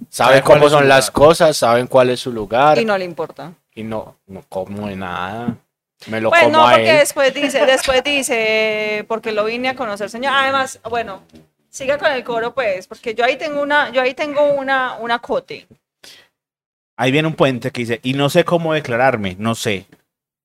Sabe 0.10 0.41
cómo 0.41 0.68
son 0.68 0.88
las 0.88 1.12
cosas, 1.12 1.57
saben 1.57 1.86
cuál 1.86 2.10
es 2.10 2.22
su 2.22 2.32
lugar 2.34 2.80
Y 2.80 2.82
y 2.82 2.86
no, 2.86 2.93
no 2.93 2.97
le 2.97 3.05
importa. 3.05 3.53
no, 3.76 4.16
como 4.49 4.88
de 4.88 4.95
nada. 4.95 5.55
Me 6.08 6.22
lo 6.22 6.30
Pues 6.30 6.43
como 6.43 6.58
no, 6.58 6.68
a 6.68 6.72
porque 6.72 6.91
él. 6.91 6.97
después 6.97 7.34
dice, 7.34 7.66
después 7.66 8.04
dice, 8.04 9.06
porque 9.08 9.32
lo 9.32 9.45
vine 9.45 9.70
a 9.70 9.76
conocer, 9.76 10.10
señor. 10.10 10.34
Además, 10.36 10.80
bueno, 10.89 11.24
siga 11.70 11.97
con 11.97 12.12
el 12.12 12.24
coro, 12.24 12.54
pues, 12.54 12.88
porque 12.88 13.14
yo 13.14 13.26
ahí 13.26 13.38
tengo 13.38 13.62
una, 13.62 13.91
yo 13.91 14.02
ahí 14.02 14.14
tengo 14.14 14.54
una, 14.54 14.95
una 14.97 15.20
cote. 15.20 15.68
Ahí 16.95 17.12
viene 17.12 17.28
un 17.28 17.36
puente 17.36 17.72
que 17.72 17.82
dice, 17.82 18.00
y 18.04 18.14
no 18.14 18.30
sé 18.30 18.43
cómo 18.43 18.74
declararme, 18.74 19.36
no 19.39 19.56
sé, 19.56 19.86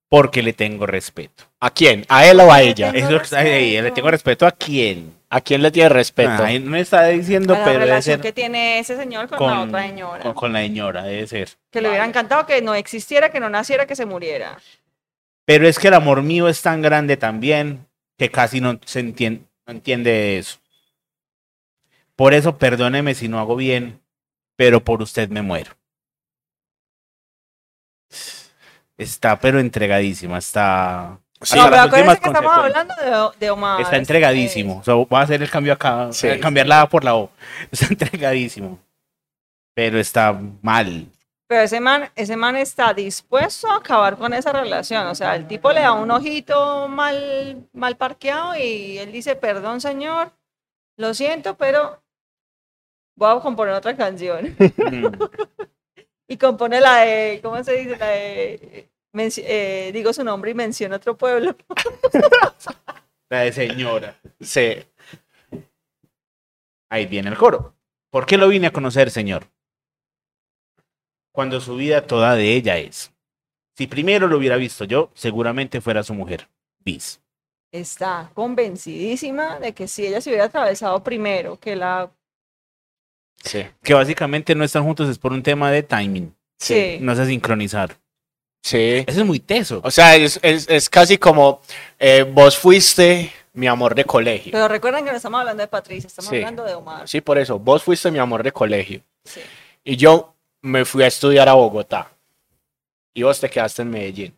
porque 0.09 0.43
le 0.43 0.53
tengo 0.53 0.87
respeto. 0.87 1.45
¿A 1.59 1.71
quién? 1.71 2.05
¿A 2.09 2.27
él 2.27 2.39
o 2.41 2.53
a 2.53 2.63
ella? 2.63 2.91
Eso 2.91 3.07
es 3.07 3.11
lo 3.11 3.19
que 3.19 3.25
está 3.25 3.39
ahí, 3.41 3.81
le 3.81 3.91
tengo 3.91 4.11
respeto 4.11 4.47
a 4.47 4.53
quién. 4.53 5.15
¿A 5.31 5.41
quién 5.41 5.63
le 5.63 5.73
tiene 5.73 5.89
respeto? 5.89 6.31
Ah, 6.31 6.47
ahí 6.47 6.61
no 6.61 6.77
está 6.77 7.07
diciendo, 7.07 7.55
a 7.55 7.59
la 7.59 7.65
pero 7.65 7.85
debe 7.85 8.03
ser 8.03 8.21
que 8.21 8.33
tiene 8.33 8.79
ese 8.79 8.97
señor 8.97 9.29
con, 9.29 9.51
la 9.51 9.63
otra 9.63 9.83
señora. 9.83 10.23
con, 10.23 10.35
con 10.35 10.53
la 10.53 10.61
señora, 10.61 11.03
debe 11.03 11.27
ser. 11.27 11.49
que 11.73 11.81
le 11.81 11.89
hubiera 11.89 12.05
encantado 12.05 12.47
que 12.47 12.63
no 12.63 12.73
existiera, 12.77 13.31
que 13.31 13.41
no 13.41 13.51
naciera, 13.51 13.85
que 13.87 13.97
se 13.97 14.07
muriera. 14.07 14.57
Pero 15.45 15.69
es 15.69 15.79
que 15.79 15.89
el 15.89 15.95
amor 15.95 16.23
mío 16.23 16.49
es 16.49 16.63
tan 16.63 16.81
grande 16.83 17.17
también 17.17 17.87
que 18.17 18.31
casi 18.31 18.61
no 18.61 18.79
se 18.85 19.01
entiende, 19.01 19.45
no 19.67 19.75
entiende 19.75 20.39
eso. 20.39 20.59
Por 22.17 22.33
eso 22.33 22.59
perdóneme 22.59 23.15
si 23.15 23.29
no 23.29 23.39
hago 23.39 23.57
bien, 23.57 24.01
pero 24.57 24.83
por 24.83 25.03
usted 25.03 25.29
me 25.29 25.43
muero. 25.43 25.73
está 28.97 29.39
pero 29.39 29.59
entregadísima, 29.59 30.39
está... 30.39 31.19
Sí. 31.43 31.59
no, 31.59 31.69
pero 31.69 31.83
acuérdense 31.83 32.21
que 32.21 32.29
estamos 32.29 32.53
hablando 32.55 32.95
de, 32.95 33.39
de 33.39 33.51
Omar. 33.51 33.81
Está 33.81 33.97
entregadísimo. 33.97 34.79
O 34.79 34.85
sea, 34.85 34.95
voy 34.95 35.07
a 35.11 35.21
hacer 35.21 35.43
el 35.43 35.51
cambio 35.51 35.75
acá. 35.75 36.11
Sí. 36.13 36.29
cambiar 36.41 36.67
la 36.67 36.83
A 36.83 36.89
por 36.89 37.05
la 37.05 37.17
O. 37.17 37.31
Está 37.71 37.87
entregadísimo. 37.87 38.79
Pero 39.75 39.99
está 39.99 40.41
mal. 40.63 41.09
Pero 41.47 41.63
ese 41.63 41.79
man, 41.81 42.11
ese 42.15 42.37
man 42.37 42.57
está 42.57 42.95
dispuesto 42.95 43.71
a 43.71 43.77
acabar 43.77 44.17
con 44.17 44.33
esa 44.33 44.53
relación. 44.53 45.07
O 45.07 45.15
sea, 45.15 45.37
el 45.37 45.47
tipo 45.47 45.73
le 45.73 45.81
da 45.81 45.93
un 45.93 46.11
ojito 46.11 46.89
mal, 46.89 47.69
mal 47.73 47.97
parqueado 47.97 48.57
y 48.57 48.99
él 48.99 49.13
dice, 49.13 49.37
perdón 49.37 49.81
señor, 49.81 50.33
lo 50.97 51.13
siento, 51.13 51.57
pero 51.57 52.03
voy 53.17 53.37
a 53.37 53.41
componer 53.41 53.75
otra 53.75 53.97
canción. 53.97 54.57
Y 56.27 56.39
compone 56.39 56.81
la 56.81 57.01
de, 57.01 57.41
¿cómo 57.43 57.63
se 57.63 57.73
dice? 57.75 57.97
La 57.99 58.09
de, 58.09 58.89
eh, 59.15 59.91
digo 59.93 60.13
su 60.13 60.25
nombre 60.25 60.51
y 60.51 60.55
menciono 60.55 60.97
otro 60.97 61.17
pueblo. 61.17 61.55
La 63.31 63.41
de 63.41 63.53
señora. 63.53 64.17
Sí. 64.41 64.85
Ahí 66.91 67.07
viene 67.07 67.31
el 67.31 67.37
coro. 67.37 67.75
¿Por 68.11 68.27
qué 68.27 68.39
lo 68.39 68.49
vine 68.49 68.69
a 68.69 68.73
conocer, 68.73 69.11
señor? 69.11 69.47
Cuando 71.35 71.61
su 71.61 71.75
vida 71.75 72.07
toda 72.07 72.37
de 72.37 72.55
ella 72.55 72.79
es. 72.79 73.11
Si 73.77 73.89
primero 73.89 74.29
lo 74.29 74.39
hubiera 74.39 74.55
visto 74.55 74.85
yo, 74.85 75.11
seguramente 75.15 75.81
fuera 75.81 76.05
su 76.05 76.15
mujer. 76.15 76.47
Bis. 76.79 77.21
Está 77.73 78.31
convencidísima 78.35 79.59
de 79.59 79.73
que 79.73 79.89
si 79.89 80.07
ella 80.07 80.21
se 80.21 80.31
hubiera 80.31 80.45
atravesado 80.45 81.03
primero, 81.03 81.59
que 81.59 81.75
la... 81.75 82.09
Sí. 83.43 83.67
Que 83.83 83.95
básicamente 83.95 84.55
no 84.55 84.63
están 84.63 84.85
juntos 84.85 85.09
es 85.09 85.19
por 85.19 85.33
un 85.33 85.43
tema 85.43 85.73
de 85.73 85.83
timing. 85.83 86.33
Sí. 86.57 86.99
No 87.01 87.17
se 87.17 87.27
sincronizar. 87.27 87.97
Sí. 88.63 89.03
Eso 89.05 89.21
es 89.23 89.27
muy 89.27 89.41
teso. 89.41 89.81
O 89.83 89.91
sea, 89.91 90.15
es, 90.15 90.39
es, 90.41 90.69
es 90.69 90.89
casi 90.89 91.19
como 91.19 91.63
eh, 91.99 92.23
vos 92.23 92.57
fuiste 92.57 93.33
mi 93.55 93.67
amor 93.67 93.97
de 93.97 94.05
colegio. 94.05 94.53
Pero 94.53 94.69
recuerden 94.69 95.05
que 95.05 95.11
no 95.11 95.17
estamos 95.17 95.41
hablando 95.41 95.63
de 95.63 95.67
Patricia, 95.67 96.07
estamos 96.07 96.31
Sí. 96.31 96.37
hablando 96.37 96.63
de 96.63 96.75
Omar. 96.75 97.09
Sí, 97.09 97.21
por 97.21 97.39
eso. 97.39 97.59
Vos 97.59 97.83
fuiste 97.83 98.09
mi 98.13 98.21
amor 98.21 98.45
de 98.45 98.53
colegio. 98.53 99.01
Sí. 99.25 99.41
Y 99.83 99.97
yo 99.97 100.34
me 100.65 100.87
fui 100.87 101.03
a 101.03 101.09
estudiar 101.09 101.47
a 101.47 101.53
Bogotá. 101.53 102.11
Y 103.13 103.23
vos 103.23 103.39
te 103.39 103.51
quedaste 103.51 103.83
en 103.83 103.91
Medellín. 103.91 104.35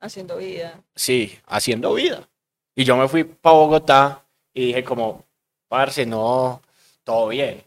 Haciendo 0.00 0.38
vida. 0.38 0.80
Sí, 0.94 1.38
haciendo 1.46 1.92
vida. 1.92 2.26
Y 2.74 2.84
yo 2.84 2.96
me 2.96 3.06
fui 3.06 3.24
para 3.24 3.54
Bogotá 3.54 4.24
y 4.54 4.68
dije 4.68 4.82
como, 4.82 5.24
parce, 5.68 6.06
no, 6.06 6.62
todo 7.04 7.28
bien. 7.28 7.62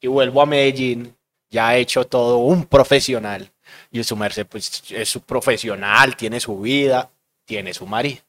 Y 0.00 0.06
vuelvo 0.06 0.40
a 0.40 0.46
Medellín, 0.46 1.14
ya 1.50 1.76
he 1.76 1.80
hecho 1.80 2.06
todo 2.06 2.38
un 2.38 2.64
profesional. 2.64 3.52
Y 3.90 4.02
su 4.02 4.16
merced, 4.16 4.46
pues, 4.46 4.82
es 4.90 5.08
su 5.10 5.20
profesional, 5.20 6.16
tiene 6.16 6.40
su 6.40 6.58
vida, 6.58 7.10
tiene 7.44 7.74
su 7.74 7.86
marido. 7.86 8.22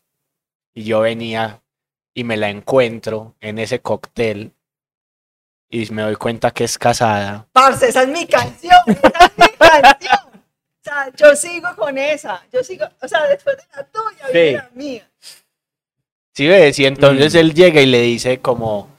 Y 0.73 0.83
yo 0.83 0.99
venía 0.99 1.61
y 2.13 2.25
me 2.25 2.35
la 2.35 2.49
encuentro 2.49 3.35
en 3.39 3.57
ese 3.57 3.79
cóctel 3.79 4.51
y 5.71 5.89
me 5.91 6.01
doy 6.03 6.15
cuenta 6.15 6.51
que 6.51 6.63
es 6.65 6.77
casada. 6.77 7.47
Parce, 7.53 7.87
esa 7.89 8.03
es 8.03 8.09
mi 8.09 8.27
canción, 8.27 8.77
esa 8.87 9.25
es 9.25 9.31
mi 9.37 9.57
canción. 9.57 10.19
O 10.33 10.83
sea, 10.83 11.11
yo 11.15 11.35
sigo 11.35 11.69
con 11.77 11.97
esa. 11.97 12.43
Yo 12.51 12.63
sigo, 12.63 12.85
o 13.01 13.07
sea, 13.07 13.23
después 13.27 13.55
de 13.57 13.63
la 13.75 13.83
tuya, 13.85 14.25
Sí. 14.27 14.31
viene 14.33 14.51
la 14.57 14.69
mía. 14.73 15.07
¿Sí 16.33 16.47
ves? 16.47 16.79
Y 16.79 16.85
entonces 16.85 17.33
Mm. 17.33 17.37
él 17.37 17.53
llega 17.53 17.81
y 17.81 17.85
le 17.85 18.01
dice 18.01 18.39
como, 18.39 18.89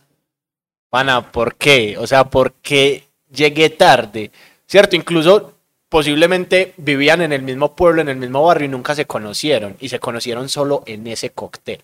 pana, 0.91 1.31
¿por 1.33 1.57
qué? 1.57 1.97
O 1.99 2.07
sea, 2.07 2.25
¿por 2.25 2.53
qué 2.55 3.09
llegué 3.31 3.71
tarde? 3.71 4.31
¿Cierto? 4.67 4.97
Incluso 4.97 5.55
posiblemente 5.89 6.73
vivían 6.77 7.21
en 7.23 7.33
el 7.33 7.43
mismo 7.43 7.75
pueblo, 7.75 8.01
en 8.01 8.09
el 8.09 8.17
mismo 8.17 8.45
barrio 8.45 8.67
y 8.67 8.71
nunca 8.71 8.95
se 8.95 9.07
conocieron. 9.07 9.77
Y 9.81 9.89
se 9.89 9.99
conocieron 9.99 10.49
solo 10.49 10.83
en 10.87 11.07
ese 11.07 11.31
cóctel. 11.31 11.83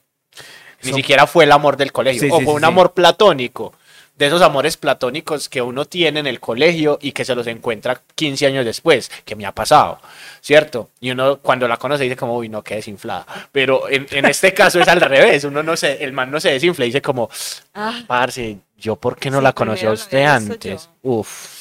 Ni 0.82 0.90
Eso- 0.90 0.96
siquiera 0.96 1.26
fue 1.26 1.44
el 1.44 1.52
amor 1.52 1.76
del 1.76 1.92
colegio. 1.92 2.20
Sí, 2.22 2.28
o 2.30 2.38
sí, 2.38 2.44
fue 2.44 2.52
sí, 2.52 2.56
un 2.56 2.60
sí. 2.60 2.66
amor 2.66 2.92
platónico. 2.92 3.74
De 4.18 4.26
esos 4.26 4.42
amores 4.42 4.76
platónicos 4.76 5.48
que 5.48 5.62
uno 5.62 5.84
tiene 5.84 6.18
en 6.20 6.26
el 6.26 6.40
colegio 6.40 6.98
y 7.00 7.12
que 7.12 7.24
se 7.24 7.34
los 7.36 7.46
encuentra 7.46 8.02
15 8.16 8.46
años 8.46 8.64
después, 8.64 9.10
que 9.24 9.36
me 9.36 9.46
ha 9.46 9.52
pasado, 9.52 10.00
¿cierto? 10.40 10.90
Y 11.00 11.12
uno 11.12 11.38
cuando 11.38 11.68
la 11.68 11.76
conoce 11.76 12.02
dice 12.02 12.16
como, 12.16 12.36
uy, 12.36 12.48
no, 12.48 12.62
qué 12.62 12.74
desinflada. 12.74 13.24
Pero 13.52 13.88
en, 13.88 14.06
en 14.10 14.26
este 14.26 14.52
caso 14.52 14.80
es 14.80 14.88
al 14.88 15.00
revés, 15.00 15.44
uno 15.44 15.62
no 15.62 15.76
se, 15.76 16.02
el 16.02 16.12
man 16.12 16.30
no 16.32 16.40
se 16.40 16.50
desinfla 16.50 16.84
y 16.84 16.88
dice 16.88 17.00
como, 17.00 17.30
Ah, 17.74 18.02
parce, 18.08 18.58
¿yo 18.76 18.96
por 18.96 19.16
qué 19.16 19.30
no 19.30 19.38
Sí, 19.38 19.44
la 19.44 19.52
conocí 19.52 19.86
a 19.86 19.92
usted 19.92 20.24
antes? 20.24 20.90
yo. 21.02 21.10
Uf. 21.10 21.58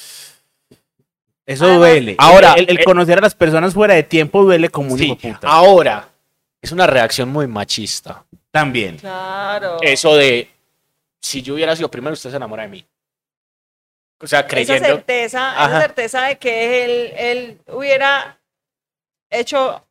Eso 1.46 1.66
Además- 1.66 1.80
duele. 1.80 2.16
Ahora, 2.18 2.54
el, 2.56 2.66
el 2.70 2.80
eh, 2.80 2.84
conocer 2.84 3.18
a 3.20 3.22
las 3.22 3.36
personas 3.36 3.74
fuera 3.74 3.94
de 3.94 4.04
tiempo 4.04 4.44
duele 4.44 4.70
como 4.70 4.94
un 4.94 5.00
Sí, 5.00 5.16
puta. 5.16 5.48
ahora, 5.48 6.10
es 6.62 6.72
una 6.72 6.88
reacción 6.88 7.30
muy 7.30 7.48
machista. 7.48 8.24
También. 8.52 8.98
claro. 8.98 9.78
Eso 9.82 10.16
de, 10.16 10.50
si 11.22 11.42
yo 11.42 11.56
hubiera 11.56 11.76
sido 11.76 11.90
primero, 11.90 12.14
usted 12.14 12.30
se 12.30 12.36
enamora 12.38 12.64
de 12.64 12.70
mí. 12.70 12.86
O 14.20 14.28
sea, 14.28 14.40
esa 14.40 14.48
creyendo... 14.48 14.88
certeza, 14.88 15.54
esa 15.54 15.82
certeza 15.82 16.22
de 16.24 16.38
que 16.38 16.86
él, 16.86 17.14
él 17.18 17.62
hubiera 17.68 18.40
hecho 19.30 19.86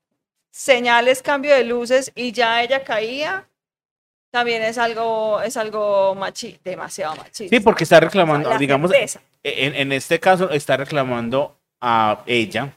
señales, 0.50 1.22
cambio 1.22 1.54
de 1.54 1.64
luces 1.64 2.10
y 2.14 2.32
ya 2.32 2.62
ella 2.62 2.82
caía, 2.82 3.48
también 4.30 4.62
es 4.62 4.78
algo, 4.78 5.40
es 5.42 5.56
algo 5.56 6.14
machi, 6.14 6.58
demasiado 6.64 7.14
machista. 7.16 7.54
Sí, 7.56 7.60
porque 7.60 7.84
está 7.84 7.96
O 7.96 8.00
sea, 8.00 8.08
reclamando, 8.08 8.48
la 8.50 8.58
digamos, 8.58 8.90
en, 9.42 9.74
en 9.74 9.92
este 9.92 10.18
caso 10.18 10.50
está 10.50 10.76
reclamando 10.76 11.56
a 11.80 12.22
ella, 12.26 12.76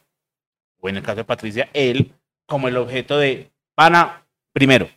o 0.80 0.90
en 0.90 0.98
el 0.98 1.04
caso 1.04 1.18
de 1.18 1.24
Patricia, 1.24 1.70
él, 1.74 2.14
como 2.46 2.68
el 2.68 2.78
objeto 2.78 3.18
de, 3.18 3.50
pana, 3.76 4.26
primero. 4.54 4.90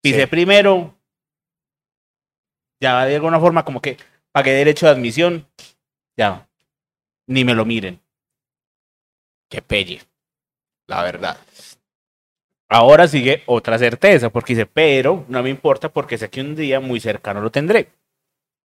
Pise 0.00 0.22
Sí. 0.22 0.26
primero, 0.26 0.93
ya 2.80 3.04
de 3.04 3.16
alguna 3.16 3.40
forma 3.40 3.64
como 3.64 3.80
que 3.80 3.96
pagué 4.32 4.52
derecho 4.52 4.86
de 4.86 4.92
admisión, 4.92 5.48
ya, 6.16 6.48
ni 7.26 7.44
me 7.44 7.54
lo 7.54 7.64
miren. 7.64 8.00
Que 9.48 9.62
pelle, 9.62 10.02
la 10.86 11.02
verdad. 11.02 11.38
Ahora 12.68 13.06
sigue 13.06 13.42
otra 13.46 13.78
certeza, 13.78 14.30
porque 14.30 14.54
dice, 14.54 14.66
pero 14.66 15.24
no 15.28 15.42
me 15.42 15.50
importa 15.50 15.92
porque 15.92 16.18
sé 16.18 16.30
que 16.30 16.40
un 16.40 16.56
día 16.56 16.80
muy 16.80 16.98
cercano 17.00 17.40
lo 17.40 17.50
tendré. 17.50 17.92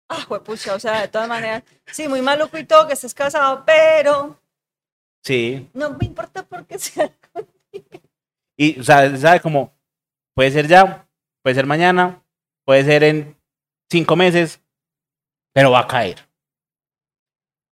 Ah, 0.09 0.21
juepucha, 0.27 0.75
o 0.75 0.79
sea, 0.79 1.01
de 1.01 1.07
todas 1.07 1.27
maneras, 1.27 1.63
sí, 1.87 2.07
muy 2.07 2.21
maluco 2.21 2.57
y 2.57 2.65
todo 2.65 2.87
que 2.87 2.93
estés 2.93 3.13
casado, 3.13 3.63
pero 3.65 4.39
Sí, 5.25 5.67
no 5.73 5.89
me 5.89 6.05
importa 6.05 6.43
porque 6.43 6.77
sea. 6.77 7.11
Y, 8.55 8.79
o 8.79 8.83
sea, 8.83 9.17
sabe 9.17 9.39
como, 9.39 9.73
puede 10.35 10.51
ser 10.51 10.67
ya, 10.67 11.09
puede 11.41 11.55
ser 11.55 11.65
mañana, 11.65 12.23
puede 12.63 12.83
ser 12.83 13.03
en 13.03 13.34
cinco 13.89 14.15
meses, 14.15 14.61
pero 15.53 15.71
va 15.71 15.81
a 15.81 15.87
caer. 15.87 16.27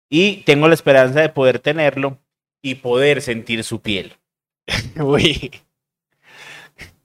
Y 0.08 0.42
tengo 0.44 0.68
la 0.68 0.74
esperanza 0.74 1.20
de 1.20 1.28
poder 1.28 1.58
tenerlo 1.58 2.18
y 2.60 2.76
poder 2.76 3.22
sentir 3.22 3.64
su 3.64 3.80
piel. 3.80 4.16
Uy. 5.00 5.50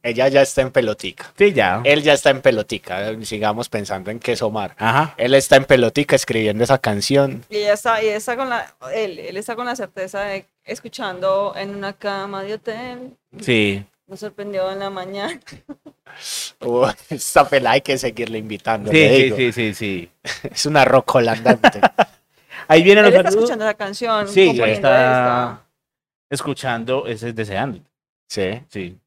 Ella 0.04 0.28
ya 0.30 0.42
está 0.42 0.62
en 0.62 0.72
pelotica. 0.72 1.34
Sí, 1.38 1.52
ya. 1.52 1.82
Él 1.84 2.02
ya 2.02 2.14
está 2.14 2.30
en 2.30 2.42
pelotica. 2.42 3.14
Sigamos 3.24 3.68
pensando 3.68 4.10
en 4.10 4.20
que 4.20 4.34
es 4.34 4.42
Omar. 4.42 4.76
Ajá. 4.78 5.14
Él 5.18 5.34
está 5.34 5.58
en 5.58 5.66
pelotica 5.66 6.16
escribiendo 6.16 6.64
esa 6.64 6.78
canción. 6.78 7.44
Y 7.50 7.58
ella 7.58 7.74
está, 7.74 8.02
y 8.02 8.08
ella 8.08 8.18
está 8.18 8.38
con 8.38 8.50
la, 8.50 8.74
él, 8.94 9.20
él 9.20 9.36
está 9.36 9.56
con 9.56 9.66
la 9.66 9.76
certeza 9.76 10.22
de 10.22 10.46
escuchando 10.64 11.54
en 11.58 11.76
una 11.76 11.94
cama 11.94 12.44
de 12.44 12.54
hotel. 12.54 13.18
Sí. 13.42 13.84
Me 14.06 14.16
sorprendió 14.16 14.72
en 14.72 14.80
la 14.80 14.90
mañana. 14.90 15.40
Uh, 16.62 16.88
esta 17.10 17.48
pelada 17.48 17.74
hay 17.76 17.82
que 17.82 17.98
seguirle 17.98 18.38
invitando. 18.38 18.92
Sí, 18.92 18.98
sí, 19.08 19.24
digo. 19.24 19.36
sí, 19.38 19.52
sí, 19.52 19.74
sí. 19.74 20.12
Es 20.44 20.66
una 20.66 20.86
rocola 20.86 21.34
andante. 21.34 21.82
Ahí 22.68 22.84
vienen 22.84 23.06
Él 23.06 23.12
los 23.12 23.20
está 23.20 23.30
escuchando 23.30 23.66
la 23.66 23.74
canción. 23.76 24.28
Sí, 24.28 24.54
ya 24.54 24.66
está 24.68 25.62
escuchando, 26.30 27.08
ese 27.08 27.30
es 27.30 27.36
deseando. 27.36 27.80
sí. 28.28 28.62
Sí. 28.70 28.98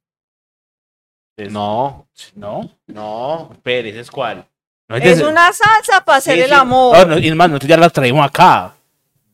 Es- 1.37 1.53
No, 1.53 2.07
¿No? 2.35 2.71
no. 2.87 3.57
¿ese 3.65 4.01
es 4.01 4.11
cuál? 4.11 4.47
No. 4.89 4.97
Es 4.97 5.21
una 5.23 5.53
salsa 5.53 6.05
para 6.05 6.19
hacer 6.19 6.35
Sí, 6.37 6.41
el 6.43 6.49
sí. 6.49 6.55
amor. 6.55 6.97
Oh, 6.97 7.05
no, 7.07 7.19
y 7.19 7.33
más, 7.33 7.49
nosotros 7.49 7.69
ya 7.69 7.77
la 7.77 7.89
traímos 7.91 8.27
acá. 8.27 8.75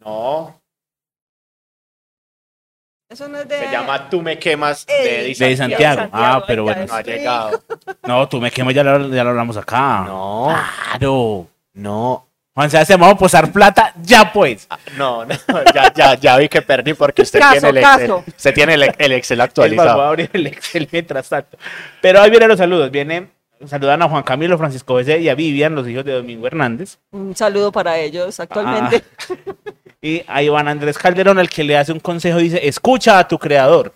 No. 0.01 0.56
Eso 3.09 3.29
no 3.29 3.39
es 3.39 3.49
de. 3.49 3.59
Se 3.59 3.71
llama 3.71 4.09
Tú 4.11 4.21
me 4.21 4.39
quemas 4.39 4.85
de 4.87 5.33
Santiago. 5.35 5.57
Santiago, 5.57 6.11
Ah, 6.13 6.43
pero 6.47 6.65
bueno. 6.65 6.85
No 6.87 6.95
ha 6.95 7.03
llegado. 7.03 7.63
No, 8.07 8.29
tú 8.29 8.41
me 8.41 8.51
quemo, 8.51 8.71
ya 8.73 8.83
lo, 8.83 9.09
ya 9.09 9.23
lo 9.25 9.31
hablamos 9.31 9.57
acá. 9.57 10.05
No, 10.07 10.55
Claro. 10.91 11.47
no. 11.75 12.23
Juan 12.55 12.71
Sebastián, 12.71 12.99
vamos 12.99 13.17
a 13.17 13.19
posar 13.19 13.53
plata 13.53 13.93
ya 14.03 14.33
pues. 14.33 14.67
No, 14.97 15.27
no, 15.27 15.35
ya, 15.75 15.93
ya, 15.93 16.15
ya 16.15 16.37
vi 16.39 16.49
que 16.49 16.63
perdí 16.63 16.95
porque 16.95 17.21
usted 17.21 17.39
Caso, 17.39 17.53
tiene 17.53 17.69
el 17.69 17.77
Excel. 17.77 17.99
caso. 18.09 18.25
Usted 18.27 18.55
tiene 18.55 18.75
el, 18.75 18.83
el 18.97 19.13
Excel 19.13 19.37
más, 19.39 19.49
voy 19.55 19.65
a 19.67 19.67
actualizado. 19.67 20.03
abrir 20.03 20.31
el 20.33 20.47
Excel 20.47 20.89
mientras 20.91 21.29
tanto. 21.29 21.59
Pero 22.01 22.23
ahí 22.23 22.31
vienen 22.31 22.49
los 22.49 22.57
saludos. 22.57 22.91
Vienen, 22.91 23.31
saludan 23.67 24.01
a 24.01 24.09
Juan 24.09 24.23
Camilo, 24.23 24.57
Francisco 24.57 24.95
José 24.95 25.19
y 25.21 25.29
a 25.29 25.35
Vivian, 25.35 25.75
los 25.75 25.87
hijos 25.87 26.07
de 26.07 26.13
Domingo 26.15 26.47
Hernández. 26.47 26.97
Un 27.11 27.37
saludo 27.37 27.71
para 27.71 27.99
ellos 27.99 28.41
actualmente. 28.41 29.05
Ah. 29.29 29.35
Y 30.07 30.25
a 30.29 30.41
Iván 30.43 30.69
Andrés 30.69 30.97
Calderón, 30.99 31.39
el 31.41 31.49
que 31.51 31.65
le 31.65 31.77
hace 31.77 31.91
un 31.93 31.99
consejo, 31.99 32.39
dice, 32.39 32.67
escucha 32.69 33.19
a 33.19 33.27
tu 33.27 33.39
creador. 33.39 33.93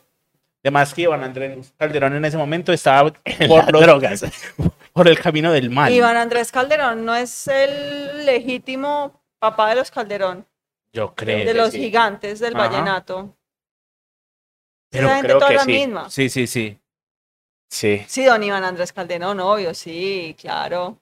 Además 0.64 0.92
que 0.92 1.02
Iván 1.02 1.22
Andrés 1.22 1.72
Calderón 1.78 2.14
en 2.16 2.24
ese 2.24 2.36
momento 2.36 2.72
estaba 2.72 3.12
por, 3.48 3.72
los- 3.72 3.80
drogas. 3.80 4.24
por 4.92 5.06
el 5.06 5.18
camino 5.20 5.52
del 5.52 5.70
mal. 5.70 5.92
Iván 5.92 6.16
Andrés 6.16 6.50
Calderón 6.50 7.04
no 7.04 7.14
es 7.14 7.46
el 7.46 8.26
legítimo 8.26 9.22
papá 9.38 9.70
de 9.70 9.76
los 9.76 9.90
Calderón, 9.90 10.44
Yo 10.92 11.14
creo. 11.14 11.46
de 11.46 11.54
los 11.54 11.70
sí. 11.70 11.78
gigantes 11.78 12.40
del 12.40 12.56
Ajá. 12.56 12.68
vallenato. 12.68 13.36
Pero 14.90 15.06
Esa 15.06 15.14
gente 15.14 15.26
creo 15.28 15.38
toda 15.38 15.50
que 15.50 15.56
la 15.56 15.64
sí. 15.64 15.72
misma. 15.72 16.10
Sí, 16.10 16.28
sí, 16.28 16.46
sí. 16.48 16.76
Sí, 17.70 18.04
Sí, 18.08 18.24
don 18.24 18.42
Iván 18.42 18.64
Andrés 18.64 18.92
Calderón, 18.92 19.38
obvio, 19.38 19.72
sí, 19.74 20.34
claro. 20.40 20.98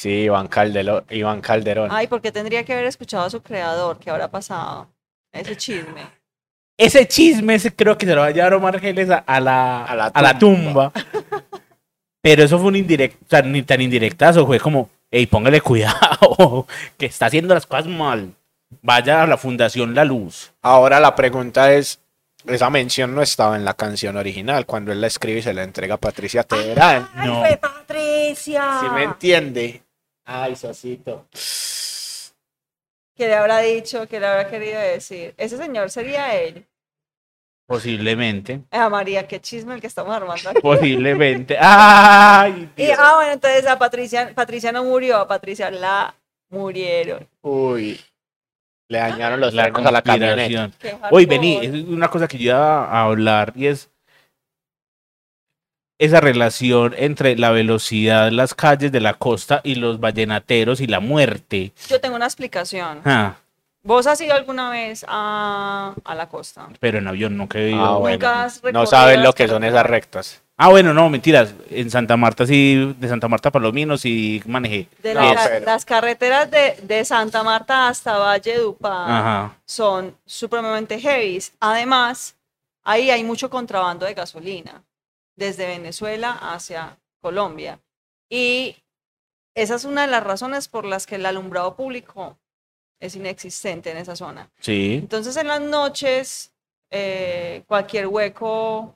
Sí, 0.00 0.10
Iván 0.24 0.48
Calderón. 0.48 1.04
Iván 1.10 1.40
Calderón. 1.40 1.88
Ay, 1.92 2.06
porque 2.06 2.32
tendría 2.32 2.64
que 2.64 2.72
haber 2.72 2.86
escuchado 2.86 3.24
a 3.24 3.30
su 3.30 3.42
creador, 3.42 3.98
¿qué 3.98 4.10
habrá 4.10 4.30
pasado? 4.30 4.88
Ese 5.32 5.56
chisme. 5.56 6.02
Ese 6.76 7.06
chisme 7.06 7.54
ese 7.56 7.74
creo 7.74 7.98
que 7.98 8.06
se 8.06 8.14
lo 8.14 8.22
va 8.22 8.28
a 8.28 8.30
llevar 8.30 8.54
Omar 8.54 8.80
Geles 8.80 9.10
a, 9.10 9.18
a 9.18 9.38
la, 9.40 9.84
A 9.84 9.94
la 9.94 10.06
a 10.06 10.22
la 10.22 10.38
tumba. 10.38 10.90
Pero 12.22 12.42
eso 12.44 12.58
fue 12.58 12.68
un 12.68 12.76
indirecto, 12.76 13.18
o 13.24 13.28
sea, 13.30 13.42
ni 13.42 13.62
tan 13.62 13.80
indirectazo, 13.80 14.46
fue 14.46 14.60
como, 14.60 14.90
hey, 15.10 15.26
póngale 15.26 15.60
cuidado, 15.60 16.66
que 16.98 17.06
está 17.06 17.26
haciendo 17.26 17.54
las 17.54 17.66
cosas 17.66 17.86
mal. 17.86 18.34
Vaya 18.82 19.22
a 19.22 19.26
la 19.26 19.36
Fundación 19.36 19.94
La 19.94 20.04
Luz. 20.04 20.52
Ahora 20.62 21.00
la 21.00 21.14
pregunta 21.14 21.72
es, 21.72 22.00
esa 22.46 22.70
mención 22.70 23.14
no 23.14 23.22
estaba 23.22 23.56
en 23.56 23.64
la 23.64 23.74
canción 23.74 24.16
original, 24.16 24.64
cuando 24.66 24.92
él 24.92 25.00
la 25.00 25.06
escribe 25.06 25.38
y 25.40 25.42
se 25.42 25.54
la 25.54 25.62
entrega 25.64 25.94
a 25.94 25.98
Patricia 25.98 26.42
Teherán. 26.44 27.08
¡Ay, 27.14 27.28
No. 27.28 27.40
fue 27.40 27.56
Patricia! 27.56 28.78
¿Sí 28.80 28.86
me 28.94 29.02
entiende? 29.04 29.82
Ay, 30.32 30.54
Sosito. 30.54 31.26
¿Qué 33.16 33.26
le 33.26 33.34
habrá 33.34 33.58
dicho? 33.58 34.06
¿Qué 34.06 34.20
le 34.20 34.26
habrá 34.26 34.48
querido 34.48 34.80
decir? 34.80 35.34
Ese 35.36 35.56
señor 35.56 35.90
sería 35.90 36.40
él. 36.40 36.64
Posiblemente. 37.66 38.62
Ah, 38.70 38.88
María, 38.88 39.26
qué 39.26 39.40
chisme 39.40 39.74
el 39.74 39.80
que 39.80 39.88
estamos 39.88 40.14
armando 40.14 40.50
aquí. 40.50 40.60
Posiblemente. 40.60 41.56
¡Ay! 41.60 42.70
Y, 42.76 42.90
ah, 42.92 43.14
bueno, 43.16 43.32
entonces 43.32 43.66
a 43.66 43.76
Patricia, 43.76 44.32
Patricia 44.32 44.70
no 44.70 44.84
murió, 44.84 45.16
a 45.16 45.26
Patricia 45.26 45.68
la 45.68 46.14
murieron. 46.48 47.26
Uy, 47.42 48.00
le 48.88 48.98
dañaron 48.98 49.40
los 49.40 49.52
la 49.52 49.64
frenos 49.64 49.84
a 49.84 49.90
la 49.90 50.02
camioneta. 50.02 50.70
hardcore. 50.80 51.26
vení, 51.26 51.56
es 51.56 51.72
una 51.88 52.08
cosa 52.08 52.28
que 52.28 52.38
yo 52.38 52.52
iba 52.52 52.84
a 52.84 53.02
hablar 53.02 53.52
y 53.56 53.66
es 53.66 53.90
esa 56.00 56.20
relación 56.20 56.94
entre 56.96 57.36
la 57.36 57.50
velocidad 57.50 58.24
de 58.24 58.30
las 58.32 58.54
calles 58.54 58.90
de 58.90 59.00
la 59.00 59.14
costa 59.14 59.60
y 59.62 59.76
los 59.76 60.00
vallenateros 60.00 60.80
y 60.80 60.86
la 60.88 60.98
muerte. 60.98 61.72
Yo 61.88 62.00
tengo 62.00 62.16
una 62.16 62.24
explicación. 62.26 63.00
Ah, 63.04 63.34
¿Vos 63.82 64.06
has 64.06 64.20
ido 64.20 64.34
alguna 64.34 64.70
vez 64.70 65.04
a, 65.08 65.94
a 66.04 66.14
la 66.14 66.28
costa? 66.28 66.68
pero 66.80 66.98
en 66.98 67.06
avión 67.08 67.36
nunca 67.36 67.58
he 67.58 67.70
ido. 67.70 67.78
Ah, 67.82 67.88
Nunca 67.92 67.98
bueno. 68.00 68.28
has 68.28 68.62
No 68.72 68.86
saben 68.86 69.22
lo 69.22 69.32
que 69.32 69.46
son 69.48 69.62
esas 69.64 69.86
rectas. 69.86 70.42
Ah, 70.62 70.68
bueno, 70.68 70.92
no, 70.92 71.08
mentiras. 71.08 71.54
En 71.70 71.88
Santa 71.90 72.18
Marta 72.18 72.46
sí, 72.46 72.94
de 72.98 73.08
Santa 73.08 73.28
Marta 73.28 73.48
a 73.48 73.52
Palomino 73.52 73.96
sí 73.96 74.42
manejé. 74.44 74.86
De 75.02 75.14
No, 75.14 75.20
las, 75.22 75.34
ca- 75.34 75.48
pero- 75.50 75.64
las 75.64 75.84
carreteras 75.86 76.50
de, 76.50 76.76
de 76.82 77.04
Santa 77.06 77.42
Marta 77.42 77.88
hasta 77.88 78.18
Valle 78.18 78.58
Dupá 78.58 79.04
Ajá. 79.18 79.56
son 79.64 80.14
supremamente 80.26 81.00
heavy. 81.00 81.42
Además, 81.60 82.34
ahí 82.84 83.10
hay 83.10 83.24
mucho 83.24 83.48
contrabando 83.48 84.04
de 84.04 84.12
gasolina, 84.12 84.82
desde 85.40 85.66
Venezuela 85.66 86.32
hacia 86.32 86.98
Colombia. 87.22 87.80
Y 88.28 88.76
esa 89.54 89.74
es 89.74 89.84
una 89.86 90.02
de 90.02 90.08
las 90.08 90.22
razones 90.22 90.68
por 90.68 90.84
las 90.84 91.06
que 91.06 91.16
el 91.16 91.24
alumbrado 91.24 91.74
público 91.74 92.38
es 93.00 93.16
inexistente 93.16 93.90
en 93.90 93.96
esa 93.96 94.14
zona. 94.14 94.50
Sí. 94.60 94.96
Entonces, 95.00 95.34
en 95.38 95.48
las 95.48 95.62
noches, 95.62 96.52
eh, 96.90 97.64
cualquier 97.66 98.06
hueco 98.06 98.94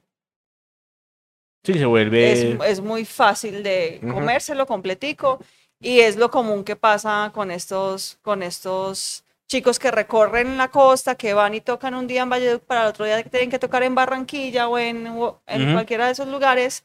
Sí, 1.65 1.73
se 1.73 1.87
vuelve. 1.87 2.33
es, 2.33 2.61
es 2.67 2.81
muy 2.83 3.07
fácil 3.07 3.63
de 3.63 3.99
comérselo 4.03 4.67
completico 4.67 5.39
y 5.81 6.01
es 6.01 6.17
lo 6.17 6.31
común 6.31 6.63
que 6.63 6.77
pasa 6.77 7.31
con 7.33 7.51
estos, 7.51 8.19
con 8.21 8.43
estos 8.43 9.24
chicos 9.47 9.79
que 9.79 9.91
recorren 9.91 10.57
la 10.57 10.69
costa, 10.69 11.15
que 11.15 11.35
van 11.35 11.55
y 11.55 11.61
tocan 11.61 11.95
un 11.95 12.07
día 12.07 12.23
en 12.23 12.31
Valledupar, 12.31 12.67
para 12.67 12.83
el 12.83 12.89
otro 12.89 13.05
día 13.05 13.23
tienen 13.25 13.51
que 13.51 13.59
tocar 13.59 13.83
en 13.83 13.95
Barranquilla 13.95 14.69
o 14.69 14.79
en, 14.79 15.07
o 15.07 15.41
en 15.47 15.73
cualquiera 15.73 16.07
de 16.07 16.13
esos 16.13 16.29
lugares 16.29 16.85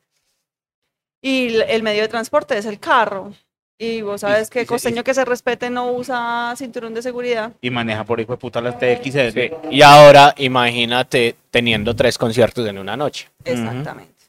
y 1.21 1.47
el, 1.47 1.61
el 1.63 1.83
medio 1.83 2.01
de 2.01 2.07
transporte 2.07 2.57
es 2.57 2.65
el 2.65 2.79
carro. 2.79 3.33
Y 3.81 4.01
vos 4.01 4.21
sabes 4.21 4.49
y 4.49 4.51
que 4.51 4.65
costeño 4.65 5.05
que 5.05 5.13
se 5.13 5.23
respete 5.23 5.69
no 5.69 5.93
usa 5.93 6.53
cinturón 6.57 6.93
de 6.93 7.01
seguridad. 7.01 7.53
Y 7.61 7.69
maneja 7.69 8.03
por 8.03 8.19
hijo 8.19 8.33
de 8.33 8.37
puta 8.37 8.59
las 8.59 8.77
TXL. 8.77 9.31
Sí. 9.31 9.51
Y 9.71 9.81
ahora 9.81 10.35
imagínate 10.37 11.37
teniendo 11.49 11.95
tres 11.95 12.17
conciertos 12.17 12.67
en 12.67 12.77
una 12.77 12.97
noche. 12.97 13.29
Exactamente. 13.45 14.25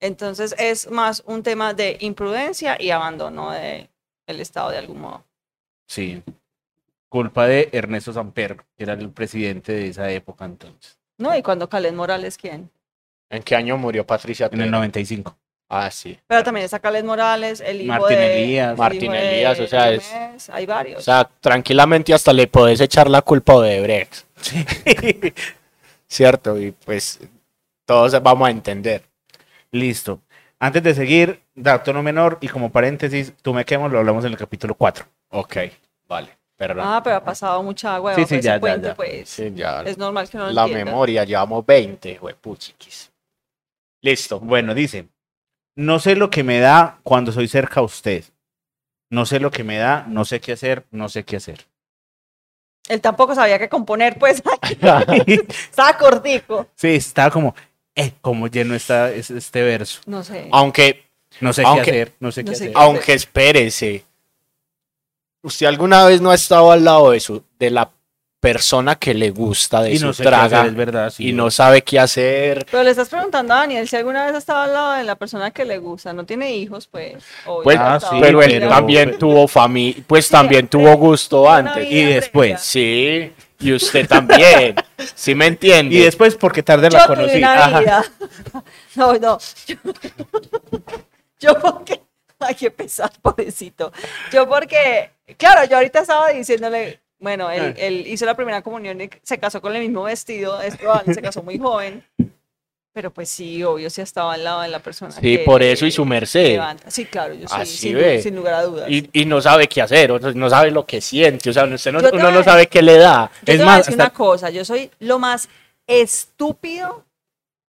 Entonces 0.00 0.56
es 0.58 0.90
más 0.90 1.22
un 1.26 1.44
tema 1.44 1.74
de 1.74 1.96
imprudencia 2.00 2.76
y 2.80 2.90
abandono 2.90 3.52
del 3.52 3.88
Estado 4.26 4.70
de 4.70 4.78
algún 4.78 5.00
modo. 5.00 5.24
Sí. 5.86 6.20
Culpa 7.12 7.46
de 7.46 7.68
Ernesto 7.72 8.10
Samper, 8.10 8.56
que 8.74 8.84
era 8.84 8.94
el 8.94 9.10
presidente 9.10 9.72
de 9.72 9.88
esa 9.88 10.10
época 10.10 10.46
entonces. 10.46 10.98
No, 11.18 11.36
y 11.36 11.42
cuando 11.42 11.68
Caled 11.68 11.92
Morales, 11.92 12.38
¿quién? 12.38 12.70
¿En 13.28 13.42
qué 13.42 13.54
año 13.54 13.76
murió 13.76 14.06
Patricia 14.06 14.46
En 14.46 14.52
el 14.54 14.58
Teherán? 14.60 14.70
95. 14.72 15.36
Ah, 15.68 15.90
sí. 15.90 16.18
Pero 16.26 16.42
también 16.42 16.64
está 16.64 16.78
Caled 16.80 17.04
Morales, 17.04 17.60
el 17.60 17.82
hijo 17.82 17.92
Martín 17.92 18.16
de... 18.16 18.42
Elías. 18.44 18.70
el 18.70 18.78
Martín 18.78 19.02
hijo 19.02 19.12
de 19.12 19.34
Elías, 19.34 19.60
o 19.60 19.66
sea, 19.66 19.90
es- 19.90 20.48
Hay 20.48 20.64
varios. 20.64 21.00
O 21.00 21.02
sea, 21.02 21.28
tranquilamente 21.40 22.14
hasta 22.14 22.32
le 22.32 22.46
podés 22.46 22.80
echar 22.80 23.10
la 23.10 23.20
culpa 23.20 23.52
a 23.52 23.56
Odebrecht. 23.56 24.24
¿Cierto? 26.06 26.58
Y 26.58 26.72
pues 26.72 27.20
todos 27.84 28.22
vamos 28.22 28.48
a 28.48 28.50
entender. 28.50 29.02
Listo. 29.70 30.18
Antes 30.58 30.82
de 30.82 30.94
seguir, 30.94 31.42
dato 31.54 31.92
no 31.92 32.02
menor 32.02 32.38
y 32.40 32.48
como 32.48 32.72
paréntesis, 32.72 33.34
tú 33.42 33.52
me 33.52 33.66
quemo, 33.66 33.90
lo 33.90 33.98
hablamos 33.98 34.24
en 34.24 34.32
el 34.32 34.38
capítulo 34.38 34.74
4. 34.74 35.04
Ok, 35.28 35.56
vale. 36.08 36.38
Perdón. 36.56 36.84
ah, 36.86 37.00
pero 37.02 37.16
ha 37.16 37.24
pasado 37.24 37.62
mucha 37.62 37.94
agua. 37.96 38.14
Sí, 38.14 38.20
bajo 38.20 38.28
sí, 38.28 38.34
ese 38.36 38.42
ya, 38.44 38.54
ya, 38.54 38.60
puente, 38.60 38.88
ya. 38.88 38.94
pues. 38.94 39.28
Sí, 39.28 39.52
ya. 39.54 39.82
Es 39.82 39.98
normal 39.98 40.28
que 40.28 40.38
no 40.38 40.46
lo 40.46 40.52
la 40.52 40.62
entienda. 40.62 40.84
memoria, 40.84 41.24
llevamos 41.24 41.66
20, 41.66 42.18
huepuchiquis. 42.20 43.10
Listo. 44.02 44.38
Bueno, 44.40 44.74
dice, 44.74 45.08
no 45.76 45.98
sé 45.98 46.14
lo 46.16 46.30
que 46.30 46.42
me 46.44 46.58
da 46.60 46.98
cuando 47.02 47.32
soy 47.32 47.48
cerca 47.48 47.80
a 47.80 47.82
usted. 47.82 48.24
No 49.10 49.26
sé 49.26 49.40
lo 49.40 49.50
que 49.50 49.64
me 49.64 49.76
da, 49.78 50.04
no 50.08 50.24
sé 50.24 50.40
qué 50.40 50.52
hacer, 50.52 50.84
no 50.90 51.08
sé 51.08 51.24
qué 51.24 51.36
hacer. 51.36 51.66
Él 52.88 53.00
tampoco 53.00 53.34
sabía 53.34 53.58
qué 53.58 53.68
componer, 53.68 54.18
pues. 54.18 54.42
Estaba 55.26 55.96
cortico. 55.98 56.68
sí, 56.74 56.88
está 56.96 57.30
como, 57.30 57.54
eh, 57.94 58.12
como 58.20 58.46
lleno 58.48 58.74
está 58.74 59.10
es- 59.12 59.30
este 59.30 59.62
verso. 59.62 60.00
No 60.06 60.22
sé. 60.24 60.48
Aunque, 60.52 61.04
No 61.40 61.52
sé 61.52 61.62
Aunque- 61.64 61.84
qué 61.84 61.90
hacer, 61.90 62.12
no 62.20 62.30
sé 62.32 62.42
no 62.44 62.50
qué 62.50 62.56
sé 62.56 62.64
hacer. 62.64 62.74
qué- 62.74 62.80
aunque 62.82 63.12
espérese. 63.14 64.04
¿Usted 65.42 65.66
alguna 65.66 66.04
vez 66.06 66.20
no 66.20 66.30
ha 66.30 66.34
estado 66.34 66.70
al 66.72 66.84
lado 66.84 67.10
de 67.10 67.20
su, 67.20 67.42
de 67.58 67.70
la 67.70 67.90
persona 68.40 68.96
que 68.96 69.14
le 69.14 69.30
gusta, 69.30 69.82
de 69.82 69.92
Y 69.92 69.98
su 69.98 70.06
no 70.06 70.12
sé 70.12 70.22
qué 70.24 70.28
traga, 70.28 70.58
hacer, 70.60 70.70
es 70.70 70.74
verdad. 70.76 71.10
sí. 71.10 71.28
y 71.28 71.32
no 71.32 71.48
sabe 71.50 71.82
qué 71.82 72.00
hacer? 72.00 72.66
Pero 72.70 72.82
le 72.82 72.90
estás 72.90 73.08
preguntando 73.08 73.54
a 73.54 73.58
Daniel 73.58 73.86
si 73.86 73.94
alguna 73.96 74.24
vez 74.26 74.34
ha 74.34 74.38
estado 74.38 74.62
al 74.62 74.72
lado 74.72 74.92
de 74.94 75.04
la 75.04 75.14
persona 75.14 75.50
que 75.52 75.64
le 75.64 75.78
gusta. 75.78 76.12
No 76.12 76.24
tiene 76.26 76.52
hijos, 76.56 76.88
pues. 76.88 77.22
Pues, 77.62 77.78
ah, 77.80 78.00
sí, 78.00 78.16
pero 78.20 78.42
él 78.42 78.50
pero- 78.52 78.68
también 78.68 79.16
tuvo 79.18 79.46
familia, 79.46 80.02
pues 80.06 80.26
Sí, 80.26 80.32
también 80.32 80.66
tuvo 80.66 80.96
gusto 80.96 81.48
antes. 81.50 81.88
Y 81.90 82.02
después. 82.04 82.60
Sí, 82.60 83.32
y 83.60 83.72
usted 83.74 84.08
también. 84.08 84.74
¿Sí 85.14 85.36
me 85.36 85.46
entiende? 85.46 85.94
Y 85.94 85.98
después, 86.00 86.34
porque 86.34 86.64
tarde 86.64 86.90
la 86.90 86.98
Yo 87.00 87.06
tuve 87.06 87.16
conocí. 87.16 87.38
una 87.38 87.78
vida. 87.80 88.04
No, 88.96 89.12
no. 89.14 89.38
Yo, 89.66 89.76
yo 91.40 91.58
porque. 91.60 92.02
Ay, 92.46 92.54
qué 92.54 92.70
pesar, 92.70 93.10
pobrecito. 93.20 93.92
Yo 94.32 94.48
porque. 94.48 95.10
Claro, 95.36 95.64
yo 95.68 95.76
ahorita 95.76 96.00
estaba 96.00 96.28
diciéndole. 96.30 97.00
Bueno, 97.18 97.50
él, 97.50 97.74
él 97.78 98.04
hizo 98.08 98.26
la 98.26 98.34
primera 98.34 98.62
comunión 98.62 99.00
y 99.00 99.08
se 99.22 99.38
casó 99.38 99.60
con 99.60 99.74
el 99.76 99.80
mismo 99.82 100.02
vestido. 100.02 100.60
Es 100.60 100.76
probable, 100.76 101.14
se 101.14 101.22
casó 101.22 101.42
muy 101.42 101.56
joven. 101.58 102.04
Pero 102.94 103.10
pues 103.10 103.30
sí, 103.30 103.62
obvio, 103.64 103.88
sí 103.88 104.02
estaba 104.02 104.34
al 104.34 104.44
lado 104.44 104.60
de 104.62 104.68
la 104.68 104.80
persona. 104.80 105.12
Sí, 105.12 105.20
que 105.20 105.38
por 105.44 105.62
eso 105.62 105.86
y 105.86 105.92
su 105.92 106.04
merced. 106.04 106.48
levanta. 106.48 106.90
Sí, 106.90 107.06
claro, 107.06 107.32
yo 107.32 107.46
sí, 107.48 107.54
Así 107.56 107.76
sin, 107.78 107.94
ve. 107.94 108.20
sin 108.20 108.36
lugar 108.36 108.54
a 108.54 108.62
dudas. 108.64 108.90
Y, 108.90 109.08
y 109.14 109.24
no 109.24 109.40
sabe 109.40 109.66
qué 109.68 109.80
hacer, 109.80 110.10
no 110.36 110.50
sabe 110.50 110.70
lo 110.72 110.84
que 110.84 111.00
siente, 111.00 111.48
o 111.48 111.52
sea, 111.54 111.64
usted 111.64 111.90
no, 111.92 112.00
uno 112.12 112.30
no 112.32 112.42
sabe 112.42 112.66
qué 112.66 112.82
le 112.82 112.98
da. 112.98 113.30
Yo 113.46 113.52
Es 113.52 113.56
te 113.56 113.56
voy 113.58 113.62
a 113.62 113.66
más, 113.66 113.78
decir 113.78 113.92
hasta- 113.92 114.02
una 114.02 114.10
cosa, 114.12 114.50
yo 114.50 114.62
soy 114.66 114.90
lo 114.98 115.18
más 115.18 115.48
estúpido 115.86 117.04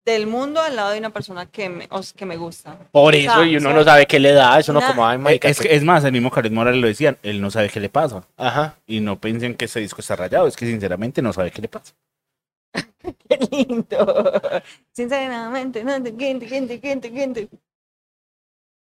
del 0.05 0.25
mundo 0.27 0.61
al 0.61 0.75
lado 0.75 0.91
de 0.91 0.99
una 0.99 1.11
persona 1.11 1.45
que 1.45 1.69
me, 1.69 1.87
o 1.91 2.01
sea, 2.01 2.17
que 2.17 2.25
me 2.25 2.37
gusta. 2.37 2.77
Por 2.91 3.13
O 3.13 3.17
eso, 3.17 3.33
sea, 3.33 3.45
y 3.45 3.55
uno 3.57 3.69
o 3.69 3.71
sea, 3.71 3.79
no 3.79 3.83
sabe 3.83 4.05
qué 4.07 4.19
le 4.19 4.33
da, 4.33 4.59
eso 4.59 4.73
no 4.73 4.81
como, 4.81 5.05
ay, 5.05 5.17
marica, 5.17 5.47
Es, 5.47 5.59
que, 5.59 5.73
es 5.75 5.83
más, 5.83 6.03
el 6.03 6.11
mismo 6.11 6.31
Karen 6.31 6.53
Morales 6.53 6.81
lo 6.81 6.87
decían, 6.87 7.17
él 7.23 7.39
no 7.41 7.51
sabe 7.51 7.69
qué 7.69 7.79
le 7.79 7.89
pasa. 7.89 8.23
Ajá. 8.37 8.75
Y 8.87 8.99
no 8.99 9.19
piensen 9.19 9.55
que 9.55 9.65
ese 9.65 9.79
disco 9.79 10.01
está 10.01 10.15
rayado, 10.15 10.47
es 10.47 10.55
que 10.55 10.65
sinceramente 10.65 11.21
no 11.21 11.33
sabe 11.33 11.51
qué 11.51 11.61
le 11.61 11.67
pasa. 11.67 11.93
Qué 13.27 13.39
lindo. 13.51 14.31
Sinceramente, 14.91 15.83
no 15.83 16.01
te 16.01 16.15
quinte, 16.15 16.45
quinte, 16.45 16.79
quinte, 16.79 17.11
quinte. 17.11 17.49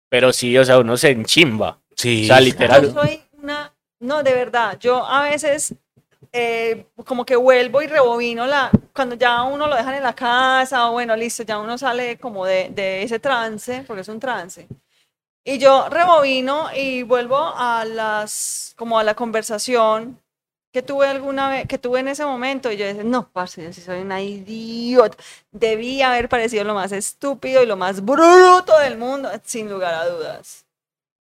Pero 0.08 0.32
sí, 0.32 0.56
o 0.56 0.64
sea, 0.64 0.78
uno 0.78 0.96
se 0.96 1.10
enchimba. 1.10 1.78
Sí. 1.94 2.24
O 2.24 2.26
sea, 2.26 2.40
literal. 2.40 2.82
Yo 2.82 2.92
soy 2.92 3.20
una, 3.32 3.72
no, 4.00 4.22
de 4.22 4.32
verdad, 4.32 4.78
yo 4.78 5.04
a 5.06 5.28
veces 5.28 5.74
eh, 6.32 6.86
como 7.04 7.24
que 7.24 7.36
vuelvo 7.36 7.82
y 7.82 7.86
rebobino 7.86 8.46
la, 8.46 8.70
cuando 8.92 9.14
ya 9.16 9.42
uno 9.42 9.66
lo 9.66 9.76
dejan 9.76 9.94
en 9.94 10.02
la 10.02 10.14
casa, 10.14 10.88
o 10.88 10.92
bueno, 10.92 11.16
listo, 11.16 11.42
ya 11.42 11.58
uno 11.58 11.78
sale 11.78 12.18
como 12.18 12.44
de, 12.46 13.02
ese 13.02 13.18
trance, 13.18 13.84
porque 13.86 14.02
es 14.02 14.08
un 14.08 14.20
trance. 14.20 14.68
Y 15.44 15.58
yo 15.58 15.88
rebobino 15.88 16.68
y 16.74 17.02
vuelvo 17.04 17.36
a 17.38 17.84
las, 17.84 18.74
como 18.76 18.98
a 18.98 19.04
la 19.04 19.14
conversación 19.14 20.20
que 20.72 20.82
tuve 20.82 21.06
alguna 21.08 21.64
que 21.64 21.78
tuve 21.78 22.00
en 22.00 22.08
ese 22.08 22.24
momento, 22.24 22.70
y 22.70 22.76
yo 22.76 22.86
decía, 22.86 23.04
no, 23.04 23.30
parce, 23.32 23.62
yo 23.64 23.72
soy 23.72 24.00
una 24.00 24.20
idiota. 24.22 25.16
Debí 25.52 26.02
haber 26.02 26.28
parecido 26.28 26.64
lo 26.64 26.74
más 26.74 26.92
estúpido 26.92 27.62
y 27.62 27.66
lo 27.66 27.76
más 27.76 28.04
bruto 28.04 28.78
del 28.80 28.98
mundo, 28.98 29.30
sin 29.44 29.70
lugar 29.70 29.94
a 29.94 30.06
dudas. 30.08 30.66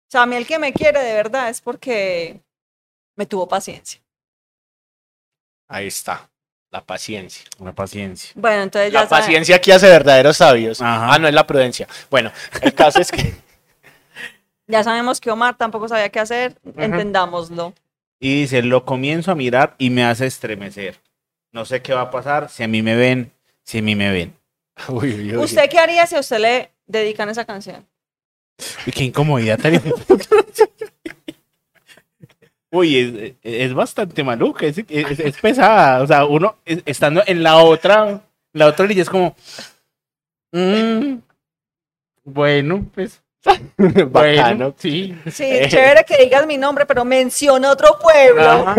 O 0.09 0.11
sea, 0.11 0.22
a 0.22 0.26
mí 0.26 0.36
el 0.36 0.46
que 0.46 0.59
me 0.59 0.72
quiere 0.72 1.01
de 1.01 1.14
verdad 1.14 1.48
es 1.51 1.61
porque 1.61 2.42
me 3.16 3.26
tuvo 3.26 3.48
paciencia. 3.48 4.01
Ahí 5.71 5.87
está. 5.87 6.29
La 6.73 6.85
paciencia. 6.85 7.45
Una 7.59 7.73
paciencia. 7.75 8.31
Bueno, 8.35 8.62
entonces 8.62 8.93
ya 8.93 9.03
La 9.03 9.09
saben. 9.09 9.23
paciencia 9.25 9.57
aquí 9.57 9.71
hace 9.73 9.89
verdaderos 9.89 10.37
sabios. 10.37 10.81
Ajá. 10.83 11.14
Ah, 11.14 11.18
no 11.18 11.27
es 11.27 11.35
la 11.35 11.47
prudencia. 11.47 11.89
Bueno, 12.11 12.31
el 12.61 12.75
caso 12.75 13.01
es 13.01 13.11
que 13.11 13.35
Ya 14.68 14.85
sabemos 14.85 15.21
que 15.21 15.31
Omar 15.33 15.57
tampoco 15.57 15.89
sabía 15.89 16.11
qué 16.11 16.21
hacer, 16.21 16.57
entendámoslo. 16.77 17.75
Y 18.21 18.43
dice, 18.43 18.62
lo 18.62 18.85
comienzo 18.85 19.33
a 19.33 19.35
mirar 19.35 19.75
y 19.79 19.91
me 19.91 20.05
hace 20.05 20.27
estremecer. 20.27 21.01
No 21.53 21.64
sé 21.64 21.83
qué 21.83 21.93
va 21.93 22.03
a 22.03 22.11
pasar, 22.11 22.49
si 22.51 22.62
a 22.62 22.68
mí 22.68 22.81
me 22.83 22.95
ven, 22.95 23.33
si 23.64 23.79
a 23.79 23.83
mí 23.83 23.97
me 23.97 24.12
ven. 24.12 24.37
Uy, 24.89 25.12
uy, 25.14 25.37
uy. 25.37 25.45
¿Usted 25.45 25.68
qué 25.68 25.79
haría 25.81 26.07
si 26.07 26.14
a 26.16 26.21
usted 26.21 26.39
le 26.39 26.71
dedican 26.87 27.29
esa 27.31 27.45
canción? 27.45 27.85
Uy, 28.87 28.93
qué 28.93 29.05
incomodidad 29.05 29.59
tan- 29.59 29.75
Uy, 32.73 32.97
es, 32.99 33.33
es 33.43 33.75
bastante 33.75 34.23
maluca, 34.23 34.66
es, 34.66 34.79
es- 34.89 35.18
es 35.21 35.37
pesada. 35.39 36.03
O 36.03 36.07
sea, 36.07 36.25
uno 36.25 36.57
es- 36.64 36.83
estando 36.87 37.23
en 37.27 37.43
la 37.43 37.57
otra, 37.59 38.21
la 38.53 38.66
otra 38.66 38.85
orilla 38.85 39.03
es 39.03 39.11
como. 39.11 39.35
mm, 40.53 41.14
bueno, 42.25 42.87
pues. 42.95 43.21
Bacano. 43.77 44.11
Bueno, 44.11 44.75
sí. 44.77 45.16
Sí, 45.33 45.49
chévere 45.68 46.05
que 46.07 46.23
digas 46.25 46.47
mi 46.47 46.59
nombre, 46.59 46.85
pero 46.87 47.05
menciona 47.05 47.71
otro 47.71 47.99
pueblo. 48.01 48.43
Ajá. 48.43 48.77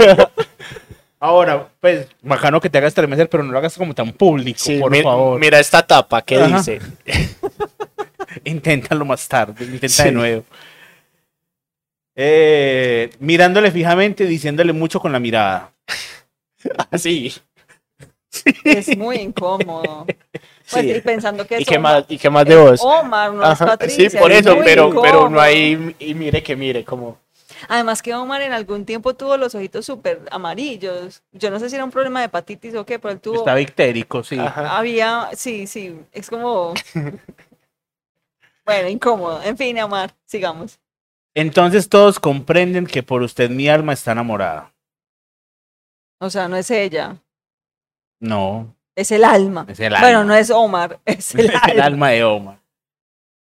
Ahora, 1.19 1.67
pues, 1.79 2.07
bacano 2.21 2.59
que 2.61 2.69
te 2.69 2.77
hagas 2.79 2.89
estremecer, 2.89 3.27
pero 3.29 3.43
no 3.43 3.51
lo 3.51 3.57
hagas 3.57 3.77
como 3.77 3.93
tan 3.93 4.11
público, 4.13 4.59
Sí, 4.59 4.79
por 4.79 4.91
mi- 4.91 5.01
favor. 5.03 5.39
Mira 5.39 5.59
esta 5.59 5.85
tapa 5.85 6.21
que 6.21 6.37
Ajá. 6.41 6.57
dice. 6.57 6.79
Inténtalo 8.43 9.05
más 9.05 9.27
tarde, 9.27 9.65
intenta 9.65 9.89
Sí. 9.89 10.03
de 10.03 10.11
nuevo. 10.11 10.43
Eh, 12.15 13.09
mirándole 13.19 13.71
fijamente, 13.71 14.25
diciéndole 14.25 14.73
mucho 14.73 14.99
con 14.99 15.11
la 15.11 15.19
mirada. 15.19 15.73
Así. 16.91 17.33
Es 18.63 18.97
muy 18.97 19.17
incómodo. 19.17 20.05
Pues, 20.05 20.17
Sí. 20.85 20.91
y 20.91 21.01
pensando 21.01 21.45
que 21.45 21.55
es 21.55 21.61
¿Y 21.61 21.65
qué 21.65 21.77
Omar. 21.77 22.01
más, 22.01 22.05
y 22.07 22.17
qué 22.17 22.29
más 22.29 22.45
de 22.45 22.55
vos? 22.55 22.79
Omar, 22.81 23.33
no 23.33 23.51
es 23.51 23.59
Patricia. 23.59 24.09
sí, 24.09 24.17
por 24.17 24.31
es 24.31 24.39
eso, 24.45 24.57
pero, 24.63 25.01
pero 25.01 25.29
no 25.29 25.41
hay. 25.41 25.95
Y 25.99 26.13
mire 26.13 26.41
que 26.41 26.55
mire, 26.55 26.85
como. 26.85 27.17
Además 27.67 28.01
que 28.01 28.13
Omar 28.15 28.41
en 28.41 28.53
algún 28.53 28.85
tiempo 28.85 29.13
tuvo 29.13 29.35
los 29.37 29.53
ojitos 29.53 29.85
súper 29.85 30.21
amarillos. 30.31 31.23
Yo 31.33 31.51
no 31.51 31.59
sé 31.59 31.69
si 31.69 31.75
era 31.75 31.83
un 31.83 31.91
problema 31.91 32.21
de 32.21 32.27
hepatitis 32.27 32.73
o 32.75 32.85
qué, 32.85 32.97
pero 32.99 33.11
él 33.13 33.19
tuvo... 33.19 33.35
Está 33.39 33.53
victérico, 33.53 34.23
sí. 34.23 34.39
Ajá. 34.39 34.77
Había, 34.77 35.29
sí, 35.35 35.67
sí, 35.67 35.99
es 36.11 36.29
como... 36.29 36.73
bueno, 38.65 38.87
incómodo. 38.87 39.41
En 39.43 39.57
fin, 39.57 39.77
Omar, 39.79 40.15
sigamos. 40.25 40.79
Entonces 41.35 41.89
todos 41.89 42.19
comprenden 42.19 42.85
que 42.85 43.03
por 43.03 43.21
usted 43.21 43.49
mi 43.49 43.67
alma 43.69 43.93
está 43.93 44.11
enamorada. 44.11 44.73
O 46.19 46.29
sea, 46.29 46.47
no 46.47 46.55
es 46.55 46.69
ella, 46.69 47.17
No, 48.19 48.75
es 48.95 49.11
el 49.11 49.23
alma. 49.23 49.65
es 49.67 49.79
el 49.79 49.89
Bueno, 49.99 50.19
alma. 50.19 50.23
no 50.25 50.35
es 50.35 50.51
Omar, 50.51 50.99
es 51.05 51.33
el 51.33 51.49
Es 51.49 51.61
el 51.67 51.81
alma 51.81 52.09
de 52.09 52.23
Omar. 52.23 52.59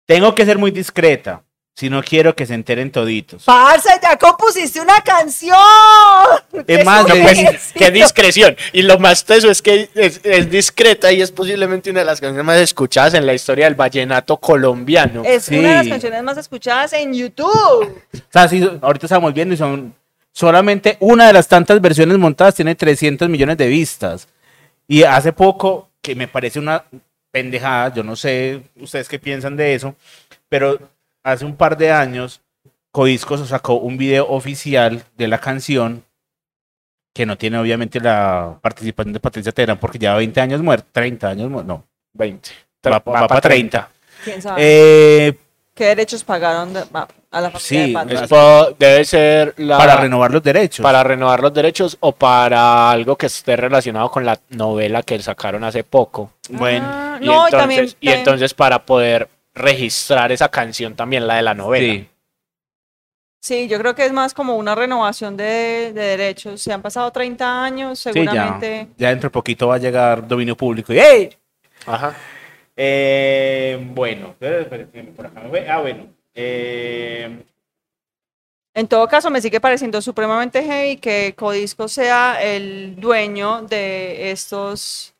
Tengo 0.07 0.33
que 0.35 0.45
ser 0.45 0.57
muy 0.57 0.71
discreta, 0.71 1.44
si 1.75 1.89
no 1.89 2.01
quiero 2.01 2.33
que 2.33 2.45
se 2.45 2.53
enteren 2.53 2.89
toditos. 2.89 3.43
¡Parce, 3.43 3.89
ya 4.01 4.17
compusiste 4.17 4.79
una 4.79 5.01
canción! 5.01 5.57
Es 6.65 6.85
más, 6.85 7.05
Pues, 7.05 7.73
qué 7.75 7.91
discreción. 7.91 8.55
Y 8.71 8.81
lo 8.83 8.97
más 8.97 9.25
teso 9.25 9.51
es 9.51 9.61
que 9.61 9.89
es, 9.93 10.21
es 10.23 10.49
discreta 10.49 11.11
y 11.11 11.21
es 11.21 11.31
posiblemente 11.31 11.91
una 11.91 11.99
de 11.99 12.05
las 12.05 12.21
canciones 12.21 12.45
más 12.45 12.59
escuchadas 12.59 13.13
en 13.13 13.25
la 13.25 13.33
historia 13.33 13.65
del 13.65 13.75
vallenato 13.75 14.37
colombiano. 14.37 15.23
Es 15.25 15.49
una 15.49 15.69
de 15.69 15.75
las 15.75 15.87
canciones 15.89 16.23
más 16.23 16.37
escuchadas 16.37 16.93
en 16.93 17.13
YouTube. 17.13 18.01
O 18.13 18.31
sea, 18.31 18.47
sí, 18.47 18.65
ahorita 18.81 19.07
estamos 19.07 19.33
viendo 19.33 19.53
y 19.53 19.57
son 19.57 19.93
solamente 20.31 20.95
una 21.01 21.27
de 21.27 21.33
las 21.33 21.49
tantas 21.49 21.81
versiones 21.81 22.17
montadas 22.17 22.55
tiene 22.55 22.75
300 22.75 23.27
millones 23.27 23.57
de 23.57 23.67
vistas. 23.67 24.29
Y 24.87 25.03
hace 25.03 25.33
poco, 25.33 25.89
que 26.01 26.15
me 26.15 26.29
parece 26.29 26.57
una 26.59 26.85
pendejada, 27.31 27.93
yo 27.93 28.01
no 28.03 28.15
sé 28.15 28.61
ustedes 28.79 29.09
qué 29.09 29.19
piensan 29.19 29.57
de 29.57 29.73
eso, 29.73 29.93
pero 30.47 30.79
hace 31.25 31.43
un 31.43 31.55
par 31.55 31.75
de 31.77 31.91
años 31.91 32.41
Codiscos 32.91 33.45
sacó 33.49 33.73
un 33.75 33.97
video 33.97 34.29
oficial 34.29 35.03
de 35.17 35.27
la 35.27 35.39
canción 35.39 36.03
que 37.13 37.25
no 37.25 37.37
tiene 37.37 37.57
obviamente 37.57 37.99
la 37.99 38.57
participación 38.61 39.11
de 39.13 39.19
Patricia 39.19 39.51
Terán 39.51 39.77
porque 39.77 39.99
lleva 39.99 40.15
20 40.15 40.39
años 40.39 40.61
muerta, 40.61 40.87
30 40.93 41.27
años 41.29 41.49
muerta, 41.49 41.67
no, 41.67 41.83
20. 42.13 42.49
va, 42.91 42.99
para 43.01 43.41
30. 43.41 43.89
¿Quién 44.23 44.41
sabe? 44.41 44.61
Eh, 45.27 45.37
¿Qué 45.73 45.85
derechos 45.87 46.23
pagaron 46.23 46.73
de- 46.73 46.85
a 47.31 47.41
la 47.41 47.49
familia 47.51 47.59
Sí, 47.59 47.87
de 47.87 47.93
Patricia? 47.93 48.23
Es 48.23 48.29
po- 48.29 48.75
debe 48.79 49.03
ser 49.03 49.53
la, 49.57 49.77
para 49.77 49.97
renovar 49.97 50.31
los 50.31 50.41
derechos. 50.41 50.81
para 50.83 51.03
renovar 51.03 51.41
los 51.41 51.53
derechos 51.53 51.97
o 51.99 52.13
para 52.13 52.89
algo 52.91 53.17
que 53.17 53.25
esté 53.25 53.57
relacionado 53.57 54.09
con 54.09 54.23
la 54.25 54.39
novela 54.51 55.03
que 55.03 55.19
sacaron 55.21 55.65
hace 55.65 55.83
poco. 55.83 56.31
Bueno, 56.49 56.85
Ah, 56.89 57.17
Y, 57.21 57.25
no, 57.25 57.31
y 57.33 57.35
entonces, 57.35 57.59
también, 57.59 57.85
y 57.85 57.89
también- 57.91 58.19
entonces 58.19 58.53
para 58.53 58.85
poder 58.85 59.27
registrar 59.55 60.31
esa 60.31 60.49
canción 60.49 60.95
también, 60.95 61.25
la 61.25 61.35
de 61.37 61.41
la 61.41 61.53
novela. 61.53 61.93
sí. 61.93 62.09
Sí, 63.41 63.67
yo 63.67 63.77
creo 63.77 63.93
que 63.93 64.03
es 64.03 64.11
más 64.11 64.33
como 64.33 64.55
una 64.57 64.73
renovación 64.73 65.37
de, 65.37 65.91
de 65.93 66.01
derechos. 66.01 66.59
Si 66.59 66.71
han 66.71 66.81
pasado 66.81 67.11
30 67.11 67.63
años, 67.63 67.99
Sí, 67.99 68.09
ya, 68.09 68.13
seguramente. 68.13 68.87
ya 68.97 69.09
dentro 69.09 69.27
de 69.29 69.33
poquito 69.33 69.67
va 69.67 69.75
a 69.75 69.77
llegar 69.77 70.27
dominio 70.27 70.57
público. 70.57 70.91
Y, 70.91 70.97
¡Ey! 70.97 71.29
Ajá. 71.85 72.15
Eh, 72.75 73.77
bueno, 73.91 74.29
espera, 74.39 74.87
por 75.15 75.27
acá 75.27 75.41
me 75.41 75.49
voy. 75.49 75.59
Ah, 75.59 75.79
bueno. 75.79 76.07
eh, 76.33 77.43
En 78.73 78.87
todo 78.87 79.07
caso, 79.07 79.29
me 79.29 79.39
sigue 79.41 79.61
pareciendo 79.61 80.01
supremamente 80.01 80.63
heavy 80.63 80.97
que 80.97 81.35
Codisco 81.37 81.87
sea 81.87 82.41
el 82.43 82.95
dueño 82.95 83.61
de 83.61 84.31
estos. 84.31 85.13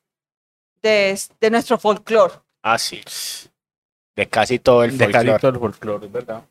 de, 0.82 1.16
de 1.40 1.50
nuestro 1.52 1.78
folclore. 1.78 2.34
Ah, 2.64 2.80
sí. 2.80 3.04
De 4.16 4.28
casi 4.28 4.60
todo 4.60 4.84
el 4.84 4.98
de 4.98 5.06
casi 5.12 5.28
folclore. 5.28 5.40
todo 5.42 5.52
el 5.52 5.60
folclore, 5.60 6.06
es 6.06 6.12
verdad. 6.12 6.44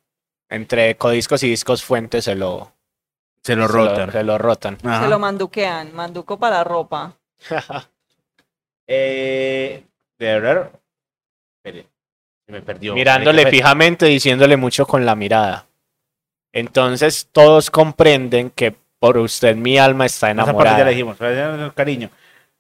Entre 0.51 0.97
codiscos 0.97 1.43
y 1.43 1.49
discos 1.49 1.83
fuentes 1.83 2.25
se 2.25 2.35
lo, 2.35 2.73
Se 3.43 3.57
lo 3.57 3.67
se 3.67 3.73
rotan. 3.73 4.13
se 4.13 4.23
lo 4.23 4.39
rotan. 4.39 4.79
Ajá. 4.85 5.03
Se 5.05 5.09
lo 5.09 5.19
manduquean. 5.19 5.95
Manduco 5.95 6.39
para 6.39 6.57
la 6.59 6.65
ropa. 6.65 7.17
Eh, 8.87 9.83
de 10.19 10.27
verdad. 10.27 10.71
Espere, 11.57 11.87
se 12.47 12.53
me 12.53 12.61
perdió. 12.61 12.95
Mirándole 12.95 13.45
Marica, 13.45 13.51
fijamente, 13.51 14.07
diciéndole 14.07 14.57
mucho 14.59 14.87
con 14.87 15.07
la 15.07 15.15
mirada. 15.15 15.67
Entonces 16.53 17.29
todos 17.33 17.71
comprenden 17.71 18.51
que 18.51 18.77
por 18.99 19.17
usted 19.19 19.57
mi 19.57 19.79
alma 19.79 20.07
está 20.07 20.27
Esa 20.31 20.37
parte 20.37 20.51
enamorada. 20.51 20.79
ya 20.79 20.85
la 20.85 20.91
dijimos, 20.91 21.17
cariño. 21.75 22.11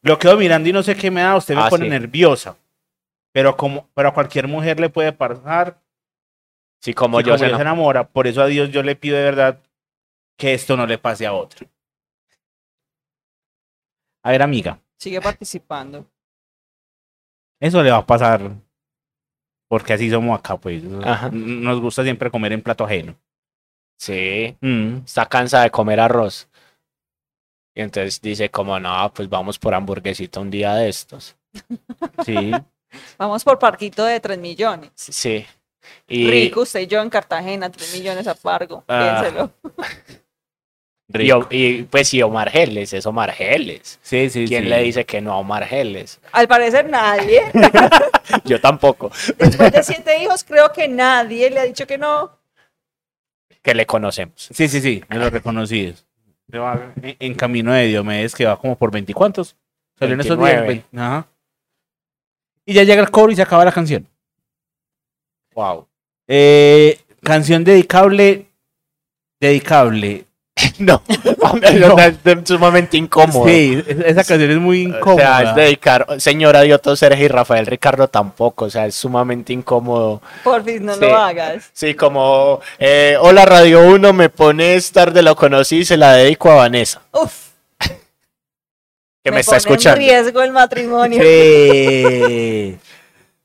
Lo 0.02 0.18
quedo 0.18 0.36
mirando 0.36 0.68
y 0.68 0.72
no 0.72 0.82
sé 0.82 0.96
qué 0.96 1.10
me 1.10 1.20
da, 1.22 1.36
usted 1.36 1.54
me 1.54 1.62
Ah, 1.62 1.68
pone 1.68 1.84
sí. 1.84 1.90
nerviosa. 1.90 2.56
Pero 3.34 3.56
como, 3.56 3.88
pero 3.94 4.10
a 4.10 4.14
cualquier 4.14 4.46
mujer 4.46 4.78
le 4.78 4.88
puede 4.88 5.12
pasar 5.12 5.82
Sí, 6.80 6.94
como 6.94 7.18
si 7.18 7.26
yo 7.26 7.36
se 7.36 7.48
se 7.48 7.60
enamora. 7.60 8.06
Por 8.08 8.26
eso 8.28 8.42
a 8.42 8.46
Dios 8.46 8.70
yo 8.70 8.82
le 8.82 8.94
pido 8.94 9.16
de 9.16 9.24
verdad 9.24 9.60
que 10.38 10.54
esto 10.54 10.76
no 10.76 10.86
le 10.86 10.98
pase 10.98 11.26
a 11.26 11.32
otro. 11.32 11.66
A 14.22 14.30
ver, 14.30 14.42
amiga, 14.42 14.78
Sigue 14.98 15.20
participando. 15.20 16.06
eso 17.60 17.82
le 17.82 17.90
va 17.90 17.98
a 17.98 18.06
pasar 18.06 18.52
porque 19.68 19.94
así 19.94 20.08
somos 20.10 20.38
acá, 20.38 20.56
pues. 20.56 20.84
Ajá. 21.02 21.30
Nos 21.32 21.80
gusta 21.80 22.04
siempre 22.04 22.30
comer 22.30 22.52
en 22.52 22.62
plato 22.62 22.84
ajeno. 22.84 23.16
Sí, 23.98 24.56
Mm, 24.60 24.98
está 25.04 25.26
cansada 25.26 25.64
de 25.64 25.70
comer 25.70 25.98
arroz. 25.98 26.48
Y 27.74 27.80
entonces 27.80 28.20
dice 28.20 28.50
como, 28.50 28.78
no, 28.78 29.12
pues 29.12 29.28
vamos 29.28 29.58
por 29.58 29.74
hamburguesita 29.74 30.38
un 30.38 30.50
día 30.50 30.74
de 30.74 30.88
estos. 30.88 31.36
sí. 32.24 32.52
Vamos 33.18 33.44
por 33.44 33.58
parquito 33.58 34.04
de 34.04 34.20
3 34.20 34.38
millones. 34.38 34.90
Sí. 34.94 35.46
Y, 36.08 36.30
Rico, 36.30 36.62
usted 36.62 36.80
y 36.80 36.86
yo 36.86 37.00
en 37.02 37.10
Cartagena, 37.10 37.70
3 37.70 37.94
millones 37.94 38.26
a 38.26 38.34
Fargo. 38.34 38.84
Ah. 38.88 39.18
Piénselo. 39.20 39.50
y, 41.08 41.18
rico. 41.18 41.46
y, 41.50 41.82
pues 41.84 42.12
y 42.14 42.22
Omar 42.22 42.50
Geles, 42.50 42.92
es 42.94 43.04
Omar 43.06 43.32
Geles. 43.32 43.98
Sí, 44.02 44.30
sí, 44.30 44.46
¿Quién 44.48 44.64
sí. 44.64 44.68
le 44.70 44.82
dice 44.82 45.04
que 45.04 45.20
no 45.20 45.32
a 45.32 45.36
Omar 45.36 45.66
Geles? 45.66 46.20
Al 46.32 46.48
parecer 46.48 46.88
nadie. 46.88 47.42
Yo 48.44 48.60
tampoco, 48.60 49.10
Después 49.38 49.70
de 49.72 49.82
siete 49.82 50.22
hijos, 50.22 50.42
creo 50.44 50.72
que 50.72 50.88
nadie 50.88 51.50
le 51.50 51.60
ha 51.60 51.64
dicho 51.64 51.86
que 51.86 51.98
no. 51.98 52.38
que 53.62 53.74
le 53.74 53.84
conocemos. 53.86 54.48
Sí, 54.52 54.68
sí, 54.68 54.80
sí, 54.80 55.04
me 55.08 55.16
lo 55.18 55.28
reconocí. 55.30 55.94
Se 56.50 56.58
va 56.58 56.92
En, 57.02 57.16
en 57.18 57.34
camino 57.34 57.72
de 57.72 57.86
Diomedes, 57.86 58.34
que 58.34 58.46
va 58.46 58.58
como 58.58 58.76
por 58.76 58.90
20 58.90 59.12
cuantos. 59.14 59.56
Salió 59.98 60.14
en 60.14 60.20
estos 60.20 60.38
días. 60.38 60.66
29. 60.66 60.84
ve- 60.92 61.00
Ajá. 61.00 61.26
Y 62.66 62.74
ya 62.74 62.82
llega 62.84 63.02
el 63.02 63.10
coro 63.10 63.30
y 63.32 63.36
se 63.36 63.42
acaba 63.42 63.64
la 63.64 63.72
canción. 63.72 64.06
Wow. 65.54 65.86
Eh, 66.28 66.98
canción 67.22 67.64
dedicable. 67.64 68.46
Dedicable. 69.40 70.24
No, 70.78 71.02
No. 71.78 71.96
es 71.98 72.14
sumamente 72.44 72.96
incómodo. 72.96 73.46
Sí, 73.46 73.82
es- 73.86 73.98
esa 73.98 74.24
canción 74.24 74.50
es 74.50 74.58
muy 74.58 74.86
O 74.86 74.88
sea, 74.90 74.98
incómoda. 74.98 75.42
es 75.50 75.56
dedicar, 75.56 76.06
señora 76.18 76.62
Dioto 76.62 76.96
Sergio 76.96 77.24
y 77.26 77.28
Rafael 77.28 77.66
Ricardo 77.66 78.08
tampoco, 78.08 78.64
o 78.66 78.70
sea, 78.70 78.86
es 78.86 78.94
sumamente 78.94 79.52
incómodo. 79.52 80.22
Por 80.42 80.64
fin, 80.64 80.84
no 80.86 80.94
Sí. 80.94 81.00
lo 81.02 81.16
hagas. 81.16 81.70
Sí, 81.72 81.94
como, 81.94 82.60
eh, 82.78 83.16
hola 83.20 83.44
Radio 83.44 83.82
1, 83.88 84.12
me 84.12 84.30
pones 84.30 84.90
tarde, 84.90 85.22
lo 85.22 85.36
conocí 85.36 85.78
y 85.78 85.84
se 85.84 85.96
la 85.96 86.14
dedico 86.14 86.50
a 86.50 86.54
Vanessa, 86.56 87.02
Uf, 87.12 87.50
que 89.24 89.30
me, 89.32 89.40
está 89.40 89.52
pone 89.52 89.58
escuchando. 89.58 90.00
En 90.00 90.06
riesgo 90.06 90.42
el 90.42 90.52
matrimonio. 90.52 91.20
Sí. 91.22 92.78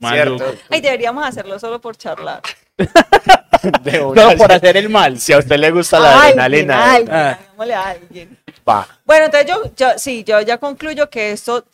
Ay, 0.02 0.82
deberíamos 0.82 1.26
hacerlo 1.26 1.58
solo 1.60 1.80
por 1.82 1.96
charlar. 1.98 2.42
De 3.84 4.02
una. 4.02 4.24
No, 4.32 4.38
por 4.38 4.52
hacer 4.52 4.78
el 4.78 4.90
mal. 4.90 5.20
Si 5.20 5.34
a 5.34 5.40
usted 5.40 5.58
le 5.58 5.72
gusta 5.72 6.00
la 6.00 6.12
Alguien, 6.22 6.40
adrenalina, 6.40 6.94
alguien, 6.94 7.16
Ah. 7.16 7.40
a 7.76 7.90
alguien. 7.90 8.38
va. 8.68 8.88
Bueno, 9.06 9.26
entonces 9.26 9.50
yo, 9.50 9.72
yo- 9.76 9.98
sí, 9.98 10.24
yo 10.24 10.40
ya 10.42 10.58
concluyo 10.58 11.10
que 11.10 11.32
esto, 11.34 11.66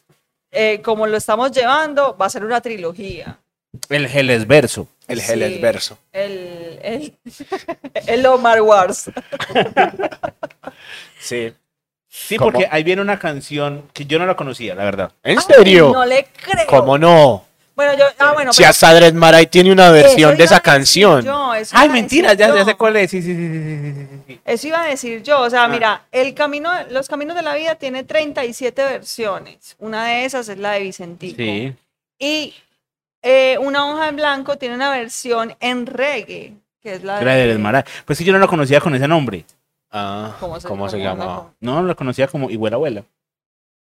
eh, 0.51 0.81
como 0.83 1.05
lo 1.05 1.17
estamos 1.17 1.51
llevando, 1.51 2.15
va 2.17 2.25
a 2.25 2.29
ser 2.29 2.43
una 2.43 2.59
trilogía. 2.61 3.37
El 3.89 4.07
Geles 4.07 4.47
verso. 4.47 4.87
El 5.07 5.21
Sí. 5.21 5.59
Verso. 5.61 5.99
El, 6.11 6.79
el, 6.81 7.13
el 8.07 8.25
Omar 8.25 8.61
Wars. 8.63 9.11
Sí. 11.19 11.53
Sí, 12.17 12.37
¿Cómo? 12.37 12.51
porque 12.51 12.67
ahí 12.71 12.83
viene 12.83 13.01
una 13.01 13.19
canción 13.19 13.83
que 13.93 14.05
yo 14.05 14.17
no 14.17 14.25
la 14.25 14.35
conocía, 14.35 14.73
la 14.73 14.85
verdad. 14.85 15.11
¿En 15.21 15.37
Ay, 15.37 15.43
serio? 15.45 15.91
no 15.93 16.05
le 16.05 16.25
creo. 16.25 16.65
¿Cómo 16.67 16.97
no? 16.97 17.43
Bueno, 17.75 17.93
yo, 17.97 18.05
ah, 18.19 18.31
bueno, 18.31 18.53
Si 18.53 18.59
pero 18.59 18.69
hasta 18.69 18.93
Dred 18.93 19.13
Maray 19.13 19.47
tiene 19.47 19.69
una 19.69 19.91
versión 19.91 20.29
eso 20.31 20.37
de 20.37 20.43
esa 20.45 20.59
canción. 20.61 21.25
yo, 21.25 21.53
eso 21.53 21.75
Ay, 21.77 21.89
mentira, 21.89 22.33
ya, 22.33 22.63
sé 22.63 22.75
cuál 22.75 22.95
es. 22.95 23.11
Sí, 23.11 23.21
sí, 23.21 23.35
sí. 23.35 24.39
Eso 24.45 24.67
iba 24.67 24.81
a 24.81 24.87
decir 24.87 25.21
yo, 25.23 25.41
o 25.41 25.49
sea, 25.49 25.65
Ah. 25.65 25.67
mira, 25.67 26.03
el 26.13 26.33
camino, 26.33 26.71
los 26.89 27.09
caminos 27.09 27.35
de 27.35 27.41
la 27.41 27.53
vida 27.53 27.75
tiene 27.75 28.05
37 28.05 28.81
versiones. 28.81 29.75
Una 29.79 30.05
de 30.07 30.23
esas 30.23 30.47
es 30.47 30.57
la 30.57 30.71
de 30.71 30.79
Vicentico. 30.79 31.35
Sí. 31.35 31.73
Y 32.17 32.53
eh, 33.21 33.57
una 33.59 33.85
hoja 33.91 34.07
en 34.07 34.15
blanco 34.15 34.57
tiene 34.57 34.75
una 34.75 34.89
versión 34.91 35.53
en 35.59 35.85
reggae, 35.85 36.53
que 36.81 36.93
es 36.93 37.03
la 37.03 37.19
de 37.19 37.47
Desmaray. 37.47 37.83
Pues 38.05 38.17
sí, 38.17 38.23
yo 38.23 38.31
no 38.31 38.39
la 38.39 38.47
conocía 38.47 38.79
con 38.79 38.95
ese 38.95 39.07
nombre. 39.07 39.43
Ah, 39.97 40.35
¿Cómo 40.41 40.59
se, 40.59 40.67
¿Cómo 40.67 40.89
se 40.89 40.99
llamaba? 40.99 41.53
No, 41.61 41.81
la 41.81 41.95
conocía 41.95 42.27
como 42.27 42.49
Iguela 42.49 42.75
Abuela. 42.75 43.03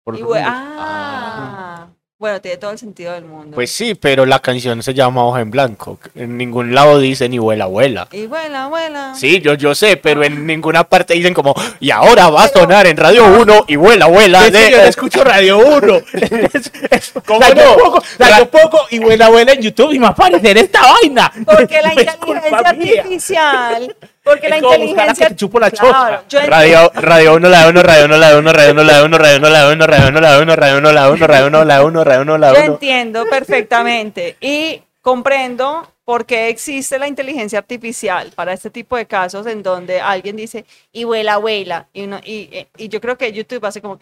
Por 0.04 0.16
ah, 0.36 1.86
bueno, 2.20 2.40
tiene 2.40 2.56
todo 2.56 2.72
el 2.72 2.78
sentido 2.78 3.12
del 3.12 3.24
mundo. 3.24 3.54
Pues 3.54 3.70
sí, 3.70 3.94
pero 3.94 4.26
la 4.26 4.40
canción 4.40 4.82
se 4.82 4.92
llama 4.94 5.24
Hoja 5.24 5.40
en 5.40 5.50
Blanco. 5.52 6.00
En 6.16 6.36
ningún 6.36 6.74
lado 6.74 6.98
dice 6.98 7.28
ni 7.28 7.38
vuela, 7.38 7.64
abuela. 7.64 8.08
y 8.10 8.26
vuela, 8.26 8.66
vuela. 8.66 9.14
Sí, 9.14 9.40
yo, 9.40 9.54
yo 9.54 9.74
sé, 9.74 9.96
pero 9.96 10.24
en 10.24 10.44
ninguna 10.44 10.82
parte 10.82 11.14
dicen 11.14 11.32
como, 11.34 11.54
y 11.78 11.90
ahora 11.92 12.28
va 12.28 12.44
a 12.44 12.48
sonar 12.48 12.86
en 12.86 12.96
Radio 12.96 13.24
1 13.40 13.64
y 13.68 13.76
vuela, 13.76 14.06
abuela. 14.06 14.46
Es 14.46 14.52
que 14.52 14.58
de- 14.58 14.70
yo 14.70 14.76
no 14.78 14.82
escucho 14.84 15.22
Radio 15.22 15.58
1. 15.58 15.78
¿Cómo 17.24 17.40
Daño 17.40 17.62
no? 17.64 17.76
poco, 17.76 18.02
daño 18.18 18.46
poco 18.46 18.80
y 18.90 18.98
buena 18.98 19.26
abuela 19.26 19.52
en 19.52 19.62
YouTube 19.62 19.92
y 19.92 19.98
me 19.98 20.04
va 20.04 20.08
a 20.08 20.12
aparecer 20.12 20.58
esta 20.58 20.80
vaina. 20.92 21.30
Porque 21.44 21.82
la 21.82 21.92
es 21.92 21.98
inteligencia 22.26 22.58
artificial, 22.58 23.96
porque 24.28 24.48
la 24.48 24.56
Es 24.56 24.62
como 24.62 24.78
buscar 24.78 24.80
a 24.80 24.86
inteligencia 24.86 25.26
que 25.26 25.34
te 25.34 25.36
chupo 25.36 25.60
la 25.60 25.70
Claro, 25.70 26.22
yo 26.28 26.40
Radio, 26.46 26.90
Radio 26.94 27.34
1, 27.34 27.48
la 27.48 27.68
1, 27.68 27.82
Radio 27.82 28.04
1, 28.04 28.16
la 28.16 28.38
1, 28.38 28.52
Radio 28.52 28.72
1, 28.72 28.84
la 28.84 29.04
1, 29.04 29.18
Radio 29.18 29.38
1, 29.38 29.50
la 29.50 29.68
1, 29.70 29.86
Radio 29.86 30.08
1, 30.08 30.20
la 30.20 30.38
1, 30.40 30.56
Radio 30.56 30.78
1, 30.78 30.92
la 30.92 31.10
1, 31.10 31.26
Radio 31.26 31.46
1, 31.48 31.64
la 31.64 31.82
1, 31.84 32.04
Radio 32.04 32.22
1, 32.22 32.38
la 32.38 32.52
Yo 32.54 32.60
1. 32.62 32.72
entiendo 32.74 33.24
perfectamente 33.30 34.36
y 34.40 34.82
comprendo 35.00 35.90
por 36.04 36.24
qué 36.26 36.48
existe 36.48 36.98
la 36.98 37.08
inteligencia 37.08 37.58
artificial 37.58 38.30
para 38.34 38.52
este 38.52 38.70
tipo 38.70 38.96
de 38.96 39.06
casos 39.06 39.46
en 39.46 39.62
donde 39.62 40.00
alguien 40.00 40.36
dice 40.36 40.64
y 40.92 41.04
vuela, 41.04 41.36
vuela. 41.36 41.86
Y, 41.92 42.04
uno, 42.04 42.18
y, 42.24 42.66
y 42.76 42.88
yo 42.88 43.00
creo 43.00 43.18
que 43.18 43.32
YouTube 43.32 43.64
hace 43.64 43.80
como 43.82 43.98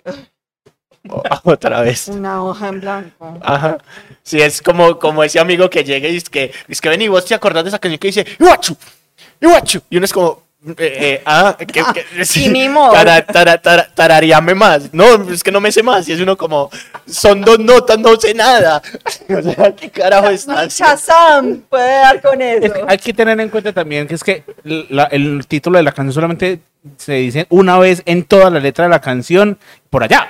Otra 1.44 1.80
vez. 1.82 2.08
una 2.08 2.42
hoja 2.42 2.68
en 2.68 2.80
blanco. 2.80 3.38
Ajá. 3.42 3.78
Sí, 4.22 4.40
es 4.40 4.60
como, 4.62 4.98
como 4.98 5.22
ese 5.22 5.38
amigo 5.38 5.68
que 5.70 5.84
llega 5.84 6.08
y 6.08 6.16
es 6.16 6.28
que, 6.28 6.52
es 6.68 6.80
que 6.80 6.88
ven 6.88 7.02
y 7.02 7.08
vos 7.08 7.24
te 7.24 7.34
acordás 7.34 7.64
de 7.64 7.68
esa 7.68 7.78
canción 7.78 7.98
que 7.98 8.08
dice 8.08 8.26
Iwachu, 8.38 8.76
Iwachu. 9.40 9.80
Y 9.90 9.96
uno 9.96 10.04
es 10.04 10.12
como, 10.12 10.42
eh, 10.66 10.74
eh, 10.78 11.22
ah, 11.26 11.56
que, 11.58 11.66
que- 11.66 12.24
sí, 12.24 12.48
mi 12.48 12.64
amor. 12.66 12.92
tara- 12.92 13.24
tara- 13.24 13.58
tara- 13.60 13.88
tarareame 13.94 14.54
más. 14.54 14.92
No, 14.92 15.30
es 15.30 15.42
que 15.44 15.52
no 15.52 15.60
me 15.60 15.70
sé 15.70 15.82
más. 15.82 16.08
Y 16.08 16.12
es 16.12 16.20
uno 16.20 16.36
como, 16.36 16.70
son 17.08 17.40
dos 17.42 17.58
notas, 17.58 17.98
no 17.98 18.16
sé 18.16 18.34
nada. 18.34 18.82
O 19.28 19.42
sea, 19.42 19.74
¿qué 19.74 19.90
carajo 19.90 20.28
está? 20.28 20.66
Shazam 20.66 21.62
puede 21.68 21.88
dar 21.98 22.20
con 22.22 22.40
Es 22.40 22.64
eso. 22.64 22.74
que 22.74 22.84
hay 22.86 22.98
que 22.98 23.12
tener 23.12 23.38
en 23.40 23.48
cuenta 23.48 23.72
también 23.72 24.06
que 24.06 24.14
es 24.14 24.22
que 24.24 24.44
la- 24.64 25.04
el 25.04 25.44
título 25.46 25.78
de 25.78 25.82
la 25.84 25.92
canción 25.92 26.12
solamente 26.14 26.60
se 26.96 27.14
dice 27.14 27.46
una 27.50 27.78
vez 27.78 28.02
en 28.06 28.24
toda 28.24 28.50
la 28.50 28.60
letra 28.60 28.84
de 28.84 28.90
la 28.90 29.00
canción 29.00 29.58
por 29.90 30.02
allá. 30.04 30.28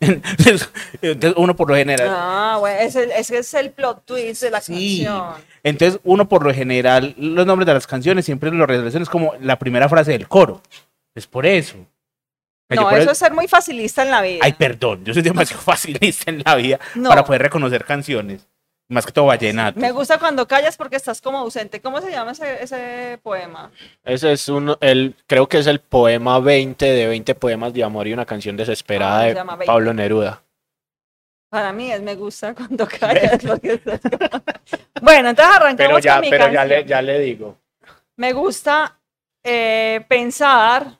Entonces 1.02 1.34
uno 1.36 1.56
por 1.56 1.68
lo 1.68 1.76
general. 1.76 2.08
Ah, 2.10 2.56
bueno, 2.60 2.78
ese, 2.80 3.04
ese 3.18 3.38
es 3.38 3.54
el 3.54 3.70
plot 3.70 4.04
twist 4.04 4.42
de 4.42 4.50
la 4.50 4.60
Sí. 4.60 5.02
canción. 5.04 5.32
Entonces 5.62 6.00
uno 6.04 6.28
por 6.28 6.44
lo 6.44 6.54
general 6.54 7.14
los 7.18 7.44
nombres 7.46 7.66
de 7.66 7.74
las 7.74 7.86
canciones 7.86 8.24
siempre 8.24 8.50
lo 8.50 8.64
relacionan 8.66 9.06
como 9.06 9.34
la 9.40 9.58
primera 9.58 9.88
frase 9.88 10.12
del 10.12 10.28
coro. 10.28 10.62
Es 11.14 11.26
por 11.26 11.46
eso. 11.46 11.76
No, 12.70 12.90
eso 12.90 13.10
es 13.12 13.18
ser 13.18 13.32
muy 13.32 13.48
facilista 13.48 14.02
en 14.02 14.10
la 14.10 14.20
vida. 14.22 14.40
Ay, 14.42 14.52
perdón, 14.52 15.02
yo 15.04 15.14
soy 15.14 15.22
demasiado 15.22 15.62
facilista 15.64 16.30
en 16.30 16.42
la 16.44 16.54
vida 16.54 16.78
No. 16.94 17.08
para 17.08 17.24
poder 17.24 17.42
reconocer 17.42 17.84
canciones. 17.84 18.46
Más 18.90 19.04
que 19.04 19.12
todo 19.12 19.26
vallenato. 19.26 19.78
Me 19.78 19.92
gusta 19.92 20.18
cuando 20.18 20.48
callas 20.48 20.76
porque 20.78 20.96
estás 20.96 21.20
como 21.20 21.36
ausente. 21.38 21.80
¿Cómo 21.82 22.00
se 22.00 22.10
llama 22.10 22.32
ese, 22.32 22.62
ese 22.62 23.18
poema? 23.22 23.70
Ese 24.02 24.32
es 24.32 24.48
uno, 24.48 24.78
el, 24.80 25.14
creo 25.26 25.46
que 25.46 25.58
es 25.58 25.66
el 25.66 25.78
poema 25.80 26.38
20 26.40 26.86
de 26.86 27.06
20 27.06 27.34
poemas 27.34 27.74
de 27.74 27.84
amor 27.84 28.06
y 28.08 28.14
una 28.14 28.24
canción 28.24 28.56
desesperada 28.56 29.20
Ah, 29.20 29.24
de 29.24 29.34
llama 29.34 29.56
20. 29.56 29.66
Pablo 29.66 29.92
Neruda. 29.92 30.42
Para 31.50 31.72
mí 31.72 31.92
es 31.92 32.00
me 32.00 32.14
gusta 32.14 32.54
cuando 32.54 32.86
callas. 32.86 33.42
porque 33.46 33.74
estás 33.74 34.00
como- 34.00 34.42
bueno, 35.02 35.28
entonces 35.30 35.54
arrancamos 35.54 35.76
Pero 35.76 35.98
ya, 35.98 36.14
con 36.14 36.20
mi 36.22 36.30
pero 36.30 36.44
ya 36.52 36.64
le, 36.64 36.74
canción. 36.76 36.88
ya 36.88 37.02
le 37.02 37.18
digo. 37.20 37.58
Me 38.16 38.32
gusta 38.32 38.98
eh, 39.44 40.02
pensar 40.08 40.97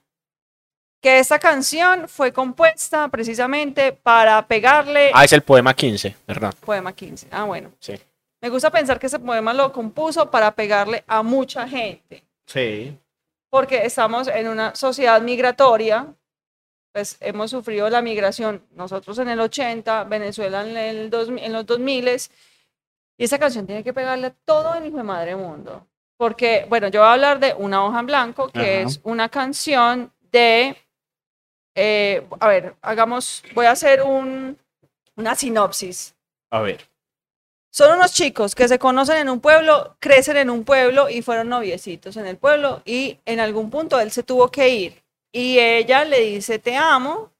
que 1.00 1.18
esta 1.18 1.38
canción 1.38 2.08
fue 2.08 2.32
compuesta 2.32 3.08
precisamente 3.08 3.92
para 3.92 4.46
pegarle 4.46 5.10
Ah, 5.14 5.24
es 5.24 5.32
el 5.32 5.42
poema 5.42 5.74
15, 5.74 6.16
¿verdad? 6.26 6.54
poema 6.60 6.92
15. 6.92 7.28
Ah, 7.30 7.44
bueno. 7.44 7.70
Sí. 7.78 7.94
Me 8.40 8.48
gusta 8.50 8.70
pensar 8.70 8.98
que 8.98 9.06
ese 9.06 9.18
poema 9.18 9.52
lo 9.52 9.72
compuso 9.72 10.30
para 10.30 10.54
pegarle 10.54 11.04
a 11.06 11.22
mucha 11.22 11.66
gente. 11.68 12.24
Sí. 12.46 12.96
porque 13.50 13.84
estamos 13.84 14.28
en 14.28 14.48
una 14.48 14.74
sociedad 14.74 15.20
migratoria, 15.22 16.06
pues 16.92 17.16
hemos 17.20 17.50
sufrido 17.50 17.88
la 17.90 18.00
migración, 18.02 18.62
nosotros 18.74 19.18
en 19.18 19.28
el 19.28 19.40
80, 19.40 20.04
Venezuela 20.04 20.66
en, 20.66 20.76
el 20.76 21.10
2000 21.10 21.44
en 21.44 21.52
los 21.52 21.66
2000, 21.66 22.08
y 23.18 23.24
esa 23.24 23.38
canción 23.38 23.66
tiene 23.66 23.82
que 23.84 23.92
pegarle 23.92 24.28
a 24.28 24.34
todo 24.44 24.74
el 24.74 24.86
hijo 24.86 24.96
de 24.96 25.02
madre 25.02 25.36
mundo. 25.36 25.86
Porque, 26.16 26.66
bueno, 26.68 26.88
yo 26.88 27.00
voy 27.00 27.08
a 27.08 27.12
hablar 27.12 27.38
de 27.38 27.54
Una 27.54 27.84
hoja 27.84 28.00
en 28.00 28.06
blanco, 28.06 28.48
que 28.48 28.80
Ajá. 28.80 28.88
es 28.88 29.00
una 29.02 29.28
canción 29.28 30.12
de, 30.32 30.76
eh, 31.80 32.26
a 32.40 32.48
ver, 32.48 32.74
hagamos, 32.82 33.44
voy 33.54 33.66
a 33.66 33.70
hacer 33.70 34.02
un, 34.02 34.58
una 35.14 35.36
sinopsis. 35.36 36.12
A 36.50 36.60
ver. 36.60 36.88
Son 37.70 37.94
unos 37.94 38.12
chicos 38.12 38.56
que 38.56 38.66
se 38.66 38.80
conocen 38.80 39.18
en 39.18 39.28
un 39.28 39.40
pueblo, 39.40 39.96
crecen 40.00 40.38
en 40.38 40.50
un 40.50 40.64
pueblo 40.64 41.08
y 41.08 41.22
fueron 41.22 41.48
noviecitos 41.48 42.16
en 42.16 42.26
el 42.26 42.36
pueblo 42.36 42.82
y 42.84 43.20
en 43.26 43.38
algún 43.38 43.70
punto 43.70 44.00
él 44.00 44.10
se 44.10 44.24
tuvo 44.24 44.50
que 44.50 44.68
ir 44.68 45.02
y 45.30 45.60
ella 45.60 46.04
le 46.04 46.20
dice 46.20 46.58
te 46.58 46.76
amo, 46.76 47.30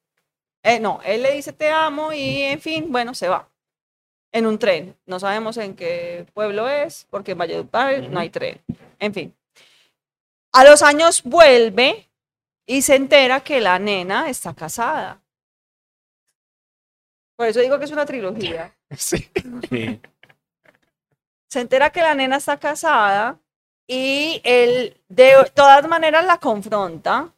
eh, 0.62 0.78
no, 0.78 1.00
él 1.04 1.22
le 1.22 1.32
dice 1.32 1.52
te 1.52 1.70
amo 1.70 2.12
y 2.12 2.42
en 2.42 2.60
fin, 2.60 2.92
bueno, 2.92 3.14
se 3.14 3.28
va 3.28 3.48
en 4.30 4.46
un 4.46 4.58
tren. 4.60 4.94
No 5.06 5.18
sabemos 5.18 5.56
en 5.56 5.74
qué 5.74 6.26
pueblo 6.32 6.68
es 6.68 7.08
porque 7.10 7.32
en 7.32 7.38
Valledupar 7.38 8.08
no 8.08 8.20
hay 8.20 8.30
tren. 8.30 8.60
En 9.00 9.12
fin. 9.12 9.34
A 10.52 10.62
los 10.62 10.82
años 10.82 11.24
vuelve 11.24 12.07
y 12.68 12.82
se 12.82 12.94
entera 12.94 13.40
que 13.40 13.60
la 13.60 13.78
nena 13.78 14.28
está 14.28 14.54
casada. 14.54 15.20
Por 17.36 17.48
eso 17.48 17.60
digo 17.60 17.78
que 17.78 17.86
es 17.86 17.90
una 17.90 18.04
trilogía 18.04 18.76
Sí. 18.96 19.28
Sí. 19.68 20.00
se 21.48 21.60
entera 21.60 21.90
que 21.90 22.02
la 22.02 22.14
nena 22.14 22.36
está 22.36 22.58
casada 22.58 23.40
y 23.88 24.40
él 24.44 25.00
de 25.08 25.32
todas 25.54 25.88
maneras 25.88 26.26
la 26.26 26.38
confronta 26.38 27.32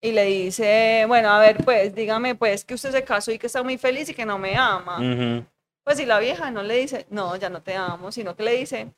y 0.00 0.12
le 0.12 0.24
dice, 0.24 1.04
bueno, 1.08 1.30
a 1.30 1.40
ver, 1.40 1.64
pues 1.64 1.94
dígame 1.94 2.34
pues 2.34 2.64
que 2.64 2.74
usted 2.74 2.92
se 2.92 3.04
casó 3.04 3.32
y 3.32 3.38
que 3.38 3.46
está 3.46 3.62
muy 3.62 3.78
feliz 3.78 4.10
y 4.10 4.14
que 4.14 4.26
no 4.26 4.38
me 4.38 4.56
ama. 4.56 4.98
Pues 5.84 5.96
si 5.96 6.04
la 6.04 6.18
vieja 6.18 6.50
no 6.50 6.62
le 6.62 6.76
dice, 6.76 7.06
no, 7.08 7.34
ya 7.36 7.48
no 7.48 7.62
te 7.62 7.74
amo, 7.74 8.12
sino 8.12 8.36
que 8.36 8.42
le 8.42 8.52
dice, 8.52 8.92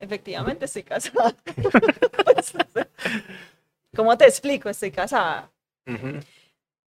efectivamente 0.00 0.64
estoy 0.64 0.82
casada. 0.82 1.32
¿Cómo 3.98 4.16
te 4.16 4.26
explico? 4.26 4.68
Estoy 4.68 4.92
casada. 4.92 5.50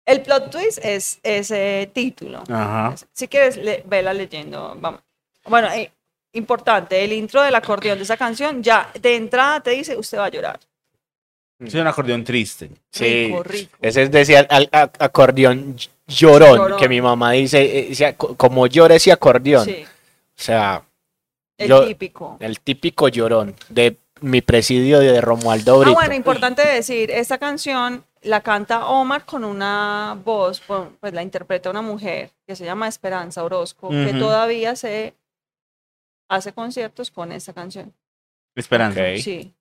El 0.07 0.21
plot 0.23 0.49
twist 0.49 0.79
es 0.83 1.19
ese 1.21 1.87
título. 1.93 2.41
Ajá. 2.49 2.95
Si 3.13 3.27
quieres, 3.27 3.57
le, 3.57 3.83
vela 3.85 4.11
leyendo. 4.11 4.75
Vamos. 4.79 5.01
Bueno, 5.45 5.67
eh, 5.71 5.91
importante, 6.33 7.03
el 7.03 7.13
intro 7.13 7.43
del 7.43 7.53
acordeón 7.53 7.99
de 7.99 8.05
esa 8.05 8.17
canción 8.17 8.63
ya 8.63 8.89
de 8.99 9.17
entrada 9.17 9.61
te 9.61 9.69
dice, 9.69 9.95
usted 9.95 10.17
va 10.17 10.25
a 10.25 10.29
llorar. 10.29 10.59
Es 11.59 11.75
un 11.75 11.85
acordeón 11.85 12.23
triste. 12.23 12.71
Sí, 12.91 13.25
Rico, 13.27 13.43
rico. 13.43 13.77
ese 13.83 14.01
es 14.01 14.09
decía 14.11 14.47
al, 14.49 14.67
acordeón 14.71 15.75
llorón, 16.07 16.57
Llorón. 16.57 16.79
que 16.79 16.89
mi 16.89 17.01
mamá 17.01 17.33
dice, 17.33 17.91
eh, 17.91 18.15
como 18.15 18.65
llora 18.65 18.95
ese 18.95 19.11
acordeón. 19.11 19.63
Sí, 19.65 19.83
O 19.85 20.41
sea, 20.41 20.83
el 21.55 21.69
Yo- 21.69 21.85
típico. 21.85 22.37
el 22.39 22.59
típico 22.61 23.09
llorón 23.09 23.55
de 23.69 23.95
mi 24.25 24.41
presidio 24.41 24.99
de 24.99 25.21
Romualdo 25.21 25.75
Ah, 25.75 25.79
Brito. 25.79 25.93
bueno, 25.93 26.13
importante 26.15 26.67
decir, 26.67 27.11
esta 27.11 27.37
canción 27.37 28.03
la 28.21 28.41
canta 28.41 28.87
Omar 28.87 29.25
con 29.25 29.43
una 29.43 30.19
voz, 30.25 30.61
pues 30.61 31.13
la 31.13 31.21
interpreta 31.21 31.69
una 31.69 31.81
mujer 31.83 32.31
que 32.47 32.55
se 32.55 32.65
llama 32.65 32.87
Esperanza 32.87 33.43
Orozco, 33.43 33.89
que 33.89 34.13
todavía 34.17 34.75
se 34.75 35.13
hace 36.29 36.53
conciertos 36.53 37.11
con 37.11 37.31
esta 37.31 37.53
canción. 37.53 37.93
Esperanza. 38.55 39.01
Sí. 39.17 39.53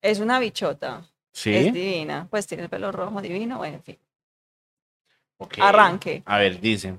Es 0.00 0.20
una 0.20 0.38
bichota. 0.38 1.04
Sí. 1.32 1.54
Es 1.54 1.72
divina. 1.72 2.26
Pues 2.30 2.46
tiene 2.46 2.62
el 2.64 2.70
pelo 2.70 2.90
rojo 2.92 3.20
divino. 3.20 3.58
Bueno, 3.58 3.76
en 3.76 3.82
fin. 3.82 3.98
Ok. 5.38 5.58
Arranque. 5.60 6.22
A 6.24 6.38
ver, 6.38 6.60
dice. 6.60 6.98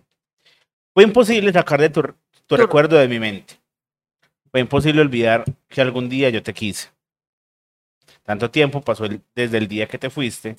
Fue 0.94 1.04
imposible 1.04 1.52
sacar 1.52 1.80
de 1.82 1.90
tu, 1.90 2.02
tu 2.04 2.14
Tu- 2.46 2.58
recuerdo 2.58 2.98
de 2.98 3.08
mi 3.08 3.20
mente. 3.20 3.56
Fue 4.52 4.60
imposible 4.60 5.02
olvidar 5.02 5.44
que 5.68 5.82
algún 5.82 6.08
día 6.10 6.30
yo 6.30 6.44
te 6.44 6.54
quise. 6.54 6.90
Tanto 8.30 8.52
tiempo 8.52 8.80
pasó 8.82 9.06
el- 9.06 9.24
desde 9.34 9.58
el 9.58 9.68
día 9.68 9.88
que 9.88 9.98
te 9.98 10.12
fuiste. 10.12 10.56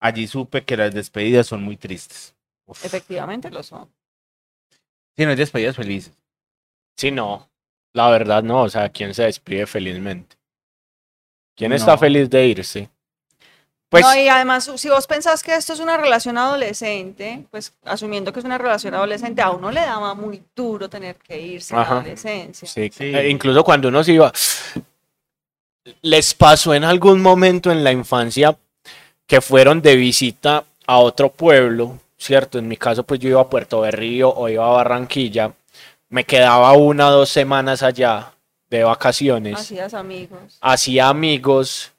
Allí 0.00 0.26
supe 0.26 0.64
que 0.64 0.76
las 0.76 0.92
despedidas 0.92 1.46
son 1.46 1.62
muy 1.62 1.76
tristes. 1.76 2.34
Uf. 2.66 2.84
Efectivamente 2.84 3.48
lo 3.48 3.62
son. 3.62 3.88
Sí, 5.16 5.22
no 5.24 5.30
hay 5.30 5.36
despedidas 5.36 5.76
felices. 5.76 6.12
Sí, 6.96 7.12
no. 7.12 7.48
La 7.92 8.10
verdad, 8.10 8.42
no. 8.42 8.62
O 8.62 8.68
sea, 8.68 8.88
¿quién 8.88 9.14
se 9.14 9.22
despide 9.22 9.68
felizmente? 9.68 10.36
¿Quién 11.56 11.72
está 11.72 11.92
No. 11.92 11.98
feliz 11.98 12.28
de 12.28 12.44
irse? 12.48 12.90
Pues, 13.88 14.04
no, 14.04 14.12
y 14.16 14.26
además, 14.26 14.68
si 14.74 14.88
vos 14.88 15.06
pensás 15.06 15.44
que 15.44 15.54
esto 15.54 15.72
es 15.72 15.78
una 15.78 15.96
relación 15.96 16.38
adolescente, 16.38 17.46
pues 17.52 17.72
asumiendo 17.84 18.32
que 18.32 18.40
es 18.40 18.44
una 18.44 18.58
relación 18.58 18.94
adolescente, 18.94 19.42
a 19.42 19.50
uno 19.52 19.70
le 19.70 19.80
daba 19.82 20.14
muy 20.14 20.42
duro 20.56 20.88
tener 20.90 21.14
que 21.18 21.40
irse 21.40 21.72
en 21.74 21.80
Ajá. 21.80 21.94
la 21.94 22.00
adolescencia. 22.00 22.66
sí, 22.68 22.90
Sí. 22.92 23.04
eh, 23.14 23.28
incluso 23.30 23.62
cuando 23.62 23.86
uno 23.86 24.02
se 24.02 24.12
iba, 24.14 24.32
les 26.02 26.34
pasó 26.34 26.74
en 26.74 26.84
algún 26.84 27.20
momento 27.20 27.70
en 27.70 27.84
la 27.84 27.92
infancia 27.92 28.56
que 29.26 29.40
fueron 29.40 29.80
de 29.82 29.96
visita 29.96 30.64
a 30.86 30.98
otro 30.98 31.30
pueblo, 31.30 31.98
¿cierto? 32.18 32.58
En 32.58 32.68
mi 32.68 32.76
caso, 32.76 33.02
pues 33.04 33.20
yo 33.20 33.28
iba 33.28 33.40
a 33.40 33.48
Puerto 33.48 33.80
Berrío 33.80 34.28
o 34.30 34.48
iba 34.48 34.66
a 34.66 34.70
Barranquilla, 34.70 35.52
me 36.08 36.24
quedaba 36.24 36.72
una 36.72 37.08
o 37.08 37.12
dos 37.12 37.28
semanas 37.30 37.82
allá 37.82 38.32
de 38.68 38.82
vacaciones. 38.84 39.58
Hacías 39.58 39.94
amigos. 39.94 40.58
hacía 40.60 41.08
amigos, 41.08 41.92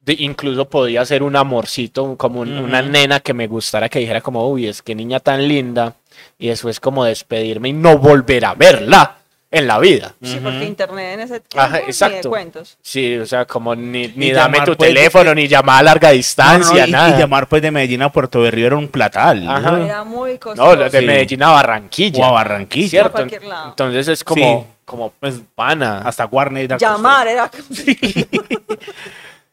de- 0.00 0.16
incluso 0.18 0.64
podía 0.68 1.04
ser 1.04 1.22
un 1.22 1.36
amorcito, 1.36 2.16
como 2.16 2.40
un- 2.40 2.58
una 2.58 2.80
nena 2.82 3.20
que 3.20 3.34
me 3.34 3.46
gustara, 3.46 3.88
que 3.90 3.98
dijera 3.98 4.20
como, 4.22 4.48
uy, 4.48 4.66
es 4.66 4.80
que 4.82 4.94
niña 4.94 5.20
tan 5.20 5.46
linda, 5.46 5.94
y 6.38 6.48
después 6.48 6.80
como 6.80 7.04
despedirme 7.04 7.68
y 7.68 7.72
no 7.74 7.98
volver 7.98 8.44
a 8.46 8.54
verla 8.54 9.18
en 9.52 9.66
la 9.66 9.78
vida. 9.80 10.14
Sí, 10.22 10.38
porque 10.42 10.64
internet 10.64 11.14
en 11.14 11.20
ese 11.20 11.40
tiempo 11.40 11.60
Ajá, 11.60 11.78
ni 11.78 11.84
de 11.84 11.90
exacto. 11.90 12.28
cuentos. 12.28 12.78
Sí, 12.82 13.16
o 13.16 13.26
sea, 13.26 13.44
como 13.46 13.74
ni, 13.74 14.06
dame 14.08 14.32
llamar, 14.32 14.64
tu 14.64 14.76
pues, 14.76 14.88
teléfono, 14.88 15.34
ni 15.34 15.48
llamada 15.48 15.78
a 15.80 15.82
larga 15.82 16.08
No, 16.08 16.12
no, 16.12 16.16
distancia, 16.16 16.86
y, 16.86 16.90
nada. 16.92 17.16
y 17.16 17.18
llamar 17.18 17.48
pues 17.48 17.60
de 17.62 17.70
Medellín 17.70 18.02
a 18.02 18.12
Puerto 18.12 18.40
Berrío 18.42 18.66
era 18.68 18.76
un 18.76 18.88
platal. 18.88 19.48
Ajá. 19.48 19.72
¿no? 19.72 19.84
Era 19.84 20.04
muy 20.04 20.34
no, 20.34 20.40
costoso. 20.40 20.76
de 20.76 21.00
Sí. 21.00 21.06
Medellín 21.06 21.42
a 21.42 21.48
Barranquilla. 21.50 22.20
O 22.22 22.24
a 22.26 22.30
Barranquilla. 22.32 22.86
a 22.86 22.90
¿cierto? 22.90 23.12
cualquier 23.12 23.44
lado. 23.44 23.68
Entonces 23.70 24.08
es 24.08 24.22
como, 24.24 24.60
Sí. 24.60 24.66
como 24.84 25.10
pues, 25.18 25.40
pana. 25.54 26.02
Hasta 26.04 26.26
Warner. 26.26 26.64
era 26.64 26.78
Llamar 26.78 27.26
era... 27.26 27.50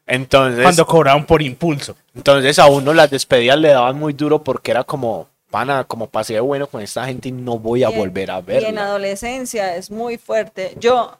Entonces, 0.06 0.64
Cuando 0.64 0.86
cobraban 0.86 1.26
por 1.26 1.42
impulso. 1.42 1.96
Entonces 2.16 2.58
a 2.60 2.68
uno 2.68 2.94
las 2.94 3.10
despedidas 3.10 3.58
le 3.60 3.70
daban 3.70 3.98
muy 4.00 4.14
duro 4.14 4.42
porque 4.42 4.72
era 4.72 4.84
como, 4.86 5.28
pana, 5.50 5.84
como 5.84 6.08
pasé 6.10 6.40
bueno 6.40 6.68
con 6.68 6.82
esta 6.82 7.06
gente 7.06 7.30
y 7.30 7.32
no 7.32 7.58
voy 7.60 7.84
a 7.84 7.90
Y 7.90 7.98
volver 7.98 8.32
a 8.32 8.36
Y 8.38 8.40
en 8.40 8.46
verla. 8.46 8.84
adolescencia 8.84 9.76
es 9.76 9.90
muy 9.92 10.18
fuerte. 10.18 10.76
Yo, 10.80 11.20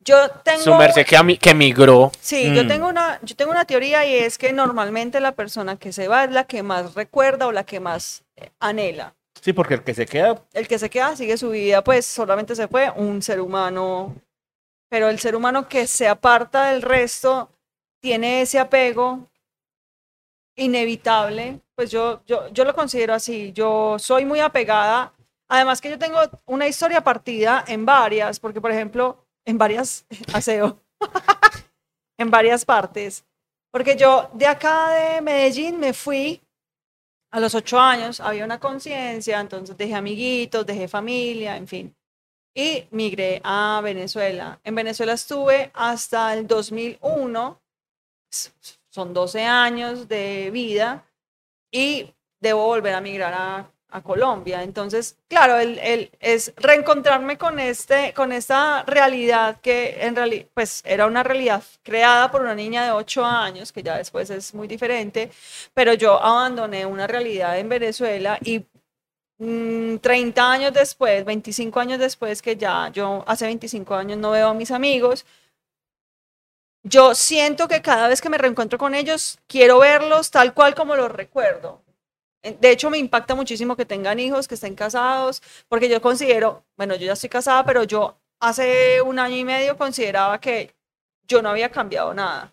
yo 0.00 0.28
tengo... 0.44 0.62
Su 0.62 0.74
merced 0.74 1.06
que, 1.06 1.16
a 1.16 1.22
mí, 1.22 1.36
que 1.36 1.54
migró. 1.54 2.10
Sí, 2.20 2.52
yo 2.54 2.64
Mm. 2.64 2.68
tengo 2.68 2.88
una, 2.88 3.20
yo 3.22 3.36
tengo 3.36 3.52
una 3.52 3.64
teoría 3.64 4.04
y 4.04 4.14
es 4.16 4.38
que 4.38 4.52
normalmente 4.52 5.20
la 5.20 5.32
persona 5.32 5.76
que 5.76 5.92
se 5.92 6.08
va 6.08 6.24
es 6.24 6.30
la 6.32 6.44
que 6.44 6.62
más 6.62 6.94
recuerda 6.94 7.46
o 7.46 7.52
la 7.52 7.64
que 7.64 7.78
más 7.80 8.24
eh, 8.36 8.50
anhela. 8.60 9.14
Sí, 9.40 9.52
porque 9.52 9.74
el 9.74 9.82
que 9.84 9.94
se 9.94 10.06
queda. 10.06 10.42
El 10.52 10.68
que 10.68 10.78
se 10.78 10.90
queda 10.90 11.16
sigue 11.16 11.36
su 11.36 11.50
vida, 11.50 11.82
pues 11.82 12.06
solamente 12.06 12.54
se 12.54 12.68
fue 12.68 12.90
un 12.90 13.22
ser 13.22 13.40
humano, 13.40 14.14
pero 14.88 15.08
el 15.08 15.18
ser 15.18 15.34
humano 15.34 15.68
que 15.68 15.86
se 15.86 16.06
aparta 16.06 16.70
del 16.70 16.82
resto 16.82 17.50
tiene 18.00 18.42
ese 18.42 18.58
apego 18.58 19.28
inevitable, 20.56 21.60
pues 21.74 21.90
yo, 21.90 22.22
yo, 22.26 22.48
yo 22.48 22.64
lo 22.64 22.74
considero 22.74 23.14
así, 23.14 23.52
yo 23.52 23.98
soy 23.98 24.24
muy 24.24 24.40
apegada, 24.40 25.12
además 25.48 25.80
que 25.80 25.90
yo 25.90 25.98
tengo 25.98 26.18
una 26.46 26.66
historia 26.68 27.02
partida 27.02 27.64
en 27.66 27.84
varias, 27.86 28.38
porque 28.40 28.60
por 28.60 28.70
ejemplo, 28.70 29.24
en 29.46 29.58
varias, 29.58 30.06
aseo, 30.34 30.78
en 32.18 32.30
varias 32.30 32.64
partes, 32.64 33.24
porque 33.72 33.96
yo 33.96 34.30
de 34.34 34.46
acá 34.46 34.90
de 34.90 35.20
Medellín 35.20 35.78
me 35.78 35.92
fui 35.92 36.40
a 37.32 37.40
los 37.40 37.54
ocho 37.54 37.78
años, 37.80 38.20
había 38.20 38.44
una 38.44 38.60
conciencia, 38.60 39.40
entonces 39.40 39.76
dejé 39.76 39.94
amiguitos, 39.94 40.66
dejé 40.66 40.88
familia, 40.88 41.56
en 41.56 41.66
fin. 41.66 41.96
Y 42.54 42.86
migré 42.90 43.40
a 43.44 43.80
Venezuela. 43.82 44.60
En 44.64 44.74
Venezuela 44.74 45.14
estuve 45.14 45.70
hasta 45.74 46.34
el 46.34 46.46
2001, 46.46 47.60
s- 48.32 48.52
son 48.92 49.14
12 49.14 49.42
años 49.44 50.08
de 50.08 50.50
vida, 50.52 51.04
y 51.70 52.14
debo 52.40 52.66
volver 52.66 52.94
a 52.94 53.00
migrar 53.00 53.32
a, 53.34 53.70
a 53.90 54.02
Colombia. 54.02 54.62
Entonces, 54.62 55.16
claro, 55.28 55.58
el, 55.58 55.78
el- 55.78 56.10
es 56.20 56.52
reencontrarme 56.56 57.38
con, 57.38 57.58
este, 57.58 58.12
con 58.14 58.32
esta 58.32 58.82
realidad 58.84 59.60
que 59.60 59.98
en 60.06 60.16
realidad, 60.16 60.46
pues 60.54 60.82
era 60.84 61.06
una 61.06 61.22
realidad 61.22 61.62
creada 61.82 62.30
por 62.30 62.42
una 62.42 62.54
niña 62.54 62.84
de 62.84 62.92
8 62.92 63.24
años, 63.24 63.72
que 63.72 63.82
ya 63.82 63.96
después 63.98 64.30
es 64.30 64.54
muy 64.54 64.68
diferente, 64.68 65.30
pero 65.74 65.94
yo 65.94 66.22
abandoné 66.22 66.86
una 66.86 67.06
realidad 67.06 67.58
en 67.58 67.68
Venezuela 67.68 68.38
y 68.44 68.64
mm, 69.38 69.96
30 69.98 70.50
años 70.50 70.72
después, 70.72 71.24
25 71.24 71.80
años 71.80 71.98
después, 71.98 72.42
que 72.42 72.56
ya 72.56 72.90
yo 72.92 73.24
hace 73.26 73.46
25 73.46 73.94
años 73.94 74.18
no 74.18 74.30
veo 74.32 74.48
a 74.48 74.54
mis 74.54 74.70
amigos, 74.70 75.26
yo 76.82 77.14
siento 77.14 77.68
que 77.68 77.80
cada 77.80 78.08
vez 78.08 78.20
que 78.20 78.28
me 78.28 78.38
reencuentro 78.38 78.78
con 78.78 78.94
ellos, 78.94 79.38
quiero 79.46 79.78
verlos 79.78 80.30
tal 80.30 80.52
cual 80.54 80.74
como 80.74 80.96
los 80.96 81.10
recuerdo. 81.10 81.82
De 82.42 82.70
hecho, 82.70 82.90
me 82.90 82.98
impacta 82.98 83.36
muchísimo 83.36 83.76
que 83.76 83.84
tengan 83.84 84.18
hijos, 84.18 84.48
que 84.48 84.56
estén 84.56 84.74
casados, 84.74 85.40
porque 85.68 85.88
yo 85.88 86.02
considero, 86.02 86.64
bueno, 86.76 86.96
yo 86.96 87.06
ya 87.06 87.12
estoy 87.12 87.30
casada, 87.30 87.64
pero 87.64 87.84
yo 87.84 88.16
hace 88.40 89.00
un 89.00 89.20
año 89.20 89.36
y 89.36 89.44
medio 89.44 89.76
consideraba 89.76 90.40
que 90.40 90.74
yo 91.28 91.40
no 91.40 91.50
había 91.50 91.70
cambiado 91.70 92.12
nada 92.12 92.52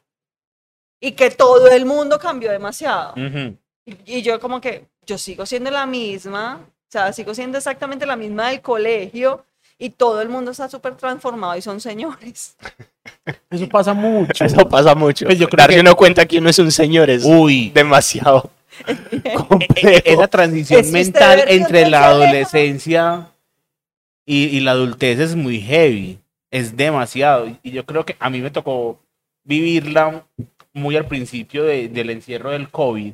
y 1.02 1.14
que 1.14 1.32
todo 1.32 1.68
el 1.70 1.86
mundo 1.86 2.20
cambió 2.20 2.52
demasiado. 2.52 3.14
Ujú. 3.14 3.58
Y, 3.86 4.18
y 4.18 4.22
yo 4.22 4.40
como 4.40 4.62
que, 4.62 4.88
yo 5.08 5.18
sigo 5.18 5.44
siendo 5.48 5.72
la 5.72 5.88
misma, 5.88 6.60
o 6.64 6.92
sea, 6.92 7.12
sigo 7.14 7.34
siendo 7.34 7.58
exactamente 7.58 8.06
la 8.06 8.16
misma 8.16 8.50
del 8.50 8.62
colegio 8.62 9.44
y 9.80 9.90
todo 9.90 10.22
el 10.22 10.30
mundo 10.30 10.52
está 10.52 10.70
súper 10.70 10.96
transformado 10.98 11.56
y 11.56 11.62
son 11.64 11.82
señores. 11.82 12.56
Eso 13.50 13.68
pasa 13.70 13.94
mucho. 13.94 14.44
Eso 14.44 14.68
pasa 14.70 14.96
mucho. 14.96 15.26
Pues 15.26 15.38
yo 15.40 15.48
creo 15.48 15.58
Darse 15.64 15.76
que- 15.76 15.82
uno 15.82 15.96
cuenta 15.96 16.26
que 16.26 16.38
uno 16.40 16.50
es 16.50 16.60
un 16.60 16.72
señor 16.72 17.10
es 17.10 17.24
Uy. 17.26 17.70
demasiado 17.72 18.50
E- 18.88 19.34
complejo. 19.34 20.02
Esa 20.06 20.28
transición 20.28 20.80
Es 20.82 20.92
mental 20.92 21.44
entre 21.48 21.90
la 21.90 22.06
adolescencia 22.08 23.28
y, 24.26 24.46
y 24.46 24.60
la 24.62 24.72
adultez 24.72 25.20
es 25.20 25.36
muy 25.36 25.60
heavy. 25.62 26.20
Es 26.52 26.76
demasiado. 26.78 27.48
Y- 27.64 27.72
yo 27.72 27.86
creo 27.86 28.06
que 28.06 28.16
a 28.20 28.30
mí 28.30 28.40
me 28.42 28.52
tocó 28.52 29.00
vivirla 29.44 30.24
muy 30.74 30.96
al 30.96 31.08
principio 31.08 31.64
de- 31.64 31.90
del 31.90 32.10
encierro 32.12 32.52
del 32.52 32.70
COVID. 32.70 33.14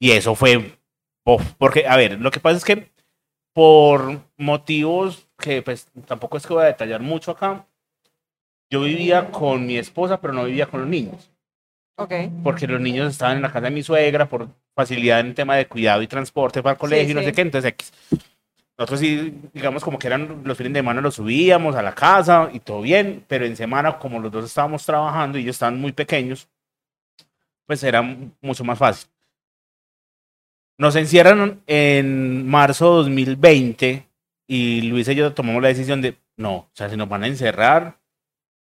Y 0.00 0.10
eso 0.12 0.34
fue. 0.34 0.76
uf, 1.24 1.42
porque, 1.58 1.86
a 1.86 1.96
ver, 1.96 2.20
lo 2.20 2.30
que 2.30 2.40
pasa 2.40 2.56
es 2.58 2.64
que 2.64 2.88
por 3.54 4.20
motivos 4.36 5.26
que 5.38 5.62
pues 5.62 5.86
tampoco 6.06 6.36
es 6.36 6.46
que 6.46 6.52
voy 6.54 6.62
a 6.62 6.66
detallar 6.66 7.00
mucho 7.00 7.30
acá, 7.30 7.66
yo 8.70 8.82
vivía 8.82 9.30
con 9.30 9.66
mi 9.66 9.76
esposa, 9.78 10.20
pero 10.20 10.32
no 10.32 10.44
vivía 10.44 10.66
con 10.66 10.80
los 10.80 10.88
niños 10.88 11.30
Ok. 11.96 12.12
porque 12.42 12.66
los 12.66 12.80
niños 12.80 13.12
estaban 13.12 13.36
en 13.36 13.42
la 13.42 13.52
casa 13.52 13.66
de 13.66 13.70
mi 13.70 13.82
suegra 13.82 14.28
por 14.28 14.48
facilidad 14.74 15.20
en 15.20 15.34
tema 15.34 15.56
de 15.56 15.66
cuidado 15.66 16.02
y 16.02 16.06
transporte 16.06 16.62
para 16.62 16.74
el 16.74 16.78
colegio 16.78 17.12
y 17.12 17.14
no 17.14 17.20
sí. 17.20 17.26
sé 17.26 17.32
qué, 17.32 17.40
entonces 17.42 17.70
X. 17.70 17.92
Nosotros 18.78 19.00
sí, 19.00 19.34
digamos 19.54 19.82
como 19.82 19.98
que 19.98 20.06
eran 20.06 20.42
los 20.44 20.58
fines 20.58 20.74
de 20.74 20.80
semana 20.80 21.00
los 21.00 21.14
subíamos 21.14 21.74
a 21.76 21.82
la 21.82 21.94
casa 21.94 22.50
y 22.52 22.60
todo 22.60 22.82
bien, 22.82 23.24
pero 23.26 23.46
en 23.46 23.56
semana 23.56 23.98
como 23.98 24.20
los 24.20 24.30
dos 24.30 24.44
estábamos 24.44 24.84
trabajando 24.84 25.38
y 25.38 25.42
ellos 25.42 25.56
estaban 25.56 25.80
muy 25.80 25.92
pequeños, 25.92 26.46
pues 27.66 27.82
era 27.82 28.02
mucho 28.02 28.64
más 28.64 28.78
fácil. 28.78 29.08
Nos 30.78 30.94
encierran 30.96 31.62
en 31.66 32.46
marzo 32.46 32.90
de 32.90 32.96
2020 33.08 34.06
y 34.46 34.82
Luis 34.82 35.08
y 35.08 35.14
yo 35.14 35.32
tomamos 35.32 35.62
la 35.62 35.68
decisión 35.68 36.02
de, 36.02 36.18
no, 36.36 36.54
o 36.54 36.70
sea, 36.74 36.90
si 36.90 36.96
nos 36.98 37.08
van 37.08 37.24
a 37.24 37.28
encerrar, 37.28 37.96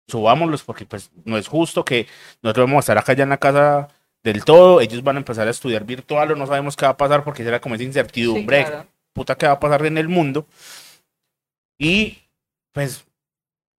subámoslos 0.08 0.64
porque 0.64 0.86
pues 0.86 1.12
no 1.26 1.38
es 1.38 1.48
justo 1.48 1.84
que 1.86 2.08
nosotros 2.42 2.66
vamos 2.68 2.78
a 2.78 2.80
estar 2.82 2.98
acá 2.98 3.14
ya 3.14 3.24
en 3.24 3.30
la 3.30 3.38
casa 3.38 3.90
del 4.24 4.44
todo, 4.46 4.82
ellos 4.82 5.04
van 5.04 5.18
a 5.18 5.20
empezar 5.20 5.48
a 5.48 5.52
estudiar 5.52 5.86
virtual 5.86 6.32
o 6.32 6.36
no 6.36 6.48
sabemos 6.48 6.76
qué 6.76 6.86
va 6.86 6.92
a 6.92 6.98
pasar 6.98 7.24
porque 7.24 7.44
será 7.44 7.60
como 7.62 7.76
esa 7.76 7.82
Sí, 7.84 7.88
incertidumbre, 7.88 8.66
claro. 8.66 8.88
puta, 9.14 9.36
qué 9.36 9.48
va 9.48 9.54
a 9.54 9.60
pasar 9.60 9.86
en 9.86 9.98
el 9.98 10.08
mundo. 10.08 10.48
Y 11.80 12.18
pues 12.72 13.06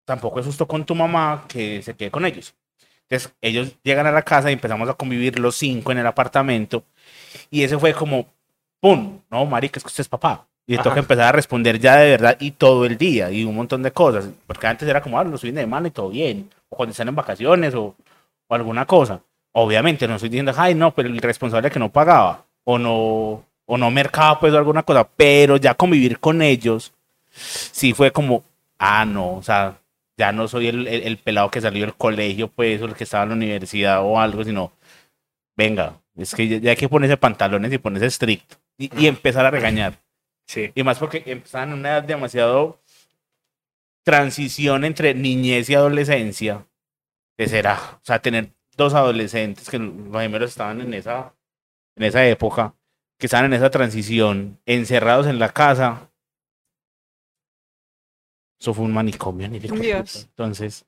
tampoco 0.04 0.40
es 0.40 0.46
justo 0.46 0.66
con 0.66 0.84
tu 0.84 0.94
mamá 0.94 1.44
que 1.48 1.82
se 1.82 1.94
quede 1.94 2.10
con 2.10 2.24
ellos. 2.24 2.54
Entonces 3.08 3.32
ellos 3.40 3.74
llegan 3.82 4.06
a 4.06 4.12
la 4.12 4.22
casa 4.22 4.50
y 4.50 4.54
empezamos 4.54 4.88
a 4.88 4.94
convivir 4.94 5.38
los 5.38 5.56
cinco 5.56 5.92
en 5.92 5.98
el 5.98 6.06
apartamento 6.06 6.84
y 7.50 7.62
ese 7.62 7.78
fue 7.78 7.94
como, 7.94 8.26
¡pum! 8.80 9.20
No, 9.30 9.46
marica, 9.46 9.78
es 9.78 9.84
que 9.84 9.88
usted 9.88 10.02
es 10.02 10.08
papá. 10.08 10.46
Y 10.68 10.76
le 10.76 10.82
toca 10.84 11.00
empezar 11.00 11.24
a 11.26 11.32
responder 11.32 11.78
ya 11.80 11.96
de 11.96 12.10
verdad 12.10 12.36
y 12.40 12.52
todo 12.52 12.84
el 12.86 12.98
día 12.98 13.30
y 13.30 13.44
un 13.44 13.56
montón 13.56 13.82
de 13.82 13.90
cosas. 13.90 14.28
Porque 14.46 14.66
antes 14.68 14.88
era 14.88 15.00
como, 15.02 15.18
ah, 15.18 15.24
los 15.24 15.40
fines 15.40 15.56
de 15.56 15.62
semana 15.62 15.88
y 15.88 15.92
todo 15.92 16.10
bien. 16.10 16.50
O 16.68 16.76
cuando 16.76 16.92
están 16.92 17.08
en 17.08 17.16
vacaciones 17.16 17.74
o, 17.74 17.96
o 18.48 18.54
alguna 18.54 18.86
cosa. 18.86 19.20
Obviamente 19.52 20.06
no 20.06 20.16
estoy 20.16 20.28
diciendo, 20.28 20.52
ay, 20.56 20.74
no, 20.74 20.94
pero 20.94 21.08
el 21.08 21.18
responsable 21.18 21.70
que 21.70 21.78
no 21.80 21.90
pagaba 21.90 22.44
o 22.64 22.78
no, 22.78 23.44
o 23.66 23.78
no 23.78 23.90
mercaba 23.90 24.38
pues 24.40 24.52
o 24.52 24.58
alguna 24.58 24.82
cosa. 24.84 25.08
Pero 25.16 25.56
ya 25.56 25.74
convivir 25.74 26.20
con 26.20 26.42
ellos 26.42 26.92
sí 27.32 27.94
fue 27.94 28.10
como, 28.12 28.44
ah, 28.78 29.04
no, 29.06 29.36
o 29.36 29.42
sea, 29.42 29.76
ya 30.18 30.32
no 30.32 30.48
soy 30.48 30.68
el, 30.68 30.86
el- 30.88 31.02
el 31.04 31.18
pelado 31.18 31.50
que 31.50 31.60
salió 31.62 31.82
del 31.84 31.94
colegio, 31.94 32.48
pues, 32.48 32.82
o 32.82 32.86
el 32.86 32.94
que 32.94 33.04
estaba 33.04 33.22
en 33.24 33.30
la 33.30 33.36
universidad 33.36 34.02
o 34.04 34.20
algo, 34.20 34.44
sino, 34.44 34.72
venga, 35.56 35.94
es 36.16 36.34
que 36.34 36.48
ya, 36.48 36.58
ya 36.58 36.70
hay 36.72 36.76
que 36.76 36.88
ponerse 36.88 37.16
pantalones 37.16 37.72
y 37.72 37.78
ponerse 37.78 38.06
estricto 38.06 38.56
y, 38.78 38.90
y 39.00 39.06
empezar 39.06 39.46
a 39.46 39.50
regañar. 39.50 39.98
Sí. 40.48 40.72
Y 40.74 40.82
más 40.82 40.98
porque 40.98 41.22
estaban 41.26 41.72
en 41.72 41.78
una 41.80 41.90
edad 41.90 42.02
demasiado 42.02 42.80
transición 44.02 44.84
entre 44.84 45.14
niñez 45.14 45.68
y 45.70 45.74
adolescencia. 45.74 46.66
Que 47.36 47.46
será, 47.46 47.78
o 47.96 48.00
sea, 48.04 48.18
tener 48.20 48.50
dos 48.76 48.94
adolescentes 48.94 49.68
que 49.70 49.78
los 49.78 49.94
gemelos 50.20 50.50
estaban 50.50 50.80
en 50.80 50.92
esa, 50.94 51.34
en 51.94 52.02
esa 52.04 52.26
época, 52.26 52.74
que 53.18 53.26
estaban 53.26 53.46
en 53.46 53.52
esa 53.52 53.70
transición, 53.70 54.58
encerrados 54.66 55.26
en 55.28 55.38
la 55.38 55.50
casa. 55.50 56.10
Eso 58.60 58.74
fue 58.74 58.84
un 58.86 58.92
manicomio, 58.92 59.48
ni. 59.48 59.60
Dios. 59.60 60.24
Entonces, 60.30 60.84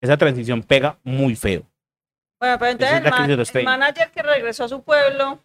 esa 0.00 0.16
transición 0.16 0.62
pega 0.64 0.98
muy 1.04 1.36
feo. 1.36 1.62
Bueno, 2.40 2.58
pero 2.58 2.72
entonces 2.72 2.98
es 2.98 3.04
el, 3.04 3.10
man- 3.10 3.30
el 3.30 3.46
30. 3.46 3.62
manager 3.70 4.10
que 4.10 4.22
regresó 4.22 4.64
a 4.64 4.68
su 4.68 4.82
pueblo, 4.82 5.38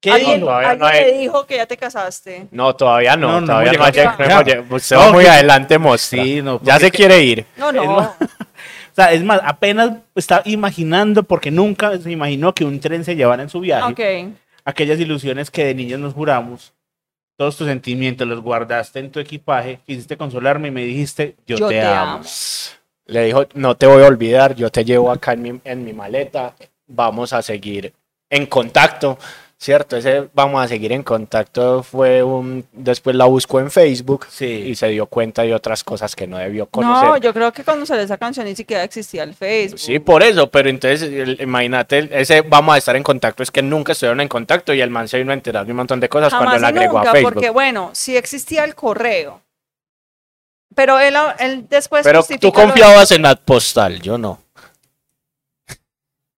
¿Qué 0.00 0.10
alguien, 0.12 0.40
no 0.40 0.50
alguien 0.50 0.82
hay- 0.84 1.04
le 1.12 1.18
dijo 1.18 1.46
que 1.46 1.56
ya 1.56 1.66
te 1.66 1.76
casaste. 1.76 2.46
No, 2.50 2.76
todavía 2.76 3.16
no, 3.16 3.28
No, 3.32 3.40
no 3.40 3.46
todavía 3.46 3.72
no, 3.72 3.88
llegado, 3.88 4.18
no 4.18 4.42
llegado. 4.42 4.64
No, 4.90 4.98
va 5.00 5.12
muy 5.12 5.24
que- 5.24 5.30
adelante, 5.30 5.78
mostra. 5.78 6.22
Sí, 6.22 6.42
no, 6.42 6.60
ya 6.62 6.78
se 6.78 6.90
que- 6.90 6.96
quiere 6.98 7.22
ir. 7.22 7.46
No, 7.56 7.68
Es 7.70 7.74
no. 7.74 7.84
más- 7.96 8.10
O 8.20 8.94
sea, 8.96 9.12
es 9.12 9.22
más, 9.22 9.40
apenas 9.44 9.90
está 10.14 10.40
imaginando, 10.46 11.22
porque 11.22 11.50
nunca 11.50 11.98
se 11.98 12.10
imaginó 12.10 12.54
que 12.54 12.64
un 12.64 12.80
tren 12.80 13.04
se 13.04 13.14
llevara 13.14 13.42
en 13.42 13.50
su 13.50 13.60
viaje. 13.60 13.92
Ok. 13.92 14.34
Aquellas 14.64 14.98
ilusiones 14.98 15.50
que 15.50 15.64
de 15.66 15.74
niños 15.74 16.00
nos 16.00 16.14
juramos, 16.14 16.72
todos 17.36 17.56
tus 17.56 17.66
sentimientos 17.66 18.26
los 18.26 18.40
guardaste 18.40 18.98
en 19.00 19.10
tu 19.10 19.20
equipaje, 19.20 19.80
quisiste 19.86 20.16
consolarme 20.16 20.68
y 20.68 20.70
me 20.70 20.82
dijiste, 20.84 21.36
yo, 21.46 21.56
Yo 21.58 21.68
te, 21.68 21.74
te 21.74 21.82
amo. 21.84 22.12
amo. 22.16 22.24
Le 23.06 23.24
dijo, 23.26 23.44
no 23.54 23.76
te 23.76 23.86
voy 23.86 24.02
a 24.02 24.06
olvidar, 24.06 24.54
yo 24.56 24.70
te 24.70 24.84
llevo 24.84 25.12
acá 25.12 25.34
en 25.34 25.42
mi, 25.42 25.60
en 25.64 25.84
mi 25.84 25.92
maleta, 25.92 26.54
vamos 26.86 27.32
a 27.34 27.42
seguir 27.42 27.92
en 28.30 28.46
contacto, 28.46 29.18
¿cierto? 29.58 29.96
Ese 29.96 30.28
vamos 30.34 30.62
a 30.62 30.68
seguir 30.68 30.92
en 30.92 31.02
contacto 31.02 31.82
fue 31.82 32.22
un... 32.22 32.66
Después 32.72 33.16
la 33.16 33.24
buscó 33.24 33.58
en 33.60 33.70
Facebook 33.70 34.26
Sí. 34.28 34.44
y 34.46 34.74
se 34.74 34.88
dio 34.88 35.06
cuenta 35.06 35.42
de 35.42 35.54
otras 35.54 35.82
cosas 35.82 36.14
que 36.14 36.26
no 36.26 36.36
debió 36.38 36.66
conocer. 36.66 37.08
No, 37.08 37.16
yo 37.16 37.32
creo 37.32 37.52
que 37.52 37.64
cuando 37.64 37.86
salió 37.86 38.04
esa 38.04 38.18
canción 38.18 38.44
ni 38.46 38.54
siquiera 38.54 38.84
existía 38.84 39.22
el 39.22 39.34
Facebook. 39.34 39.78
Sí, 39.80 39.98
por 39.98 40.22
eso, 40.22 40.50
pero 40.50 40.68
entonces 40.68 41.02
el- 41.02 41.40
imagínate, 41.40 42.08
ese 42.12 42.42
vamos 42.42 42.74
a 42.74 42.78
estar 42.78 42.94
en 42.96 43.02
contacto, 43.02 43.42
es 43.42 43.50
que 43.50 43.62
nunca 43.62 43.92
estuvieron 43.92 44.20
en 44.20 44.28
contacto 44.28 44.74
y 44.74 44.80
el 44.80 44.90
man 44.90 45.08
se 45.08 45.18
vino 45.18 45.30
a 45.30 45.34
enterar 45.34 45.64
de 45.64 45.72
un 45.72 45.78
montón 45.78 46.00
de 46.00 46.08
cosas 46.08 46.32
Jamás 46.32 46.60
cuando 46.60 46.66
y 46.66 46.70
agregó 46.70 46.98
nunca, 46.98 47.10
a 47.10 47.12
Facebook. 47.14 47.32
porque 47.34 47.50
bueno, 47.50 47.90
sí 47.94 48.16
existía 48.16 48.64
el 48.64 48.74
correo. 48.74 49.40
Pero 50.74 50.98
él, 50.98 51.14
él 51.38 51.66
después 51.70 52.04
Pero 52.04 52.22
tú 52.38 52.52
confiabas 52.52 53.10
en 53.10 53.22
la 53.22 53.34
postal, 53.36 54.02
yo 54.02 54.18
no. 54.18 54.38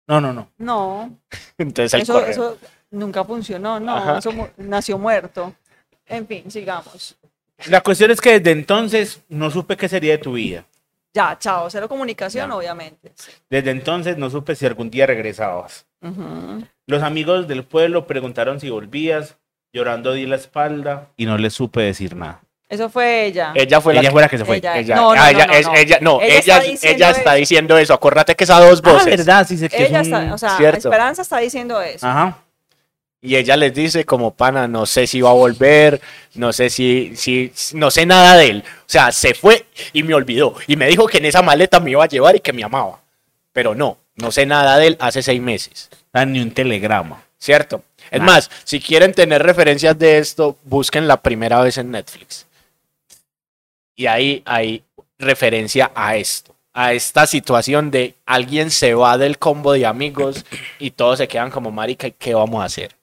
No, 0.08 0.22
no, 0.22 0.32
no. 0.32 0.50
No, 0.58 1.18
Entonces 1.58 1.94
el 1.96 2.02
eso, 2.02 2.14
correo. 2.14 2.30
eso 2.30 2.58
nunca 2.92 3.24
funcionó, 3.24 3.80
no, 3.80 3.96
Ajá. 3.96 4.18
eso 4.20 4.32
mu- 4.32 4.48
nació 4.58 4.98
muerto. 4.98 5.54
En 6.06 6.26
fin, 6.28 6.50
sigamos. 6.50 7.18
La 7.68 7.82
cuestión 7.82 8.12
es 8.12 8.22
que 8.22 8.40
desde 8.40 8.52
entonces 8.52 9.22
no 9.30 9.50
supe 9.52 9.76
qué 9.78 9.90
sería 9.90 10.14
de 10.14 10.18
tu 10.20 10.34
vida. 10.34 10.64
Ya, 11.14 11.36
chao, 11.40 11.70
cero 11.70 11.90
comunicación, 11.90 12.50
Ya. 12.50 12.56
obviamente. 12.56 13.12
sí. 13.16 13.32
Desde 13.50 13.72
entonces 13.72 14.18
no 14.18 14.30
supe 14.30 14.56
si 14.56 14.66
algún 14.66 14.90
día 14.90 15.06
regresabas. 15.08 15.86
Los 16.86 17.04
amigos 17.04 17.48
del 17.48 17.64
pueblo 17.64 18.06
preguntaron 18.08 18.60
si 18.60 18.70
volvías, 18.70 19.36
llorando 19.74 20.14
di 20.14 20.26
la 20.26 20.36
espalda 20.36 21.08
y 21.18 21.26
no 21.26 21.38
les 21.38 21.54
supe 21.54 21.82
decir 21.82 22.16
nada. 22.16 22.42
Eso 22.70 22.90
fue 22.90 23.26
ella. 23.26 23.54
Ella 23.56 23.80
fue 23.82 23.94
la 23.94 24.02
Ella 24.02 24.10
que- 24.10 24.14
fue 24.14 24.22
la 24.22 24.30
que 24.30 24.38
se 24.38 24.46
fue. 24.46 24.58
Ella- 24.58 24.78
Ella, 24.78 24.96
No, 24.96 25.16
no, 25.16 25.22
ah, 25.22 25.32
ella, 25.32 25.48
no, 25.48 25.54
es- 25.54 25.68
ella, 25.74 25.98
no, 26.02 26.22
Ella 26.22 26.28
ella, 26.38 26.40
está 26.58 26.60
diciendo 26.72 27.06
está 27.06 27.32
eso. 27.32 27.40
diciendo 27.40 27.78
eso. 27.78 27.94
Acuérdate 27.94 28.36
que 28.36 28.44
esas 28.44 28.60
dos 28.60 28.82
Ah, 28.84 28.92
voces. 28.92 29.18
verdad, 29.18 29.48
sí 29.48 29.58
sé 29.58 29.70
que 29.70 29.86
ella 29.86 30.02
es 30.02 30.08
un- 30.08 30.14
está, 30.14 30.34
o 30.34 30.38
sea, 30.38 30.58
Cierto. 30.58 30.78
Esperanza 30.90 31.22
está 31.22 31.38
diciendo 31.38 31.82
eso. 31.82 32.06
Ajá. 32.06 32.38
Y 33.22 33.36
ella 33.36 33.58
les 33.58 33.74
dice 33.74 34.06
como 34.06 34.32
pana, 34.32 34.68
no 34.68 34.86
sé 34.86 35.08
si 35.08 35.22
va 35.22 35.32
a 35.32 35.34
volver, 35.34 36.00
no 36.36 36.54
sé 36.54 36.70
si, 36.70 37.14
si, 37.16 37.52
no 37.74 37.90
sé 37.90 38.06
nada 38.06 38.38
de 38.38 38.50
él. 38.50 38.64
O 38.66 38.84
sea, 38.86 39.12
se 39.12 39.34
fue 39.34 39.66
y 39.92 40.04
me 40.04 40.14
olvidó. 40.14 40.56
Y 40.68 40.76
me 40.76 40.88
dijo 40.88 41.08
que 41.08 41.18
en 41.18 41.26
esa 41.26 41.42
maleta 41.42 41.80
me 41.80 41.92
iba 41.92 42.04
a 42.04 42.08
llevar 42.08 42.36
y 42.36 42.40
que 42.40 42.54
me 42.54 42.64
amaba. 42.64 43.00
Pero 43.54 43.74
no, 43.74 43.98
no 44.16 44.32
sé 44.32 44.46
nada 44.46 44.78
de 44.78 44.88
él 44.88 44.98
hace 45.00 45.24
seis 45.24 45.42
meses. 45.42 45.90
Ni 46.14 46.40
un 46.40 46.52
telegrama. 46.52 47.24
¿Cierto? 47.40 47.84
Es 48.10 48.22
más, 48.22 48.50
si 48.64 48.80
quieren 48.80 49.14
tener 49.14 49.44
referencias 49.44 49.98
de 49.98 50.18
esto, 50.18 50.58
busquen 50.64 51.08
la 51.08 51.22
primera 51.22 51.62
vez 51.62 51.78
en 51.78 51.92
Netflix. 51.92 52.46
Y 53.96 54.08
ahí 54.08 54.42
hay 54.46 54.84
referencia 55.20 55.92
a 55.96 56.16
esto, 56.16 56.56
a 56.74 56.94
esta 56.94 57.26
situación 57.26 57.90
de 57.92 58.16
alguien 58.26 58.70
se 58.70 58.94
va 58.94 59.18
del 59.18 59.40
combo 59.40 59.74
de 59.74 59.86
amigos 59.86 60.46
y 60.80 60.92
todos 60.92 61.18
se 61.18 61.28
quedan 61.28 61.50
como 61.50 61.72
marica, 61.72 62.08
¿y 62.08 62.12
qué 62.12 62.34
vamos 62.34 62.62
a 62.62 62.66
hacer? 62.66 62.97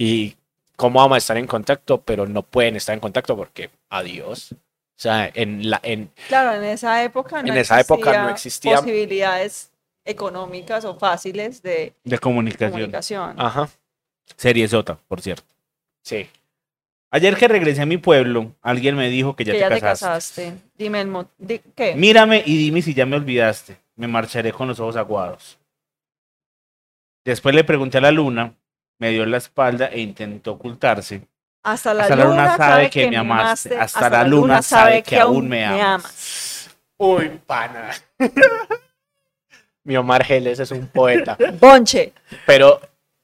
Y 0.00 0.36
cómo 0.76 1.00
vamos 1.00 1.16
a 1.16 1.18
estar 1.18 1.36
en 1.36 1.48
contacto, 1.48 2.00
pero 2.02 2.24
no 2.24 2.42
pueden 2.44 2.76
estar 2.76 2.94
en 2.94 3.00
contacto 3.00 3.36
porque 3.36 3.68
adiós. 3.90 4.52
O 4.52 4.56
sea, 5.00 5.28
en 5.34 5.68
la, 5.68 5.80
en, 5.82 6.12
Claro, 6.28 6.52
en 6.56 6.62
esa 6.70 7.02
época 7.02 7.42
no 7.42 7.48
En 7.52 7.58
esa 7.58 7.80
época 7.80 8.22
no 8.22 8.28
existía 8.30 8.76
posibilidades 8.76 9.72
económicas 10.04 10.84
o 10.84 10.96
fáciles 10.96 11.62
de 11.62 11.94
De 12.04 12.18
comunicación. 12.20 12.70
comunicación. 12.70 13.34
ajá, 13.40 13.68
Serie 14.36 14.68
Sota, 14.68 14.96
por 15.08 15.20
cierto. 15.20 15.42
sí. 16.02 16.28
Ayer 17.10 17.36
que 17.36 17.48
regresé 17.48 17.80
a 17.82 17.86
mi 17.86 17.96
pueblo, 17.96 18.54
alguien 18.60 18.94
me 18.94 19.08
dijo 19.08 19.34
que 19.34 19.42
ya, 19.42 19.52
que 19.54 19.58
te, 19.58 19.60
ya 19.62 19.68
te 19.70 19.80
casaste. 19.80 20.44
casaste. 20.44 20.62
Dime 20.76 21.00
el 21.00 21.08
mo- 21.08 21.30
di- 21.38 21.60
¿Qué? 21.74 21.94
Mírame 21.96 22.42
y 22.44 22.56
dime 22.58 22.82
si 22.82 22.92
ya 22.94 23.06
me 23.06 23.16
olvidaste. 23.16 23.78
Me 23.96 24.06
marcharé 24.06 24.52
con 24.52 24.68
los 24.68 24.78
ojos 24.78 24.94
aguados. 24.96 25.58
Después 27.24 27.54
le 27.54 27.64
pregunté 27.64 27.96
a 27.98 28.02
la 28.02 28.10
luna, 28.10 28.54
me 28.98 29.10
dio 29.10 29.24
la 29.26 29.36
espalda 29.38 29.86
e 29.86 30.00
intentó 30.00 30.52
ocultarse. 30.52 31.22
Hasta 31.62 31.92
la, 31.94 32.04
Hasta 32.04 32.16
la 32.16 32.24
luna, 32.24 32.56
sabe 32.56 32.90
que, 32.90 33.10
me 33.10 33.16
amaste. 33.16 33.74
amaste. 33.74 33.78
Hasta 33.78 34.10
la 34.10 34.24
luna 34.24 34.62
sabe 34.62 35.02
que 35.02 35.18
aún 35.18 35.48
me 35.48 35.64
amas. 35.64 36.70
Uy, 36.96 37.40
pana. 37.46 37.90
Mi 39.84 39.96
Omar 39.96 40.24
Geles 40.24 40.58
es 40.58 40.70
un 40.70 40.86
poeta. 40.88 41.36
Bonche. 41.60 42.12
Pero 42.46 42.80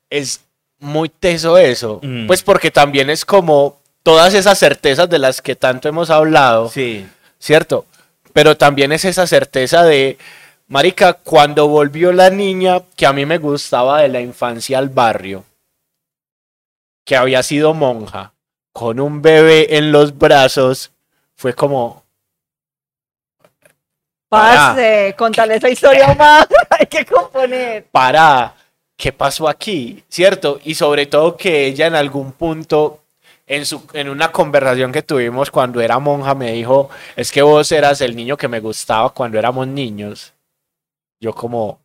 es 0.08 0.40
muy 0.78 1.08
teso 1.08 1.58
eso. 1.58 2.00
Mm. 2.02 2.26
Pues 2.26 2.42
porque 2.42 2.70
también 2.70 3.10
es 3.10 3.24
como 3.24 3.78
todas 4.02 4.34
esas 4.34 4.58
certezas 4.58 5.08
de 5.08 5.18
las 5.18 5.42
que 5.42 5.56
tanto 5.56 5.88
hemos 5.88 6.10
hablado, 6.10 6.68
Sí. 6.68 7.06
¿cierto? 7.38 7.86
Pero 8.32 8.56
también 8.56 8.92
es 8.92 9.04
esa 9.04 9.26
certeza 9.26 9.82
de, 9.84 10.18
Marica, 10.66 11.14
cuando 11.14 11.68
volvió 11.68 12.12
la 12.12 12.30
niña 12.30 12.82
que 12.96 13.06
a 13.06 13.12
mí 13.12 13.26
me 13.26 13.38
gustaba 13.38 14.00
de 14.00 14.08
la 14.08 14.20
infancia 14.20 14.78
al 14.78 14.88
barrio, 14.88 15.44
que 17.04 17.16
había 17.16 17.42
sido 17.42 17.74
monja, 17.74 18.32
con 18.72 18.98
un 19.00 19.22
bebé 19.22 19.76
en 19.76 19.92
los 19.92 20.16
brazos, 20.16 20.90
fue 21.36 21.54
como, 21.54 22.04
Pase, 24.34 25.14
contale 25.16 25.56
esa 25.56 25.68
historia 25.68 26.14
más. 26.14 26.46
Hay 26.70 26.86
que 26.86 27.04
componer. 27.04 27.86
para, 27.90 28.54
¿qué 28.96 29.12
pasó 29.12 29.48
aquí? 29.48 30.02
¿Cierto? 30.08 30.58
Y 30.64 30.74
sobre 30.74 31.06
todo 31.06 31.36
que 31.36 31.66
ella 31.66 31.86
en 31.86 31.94
algún 31.94 32.32
punto, 32.32 33.00
en, 33.46 33.64
su, 33.64 33.86
en 33.92 34.08
una 34.08 34.32
conversación 34.32 34.92
que 34.92 35.02
tuvimos 35.02 35.50
cuando 35.50 35.80
era 35.80 35.98
monja, 35.98 36.34
me 36.34 36.52
dijo, 36.52 36.90
es 37.16 37.30
que 37.30 37.42
vos 37.42 37.70
eras 37.70 38.00
el 38.00 38.16
niño 38.16 38.36
que 38.36 38.48
me 38.48 38.60
gustaba 38.60 39.10
cuando 39.10 39.38
éramos 39.38 39.66
niños. 39.66 40.32
Yo 41.20 41.32
como... 41.32 41.83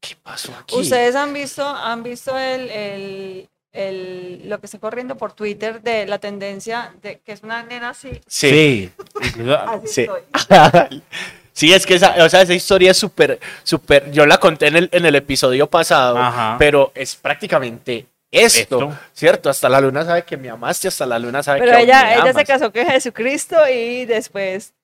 ¿Qué 0.00 0.16
pasó 0.22 0.52
aquí? 0.60 0.76
Ustedes 0.76 1.14
han 1.16 1.32
visto, 1.32 1.66
han 1.66 2.02
visto 2.02 2.36
el, 2.38 2.70
el, 2.70 3.48
el- 3.72 4.48
lo 4.48 4.60
que 4.60 4.66
está 4.66 4.78
corriendo 4.78 5.16
por 5.16 5.32
Twitter 5.32 5.82
de 5.82 6.06
la 6.06 6.18
tendencia 6.18 6.94
de 7.02 7.18
que 7.20 7.32
es 7.32 7.42
una 7.42 7.62
nena 7.62 7.90
así. 7.90 8.20
Sí. 8.26 8.90
Así 9.68 9.88
Sí. 9.88 10.06
Sí, 11.52 11.72
es 11.72 11.86
que 11.86 11.94
esa, 11.94 12.14
o 12.22 12.28
sea, 12.28 12.42
esa 12.42 12.52
historia 12.52 12.90
es 12.90 12.98
súper, 12.98 13.40
súper, 13.62 14.10
yo 14.12 14.26
la 14.26 14.36
conté 14.36 14.66
en 14.66 14.76
el, 14.76 14.88
en 14.92 15.06
el 15.06 15.14
episodio 15.14 15.66
pasado, 15.70 16.18
Ajá. 16.18 16.56
pero 16.58 16.92
es 16.94 17.16
prácticamente 17.16 18.06
esto, 18.30 18.60
Esto. 18.76 18.98
¿cierto? 19.14 19.48
Hasta 19.48 19.66
la 19.70 19.80
luna 19.80 20.04
sabe 20.04 20.24
que 20.24 20.36
me 20.36 20.50
amaste, 20.50 20.88
hasta 20.88 21.06
la 21.06 21.18
luna 21.18 21.42
sabe 21.42 21.60
Pero 21.60 21.72
que 21.78 21.84
ella, 21.84 22.02
me 22.02 22.12
ella 22.12 22.22
se 22.24 22.28
amas. 22.30 22.44
casó 22.44 22.70
con 22.70 22.84
Jesucristo 22.84 23.56
y 23.72 24.04
después 24.04 24.74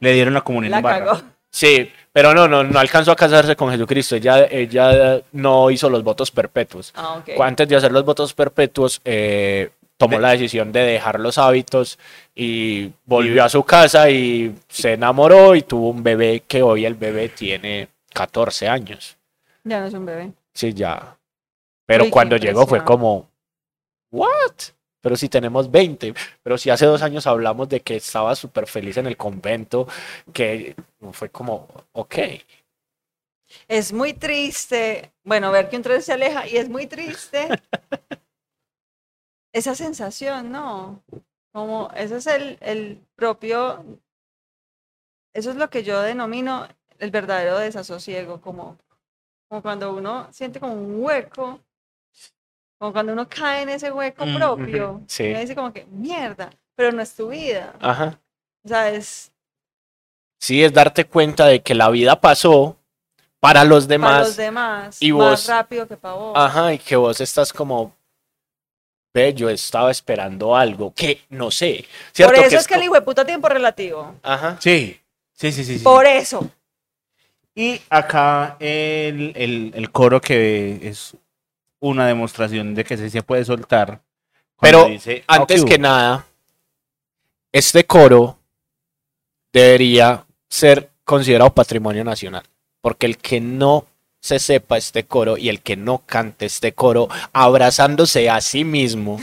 Le 0.00 0.14
dieron 0.14 0.32
la 0.32 0.40
comunión 0.40 0.70
la 0.70 0.78
en 0.78 0.82
barra. 0.82 1.04
cagó. 1.04 1.22
Sí, 1.54 1.92
pero 2.12 2.32
no, 2.34 2.48
no, 2.48 2.64
no 2.64 2.78
alcanzó 2.78 3.12
a 3.12 3.16
casarse 3.16 3.54
con 3.54 3.70
Jesucristo, 3.70 4.16
ella, 4.16 4.46
ella 4.46 5.20
no 5.32 5.70
hizo 5.70 5.90
los 5.90 6.02
votos 6.02 6.30
perpetuos. 6.30 6.92
Ah, 6.96 7.18
ok. 7.18 7.38
Antes 7.40 7.68
de 7.68 7.76
hacer 7.76 7.92
los 7.92 8.04
votos 8.06 8.32
perpetuos, 8.32 9.00
eh, 9.04 9.70
tomó 9.98 10.16
De- 10.16 10.22
la 10.22 10.30
decisión 10.30 10.72
de 10.72 10.80
dejar 10.80 11.20
los 11.20 11.36
hábitos 11.36 11.98
y 12.34 12.90
volvió 13.04 13.44
a 13.44 13.48
su 13.50 13.62
casa 13.64 14.08
y 14.10 14.54
se 14.66 14.94
enamoró 14.94 15.54
y 15.54 15.62
tuvo 15.62 15.90
un 15.90 16.02
bebé 16.02 16.42
que 16.48 16.62
hoy 16.62 16.86
el 16.86 16.94
bebé 16.94 17.28
tiene 17.28 17.88
14 18.14 18.66
años. 18.68 19.16
Ya 19.64 19.80
no 19.80 19.86
es 19.86 19.94
un 19.94 20.06
bebé. 20.06 20.32
Sí, 20.54 20.72
ya. 20.72 21.16
Pero 21.86 22.04
Uy, 22.04 22.10
cuando 22.10 22.36
llegó 22.38 22.66
fue 22.66 22.82
como, 22.82 23.28
¿what? 24.10 24.26
Pero 25.02 25.16
si 25.16 25.28
tenemos 25.28 25.70
20. 25.70 26.14
Pero 26.42 26.56
si 26.56 26.70
hace 26.70 26.86
dos 26.86 27.02
años 27.02 27.26
hablamos 27.26 27.68
de 27.68 27.80
que 27.80 27.96
estaba 27.96 28.34
súper 28.34 28.66
feliz 28.66 28.96
en 28.96 29.06
el 29.06 29.18
convento, 29.18 29.86
que 30.32 30.74
fue 31.12 31.28
como, 31.28 31.68
ok. 31.92 32.14
Es 33.68 33.92
muy 33.92 34.14
triste, 34.14 35.12
bueno, 35.24 35.52
ver 35.52 35.68
que 35.68 35.76
un 35.76 35.82
tren 35.82 36.00
se 36.00 36.14
aleja 36.14 36.46
y 36.46 36.56
es 36.56 36.70
muy 36.70 36.86
triste 36.86 37.48
esa 39.52 39.74
sensación, 39.74 40.50
¿no? 40.50 41.02
Como 41.52 41.90
ese 41.94 42.16
es 42.16 42.26
el, 42.26 42.56
el 42.62 43.06
propio, 43.14 43.84
eso 45.34 45.50
es 45.50 45.56
lo 45.56 45.68
que 45.68 45.82
yo 45.82 46.00
denomino 46.00 46.66
el 46.98 47.10
verdadero 47.10 47.58
desasosiego, 47.58 48.40
como, 48.40 48.78
como 49.48 49.60
cuando 49.60 49.94
uno 49.94 50.32
siente 50.32 50.60
como 50.60 50.74
un 50.74 51.04
hueco, 51.04 51.60
como 52.82 52.92
cuando 52.92 53.12
uno 53.12 53.28
cae 53.28 53.62
en 53.62 53.68
ese 53.68 53.92
hueco 53.92 54.26
Mm, 54.26 54.34
propio, 54.36 55.00
sí. 55.06 55.22
y 55.22 55.30
uno 55.30 55.38
dice 55.38 55.54
como 55.54 55.72
que 55.72 55.84
mierda, 55.86 56.50
pero 56.74 56.90
no 56.90 57.00
es 57.00 57.14
tu 57.14 57.28
vida, 57.28 57.74
Ajá. 57.80 58.18
o 58.64 58.68
sea, 58.68 58.90
es 58.90 59.30
Sí, 60.40 60.64
es 60.64 60.72
darte 60.72 61.04
cuenta 61.04 61.46
de 61.46 61.62
que 61.62 61.76
la 61.76 61.88
vida 61.90 62.20
pasó 62.20 62.76
para 63.38 63.62
los 63.62 63.84
para 63.84 63.92
demás. 63.92 64.26
los 64.26 64.36
demás, 64.36 64.96
y 65.00 65.12
más 65.12 65.20
vos- 65.30 65.46
rápido 65.46 65.86
que 65.86 65.96
para 65.96 66.14
vos. 66.14 66.32
Ajá, 66.36 66.74
y 66.74 66.78
que 66.80 66.96
vos 66.96 67.20
estás 67.20 67.52
como, 67.52 67.94
ve, 69.14 69.32
yo 69.32 69.48
estaba 69.48 69.88
esperando 69.92 70.56
algo 70.56 70.92
que 70.92 71.20
no 71.28 71.52
sé. 71.52 71.84
¿Cierto? 72.10 72.34
Por 72.34 72.44
eso 72.44 72.56
es 72.56 72.66
que 72.66 72.74
el 72.74 72.82
hijo 72.82 72.94
de 72.94 73.02
puta 73.02 73.24
tiempo 73.24 73.48
relativo. 73.48 74.16
Ajá. 74.24 74.56
Sí, 74.60 75.00
sí, 75.34 75.52
sí, 75.52 75.64
sí. 75.64 75.78
sí. 75.78 75.84
Por 75.84 76.04
eso. 76.04 76.50
Y 77.54 77.80
acá 77.90 78.56
el, 78.58 79.32
el- 79.36 79.70
el 79.76 79.92
coro 79.92 80.20
que 80.20 80.80
es 80.82 81.14
una 81.82 82.06
demostración 82.06 82.74
de 82.74 82.84
que 82.84 82.96
sí 82.96 83.10
se 83.10 83.22
puede 83.22 83.44
soltar. 83.44 84.00
Pero 84.60 84.86
dice, 84.86 85.24
"Ah, 85.26 85.36
Antes 85.36 85.64
que 85.64 85.78
nada, 85.78 86.24
este 87.52 87.84
coro 87.84 88.38
debería 89.52 90.24
ser 90.48 90.90
considerado 91.04 91.52
patrimonio 91.52 92.04
nacional, 92.04 92.44
porque 92.80 93.06
el 93.06 93.18
que 93.18 93.40
no 93.40 93.86
se 94.20 94.38
sepa 94.38 94.78
este 94.78 95.04
coro 95.04 95.36
y 95.36 95.48
el 95.48 95.60
que 95.60 95.76
no 95.76 95.98
cante 96.06 96.46
este 96.46 96.72
coro 96.72 97.08
abrazándose 97.32 98.30
a 98.30 98.40
sí 98.40 98.64
mismo 98.64 99.20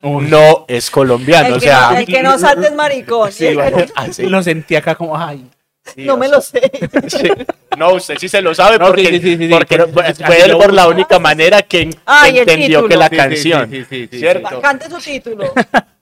Uy, 0.00 0.26
no 0.28 0.66
es 0.68 0.90
colombiano, 0.90 1.48
el, 1.48 1.52
o 1.54 1.56
que 1.56 1.66
sea, 1.66 1.90
no, 1.90 1.98
el 1.98 2.06
que 2.06 2.22
no 2.22 2.38
salte 2.38 2.66
es 2.68 2.74
maricón. 2.74 3.32
sí, 3.32 3.48
así. 3.96 4.22
lo 4.28 4.42
sentí 4.42 4.76
acá 4.76 4.94
como, 4.94 5.18
ay. 5.18 5.50
Sí, 5.94 6.04
no 6.04 6.16
me 6.16 6.28
sea, 6.28 6.36
lo 6.36 6.42
sé. 6.42 6.70
sí. 7.08 7.28
No, 7.76 7.94
usted 7.94 8.16
sí 8.18 8.28
se 8.28 8.40
lo 8.40 8.54
sabe 8.54 8.78
No, 8.78 8.86
porque, 8.86 9.06
sí, 9.06 9.20
sí, 9.20 9.36
sí, 9.36 9.36
sí, 9.36 9.48
porque 9.50 9.78
por- 9.78 9.90
por- 9.92 10.14
fue 10.14 10.48
por 10.56 10.72
la 10.72 10.88
única 10.88 11.18
manera 11.18 11.62
que, 11.62 11.90
Ay, 12.06 12.38
el 12.38 12.48
entendió 12.48 12.88
que 12.88 12.96
la 12.96 13.10
canción, 13.10 13.70
sí, 13.70 13.78
sí, 13.80 13.86
sí, 13.90 14.08
sí, 14.10 14.18
¿cierto? 14.18 14.60
Cante 14.60 14.88
su 14.88 14.98
título. 14.98 15.52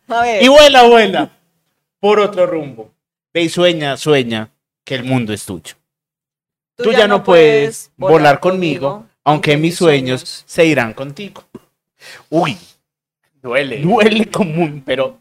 A 0.09 0.23
ver. 0.23 0.43
Y 0.43 0.49
vuela, 0.49 0.85
vuela 0.85 1.31
por 1.99 2.21
otro 2.21 2.47
rumbo. 2.47 2.93
Ve 3.35 3.43
y 3.43 3.49
sueña, 3.49 3.97
sueña 3.97 4.51
que 4.85 4.95
el 4.97 5.05
mundo 5.05 5.33
es 5.33 5.45
tuyo. 5.47 5.75
Tú, 6.77 6.93
ya, 6.93 7.07
no 7.09 7.23
puedes 7.23 7.91
volar 7.97 8.41
conmigo, 8.41 9.07
aunque 9.25 9.57
mis 9.57 9.77
sueños 9.77 10.43
se 10.47 10.65
irán 10.65 10.95
contigo. 10.95 11.45
Uy, 12.29 12.57
Duele. 13.41 13.81
duele 13.81 14.27
como 14.31 14.63
un 14.63 14.83
pero 14.83 15.19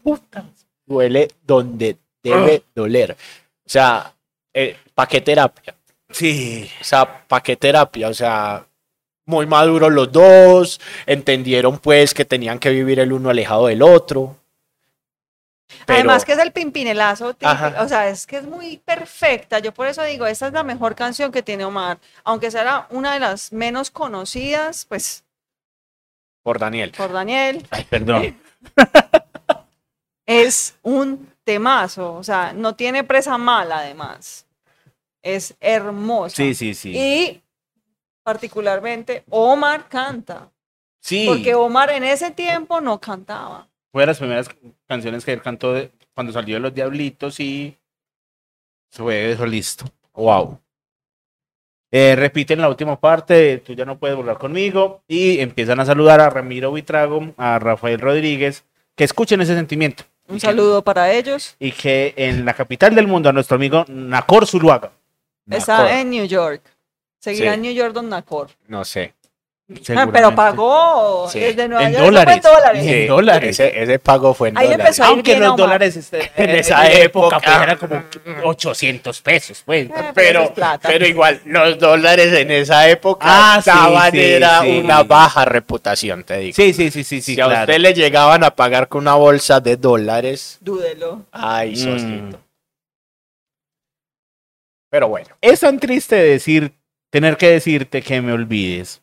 duele 0.86 1.28
donde 1.42 1.96
debe 2.22 2.64
doler. 2.74 3.12
O 3.64 3.68
sea, 3.68 4.12
¿para 4.94 5.08
qué 5.08 5.20
terapia? 5.20 5.74
Sí. 6.10 6.70
O 6.80 6.84
sea, 6.84 7.26
¿para 7.26 7.42
qué 7.42 7.56
terapia? 7.56 8.08
O 8.08 8.14
sea, 8.14 8.66
muy 9.24 9.46
maduros 9.46 9.92
los 9.92 10.10
dos, 10.12 10.80
entendieron 11.06 11.78
pues 11.78 12.14
que 12.14 12.24
tenían 12.24 12.58
que 12.58 12.70
vivir 12.70 13.00
el 13.00 13.12
uno 13.12 13.30
alejado 13.30 13.66
del 13.66 13.82
otro. 13.82 14.36
Pero, 15.86 16.00
Además 16.00 16.24
que 16.24 16.32
es 16.32 16.38
el 16.38 16.52
pimpinelazo 16.52 17.34
o 17.78 17.88
sea, 17.88 18.08
es 18.08 18.26
que 18.26 18.36
es 18.36 18.44
muy 18.44 18.76
perfecta. 18.76 19.58
Yo 19.58 19.72
por 19.72 19.86
eso 19.86 20.02
digo, 20.02 20.26
esta 20.26 20.48
es 20.48 20.52
la 20.52 20.64
mejor 20.64 20.94
canción 20.94 21.32
que 21.32 21.42
tiene 21.42 21.64
Omar. 21.64 21.98
Aunque 22.24 22.50
será 22.50 22.86
una 22.90 23.14
de 23.14 23.20
las 23.20 23.52
menos 23.52 23.90
conocidas, 23.90 24.84
pues, 24.84 25.24
por 26.42 26.58
Daniel. 26.58 26.92
por 26.94 27.12
Daniel, 27.12 27.66
Ay, 27.70 27.84
perdón. 27.84 28.38
es 30.26 30.74
un 30.82 31.31
temazo. 31.44 32.14
O 32.14 32.22
sea, 32.24 32.52
no 32.52 32.74
tiene 32.74 33.04
presa 33.04 33.38
mala 33.38 33.78
además. 33.78 34.46
Es 35.22 35.54
hermosa. 35.60 36.34
Sí, 36.36 36.54
sí, 36.54 36.74
sí. 36.74 36.92
Y 36.96 37.42
particularmente 38.22 39.24
Omar 39.30 39.88
canta. 39.88 40.50
Sí. 41.00 41.26
Porque 41.28 41.54
Omar 41.54 41.90
en 41.90 42.04
ese 42.04 42.30
tiempo 42.30 42.80
no 42.80 43.00
cantaba. 43.00 43.68
Fue 43.90 44.02
de 44.02 44.06
las 44.06 44.18
primeras 44.18 44.48
canciones 44.86 45.24
que 45.24 45.32
él 45.32 45.42
cantó 45.42 45.72
de- 45.74 45.90
cuando 46.14 46.32
salió 46.32 46.54
de 46.56 46.60
Los 46.60 46.74
Diablitos 46.74 47.40
y 47.40 47.76
fue 48.90 49.32
eso 49.32 49.46
listo. 49.46 49.84
Wow. 50.14 50.58
Eh, 51.90 52.16
repiten 52.16 52.60
la 52.60 52.68
última 52.68 52.98
parte, 52.98 53.58
tú 53.58 53.74
ya 53.74 53.84
no 53.84 53.98
puedes 53.98 54.16
volar 54.16 54.38
conmigo, 54.38 55.02
y 55.06 55.40
empiezan 55.40 55.78
a 55.78 55.84
saludar 55.84 56.20
a 56.20 56.30
Ramiro 56.30 56.70
Buitrago, 56.70 57.34
a 57.36 57.58
Rafael 57.58 58.00
Rodríguez, 58.00 58.64
que 58.96 59.04
escuchen 59.04 59.42
ese 59.42 59.54
sentimiento. 59.54 60.04
Un 60.28 60.36
que- 60.36 60.40
saludo 60.40 60.82
para 60.82 61.12
ellos. 61.12 61.56
Y 61.58 61.72
que 61.72 62.14
en 62.16 62.44
la 62.44 62.54
capital 62.54 62.94
del 62.94 63.06
mundo, 63.06 63.28
a 63.28 63.32
nuestro 63.32 63.56
amigo 63.56 63.84
Nacor 63.88 64.46
Zuluaga. 64.46 64.92
Está 65.50 66.00
en 66.00 66.10
New 66.10 66.24
York. 66.26 66.62
Seguirá 67.18 67.50
Sí. 67.52 67.54
en 67.56 67.62
New 67.62 67.72
York 67.72 67.92
Don 67.92 68.08
Nacor. 68.08 68.50
No 68.68 68.84
sé. 68.84 69.14
Ah, 69.96 70.06
pero 70.12 70.34
pagó. 70.34 71.28
Sí. 71.30 71.40
Desde 71.40 71.66
Nueva 71.66 71.84
En 71.86 71.92
York. 71.92 72.02
fue 72.24 72.40
dólares. 72.40 72.86
En 72.86 73.06
dólares. 73.06 73.50
Ese, 73.60 73.82
ese 73.82 73.98
pago 73.98 74.34
fue 74.34 74.50
en 74.50 74.58
Ahí 74.58 74.66
dólares. 74.66 74.84
empezó 74.86 75.04
a 75.04 75.06
Aunque 75.06 75.36
a 75.36 75.38
los 75.38 75.56
dólares 75.56 75.96
este, 75.96 76.30
En 76.36 76.50
eh, 76.50 76.58
esa 76.58 76.92
época. 76.92 77.40
pues, 77.40 77.56
era 77.62 77.76
como 77.76 78.02
800 78.44 79.22
pesos, 79.22 79.62
pues. 79.64 79.86
Eh, 79.88 79.92
pero 80.14 80.52
Pero, 80.82 81.06
igual, 81.06 81.40
los 81.46 81.78
dólares 81.78 82.32
en 82.34 82.50
esa 82.50 82.88
época 82.90 83.24
Ah, 83.26 83.62
sí, 84.10 84.20
era 84.20 84.60
sí. 84.60 84.78
una 84.84 85.04
baja 85.04 85.44
reputación, 85.46 86.24
te 86.24 86.36
digo. 86.38 86.54
Sí, 86.56 86.74
sí, 86.74 86.90
sí, 86.90 87.02
sí, 87.04 87.22
sí, 87.22 87.34
si 87.36 87.40
a 87.40 87.46
claro. 87.46 87.60
usted 87.62 87.78
le 87.80 87.94
llegaban 87.94 88.44
a 88.44 88.54
pagar 88.54 88.88
con 88.88 89.02
una 89.02 89.14
bolsa 89.14 89.60
de 89.60 89.76
dólares, 89.78 90.58
Dúdelo. 90.60 91.24
ay, 91.32 91.72
Mm. 91.72 91.76
sosito. 91.76 92.40
Pero 94.90 95.08
bueno, 95.08 95.28
Es 95.40 95.60
tan 95.60 95.78
triste 95.78 96.16
decir, 96.16 96.72
tener 97.10 97.38
que 97.38 97.48
decirte 97.52 98.02
que 98.02 98.20
me 98.20 98.32
olvides. 98.32 99.00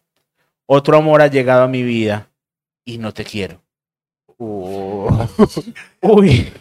Otro 0.71 0.97
amor 0.97 1.19
ha 1.23 1.27
llegado 1.27 1.63
a 1.63 1.67
mi 1.67 1.81
vida 1.81 2.29
y 2.85 2.99
no 2.99 3.11
te 3.11 3.25
quiero. 3.25 3.59
Uh. 4.37 5.09
Uy. 6.03 6.53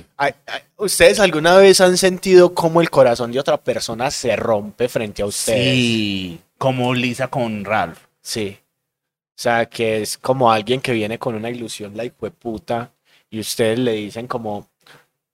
¿ustedes 0.78 1.20
alguna 1.20 1.58
vez 1.58 1.82
han 1.82 1.98
sentido 1.98 2.54
cómo 2.54 2.80
el 2.80 2.88
corazón 2.88 3.32
de 3.32 3.38
otra 3.38 3.58
persona 3.58 4.10
se 4.10 4.34
rompe 4.34 4.88
frente 4.88 5.20
a 5.20 5.26
ustedes? 5.26 5.74
Sí, 5.74 6.40
como 6.56 6.94
Lisa 6.94 7.28
con 7.28 7.66
Ralph. 7.66 7.98
Sí. 8.22 8.58
O 8.62 9.42
sea, 9.42 9.66
que 9.66 10.00
es 10.00 10.16
como 10.16 10.50
alguien 10.50 10.80
que 10.80 10.94
viene 10.94 11.18
con 11.18 11.34
una 11.34 11.50
ilusión, 11.50 11.94
la 11.94 12.08
puta, 12.08 12.90
y 13.28 13.40
ustedes 13.40 13.78
le 13.78 13.92
dicen 13.92 14.26
como, 14.26 14.66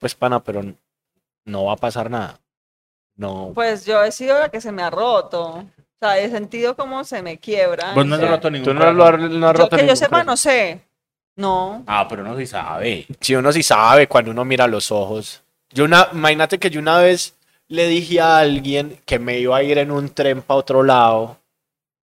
pues 0.00 0.16
pana, 0.16 0.42
pero 0.42 0.64
no 1.44 1.64
va 1.66 1.74
a 1.74 1.76
pasar 1.76 2.10
nada. 2.10 2.40
No. 3.14 3.52
Pues 3.54 3.86
yo 3.86 4.02
he 4.02 4.10
sido 4.10 4.36
la 4.36 4.48
que 4.48 4.60
se 4.60 4.72
me 4.72 4.82
ha 4.82 4.90
roto. 4.90 5.64
O 6.04 6.06
sea, 6.06 6.18
he 6.18 6.28
sentido 6.28 6.76
como 6.76 7.02
se 7.02 7.22
me 7.22 7.38
quiebra. 7.38 7.94
Vos 7.94 8.04
no 8.04 8.16
has 8.16 8.28
roto 8.28 8.50
ningún 8.50 8.66
Tú 8.66 8.74
no 8.74 8.92
lo 8.92 9.04
has, 9.04 9.18
no 9.18 9.48
has 9.48 9.56
yo, 9.56 9.62
roto 9.64 9.76
que 9.78 9.86
yo 9.86 9.96
sepa, 9.96 10.22
no 10.22 10.36
sé. 10.36 10.82
No. 11.34 11.82
Ah, 11.86 12.06
pero 12.06 12.22
no 12.22 12.36
se 12.36 12.46
sabe. 12.46 13.06
Si 13.22 13.34
uno 13.34 13.50
sí 13.52 13.62
sabe 13.62 14.06
cuando 14.06 14.30
uno 14.30 14.44
mira 14.44 14.66
los 14.66 14.92
ojos. 14.92 15.42
Yo 15.70 15.84
una, 15.84 16.08
imagínate 16.12 16.58
que 16.58 16.68
yo 16.68 16.78
una 16.78 16.98
vez 16.98 17.36
le 17.68 17.88
dije 17.88 18.20
a 18.20 18.36
alguien 18.38 19.00
que 19.06 19.18
me 19.18 19.38
iba 19.38 19.56
a 19.56 19.62
ir 19.62 19.78
en 19.78 19.90
un 19.90 20.10
tren 20.10 20.42
para 20.42 20.58
otro 20.60 20.82
lado 20.82 21.38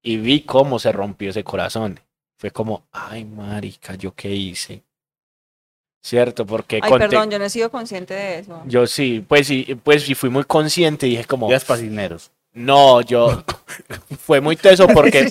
y 0.03 0.17
vi 0.17 0.41
cómo 0.41 0.79
se 0.79 0.93
rompió 0.93 1.29
ese 1.29 1.45
corazón. 1.45 2.01
Fue 2.39 2.51
como, 2.51 2.85
ay, 2.93 3.27
marica, 3.27 3.97
¿yo 3.97 4.15
qué 4.15 4.31
hice? 4.31 4.83
¿Cierto? 6.03 6.47
Porque 6.47 6.81
Ay, 6.83 6.91
conté- 6.91 7.11
perdón, 7.11 7.31
yo 7.31 7.39
no 7.39 7.45
he 7.45 7.51
sido 7.51 7.71
consciente 7.71 8.15
de 8.15 8.39
eso. 8.39 8.63
yo 8.65 8.87
sí, 8.87 9.23
pues 9.29 9.47
sí, 9.47 9.79
pues 9.85 10.05
sí 10.05 10.15
fui 10.15 10.31
muy 10.31 10.45
consciente 10.45 11.07
y 11.07 11.11
dije 11.11 11.27
como, 11.27 11.49
Días 11.49 11.67
pasineros. 11.67 12.31
No, 12.53 13.01
yo, 13.03 13.45
fue 14.19 14.41
muy 14.41 14.57
teso 14.57 14.87
porque, 14.95 15.31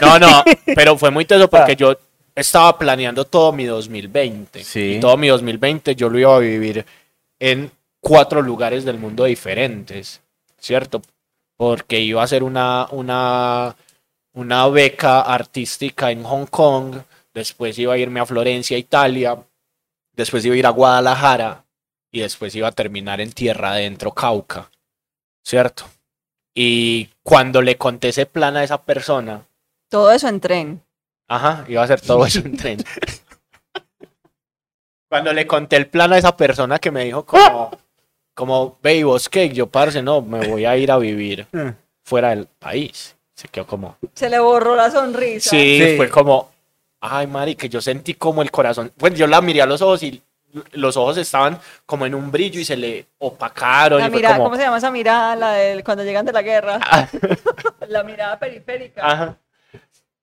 no, 0.00 0.18
no, 0.18 0.44
pero 0.74 0.96
fue 0.96 1.10
muy 1.10 1.24
teso 1.24 1.48
porque 1.48 1.76
yo 1.76 1.96
estaba 2.34 2.78
planeando 2.78 3.24
todo 3.24 3.52
mi 3.52 3.64
2020. 3.64 4.62
Sí. 4.64 4.94
Y 4.96 5.00
todo 5.00 5.16
mi 5.16 5.28
2020 5.28 5.94
yo 5.94 6.08
lo 6.08 6.18
iba 6.18 6.36
a 6.36 6.40
vivir 6.40 6.84
en 7.38 7.70
cuatro 8.00 8.42
lugares 8.42 8.84
del 8.84 8.98
mundo 8.98 9.24
diferentes, 9.24 10.20
¿cierto? 10.58 11.02
Porque 11.56 12.00
iba 12.00 12.20
a 12.20 12.24
hacer 12.24 12.42
una, 12.42 12.86
una, 12.90 13.76
una 14.32 14.68
beca 14.68 15.22
artística 15.22 16.10
en 16.10 16.22
Hong 16.24 16.46
Kong, 16.46 16.96
después 17.34 17.78
iba 17.78 17.94
a 17.94 17.98
irme 17.98 18.20
a 18.20 18.26
Florencia, 18.26 18.78
Italia, 18.78 19.38
después 20.12 20.44
iba 20.44 20.54
a 20.54 20.58
ir 20.58 20.66
a 20.66 20.70
Guadalajara 20.70 21.64
y 22.10 22.20
después 22.20 22.54
iba 22.54 22.68
a 22.68 22.72
terminar 22.72 23.20
en 23.20 23.32
Tierra 23.32 23.72
Adentro, 23.72 24.12
Cauca, 24.12 24.70
¿cierto? 25.42 25.84
Y 26.54 27.08
cuando 27.22 27.62
le 27.62 27.76
conté 27.76 28.08
ese 28.08 28.26
plan 28.26 28.56
a 28.56 28.64
esa 28.64 28.82
persona, 28.82 29.42
Todo 29.88 30.10
eso 30.12 30.28
en 30.28 30.40
tren. 30.40 30.82
Ajá, 31.28 31.64
iba 31.68 31.80
a 31.80 31.84
hacer 31.84 32.00
todo 32.00 32.26
eso 32.26 32.40
en 32.40 32.56
tren. 32.56 32.78
Cuando 35.08 35.32
le 35.32 35.46
conté 35.46 35.76
el 35.76 35.88
plan 35.88 36.12
a 36.12 36.18
esa 36.18 36.36
persona 36.36 36.78
que 36.78 36.90
me 36.90 37.04
dijo 37.04 37.24
como, 37.24 37.70
como, 38.34 38.78
baby, 38.82 39.02
vos 39.02 39.28
qué, 39.28 39.48
yo 39.48 39.66
parce, 39.66 40.02
no, 40.02 40.22
me 40.22 40.46
voy 40.46 40.64
a 40.64 40.76
ir 40.76 40.90
a 40.92 40.98
vivir 40.98 41.46
Mm. 41.52 41.70
fuera 42.04 42.30
del 42.30 42.46
país. 42.46 43.16
Se 43.34 43.48
quedó 43.48 43.66
como, 43.66 43.96
Se 44.14 44.28
le 44.30 44.38
borró 44.38 44.76
la 44.76 44.90
sonrisa. 44.90 45.50
sí, 45.50 45.80
Sí. 45.84 45.96
fue 45.96 46.08
como, 46.08 46.50
ay, 47.00 47.26
Mari, 47.26 47.56
que 47.56 47.68
yo 47.68 47.80
sentí 47.80 48.14
como 48.14 48.42
el 48.42 48.50
corazón, 48.50 48.92
pues 48.96 49.14
yo 49.14 49.26
la 49.26 49.40
miré 49.40 49.62
a 49.62 49.66
los 49.66 49.82
ojos 49.82 50.02
y 50.02 50.22
los 50.72 50.96
ojos 50.96 51.16
estaban 51.16 51.58
como 51.86 52.06
en 52.06 52.14
un 52.14 52.30
brillo 52.30 52.60
y 52.60 52.64
se 52.64 52.76
le 52.76 53.06
opacaron. 53.18 53.98
La 54.00 54.06
y 54.06 54.10
fue 54.10 54.18
mirada, 54.18 54.36
como, 54.36 54.46
¿cómo 54.46 54.56
se 54.56 54.62
llama 54.62 54.78
esa 54.78 54.90
mirada? 54.90 55.36
La 55.36 55.52
del 55.52 55.84
cuando 55.84 56.04
llegan 56.04 56.26
de 56.26 56.32
la 56.32 56.42
guerra. 56.42 56.78
Ah. 56.82 57.08
la 57.88 58.02
mirada 58.02 58.38
periférica. 58.38 59.06
Ajá. 59.06 59.36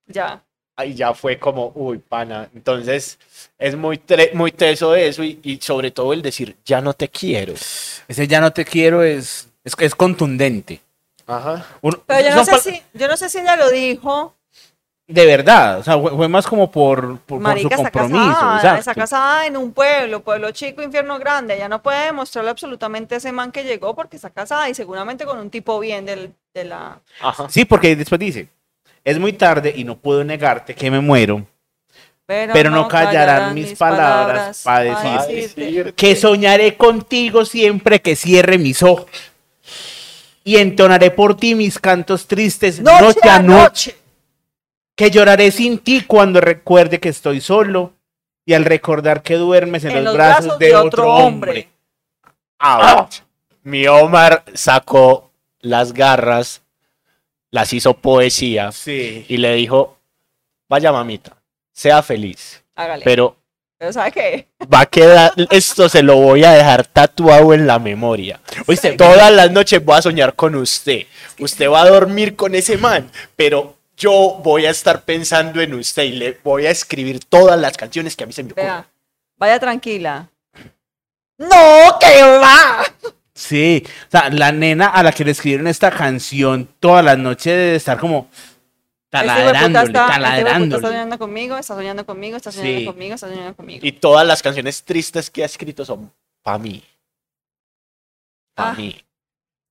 Ya. 0.06 0.42
Ahí 0.76 0.94
ya 0.94 1.12
fue 1.12 1.38
como, 1.38 1.72
uy, 1.74 1.98
pana. 1.98 2.48
Entonces, 2.54 3.18
es 3.58 3.74
muy, 3.76 3.96
tre- 3.98 4.32
muy 4.32 4.52
teso 4.52 4.94
eso 4.94 5.24
y, 5.24 5.40
y 5.42 5.56
sobre 5.60 5.90
todo 5.90 6.12
el 6.12 6.22
decir, 6.22 6.56
ya 6.64 6.80
no 6.80 6.94
te 6.94 7.08
quiero. 7.08 7.54
Ese 8.06 8.28
ya 8.28 8.40
no 8.40 8.52
te 8.52 8.64
quiero 8.64 9.02
es, 9.02 9.48
es, 9.64 9.74
es 9.78 9.94
contundente. 9.94 10.80
Ajá. 11.26 11.66
Pero 12.06 12.28
yo 12.28 12.34
no, 12.34 12.44
sé 12.44 12.58
si, 12.60 12.82
yo 12.94 13.08
no 13.08 13.16
sé 13.16 13.28
si 13.28 13.38
ella 13.38 13.56
lo 13.56 13.70
dijo. 13.70 14.34
De 15.10 15.24
verdad, 15.24 15.78
o 15.78 15.82
sea, 15.82 15.98
fue, 15.98 16.10
fue 16.10 16.28
más 16.28 16.46
como 16.46 16.70
por, 16.70 17.18
por, 17.20 17.20
por 17.20 17.38
su 17.38 17.42
Marica 17.42 17.76
está 17.76 17.90
compromiso. 17.90 18.28
casada, 18.28 18.78
está 18.78 18.94
casada 18.94 19.46
en 19.46 19.56
un 19.56 19.72
pueblo, 19.72 20.20
pueblo 20.20 20.50
chico, 20.50 20.82
infierno 20.82 21.18
grande. 21.18 21.54
Ella 21.54 21.66
no 21.66 21.82
puede 21.82 22.04
demostrarle 22.04 22.50
absolutamente 22.50 23.16
ese 23.16 23.32
man 23.32 23.50
que 23.50 23.64
llegó 23.64 23.94
porque 23.94 24.16
está 24.16 24.28
casada 24.28 24.68
y 24.68 24.74
seguramente 24.74 25.24
con 25.24 25.38
un 25.38 25.48
tipo 25.48 25.80
bien 25.80 26.04
del, 26.04 26.34
de 26.52 26.64
la... 26.64 27.00
Ajá. 27.22 27.46
Sí, 27.48 27.64
porque 27.64 27.96
después 27.96 28.18
dice, 28.18 28.48
es 29.02 29.18
muy 29.18 29.32
tarde 29.32 29.72
y 29.74 29.82
no 29.84 29.96
puedo 29.96 30.22
negarte 30.24 30.74
que 30.74 30.90
me 30.90 31.00
muero, 31.00 31.46
Pero 32.26 32.68
no 32.70 32.86
callarán 32.86 33.54
mis 33.54 33.78
palabras 33.78 34.60
pa' 34.62 34.84
pa' 34.84 35.26
decirte 35.26 35.94
que 35.94 36.16
soñaré 36.16 36.76
contigo 36.76 37.46
siempre 37.46 38.02
que 38.02 38.14
cierre 38.14 38.58
mis 38.58 38.82
ojos. 38.82 39.06
Y 40.44 40.58
entonaré 40.58 41.10
por 41.10 41.34
ti 41.34 41.54
mis 41.54 41.78
cantos 41.78 42.26
tristes 42.26 42.80
Noche, 42.80 43.28
a 43.30 43.40
noche. 43.40 43.96
Que 44.98 45.12
lloraré 45.12 45.52
sin 45.52 45.78
ti 45.78 46.02
cuando 46.04 46.40
recuerde 46.40 46.98
que 46.98 47.08
estoy 47.08 47.40
solo 47.40 47.92
y 48.44 48.54
al 48.54 48.64
recordar 48.64 49.22
que 49.22 49.36
duermes 49.36 49.84
en, 49.84 49.92
En 49.92 50.02
los, 50.02 50.14
brazos, 50.14 50.58
de, 50.58 50.74
otro 50.74 51.14
hombre. 51.14 51.68
Ahora, 52.58 53.08
mi 53.62 53.86
Omar 53.86 54.42
sacó 54.54 55.30
las 55.60 55.92
garras, 55.92 56.62
las 57.52 57.72
hizo 57.72 57.94
poesía 57.94 58.72
Sí. 58.72 59.24
y 59.28 59.36
le 59.36 59.54
dijo, 59.54 59.96
vaya 60.68 60.90
mamita, 60.90 61.36
sea 61.72 62.02
feliz, 62.02 62.64
Hágale. 62.74 63.04
Pero, 63.04 63.36
pero 63.78 63.92
¿sabe 63.92 64.10
qué? 64.10 64.48
va 64.74 64.80
a 64.80 64.86
quedar, 64.86 65.32
esto 65.50 65.88
se 65.88 66.02
lo 66.02 66.16
voy 66.16 66.42
a 66.42 66.50
dejar 66.50 66.84
tatuado 66.84 67.54
en 67.54 67.68
la 67.68 67.78
memoria. 67.78 68.40
Oíste, 68.66 68.96
Todas 68.96 69.32
las 69.32 69.52
noches 69.52 69.84
voy 69.84 69.96
a 69.96 70.02
soñar 70.02 70.34
con 70.34 70.56
usted. 70.56 71.06
Usted 71.38 71.70
va 71.70 71.82
a 71.82 71.88
dormir 71.88 72.34
con 72.34 72.56
ese 72.56 72.76
man, 72.78 73.08
pero 73.36 73.77
yo 73.98 74.40
voy 74.42 74.64
a 74.66 74.70
estar 74.70 75.02
pensando 75.04 75.60
en 75.60 75.74
usted 75.74 76.04
y 76.04 76.12
le 76.12 76.38
voy 76.44 76.66
a 76.66 76.70
escribir 76.70 77.24
todas 77.24 77.58
las 77.60 77.76
canciones 77.76 78.14
que 78.16 78.24
a 78.24 78.26
mí 78.26 78.32
se 78.32 78.44
me 78.44 78.52
ocurren. 78.52 78.84
Vaya 79.36 79.58
tranquila. 79.58 80.30
¡No, 81.38 81.98
que 82.00 82.22
va! 82.22 82.84
Sí, 83.34 83.84
o 83.86 84.10
sea, 84.10 84.30
la 84.30 84.50
nena 84.50 84.86
a 84.88 85.02
la 85.02 85.12
que 85.12 85.24
le 85.24 85.30
escribieron 85.30 85.68
esta 85.68 85.90
canción 85.92 86.68
todas 86.80 87.04
las 87.04 87.16
noches 87.18 87.52
debe 87.52 87.76
estar 87.76 87.98
como 87.98 88.28
Este 88.32 88.48
taladrándole, 89.10 89.60
está, 89.68 89.80
este 89.84 89.92
está 89.92 90.06
taladrándole. 90.08 90.82
soñando 90.82 91.18
conmigo, 91.18 91.56
está 91.56 91.74
soñando 91.76 92.04
conmigo, 92.06 92.36
está 92.36 92.50
soñando 92.52 92.80
Sí. 92.80 92.84
conmigo, 92.86 93.14
está 93.14 93.28
soñando 93.28 93.54
conmigo. 93.54 93.86
Y 93.86 93.92
todas 93.92 94.26
las 94.26 94.42
canciones 94.42 94.82
tristes 94.82 95.30
que 95.30 95.42
ha 95.44 95.46
escrito 95.46 95.84
son 95.84 96.12
para 96.42 96.58
mí. 96.58 96.82
Para 98.54 98.70
Ah. 98.70 98.74
mí. 98.74 99.04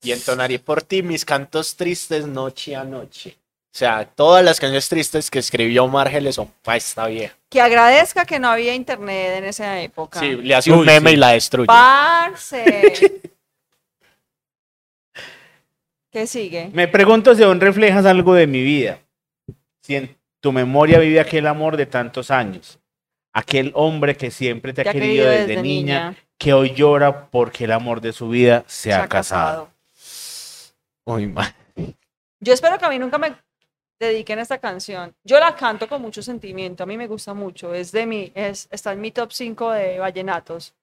Y 0.01 0.11
entonaré 0.13 0.59
por 0.59 0.81
ti 0.83 1.03
mis 1.03 1.25
cantos 1.25 1.75
tristes 1.75 2.25
noche 2.25 2.73
a 2.75 2.85
noche. 2.85 3.37
O 3.77 3.79
sea, 3.79 4.05
todas 4.05 4.43
las 4.43 4.59
canciones 4.59 4.89
tristes 4.89 5.29
que 5.29 5.37
escribió 5.37 5.87
Margeles 5.87 6.33
son 6.33 6.51
para 6.63 6.77
esta 6.77 7.05
vieja. 7.05 7.35
Que 7.47 7.61
agradezca 7.61 8.25
que 8.25 8.39
no 8.39 8.47
había 8.47 8.73
internet 8.73 9.37
en 9.37 9.43
esa 9.43 9.79
época. 9.79 10.19
Sí, 10.19 10.35
le 10.35 10.55
hace 10.55 10.71
un 10.71 10.83
meme 10.83 11.11
sí. 11.11 11.15
y 11.15 11.19
la 11.19 11.29
destruye. 11.33 11.67
Parce. 11.67 13.21
¿Qué 16.11 16.25
sigue? 16.25 16.71
Me 16.73 16.87
pregunto 16.87 17.35
si 17.35 17.43
aún 17.43 17.61
reflejas 17.61 18.03
algo 18.07 18.33
de 18.33 18.47
mi 18.47 18.63
vida. 18.63 18.97
Si 19.83 19.95
en 19.95 20.17
tu 20.39 20.51
memoria 20.51 20.97
vive 20.97 21.19
aquel 21.19 21.45
amor 21.45 21.77
de 21.77 21.85
tantos 21.85 22.31
años. 22.31 22.79
Aquel 23.31 23.71
hombre 23.75 24.17
que 24.17 24.31
siempre 24.31 24.73
te 24.73 24.81
ha 24.81 24.85
Te 24.85 24.89
ha 24.89 24.93
querido 24.93 25.29
desde, 25.29 25.61
niña, 25.61 26.15
que 26.39 26.51
hoy 26.51 26.73
llora 26.73 27.27
porque 27.29 27.65
el 27.65 27.71
amor 27.73 28.01
de 28.01 28.11
su 28.11 28.27
vida 28.27 28.63
se, 28.65 28.91
ha 28.91 29.07
casado. 29.07 29.69
Uy, 31.05 31.27
ma- 31.27 31.53
Yo 32.39 32.53
espero 32.53 32.79
que 32.79 32.85
a 32.85 32.89
mí 32.89 32.97
nunca 32.97 33.19
me 33.19 33.35
dediquen 33.99 34.39
a 34.39 34.43
esta 34.43 34.57
canción. 34.59 35.15
Yo 35.23 35.39
la 35.39 35.55
canto 35.55 35.87
con 35.87 36.01
mucho 36.01 36.21
sentimiento, 36.21 36.83
a 36.83 36.85
mí 36.85 36.97
me 36.97 37.07
gusta 37.07 37.33
mucho. 37.33 37.73
Es 37.73 37.91
de 37.91 38.05
mi, 38.05 38.31
es, 38.35 38.67
está 38.71 38.93
en 38.93 39.01
mi 39.01 39.11
top 39.11 39.31
5 39.31 39.71
de 39.71 39.99
vallenatos. 39.99 40.73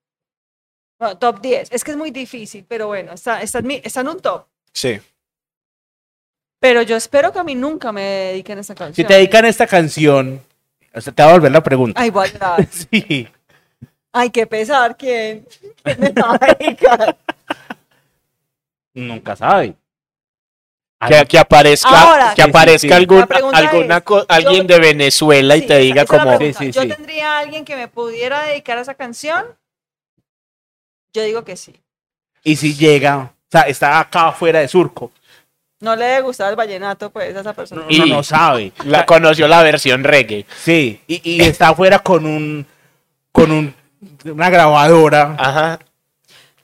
Bueno, 0.98 1.18
top 1.18 1.40
10. 1.40 1.72
Es 1.72 1.84
que 1.84 1.90
es 1.92 1.96
muy 1.96 2.10
difícil, 2.10 2.64
pero 2.68 2.86
bueno, 2.88 3.12
está, 3.12 3.42
está, 3.42 3.58
en, 3.60 3.66
mi- 3.66 3.80
está 3.82 4.00
en 4.00 4.08
un 4.08 4.20
top. 4.20 4.46
Sí. 4.72 5.00
Pero 6.60 6.82
yo 6.82 6.96
espero 6.96 7.32
que 7.32 7.38
a 7.38 7.44
mí 7.44 7.54
nunca 7.54 7.92
me 7.92 8.02
dediquen 8.02 8.58
a 8.58 8.60
esta 8.62 8.74
canción. 8.74 8.94
Si 8.94 9.04
te 9.04 9.14
dedican 9.14 9.44
esta 9.44 9.66
canción, 9.66 10.40
o 10.94 11.00
sea, 11.00 11.12
te 11.12 11.22
va 11.22 11.30
a 11.30 11.32
volver 11.34 11.52
la 11.52 11.62
pregunta. 11.62 12.00
Ay, 12.00 12.10
llorar. 12.10 12.66
Sí. 12.70 13.28
Ay, 14.12 14.30
qué 14.30 14.46
pesar, 14.46 14.96
¿quién? 14.96 15.44
¿Quién 15.82 16.00
me 16.00 16.10
va 16.12 16.38
a 16.40 16.54
dedicar? 16.54 17.16
Nunca 18.94 19.34
sabe. 19.36 19.74
Que, 21.06 21.26
que 21.26 21.38
aparezca, 21.38 21.88
Ahora, 21.88 22.34
que 22.34 22.42
Sí, 22.42 22.44
sí, 22.44 22.50
aparezca 22.50 22.88
sí. 22.88 22.92
algún, 22.94 23.18
La 23.20 23.26
pregunta 23.26 23.58
alguna 23.58 23.96
es, 23.98 24.02
co- 24.04 24.24
alguien 24.28 24.66
yo- 24.66 24.74
de 24.74 24.80
Venezuela 24.80 25.56
y 25.56 25.62
te 25.66 25.76
diga 25.78 26.06
como, 26.06 26.36
pregunta. 26.36 26.58
Sí, 26.60 26.66
sí, 26.66 26.72
¿Yo 26.72 26.82
sí. 26.82 26.88
tendría 26.88 27.36
a 27.36 27.38
alguien 27.40 27.64
que 27.64 27.76
me 27.76 27.88
pudiera 27.88 28.42
dedicar 28.44 28.78
a 28.78 28.80
esa 28.80 28.94
canción? 28.94 29.44
Yo 31.12 31.22
digo 31.22 31.44
que 31.44 31.56
sí. 31.56 31.74
Y 32.42 32.56
si 32.56 32.74
llega, 32.74 33.16
o 33.18 33.30
sea, 33.50 33.62
está 33.62 34.00
acá 34.00 34.28
afuera 34.28 34.60
de 34.60 34.68
surco, 34.68 35.10
No 35.80 35.94
le 35.96 36.06
debe 36.06 36.22
gustar 36.22 36.48
el 36.48 36.56
vallenato, 36.56 37.10
pues, 37.10 37.36
a 37.36 37.40
esa 37.40 37.52
persona. 37.52 37.82
no, 37.82 37.86
Y- 37.90 37.98
no, 37.98 38.06
no 38.06 38.22
sabe. 38.22 38.72
la 38.84 39.04
conoció 39.04 39.46
la 39.46 39.62
versión 39.62 40.02
reggae. 40.04 40.46
Sí, 40.62 41.02
y, 41.06 41.20
y 41.30 41.42
está 41.42 41.68
afuera 41.70 41.98
con 41.98 42.24
un, 42.24 42.66
con 43.30 43.50
un, 43.50 43.74
una 44.24 44.48
grabadora. 44.48 45.34
Ajá. 45.38 45.78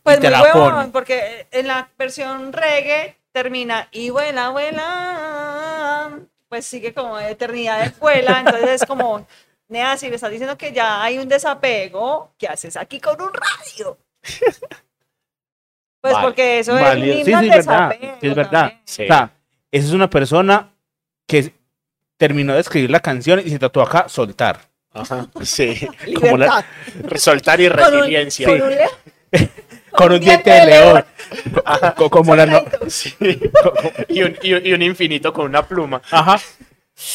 Pues 0.02 0.18
muy 0.20 0.30
huevón, 0.30 0.90
porque 0.92 1.46
en 1.50 1.66
la 1.66 1.90
versión 1.98 2.54
reggae 2.54 3.16
termina 3.32 3.88
y 3.92 4.10
vuela, 4.10 4.50
vuela. 4.50 6.18
Pues 6.48 6.66
sigue 6.66 6.92
como 6.92 7.16
de 7.18 7.30
eternidad 7.30 7.82
de 7.84 7.90
vuela. 7.98 8.40
Entonces 8.40 8.82
es 8.82 8.84
como, 8.86 9.26
Nea, 9.68 9.96
si 9.96 10.08
me 10.08 10.16
estás 10.16 10.30
diciendo 10.30 10.58
que 10.58 10.72
ya 10.72 11.02
hay 11.02 11.18
un 11.18 11.28
desapego, 11.28 12.32
¿qué 12.38 12.48
haces 12.48 12.76
aquí 12.76 13.00
con 13.00 13.20
un 13.20 13.30
radio? 13.32 13.98
Pues 16.02 16.14
Vale, 16.14 16.26
porque 16.28 16.58
eso 16.60 16.72
válido. 16.74 17.14
es 17.18 17.24
Sí, 17.26 17.30
himno 17.30 17.40
sí, 17.42 17.48
es 17.50 17.66
verdad, 17.66 17.88
desapego 17.90 18.16
sí, 18.22 18.26
es 18.28 18.34
verdad. 18.34 18.50
también. 18.60 18.80
Sí. 18.86 19.02
O 19.02 19.06
sea, 19.06 19.30
esa 19.70 19.86
es 19.86 19.92
una 19.92 20.08
persona 20.08 20.70
que 21.26 21.52
terminó 22.16 22.54
de 22.54 22.60
escribir 22.60 22.90
la 22.90 23.00
canción 23.00 23.38
y 23.44 23.50
se 23.50 23.58
trató 23.58 23.82
acá 23.82 24.08
soltar. 24.08 24.60
Ajá. 24.94 25.26
Sí. 25.42 25.86
Como 26.18 26.38
la-. 26.38 26.64
Soltar 27.16 27.60
y 27.60 27.68
Con 27.68 27.78
un- 27.80 27.84
resiliencia. 28.00 28.48
con 28.48 28.62
un 28.62 28.72
con 29.92 30.12
un 30.12 30.20
diente 30.20 30.50
de 30.50 30.66
león. 30.66 31.04
Co- 31.96 32.10
Como 32.10 32.34
la 32.36 32.46
no- 32.46 32.64
Sí. 32.88 33.14
y, 34.08 34.22
un, 34.22 34.36
y 34.42 34.84
infinito 34.84 35.32
con 35.32 35.46
una 35.46 35.66
pluma. 35.66 36.00
Ajá. 36.10 36.38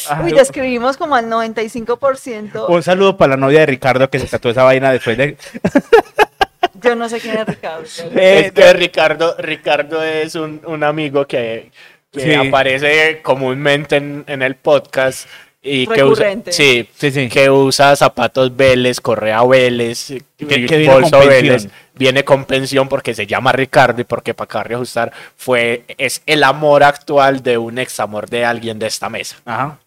Ajá. 0.08 0.22
Uy, 0.24 0.32
describimos 0.32 0.96
como 0.96 1.14
al 1.14 1.26
95%. 1.30 2.66
Un 2.68 2.82
saludo 2.82 3.16
para 3.16 3.30
la 3.30 3.36
novia 3.36 3.60
de 3.60 3.66
Ricardo 3.66 4.10
que 4.10 4.18
se 4.18 4.26
tatuó 4.26 4.50
esa 4.50 4.64
vaina 4.64 4.90
después 4.92 5.16
de. 5.16 5.36
Yo 6.82 6.94
no 6.94 7.08
sé 7.08 7.20
quién 7.20 7.38
es 7.38 7.46
Ricardo. 7.46 7.84
Eh, 8.16 8.46
es 8.46 8.52
que 8.52 8.72
Ricardo, 8.72 9.36
Ricardo 9.38 10.02
es 10.02 10.34
un, 10.34 10.60
un 10.66 10.82
amigo 10.84 11.26
que, 11.26 11.70
que 12.12 12.20
Sí. 12.20 12.34
aparece 12.34 13.20
comúnmente 13.22 13.96
en, 13.96 14.24
en 14.26 14.42
el 14.42 14.56
podcast 14.56 15.28
y 15.66 15.86
que 15.86 16.04
usa, 16.04 16.26
sí, 16.50 16.88
Sí, 16.96 17.10
sí. 17.10 17.28
que 17.28 17.50
usa 17.50 17.96
zapatos 17.96 18.56
Vélez, 18.56 19.00
correa 19.00 19.42
Vélez, 19.44 20.12
que 20.36 20.86
bolso 20.88 21.18
con 21.18 21.28
Vélez, 21.28 21.68
viene 21.94 22.24
con 22.24 22.44
pensión 22.44 22.88
porque 22.88 23.14
se 23.14 23.26
llama 23.26 23.52
Ricardo 23.52 24.00
y 24.00 24.04
porque 24.04 24.32
para 24.34 24.44
acá 24.44 24.62
reajustar 24.62 25.12
fue 25.36 25.84
es 25.98 26.22
el 26.26 26.44
amor 26.44 26.84
actual 26.84 27.42
de 27.42 27.58
un 27.58 27.78
ex 27.78 27.98
amor 28.00 28.28
de 28.30 28.44
alguien 28.44 28.78
de 28.78 28.86
esta 28.86 29.08
mesa. 29.08 29.36
Ajá. 29.44 29.78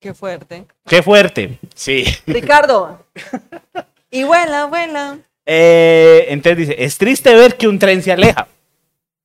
Qué 0.00 0.14
fuerte. 0.14 0.64
Qué 0.86 1.02
fuerte. 1.02 1.58
Sí. 1.74 2.04
Ricardo. 2.26 3.04
Y 4.12 4.24
vuela, 4.24 4.64
vuela. 4.66 5.18
Eh, 5.46 6.26
entonces 6.30 6.58
dice: 6.58 6.74
Es 6.84 6.98
triste 6.98 7.32
ver 7.32 7.56
que 7.56 7.68
un 7.68 7.78
tren 7.78 8.02
se 8.02 8.10
aleja 8.10 8.48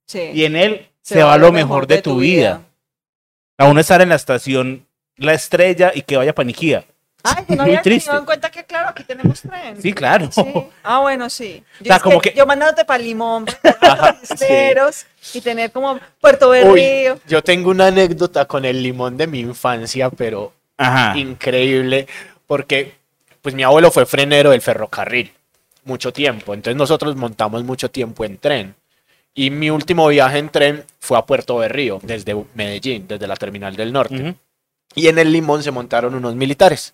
Sí. 0.05 0.29
y 0.31 0.45
en 0.45 0.55
él 0.55 0.87
se, 1.01 1.23
va 1.23 1.37
lo 1.39 1.51
mejor 1.51 1.87
de 1.87 2.03
tu 2.03 2.19
vida. 2.19 2.61
A 3.57 3.65
uno 3.67 3.79
estar 3.79 4.01
en 4.01 4.09
la 4.09 4.15
estación 4.15 4.84
La 5.17 5.33
Estrella 5.33 5.91
y 5.93 6.01
que 6.01 6.17
vaya 6.17 6.33
paniquía. 6.35 6.83
Ay, 7.23 7.43
yo 7.49 7.55
no 7.55 7.63
Muy 7.63 7.71
había 7.71 7.81
triste. 7.81 8.07
tenido 8.09 8.19
en 8.19 8.25
cuenta 8.25 8.51
que, 8.51 8.63
claro, 8.65 8.89
aquí 8.89 9.03
tenemos 9.03 9.41
tren. 9.41 9.81
Sí, 9.81 9.93
claro. 9.93 10.29
Sí. 10.31 10.43
Ah, 10.83 10.99
bueno, 10.99 11.29
sí. 11.29 11.63
Yo, 11.79 11.85
sea, 11.87 11.95
es 11.97 12.01
como 12.03 12.19
que 12.21 12.31
que- 12.31 12.37
yo 12.37 12.45
mandándote 12.45 12.85
para 12.85 12.99
Limón, 13.01 13.45
para 13.81 14.11
los 14.21 14.23
esteros, 14.31 15.05
y 15.33 15.41
tener 15.41 15.71
como 15.71 15.99
Puerto 16.21 16.49
Uy, 16.49 16.59
Berrío. 16.59 17.19
yo 17.27 17.41
tengo 17.43 17.71
una 17.71 17.87
anécdota 17.87 18.45
con 18.45 18.63
el 18.65 18.83
limón 18.83 19.17
de 19.17 19.25
mi 19.27 19.39
infancia, 19.39 20.09
pero 20.11 20.53
Ajá. 20.77 21.17
increíble, 21.17 22.07
porque 22.45 22.93
pues 23.41 23.55
mi 23.55 23.63
abuelo 23.63 23.89
fue 23.91 24.05
frenero 24.05 24.51
del 24.51 24.61
ferrocarril 24.61 25.31
mucho 25.83 26.11
tiempo, 26.11 26.53
entonces 26.55 26.75
nosotros 26.77 27.15
montamos 27.15 27.63
mucho 27.63 27.89
tiempo 27.91 28.25
en 28.25 28.37
tren. 28.39 28.75
Y 29.35 29.49
mi 29.51 29.69
último 29.69 30.07
viaje 30.07 30.39
en 30.39 30.49
tren 30.49 30.83
fue 30.99 31.17
a 31.17 31.25
Puerto 31.25 31.57
Berrío, 31.57 31.99
desde 32.01 32.35
Medellín, 32.55 33.07
desde 33.07 33.27
la 33.27 33.35
terminal 33.35 33.75
del 33.75 33.91
norte. 33.93 34.35
Y 34.93 35.07
en 35.07 35.17
el 35.19 35.31
limón 35.31 35.63
se 35.63 35.71
montaron 35.71 36.13
unos 36.15 36.35
militares. 36.35 36.93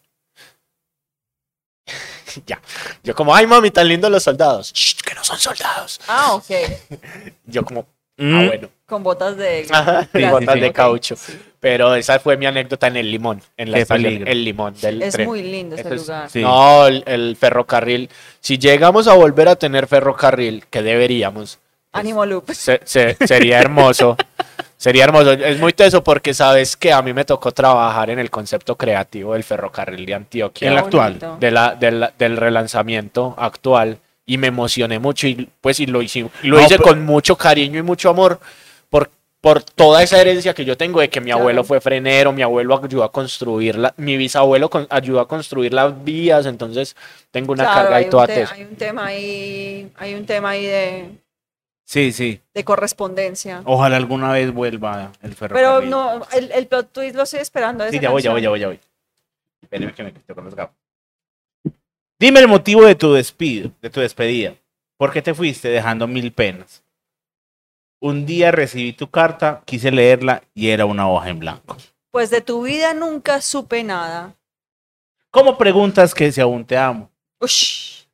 ya. 2.46 2.62
Yo 3.04 3.16
como, 3.16 3.36
ay 3.36 3.46
mami, 3.48 3.72
tan 3.72 3.88
lindos 3.88 4.10
los 4.12 4.24
soldados. 4.24 4.72
"Shh, 4.74 5.02
que 5.04 5.14
no 5.14 5.24
son 5.24 5.40
soldados. 5.40 6.00
Ah, 6.08 6.34
ok. 6.34 6.46
Yo 7.46 7.64
como, 7.66 7.86
Mm. 8.18 8.36
ah, 8.40 8.46
bueno. 8.46 8.70
Con 8.86 9.02
botas 9.04 9.36
de... 9.38 9.66
Ajá, 9.72 10.08
Sí, 10.12 10.20
y 10.20 10.26
botas 10.26 10.54
sí. 10.56 10.60
de 10.60 10.74
caucho. 10.74 11.16
sí. 11.16 11.40
Pero 11.60 11.96
esa 11.96 12.20
fue 12.20 12.38
mi 12.38 12.46
anécdota 12.46 12.88
en 12.88 12.98
el 12.98 13.10
limón, 13.10 13.42
en 13.58 13.72
la 13.72 13.78
Qué 13.78 13.82
estación, 13.84 14.04
peligro. 14.04 14.32
el 14.32 14.44
limón 14.44 14.74
del 14.80 15.02
Es 15.02 15.14
tren. 15.14 15.28
muy 15.28 15.42
lindo 15.42 15.76
ese 15.76 15.90
lugar. 15.96 16.30
Sí. 16.30 16.42
No, 16.42 16.86
el, 16.88 17.04
el 17.08 17.36
ferrocarril. 17.36 18.10
Si 18.40 18.58
llegamos 18.60 19.08
a 19.08 19.14
volver 19.14 19.48
a 19.48 19.56
tener 19.56 19.88
ferrocarril, 19.88 20.66
que 20.70 20.82
deberíamos, 20.84 21.60
Ánimo 21.94 22.26
Loop. 22.26 22.52
se- 22.52 22.82
se- 22.84 23.16
sería 23.26 23.60
hermoso. 23.60 24.18
Sería 24.82 25.04
hermoso. 25.04 25.32
Es 25.34 25.60
muy 25.60 25.74
teso 25.74 26.04
porque 26.04 26.34
sabes 26.34 26.76
que 26.76 26.92
a 26.92 27.04
mí 27.04 27.14
me 27.14 27.24
tocó 27.24 27.52
trabajar 27.52 28.10
en 28.10 28.18
el 28.18 28.32
concepto 28.32 28.76
creativo 28.76 29.34
del 29.34 29.44
ferrocarril 29.44 30.06
de 30.08 30.16
Antioquia. 30.16 30.70
El 30.70 30.74
Qué 30.74 30.80
actual. 30.80 31.12
bonito. 31.20 31.38
de 31.40 31.52
la, 31.52 31.76
del, 31.76 32.10
del 32.18 32.36
relanzamiento 32.38 33.36
actual 33.38 34.00
y 34.26 34.38
me 34.40 34.48
emocioné 34.48 34.98
mucho 34.98 35.28
y 35.28 35.48
pues 35.62 35.80
y 35.80 35.86
lo 35.86 36.02
hice, 36.02 36.22
lo 36.42 36.58
No, 36.58 36.62
hice 36.66 36.78
pero- 36.78 36.84
con 36.90 37.06
mucho 37.06 37.36
cariño 37.36 37.78
y 37.78 37.84
mucho 37.84 38.10
amor 38.10 38.40
por, 38.90 39.12
por 39.40 39.62
toda 39.62 40.02
esa 40.02 40.20
herencia 40.20 40.54
que 40.56 40.66
yo 40.66 40.76
tengo 40.78 41.00
de 41.00 41.10
que 41.10 41.20
mi 41.20 41.28
Claro. 41.28 41.42
abuelo 41.42 41.64
fue 41.64 41.80
frenero, 41.82 42.32
mi 42.32 42.42
abuelo 42.42 42.80
ayudó 42.84 43.04
a 43.04 43.12
construir, 43.12 43.76
la, 43.76 43.94
mi 43.98 44.18
bisabuelo 44.18 44.70
con- 44.70 44.88
ayudó 44.90 45.20
a 45.20 45.28
construir 45.28 45.74
las 45.74 46.04
vías, 46.04 46.46
entonces 46.48 46.96
tengo 47.30 47.52
una 47.54 47.66
Claro, 47.66 47.82
carga 47.90 48.02
y 48.02 48.10
toda 48.10 48.26
te- 48.28 48.46
hay 48.52 48.64
un 48.64 48.76
tema 48.76 49.06
ahí, 49.06 49.92
hay 49.98 50.14
un 50.16 50.26
tema 50.26 50.50
ahí 50.52 50.66
de, 50.66 51.06
Sí, 51.92 52.14
sí. 52.14 52.42
de 52.54 52.64
correspondencia. 52.64 53.64
Ojalá 53.66 53.98
alguna 53.98 54.32
vez 54.32 54.54
vuelva 54.54 55.12
el 55.22 55.36
Pero 55.36 55.36
ferrocarril. 55.36 55.90
no, 55.90 56.26
el, 56.32 56.50
el 56.54 56.68
plot 56.68 56.94
twist 56.94 57.16
lo 57.18 57.24
estoy 57.24 57.42
esperando. 57.42 57.86
Sí, 57.90 58.00
ya 58.00 58.10
voy, 58.10 58.22
ya 58.22 58.32
voy, 58.32 58.42
ya 58.42 58.48
voy, 58.50 58.60
ya 58.62 58.68
voy. 58.68 58.80
Espérame 59.62 59.94
que 59.94 60.04
me 60.04 60.14
quito 60.14 60.34
con 60.34 60.46
los 60.46 60.56
gafas. 60.56 60.74
Dime 62.18 62.40
el 62.40 62.48
motivo 62.48 62.86
de 62.86 62.96
tu 62.96 63.12
despido, 63.12 63.72
de 63.82 63.90
tu 63.90 64.00
despedida. 64.00 64.56
¿Por 64.96 65.12
qué 65.12 65.22
te 65.22 65.34
fuiste 65.34 65.68
dejando 65.68 66.08
mil 66.08 66.32
penas? 66.32 66.82
Un 68.00 68.26
día 68.26 68.52
recibí 68.54 68.94
tu 68.94 69.10
carta, 69.12 69.62
quise 69.66 69.92
leerla 69.92 70.44
y 70.54 70.70
era 70.70 70.86
una 70.86 71.10
hoja 71.10 71.28
en 71.28 71.40
blanco. 71.40 71.76
Pues 72.10 72.30
de 72.30 72.40
tu 72.40 72.64
vida 72.64 72.94
nunca 72.94 73.42
supe 73.42 73.84
nada. 73.84 74.38
¿Cómo 75.30 75.58
preguntas 75.58 76.16
que 76.16 76.32
si 76.32 76.40
aún 76.40 76.64
te 76.64 76.78
amo? 76.78 77.12
Ush. 77.42 78.06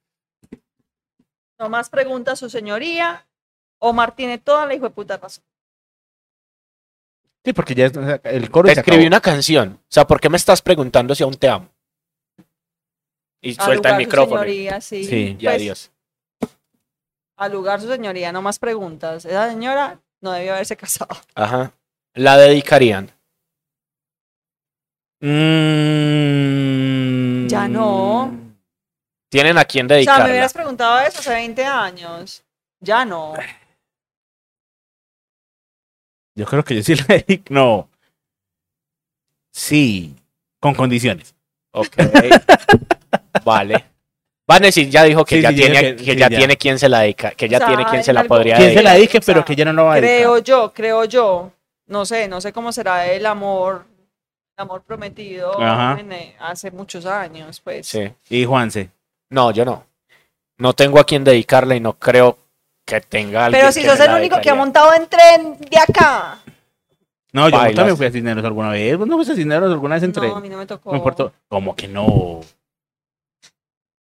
No 1.60 1.70
más 1.70 1.91
pregunta 1.91 2.36
su 2.36 2.49
señoría. 2.49 3.27
Omar 3.80 4.16
tiene 4.16 4.38
toda 4.38 4.66
la 4.66 4.74
hijo 4.74 4.86
de 4.86 4.91
puta 4.91 5.18
razón. 5.18 5.44
Sí, 7.45 7.54
porque 7.54 7.76
ya 7.76 7.86
es- 7.86 7.95
o 7.98 8.04
sea, 8.06 8.20
el 8.24 8.49
coro 8.52 8.68
Te 8.68 8.74
escribí 8.74 9.06
una 9.08 9.22
canción, 9.22 9.80
o 9.82 9.86
sea, 9.88 10.06
¿por 10.06 10.20
qué 10.20 10.30
me 10.30 10.38
estás 10.38 10.62
preguntando 10.62 11.16
si 11.16 11.24
aún 11.24 11.36
te 11.36 11.48
amo? 11.49 11.70
Y 13.41 13.52
Al 13.52 13.66
suelta 13.66 13.70
el 13.70 13.76
lugar 13.78 13.94
su 13.94 13.98
micrófono 13.99 14.41
señoría, 14.41 14.82
sí. 14.82 15.04
Sí, 15.06 15.38
y 15.40 15.44
Pues, 15.44 15.56
adiós. 15.56 15.91
Al 17.38 17.52
lugar 17.52 17.80
su 17.80 17.88
señoría, 17.88 18.32
no 18.32 18.41
más 18.41 18.58
preguntas. 18.60 19.24
Esa 19.26 19.49
señora 19.49 19.99
no 20.22 20.32
debió 20.32 20.54
haberse 20.54 20.76
casado. 20.76 21.16
Ajá. 21.36 21.72
La 22.16 22.36
dedicarían. 22.36 23.12
Mm. 26.18 27.48
Ya 27.48 27.68
no. 27.68 28.32
Tienen 29.30 29.58
a 29.58 29.66
quién 29.66 29.86
O 29.86 29.90
sea, 30.04 30.20
me 30.20 30.32
hubieras 30.32 30.54
preguntado 30.54 30.99
eso 30.99 31.20
hace 31.20 31.30
20 31.34 31.64
años. 31.66 32.44
Ya 32.80 33.06
no. 33.06 33.34
Yo 36.38 36.45
creo 36.45 36.64
que 36.64 36.76
yo 36.76 36.84
sí 36.84 36.95
le 37.07 37.26
dije. 37.27 37.43
No. 37.49 37.89
Sí. 39.51 40.15
Con 40.59 40.76
condiciones. 40.76 41.35
Ok. 41.72 41.95
vale. 43.43 43.84
Vanessa 44.47 44.81
ya 44.81 45.03
dijo 45.03 45.26
que 45.26 45.35
Sí, 45.38 45.41
ya 45.41 45.49
sí, 45.49 45.55
tiene 45.55 45.72
dijo 45.84 45.97
que- 45.97 46.05
que 46.05 46.11
sí, 46.14 46.18
ya, 46.18 46.30
ya. 46.30 46.38
tiene 46.38 46.55
quien 46.57 46.80
se 46.80 46.88
la 46.88 46.99
dedica, 47.01 47.31
que 47.31 47.49
ya 47.49 47.57
O 47.57 47.59
sea, 47.59 47.68
tiene 47.68 47.85
quien 47.85 48.03
se 48.03 48.14
la 48.14 48.23
podría 48.23 48.55
¿Quién 48.55 48.73
se 48.73 48.81
la 48.84 48.93
dije? 48.93 49.18
O 49.18 49.22
sea, 49.22 49.34
Pero 49.34 49.45
que 49.45 49.55
ya 49.55 49.65
no 49.65 49.73
lo 49.73 49.85
va 49.85 49.93
a 49.93 49.95
dedicar. 49.95 50.18
Creo 50.19 50.38
yo, 50.39 50.73
creo 50.73 51.05
yo. 51.05 51.51
No 51.88 52.05
sé, 52.05 52.27
no 52.27 52.39
sé 52.39 52.53
cómo 52.53 52.72
será 52.72 53.07
el 53.07 53.26
amor, 53.26 53.85
el 54.57 54.61
amor 54.61 54.84
prometido 54.84 55.53
en, 55.97 56.11
eh, 56.14 56.35
hace 56.39 56.72
muchos 56.72 57.05
años, 57.05 57.59
pues. 57.61 57.88
Sí. 57.88 58.09
Y 58.30 58.45
Juanse. 58.45 58.89
No, 59.30 59.51
yo 59.51 59.65
no. 59.65 59.85
No 60.57 60.73
tengo 60.73 60.99
a 60.99 61.03
quien 61.05 61.23
dedicarla 61.26 61.76
y 61.76 61.80
no 61.81 61.93
creo 61.99 62.38
que 62.88 63.01
tenga 63.01 63.45
alguien 63.45 63.59
Pero 63.61 63.72
si 63.72 63.84
sos 63.84 63.99
el 63.99 64.11
único 64.14 64.39
que 64.41 64.49
ha 64.49 64.55
montado 64.55 64.93
en 64.93 65.05
tren 65.07 65.57
de 65.59 65.77
acá. 65.77 66.39
No, 67.34 67.49
yo 67.49 67.57
Bailas. 67.57 67.76
también 67.76 67.97
fui 67.97 68.05
a 68.07 68.11
Cisneros 68.11 68.43
alguna 68.45 68.69
vez. 68.72 68.97
¿Vos 68.97 69.07
no 69.07 69.15
fuiste 69.15 69.34
a 69.34 69.35
Cisneros 69.35 69.72
alguna 69.72 69.95
vez 69.95 70.03
entre? 70.03 70.27
No, 70.30 70.38
a 70.38 70.39
mí 70.41 70.49
no 70.49 70.57
me 70.57 70.65
tocó. 70.65 70.95
en 70.95 71.01
Puerto- 71.03 71.34
¿Cómo 71.49 71.76
que 71.76 71.88
no? 71.88 72.39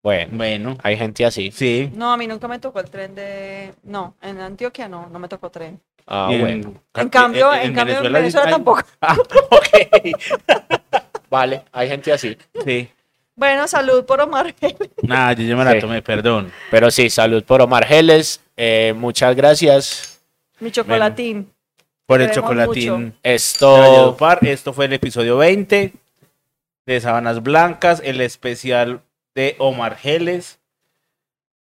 Bueno, 0.03 0.29
Bueno, 0.37 0.77
hay 0.83 0.95
gente 0.95 1.25
así. 1.25 1.51
sí. 1.51 1.91
No, 1.93 2.13
a 2.13 2.17
mí 2.17 2.27
nunca 2.27 2.47
me 2.47 2.59
tocó 2.59 2.79
el 2.79 2.89
tren 2.89 3.13
de. 3.15 3.73
No, 3.83 4.15
en 4.21 4.39
Antioquia 4.39 4.87
no, 4.87 5.07
no 5.11 5.19
me 5.19 5.27
tocó 5.27 5.49
tren. 5.49 5.81
Ah, 6.05 6.29
en- 6.31 6.39
bueno. 6.41 6.73
En 6.93 7.09
cambio, 7.09 7.53
en, 7.53 7.73
cambio 7.73 7.97
en 8.01 8.13
Venezuela 8.13 8.45
hay- 8.47 8.53
tampoco. 8.53 8.81
Ah, 9.01 9.17
ok. 9.49 10.17
Vale, 11.29 11.63
hay 11.73 11.89
gente 11.89 12.13
así. 12.13 12.37
Sí. 12.63 12.89
Bueno, 13.35 13.67
salud 13.67 14.05
por 14.05 14.21
Omar. 14.21 14.55
Nada, 15.01 15.33
yo, 15.33 15.43
yo 15.43 15.57
me 15.57 15.65
la 15.65 15.73
Sí. 15.73 15.79
tomé, 15.81 16.01
perdón. 16.01 16.51
Pero 16.71 16.89
sí, 16.89 17.09
salud 17.09 17.43
por 17.43 17.61
Omar 17.61 17.85
Geles. 17.85 18.39
Eh, 18.57 18.93
muchas 18.97 19.35
gracias. 19.35 20.19
Mi 20.59 20.71
chocolatín. 20.71 21.49
Por 22.05 22.21
el 22.21 22.31
chocolatín. 22.31 22.93
mucho. 22.93 23.13
de 23.23 23.35
Esto. 23.35 24.17
Esto 24.41 24.73
fue 24.73 24.85
el 24.85 24.93
episodio 24.93 25.37
20 25.37 25.93
de 26.85 27.01
Sábanas 27.01 27.43
Blancas, 27.43 28.01
el 28.03 28.21
especial 28.21 29.01
de 29.35 29.55
Omar 29.59 29.97
Geles. 29.97 30.57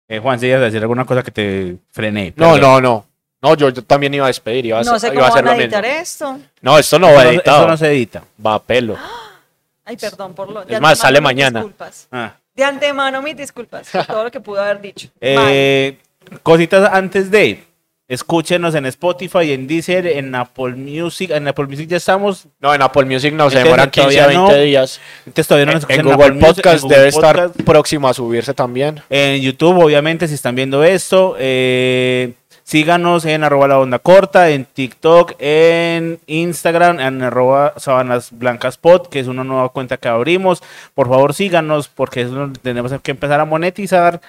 Eh, 0.09 0.19
Juan, 0.19 0.39
si 0.39 0.47
ibas 0.47 0.61
a 0.61 0.65
decir 0.65 0.81
alguna 0.81 1.05
cosa 1.05 1.23
que 1.23 1.31
te 1.31 1.77
frené. 1.91 2.33
No, 2.35 2.57
no, 2.57 2.81
no. 2.81 3.05
No, 3.41 3.55
yo, 3.55 3.69
yo 3.69 3.83
también 3.83 4.13
iba 4.13 4.25
a 4.25 4.27
despedir. 4.27 4.65
Iba 4.65 4.79
a, 4.79 4.83
No 4.83 4.99
sé 4.99 5.07
iba 5.07 5.15
cómo 5.15 5.25
a 5.25 5.29
hacer 5.29 5.43
van 5.45 5.59
a 5.59 5.63
editar 5.63 5.85
esto. 5.85 6.39
No, 6.61 6.77
esto 6.77 6.99
no 6.99 7.07
va 7.13 7.23
no- 7.23 7.29
editado. 7.29 7.59
Eso 7.59 7.67
no 7.69 7.77
se 7.77 7.87
edita. 7.87 8.23
Va 8.45 8.55
a 8.55 8.61
pelo. 8.61 8.97
Ay, 9.85 9.97
perdón 9.97 10.33
por 10.33 10.49
lo. 10.49 10.61
Es 10.67 10.81
más, 10.81 10.99
sale 10.99 11.21
mañana. 11.21 11.59
disculpas. 11.59 12.07
Ah. 12.11 12.35
De 12.53 12.63
antemano, 12.63 13.21
mis 13.21 13.35
disculpas 13.37 13.89
por 13.89 14.05
todo 14.05 14.23
lo 14.25 14.31
que 14.31 14.39
pude 14.41 14.59
haber 14.59 14.81
dicho. 14.81 15.07
Eh, 15.21 15.97
cositas 16.43 16.91
antes 16.91 17.31
de. 17.31 17.63
Escúchenos 18.07 18.75
en 18.75 18.85
Spotify, 18.87 19.53
en 19.53 19.67
Deezer, 19.67 20.05
en 20.05 20.35
Apple 20.35 20.75
Music. 20.75 21.31
En 21.31 21.47
Apple 21.47 21.67
Music 21.67 21.87
ya 21.87 21.95
estamos. 21.95 22.45
No, 22.59 22.73
en 22.75 22.81
Apple 22.81 23.05
Music 23.05 23.33
no, 23.33 23.49
se 23.49 23.59
demoran 23.59 23.89
15 23.89 24.19
a 24.19 24.23
todavía 24.25 24.39
20 24.39 24.53
no. 24.57 24.63
días. 24.63 24.99
Entonces 25.19 25.47
todavía 25.47 25.65
no 25.67 25.79
nos 25.79 25.89
En, 25.89 26.01
Google 26.01 26.13
Apple 26.15 26.31
Music, 26.31 26.55
Podcast 26.55 26.75
en 26.75 26.81
Google 26.81 26.97
debe 26.97 27.07
estar 27.07 27.51
próximo 27.63 28.09
a 28.09 28.13
subirse 28.13 28.53
también. 28.53 29.01
En 29.09 29.41
YouTube, 29.41 29.77
obviamente, 29.81 30.27
si 30.27 30.33
están 30.33 30.55
viendo 30.55 30.83
esto, 30.83 31.37
eh, 31.39 32.33
síganos 32.63 33.23
en 33.23 33.45
arroba 33.45 33.69
la 33.69 33.79
onda 33.79 33.99
corta, 33.99 34.49
en 34.49 34.65
TikTok, 34.65 35.35
en 35.39 36.19
Instagram, 36.27 36.99
en 36.99 37.21
arroba 37.21 37.75
sabanas 37.77 38.29
blancas 38.31 38.75
pod, 38.75 39.07
que 39.07 39.21
es 39.21 39.27
una 39.27 39.45
nueva 39.45 39.69
cuenta 39.69 39.95
que 39.95 40.09
abrimos. 40.09 40.61
Por 40.95 41.07
favor, 41.07 41.33
síganos, 41.33 41.87
porque 41.87 42.23
eso 42.23 42.51
tenemos 42.61 42.91
que 43.01 43.11
empezar 43.11 43.39
a 43.39 43.45
monetizar. 43.45 44.19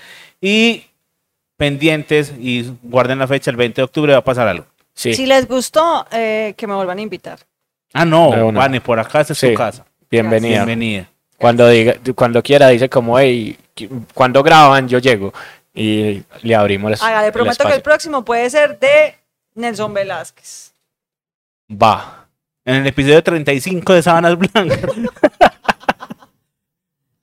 Y 0.40 0.84
pendientes, 1.62 2.34
y 2.40 2.74
guarden 2.82 3.20
la 3.20 3.28
fecha, 3.28 3.48
el 3.48 3.56
20 3.56 3.80
de 3.82 3.84
octubre 3.84 4.12
va 4.12 4.18
a 4.18 4.24
pasar 4.24 4.48
algo. 4.48 4.66
Sí, 4.94 5.14
Si 5.14 5.26
les 5.26 5.46
gustó, 5.46 6.04
eh, 6.10 6.54
que 6.56 6.66
me 6.66 6.74
vuelvan 6.74 6.98
a 6.98 7.02
invitar. 7.02 7.38
Ah, 7.92 8.04
no, 8.04 8.30
una. 8.30 8.58
Vane, 8.58 8.80
por 8.80 8.98
acá 8.98 9.20
esta 9.20 9.32
es 9.32 9.38
Sí. 9.38 9.50
tu 9.50 9.54
casa. 9.54 9.84
bienvenida. 10.10 10.64
Bienvenida. 10.64 11.08
Cuando 11.38 11.68
diga, 11.68 11.94
cuando 12.16 12.42
quiera 12.42 12.66
dice 12.68 12.88
como, 12.88 13.16
hey, 13.16 13.56
cuando 14.12 14.42
graban 14.42 14.88
yo 14.88 14.98
llego 14.98 15.32
y 15.72 16.24
le 16.42 16.54
abrimos 16.56 16.90
el, 17.00 17.06
Haga, 17.06 17.20
le 17.20 17.26
el 17.28 17.32
prometo 17.32 17.64
que 17.64 17.74
el 17.74 17.82
próximo 17.82 18.24
puede 18.24 18.50
ser 18.50 18.80
de 18.80 19.14
Nelson 19.54 19.94
Velázquez. 19.94 20.72
Va. 21.70 22.26
En 22.64 22.74
el 22.74 22.86
episodio 22.88 23.22
35 23.22 23.92
de 23.94 24.02
Sábanas 24.02 24.36
Blancas. 24.36 24.80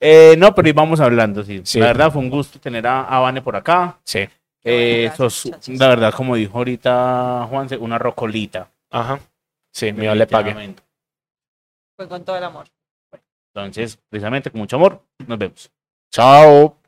Eh, 0.00 0.34
no, 0.38 0.54
pero 0.54 0.68
íbamos 0.68 0.98
hablando, 0.98 1.44
sí. 1.44 1.60
Sí. 1.64 1.78
La 1.78 1.86
verdad 1.86 2.10
fue 2.10 2.22
un 2.22 2.30
gusto 2.30 2.58
tener 2.58 2.86
a, 2.86 3.04
a 3.04 3.20
Vane 3.20 3.42
por 3.42 3.54
acá. 3.54 3.98
Sí. 4.04 4.26
Eh, 4.64 5.10
sos, 5.16 5.50
la 5.68 5.88
verdad, 5.88 6.12
como 6.12 6.36
dijo 6.36 6.58
ahorita 6.58 7.46
Juanse, 7.48 7.76
una 7.76 7.98
rocolita. 7.98 8.70
Ajá. 8.90 9.20
Sí, 9.72 9.92
mío 9.92 10.14
le 10.14 10.26
pague. 10.26 10.74
Fue 11.96 12.08
con 12.08 12.24
todo 12.24 12.36
el 12.36 12.44
amor. 12.44 12.66
Entonces, 13.54 13.98
precisamente 14.08 14.50
con 14.50 14.60
mucho 14.60 14.76
amor, 14.76 15.02
nos 15.26 15.38
vemos. 15.38 15.70
Chao. 16.10 16.79